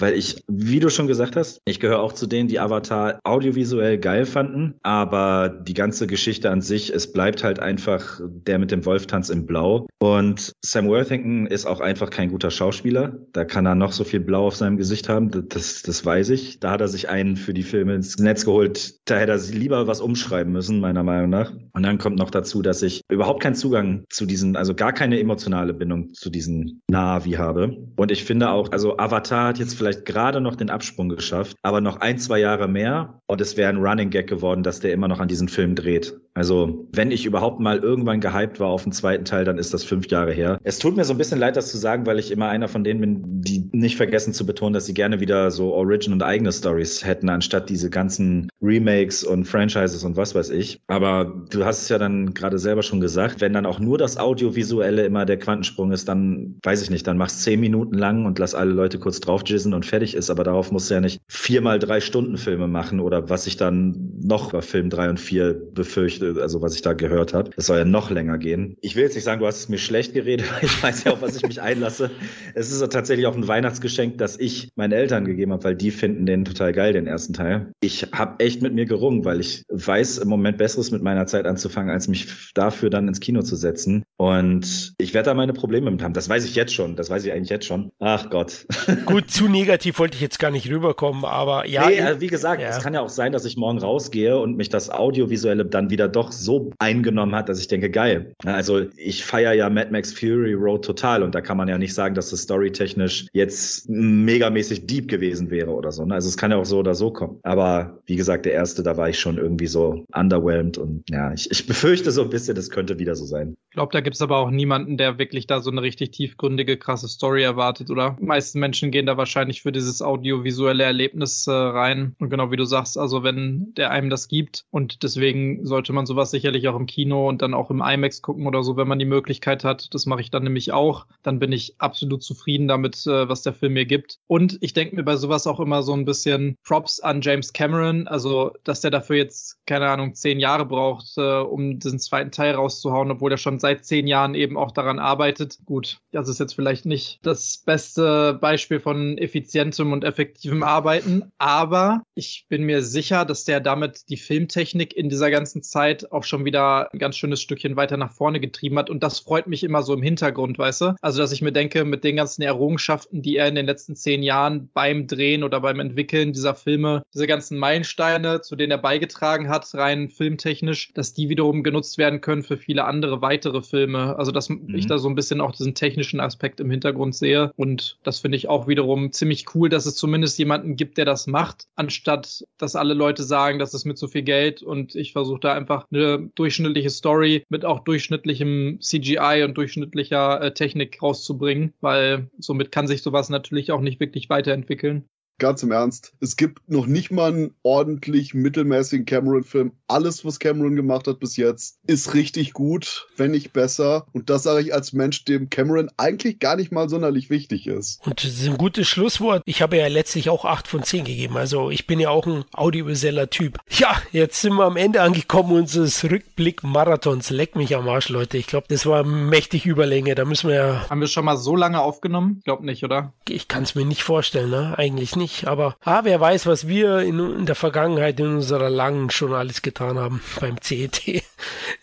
weil 0.00 0.14
ich, 0.14 0.42
wie 0.48 0.80
du 0.80 0.90
schon 0.90 1.06
gesagt 1.06 1.36
hast, 1.36 1.60
ich 1.64 1.80
gehöre 1.80 2.00
auch 2.00 2.12
zu 2.12 2.26
denen, 2.26 2.48
die 2.48 2.60
Avatar 2.60 3.20
audiovisuell 3.24 3.98
geil 3.98 4.26
fanden, 4.26 4.74
aber 4.82 5.48
die 5.48 5.74
ganze 5.74 6.06
Geschichte 6.06 6.50
an 6.50 6.60
sich, 6.60 6.92
es 6.92 7.12
bleibt 7.12 7.44
halt 7.44 7.60
einfach 7.60 8.20
der 8.24 8.58
mit 8.58 8.70
dem 8.70 8.84
Wolftanz 8.84 9.28
im 9.30 9.46
Blau. 9.46 9.86
Und 9.98 10.52
Sam 10.64 10.88
Worthington 10.88 11.46
ist 11.46 11.66
auch 11.66 11.80
einfach 11.80 12.10
kein 12.10 12.30
guter 12.30 12.50
Schauspieler. 12.50 13.18
Da 13.32 13.44
kann 13.44 13.66
er 13.66 13.74
noch 13.74 13.92
so 13.92 14.04
viel 14.04 14.20
Blau 14.20 14.46
auf 14.46 14.56
seinem 14.56 14.76
Gesicht 14.76 15.08
haben, 15.08 15.30
das, 15.48 15.82
das 15.82 16.04
weiß 16.04 16.30
ich. 16.30 16.60
Da 16.60 16.70
hat 16.70 16.80
er 16.80 16.88
sich 16.88 17.08
einen 17.08 17.36
für 17.36 17.54
die 17.54 17.62
Filme 17.62 17.94
ins 17.94 18.18
Netz 18.18 18.44
geholt. 18.44 18.94
Da 19.04 19.16
hätte 19.16 19.32
er 19.32 19.38
lieber 19.38 19.86
was 19.86 20.00
umschreiben 20.00 20.52
müssen, 20.52 20.80
meiner 20.80 21.02
Meinung 21.02 21.30
nach. 21.30 21.52
Und 21.72 21.82
dann 21.82 21.98
kommt 21.98 22.18
noch 22.18 22.30
dazu, 22.30 22.62
dass 22.62 22.82
ich 22.82 23.02
überhaupt 23.08 23.42
keinen 23.42 23.54
Zugang 23.54 24.04
zu 24.10 24.26
diesen, 24.26 24.56
also 24.56 24.74
gar 24.74 24.92
keine 24.92 25.18
emotionale 25.18 25.74
Bindung 25.74 26.12
zu 26.14 26.30
diesen 26.30 26.82
Navi 26.88 27.32
habe. 27.32 27.76
Und 27.96 28.10
ich 28.10 28.24
finde 28.24 28.50
auch, 28.50 28.72
also 28.72 28.98
Avatar 28.98 29.48
hat 29.48 29.58
jetzt 29.58 29.74
vielleicht 29.74 29.87
vielleicht 29.88 30.04
gerade 30.04 30.40
noch 30.40 30.56
den 30.56 30.70
Absprung 30.70 31.08
geschafft, 31.08 31.56
aber 31.62 31.80
noch 31.80 32.00
ein, 32.00 32.18
zwei 32.18 32.38
Jahre 32.38 32.68
mehr 32.68 33.20
und 33.26 33.40
es 33.40 33.56
wäre 33.56 33.70
ein 33.70 33.78
Running 33.78 34.10
Gag 34.10 34.26
geworden, 34.26 34.62
dass 34.62 34.80
der 34.80 34.92
immer 34.92 35.08
noch 35.08 35.20
an 35.20 35.28
diesen 35.28 35.48
Film 35.48 35.74
dreht. 35.74 36.14
Also, 36.34 36.86
wenn 36.92 37.10
ich 37.10 37.26
überhaupt 37.26 37.58
mal 37.58 37.78
irgendwann 37.78 38.20
gehypt 38.20 38.60
war 38.60 38.68
auf 38.68 38.84
den 38.84 38.92
zweiten 38.92 39.24
Teil, 39.24 39.44
dann 39.44 39.58
ist 39.58 39.74
das 39.74 39.82
fünf 39.82 40.08
Jahre 40.08 40.32
her. 40.32 40.60
Es 40.62 40.78
tut 40.78 40.96
mir 40.96 41.04
so 41.04 41.12
ein 41.12 41.18
bisschen 41.18 41.40
leid, 41.40 41.56
das 41.56 41.68
zu 41.68 41.78
sagen, 41.78 42.06
weil 42.06 42.20
ich 42.20 42.30
immer 42.30 42.48
einer 42.48 42.68
von 42.68 42.84
denen 42.84 43.00
bin, 43.00 43.42
die 43.42 43.68
nicht 43.72 43.96
vergessen 43.96 44.32
zu 44.32 44.46
betonen, 44.46 44.72
dass 44.72 44.86
sie 44.86 44.94
gerne 44.94 45.18
wieder 45.18 45.50
so 45.50 45.72
Origin 45.72 46.12
und 46.12 46.22
eigene 46.22 46.52
Stories 46.52 47.04
hätten, 47.04 47.28
anstatt 47.28 47.68
diese 47.68 47.90
ganzen 47.90 48.48
Remakes 48.62 49.24
und 49.24 49.46
Franchises 49.46 50.04
und 50.04 50.16
was 50.16 50.36
weiß 50.36 50.50
ich. 50.50 50.80
Aber 50.86 51.44
du 51.50 51.64
hast 51.64 51.82
es 51.82 51.88
ja 51.88 51.98
dann 51.98 52.34
gerade 52.34 52.58
selber 52.60 52.84
schon 52.84 53.00
gesagt, 53.00 53.40
wenn 53.40 53.52
dann 53.52 53.66
auch 53.66 53.80
nur 53.80 53.98
das 53.98 54.16
Audiovisuelle 54.16 55.04
immer 55.04 55.24
der 55.26 55.38
Quantensprung 55.38 55.90
ist, 55.90 56.08
dann 56.08 56.58
weiß 56.62 56.82
ich 56.82 56.90
nicht, 56.90 57.06
dann 57.08 57.18
machst 57.18 57.42
zehn 57.42 57.58
Minuten 57.58 57.94
lang 57.94 58.26
und 58.26 58.38
lass 58.38 58.54
alle 58.54 58.72
Leute 58.72 59.00
kurz 59.00 59.18
draufjissen 59.18 59.67
gelesen 59.68 59.74
und 59.74 59.86
fertig 59.86 60.14
ist, 60.14 60.30
aber 60.30 60.44
darauf 60.44 60.72
musst 60.72 60.90
du 60.90 60.94
ja 60.94 61.00
nicht 61.00 61.20
viermal 61.28 61.78
drei 61.78 62.00
Stunden 62.00 62.36
Filme 62.36 62.68
machen 62.68 63.00
oder 63.00 63.28
was 63.28 63.46
ich 63.46 63.56
dann 63.56 64.12
noch 64.22 64.52
bei 64.52 64.62
Film 64.62 64.90
drei 64.90 65.08
und 65.08 65.20
vier 65.20 65.54
befürchte, 65.54 66.36
also 66.40 66.62
was 66.62 66.74
ich 66.74 66.82
da 66.82 66.92
gehört 66.92 67.34
habe. 67.34 67.50
Das 67.54 67.66
soll 67.66 67.78
ja 67.78 67.84
noch 67.84 68.10
länger 68.10 68.38
gehen. 68.38 68.76
Ich 68.80 68.96
will 68.96 69.04
jetzt 69.04 69.14
nicht 69.14 69.24
sagen, 69.24 69.40
du 69.40 69.46
hast 69.46 69.58
es 69.58 69.68
mir 69.68 69.78
schlecht 69.78 70.14
geredet, 70.14 70.50
weil 70.52 70.64
ich 70.64 70.82
weiß 70.82 71.04
ja, 71.04 71.12
auf 71.12 71.22
was 71.22 71.36
ich 71.36 71.42
mich 71.42 71.60
einlasse. 71.60 72.10
Es 72.54 72.70
ist 72.70 72.80
tatsächlich 72.92 73.26
auch 73.26 73.36
ein 73.36 73.46
Weihnachtsgeschenk, 73.48 74.18
das 74.18 74.38
ich 74.38 74.70
meinen 74.76 74.92
Eltern 74.92 75.24
gegeben 75.24 75.52
habe, 75.52 75.64
weil 75.64 75.76
die 75.76 75.90
finden 75.90 76.26
den 76.26 76.44
total 76.44 76.72
geil, 76.72 76.92
den 76.92 77.06
ersten 77.06 77.32
Teil. 77.32 77.72
Ich 77.80 78.08
habe 78.12 78.42
echt 78.44 78.62
mit 78.62 78.74
mir 78.74 78.86
gerungen, 78.86 79.24
weil 79.24 79.40
ich 79.40 79.64
weiß 79.68 80.18
im 80.18 80.28
Moment 80.28 80.58
Besseres 80.58 80.90
mit 80.90 81.02
meiner 81.02 81.26
Zeit 81.26 81.46
anzufangen, 81.46 81.90
als 81.90 82.08
mich 82.08 82.52
dafür 82.54 82.90
dann 82.90 83.08
ins 83.08 83.20
Kino 83.20 83.42
zu 83.42 83.56
setzen. 83.56 84.04
Und 84.16 84.94
ich 84.98 85.14
werde 85.14 85.26
da 85.26 85.34
meine 85.34 85.52
Probleme 85.52 85.90
mit 85.90 86.02
haben. 86.02 86.12
Das 86.12 86.28
weiß 86.28 86.44
ich 86.44 86.54
jetzt 86.54 86.74
schon. 86.74 86.96
Das 86.96 87.10
weiß 87.10 87.24
ich 87.24 87.32
eigentlich 87.32 87.50
jetzt 87.50 87.66
schon. 87.66 87.90
Ach 87.98 88.30
Gott. 88.30 88.66
Gut, 89.06 89.30
zu 89.30 89.48
negativ 89.58 89.98
wollte 89.98 90.14
ich 90.14 90.20
jetzt 90.20 90.38
gar 90.38 90.50
nicht 90.50 90.70
rüberkommen, 90.70 91.24
aber 91.24 91.66
ja. 91.66 91.88
Nee, 91.88 92.00
also 92.00 92.20
wie 92.20 92.28
gesagt, 92.28 92.62
ja. 92.62 92.68
es 92.68 92.82
kann 92.82 92.94
ja 92.94 93.00
auch 93.00 93.08
sein, 93.08 93.32
dass 93.32 93.44
ich 93.44 93.56
morgen 93.56 93.78
rausgehe 93.78 94.38
und 94.38 94.56
mich 94.56 94.68
das 94.68 94.90
Audiovisuelle 94.90 95.64
dann 95.64 95.90
wieder 95.90 96.08
doch 96.08 96.32
so 96.32 96.70
eingenommen 96.78 97.34
hat, 97.34 97.48
dass 97.48 97.60
ich 97.60 97.68
denke, 97.68 97.90
geil. 97.90 98.32
Also 98.44 98.86
ich 98.96 99.24
feiere 99.24 99.54
ja 99.54 99.68
Mad 99.68 99.90
Max 99.90 100.12
Fury 100.12 100.54
Road 100.54 100.84
total 100.84 101.22
und 101.22 101.34
da 101.34 101.40
kann 101.40 101.56
man 101.56 101.68
ja 101.68 101.78
nicht 101.78 101.94
sagen, 101.94 102.14
dass 102.14 102.30
das 102.30 102.42
storytechnisch 102.42 103.26
jetzt 103.32 103.88
megamäßig 103.88 104.86
deep 104.86 105.08
gewesen 105.08 105.50
wäre 105.50 105.70
oder 105.70 105.90
so. 105.90 106.04
Ne? 106.04 106.14
Also 106.14 106.28
es 106.28 106.36
kann 106.36 106.50
ja 106.50 106.56
auch 106.56 106.66
so 106.66 106.78
oder 106.78 106.94
so 106.94 107.10
kommen. 107.10 107.40
Aber 107.42 107.98
wie 108.06 108.16
gesagt, 108.16 108.46
der 108.46 108.52
erste, 108.52 108.82
da 108.82 108.96
war 108.96 109.08
ich 109.08 109.18
schon 109.18 109.38
irgendwie 109.38 109.66
so 109.66 110.04
underwhelmed 110.14 110.78
und 110.78 111.02
ja, 111.10 111.32
ich, 111.32 111.50
ich 111.50 111.66
befürchte 111.66 112.10
so 112.10 112.22
ein 112.22 112.30
bisschen, 112.30 112.54
das 112.54 112.70
könnte 112.70 112.98
wieder 112.98 113.16
so 113.16 113.24
sein. 113.24 113.56
Ich 113.70 113.74
glaube, 113.74 113.92
da 113.92 114.00
gibt 114.00 114.16
es 114.16 114.22
aber 114.22 114.38
auch 114.38 114.50
niemanden, 114.50 114.96
der 114.96 115.18
wirklich 115.18 115.46
da 115.46 115.60
so 115.60 115.70
eine 115.70 115.82
richtig 115.82 116.12
tiefgründige, 116.12 116.76
krasse 116.76 117.08
Story 117.08 117.42
erwartet, 117.42 117.90
oder? 117.90 118.16
Die 118.20 118.24
meisten 118.24 118.60
Menschen 118.60 118.90
gehen 118.90 119.06
da 119.06 119.16
wahrscheinlich 119.16 119.47
für 119.56 119.72
dieses 119.72 120.02
audiovisuelle 120.02 120.84
Erlebnis 120.84 121.46
äh, 121.46 121.52
rein. 121.52 122.14
Und 122.18 122.30
genau 122.30 122.50
wie 122.50 122.56
du 122.56 122.64
sagst, 122.64 122.98
also 122.98 123.22
wenn 123.22 123.72
der 123.76 123.90
einem 123.90 124.10
das 124.10 124.28
gibt 124.28 124.64
und 124.70 125.02
deswegen 125.02 125.64
sollte 125.66 125.92
man 125.92 126.06
sowas 126.06 126.30
sicherlich 126.30 126.68
auch 126.68 126.76
im 126.76 126.86
Kino 126.86 127.28
und 127.28 127.42
dann 127.42 127.54
auch 127.54 127.70
im 127.70 127.82
IMAX 127.82 128.22
gucken 128.22 128.46
oder 128.46 128.62
so, 128.62 128.76
wenn 128.76 128.88
man 128.88 128.98
die 128.98 129.04
Möglichkeit 129.04 129.64
hat. 129.64 129.92
Das 129.94 130.06
mache 130.06 130.20
ich 130.20 130.30
dann 130.30 130.44
nämlich 130.44 130.72
auch. 130.72 131.06
Dann 131.22 131.38
bin 131.38 131.52
ich 131.52 131.74
absolut 131.78 132.22
zufrieden 132.22 132.68
damit, 132.68 133.06
äh, 133.06 133.28
was 133.28 133.42
der 133.42 133.52
Film 133.52 133.72
mir 133.72 133.86
gibt. 133.86 134.18
Und 134.26 134.58
ich 134.60 134.72
denke 134.72 134.96
mir 134.96 135.04
bei 135.04 135.16
sowas 135.16 135.46
auch 135.46 135.60
immer 135.60 135.82
so 135.82 135.94
ein 135.94 136.04
bisschen 136.04 136.56
Props 136.64 137.00
an 137.00 137.20
James 137.22 137.52
Cameron, 137.52 138.06
also 138.06 138.52
dass 138.64 138.80
der 138.80 138.90
dafür 138.90 139.16
jetzt, 139.16 139.58
keine 139.66 139.88
Ahnung, 139.88 140.14
zehn 140.14 140.38
Jahre 140.40 140.66
braucht, 140.66 141.16
äh, 141.16 141.40
um 141.40 141.78
diesen 141.78 141.98
zweiten 141.98 142.30
Teil 142.30 142.54
rauszuhauen, 142.54 143.10
obwohl 143.10 143.32
er 143.32 143.38
schon 143.38 143.58
seit 143.58 143.84
zehn 143.84 144.06
Jahren 144.06 144.34
eben 144.34 144.56
auch 144.56 144.72
daran 144.72 144.98
arbeitet. 144.98 145.58
Gut, 145.64 145.98
das 146.12 146.28
ist 146.28 146.40
jetzt 146.40 146.54
vielleicht 146.54 146.86
nicht 146.86 147.18
das 147.22 147.62
beste 147.64 148.38
Beispiel 148.40 148.80
von 148.80 149.16
effizientem 149.38 149.92
und 149.92 150.04
effektivem 150.04 150.62
Arbeiten, 150.62 151.30
aber 151.38 152.02
ich 152.14 152.46
bin 152.48 152.64
mir 152.64 152.82
sicher, 152.82 153.24
dass 153.24 153.44
der 153.44 153.60
damit 153.60 154.08
die 154.08 154.16
Filmtechnik 154.16 154.96
in 154.96 155.08
dieser 155.08 155.30
ganzen 155.30 155.62
Zeit 155.62 156.10
auch 156.10 156.24
schon 156.24 156.44
wieder 156.44 156.92
ein 156.92 156.98
ganz 156.98 157.16
schönes 157.16 157.40
Stückchen 157.40 157.76
weiter 157.76 157.96
nach 157.96 158.12
vorne 158.12 158.40
getrieben 158.40 158.78
hat 158.78 158.90
und 158.90 159.02
das 159.02 159.20
freut 159.20 159.46
mich 159.46 159.62
immer 159.62 159.82
so 159.82 159.94
im 159.94 160.02
Hintergrund, 160.02 160.58
weißt 160.58 160.80
du? 160.80 160.96
Also, 161.00 161.20
dass 161.20 161.32
ich 161.32 161.42
mir 161.42 161.52
denke, 161.52 161.84
mit 161.84 162.04
den 162.04 162.16
ganzen 162.16 162.42
Errungenschaften, 162.42 163.22
die 163.22 163.36
er 163.36 163.48
in 163.48 163.54
den 163.54 163.66
letzten 163.66 163.94
zehn 163.94 164.22
Jahren 164.22 164.70
beim 164.74 165.06
Drehen 165.06 165.44
oder 165.44 165.60
beim 165.60 165.80
Entwickeln 165.80 166.32
dieser 166.32 166.54
Filme, 166.54 167.02
diese 167.14 167.26
ganzen 167.26 167.58
Meilensteine, 167.58 168.40
zu 168.40 168.56
denen 168.56 168.72
er 168.72 168.78
beigetragen 168.78 169.48
hat, 169.48 169.72
rein 169.74 170.08
filmtechnisch, 170.08 170.92
dass 170.94 171.14
die 171.14 171.28
wiederum 171.28 171.62
genutzt 171.62 171.98
werden 171.98 172.20
können 172.20 172.42
für 172.42 172.56
viele 172.56 172.84
andere 172.84 173.22
weitere 173.22 173.62
Filme. 173.62 174.16
Also, 174.18 174.32
dass 174.32 174.48
mhm. 174.48 174.74
ich 174.74 174.86
da 174.86 174.98
so 174.98 175.08
ein 175.08 175.14
bisschen 175.14 175.40
auch 175.40 175.52
diesen 175.52 175.74
technischen 175.74 176.20
Aspekt 176.20 176.60
im 176.60 176.70
Hintergrund 176.70 177.14
sehe. 177.14 177.52
Und 177.56 177.98
das 178.02 178.20
finde 178.20 178.36
ich 178.36 178.48
auch 178.48 178.66
wiederum 178.66 179.12
ziemlich 179.12 179.27
cool, 179.54 179.68
dass 179.68 179.86
es 179.86 179.96
zumindest 179.96 180.38
jemanden 180.38 180.76
gibt, 180.76 180.98
der 180.98 181.04
das 181.04 181.26
macht, 181.26 181.66
anstatt 181.76 182.44
dass 182.58 182.76
alle 182.76 182.94
Leute 182.94 183.22
sagen, 183.22 183.58
das 183.58 183.74
ist 183.74 183.84
mit 183.84 183.98
so 183.98 184.08
viel 184.08 184.22
Geld 184.22 184.62
und 184.62 184.94
ich 184.94 185.12
versuche 185.12 185.40
da 185.40 185.54
einfach 185.54 185.86
eine 185.90 186.30
durchschnittliche 186.34 186.90
Story 186.90 187.44
mit 187.48 187.64
auch 187.64 187.80
durchschnittlichem 187.80 188.78
CGI 188.80 189.42
und 189.44 189.56
durchschnittlicher 189.56 190.40
äh, 190.40 190.54
Technik 190.54 191.02
rauszubringen, 191.02 191.74
weil 191.80 192.30
somit 192.38 192.72
kann 192.72 192.86
sich 192.86 193.02
sowas 193.02 193.28
natürlich 193.28 193.72
auch 193.72 193.80
nicht 193.80 194.00
wirklich 194.00 194.28
weiterentwickeln 194.28 195.08
ganz 195.38 195.62
im 195.62 195.72
Ernst, 195.72 196.12
es 196.20 196.36
gibt 196.36 196.68
noch 196.68 196.86
nicht 196.86 197.10
mal 197.10 197.32
einen 197.32 197.54
ordentlich 197.62 198.34
mittelmäßigen 198.34 199.06
Cameron-Film. 199.06 199.72
Alles, 199.86 200.24
was 200.24 200.38
Cameron 200.38 200.76
gemacht 200.76 201.06
hat 201.06 201.20
bis 201.20 201.36
jetzt, 201.36 201.78
ist 201.86 202.14
richtig 202.14 202.52
gut, 202.52 203.08
wenn 203.16 203.30
nicht 203.30 203.52
besser. 203.52 204.06
Und 204.12 204.30
das 204.30 204.42
sage 204.42 204.60
ich 204.60 204.74
als 204.74 204.92
Mensch, 204.92 205.24
dem 205.24 205.48
Cameron 205.48 205.90
eigentlich 205.96 206.38
gar 206.38 206.56
nicht 206.56 206.72
mal 206.72 206.88
sonderlich 206.88 207.30
wichtig 207.30 207.66
ist. 207.66 208.04
Und 208.06 208.22
das 208.22 208.32
ist 208.32 208.46
ein 208.46 208.58
gutes 208.58 208.86
Schlusswort. 208.86 209.42
Ich 209.46 209.62
habe 209.62 209.76
ja 209.76 209.86
letztlich 209.86 210.28
auch 210.28 210.44
8 210.44 210.68
von 210.68 210.82
10 210.82 211.04
gegeben. 211.04 211.36
Also 211.36 211.70
ich 211.70 211.86
bin 211.86 212.00
ja 212.00 212.10
auch 212.10 212.26
ein 212.26 212.44
audiovisueller 212.52 213.30
Typ. 213.30 213.58
Ja, 213.70 213.96
jetzt 214.12 214.40
sind 214.40 214.54
wir 214.54 214.64
am 214.64 214.76
Ende 214.76 215.02
angekommen 215.02 215.52
unseres 215.52 216.04
Rückblick-Marathons. 216.04 217.30
Leck 217.30 217.56
mich 217.56 217.76
am 217.76 217.88
Arsch, 217.88 218.08
Leute. 218.08 218.38
Ich 218.38 218.46
glaube, 218.46 218.66
das 218.68 218.86
war 218.86 219.04
mächtig 219.04 219.66
Überlänge. 219.66 220.14
Da 220.14 220.24
müssen 220.24 220.48
wir 220.48 220.56
ja... 220.56 220.90
Haben 220.90 221.00
wir 221.00 221.08
schon 221.08 221.24
mal 221.24 221.36
so 221.36 221.56
lange 221.56 221.80
aufgenommen? 221.80 222.40
Glaub 222.44 222.62
nicht, 222.62 222.84
oder? 222.84 223.12
Ich 223.28 223.48
kann 223.48 223.62
es 223.62 223.74
mir 223.74 223.84
nicht 223.84 224.02
vorstellen, 224.02 224.50
ne? 224.50 224.74
Eigentlich 224.76 225.16
nicht 225.16 225.27
nicht, 225.28 225.46
aber 225.46 225.76
ah, 225.84 226.00
wer 226.04 226.20
weiß, 226.20 226.46
was 226.46 226.68
wir 226.68 227.00
in, 227.00 227.18
in, 227.18 227.46
der 227.46 227.54
Vergangenheit 227.54 228.18
in 228.18 228.36
unserer 228.36 228.70
langen 228.70 229.10
schon 229.10 229.34
alles 229.34 229.60
getan 229.60 229.98
haben 229.98 230.22
beim 230.40 230.56
CET. 230.60 231.02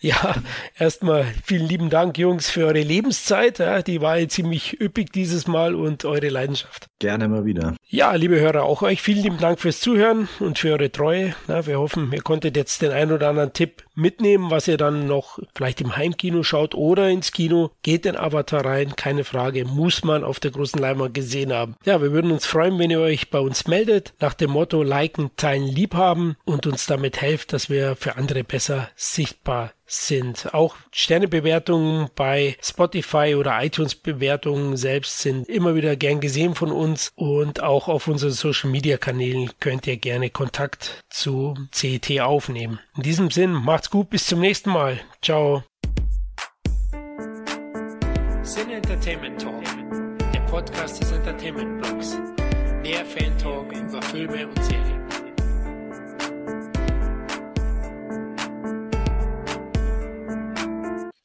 ja, 0.00 0.34
erstmal 0.78 1.26
vielen 1.44 1.66
lieben 1.66 1.90
Dank, 1.90 2.18
Jungs, 2.18 2.50
für 2.50 2.66
eure 2.66 2.82
Lebenszeit. 2.82 3.60
Ja, 3.60 3.82
die 3.82 4.00
war 4.00 4.18
ja 4.18 4.28
ziemlich 4.28 4.80
üppig 4.80 5.12
dieses 5.12 5.46
Mal 5.46 5.74
und 5.74 6.04
eure 6.04 6.28
Leidenschaft. 6.28 6.88
Gerne 6.98 7.26
immer 7.26 7.44
wieder. 7.44 7.76
Ja, 7.88 8.14
liebe 8.14 8.40
Hörer, 8.40 8.64
auch 8.64 8.82
euch 8.82 9.00
vielen 9.00 9.22
lieben 9.22 9.38
Dank 9.38 9.60
fürs 9.60 9.80
Zuhören 9.80 10.28
und 10.40 10.58
für 10.58 10.72
eure 10.72 10.90
Treue. 10.90 11.34
Ja, 11.46 11.66
wir 11.66 11.78
hoffen, 11.78 12.10
ihr 12.12 12.22
konntet 12.22 12.56
jetzt 12.56 12.82
den 12.82 12.90
ein 12.90 13.12
oder 13.12 13.28
anderen 13.28 13.52
Tipp 13.52 13.84
mitnehmen, 13.94 14.50
was 14.50 14.68
ihr 14.68 14.76
dann 14.76 15.06
noch 15.06 15.38
vielleicht 15.54 15.80
im 15.80 15.96
Heimkino 15.96 16.42
schaut 16.42 16.74
oder 16.74 17.08
ins 17.08 17.32
Kino. 17.32 17.70
Geht 17.82 18.06
in 18.06 18.16
Avatar 18.16 18.64
rein, 18.64 18.96
keine 18.96 19.24
Frage, 19.24 19.64
muss 19.64 20.04
man 20.04 20.24
auf 20.24 20.40
der 20.40 20.50
großen 20.50 20.80
Leinwand 20.80 21.14
gesehen 21.14 21.52
haben. 21.52 21.76
Ja, 21.84 22.02
wir 22.02 22.12
würden 22.12 22.32
uns 22.32 22.46
freuen, 22.46 22.78
wenn 22.78 22.90
ihr 22.90 23.00
euch 23.00 23.30
bei 23.30 23.35
uns 23.38 23.66
meldet, 23.66 24.14
nach 24.20 24.34
dem 24.34 24.50
Motto 24.50 24.82
liken, 24.82 25.30
teilen, 25.36 25.66
liebhaben 25.66 26.36
und 26.44 26.66
uns 26.66 26.86
damit 26.86 27.20
helft, 27.20 27.52
dass 27.52 27.70
wir 27.70 27.96
für 27.96 28.16
andere 28.16 28.44
besser 28.44 28.90
sichtbar 28.96 29.72
sind. 29.86 30.52
Auch 30.52 30.76
Sternebewertungen 30.92 32.08
bei 32.14 32.56
Spotify 32.60 33.36
oder 33.38 33.62
iTunes-Bewertungen 33.62 34.76
selbst 34.76 35.18
sind 35.18 35.48
immer 35.48 35.74
wieder 35.74 35.96
gern 35.96 36.20
gesehen 36.20 36.54
von 36.54 36.72
uns 36.72 37.12
und 37.14 37.62
auch 37.62 37.88
auf 37.88 38.08
unseren 38.08 38.32
Social-Media-Kanälen 38.32 39.50
könnt 39.60 39.86
ihr 39.86 39.96
gerne 39.96 40.30
Kontakt 40.30 41.04
zu 41.08 41.54
CET 41.70 42.20
aufnehmen. 42.20 42.80
In 42.96 43.02
diesem 43.02 43.30
Sinn, 43.30 43.52
macht's 43.52 43.90
gut, 43.90 44.10
bis 44.10 44.26
zum 44.26 44.40
nächsten 44.40 44.70
Mal. 44.70 45.00
Ciao. 45.22 45.62
Sin 48.42 48.70
Entertainment 48.70 49.40
Talk, 49.40 49.64
der 50.32 50.40
Podcast 50.40 51.00
des 51.00 51.10
Entertainment 51.12 51.82
Blogs. 51.82 52.16
Mehr 52.86 53.04
Fan 53.04 53.36
Talk 53.36 53.72
über 53.72 54.00
Filme 54.00 54.46
und 54.46 54.64
Serien. 54.64 55.05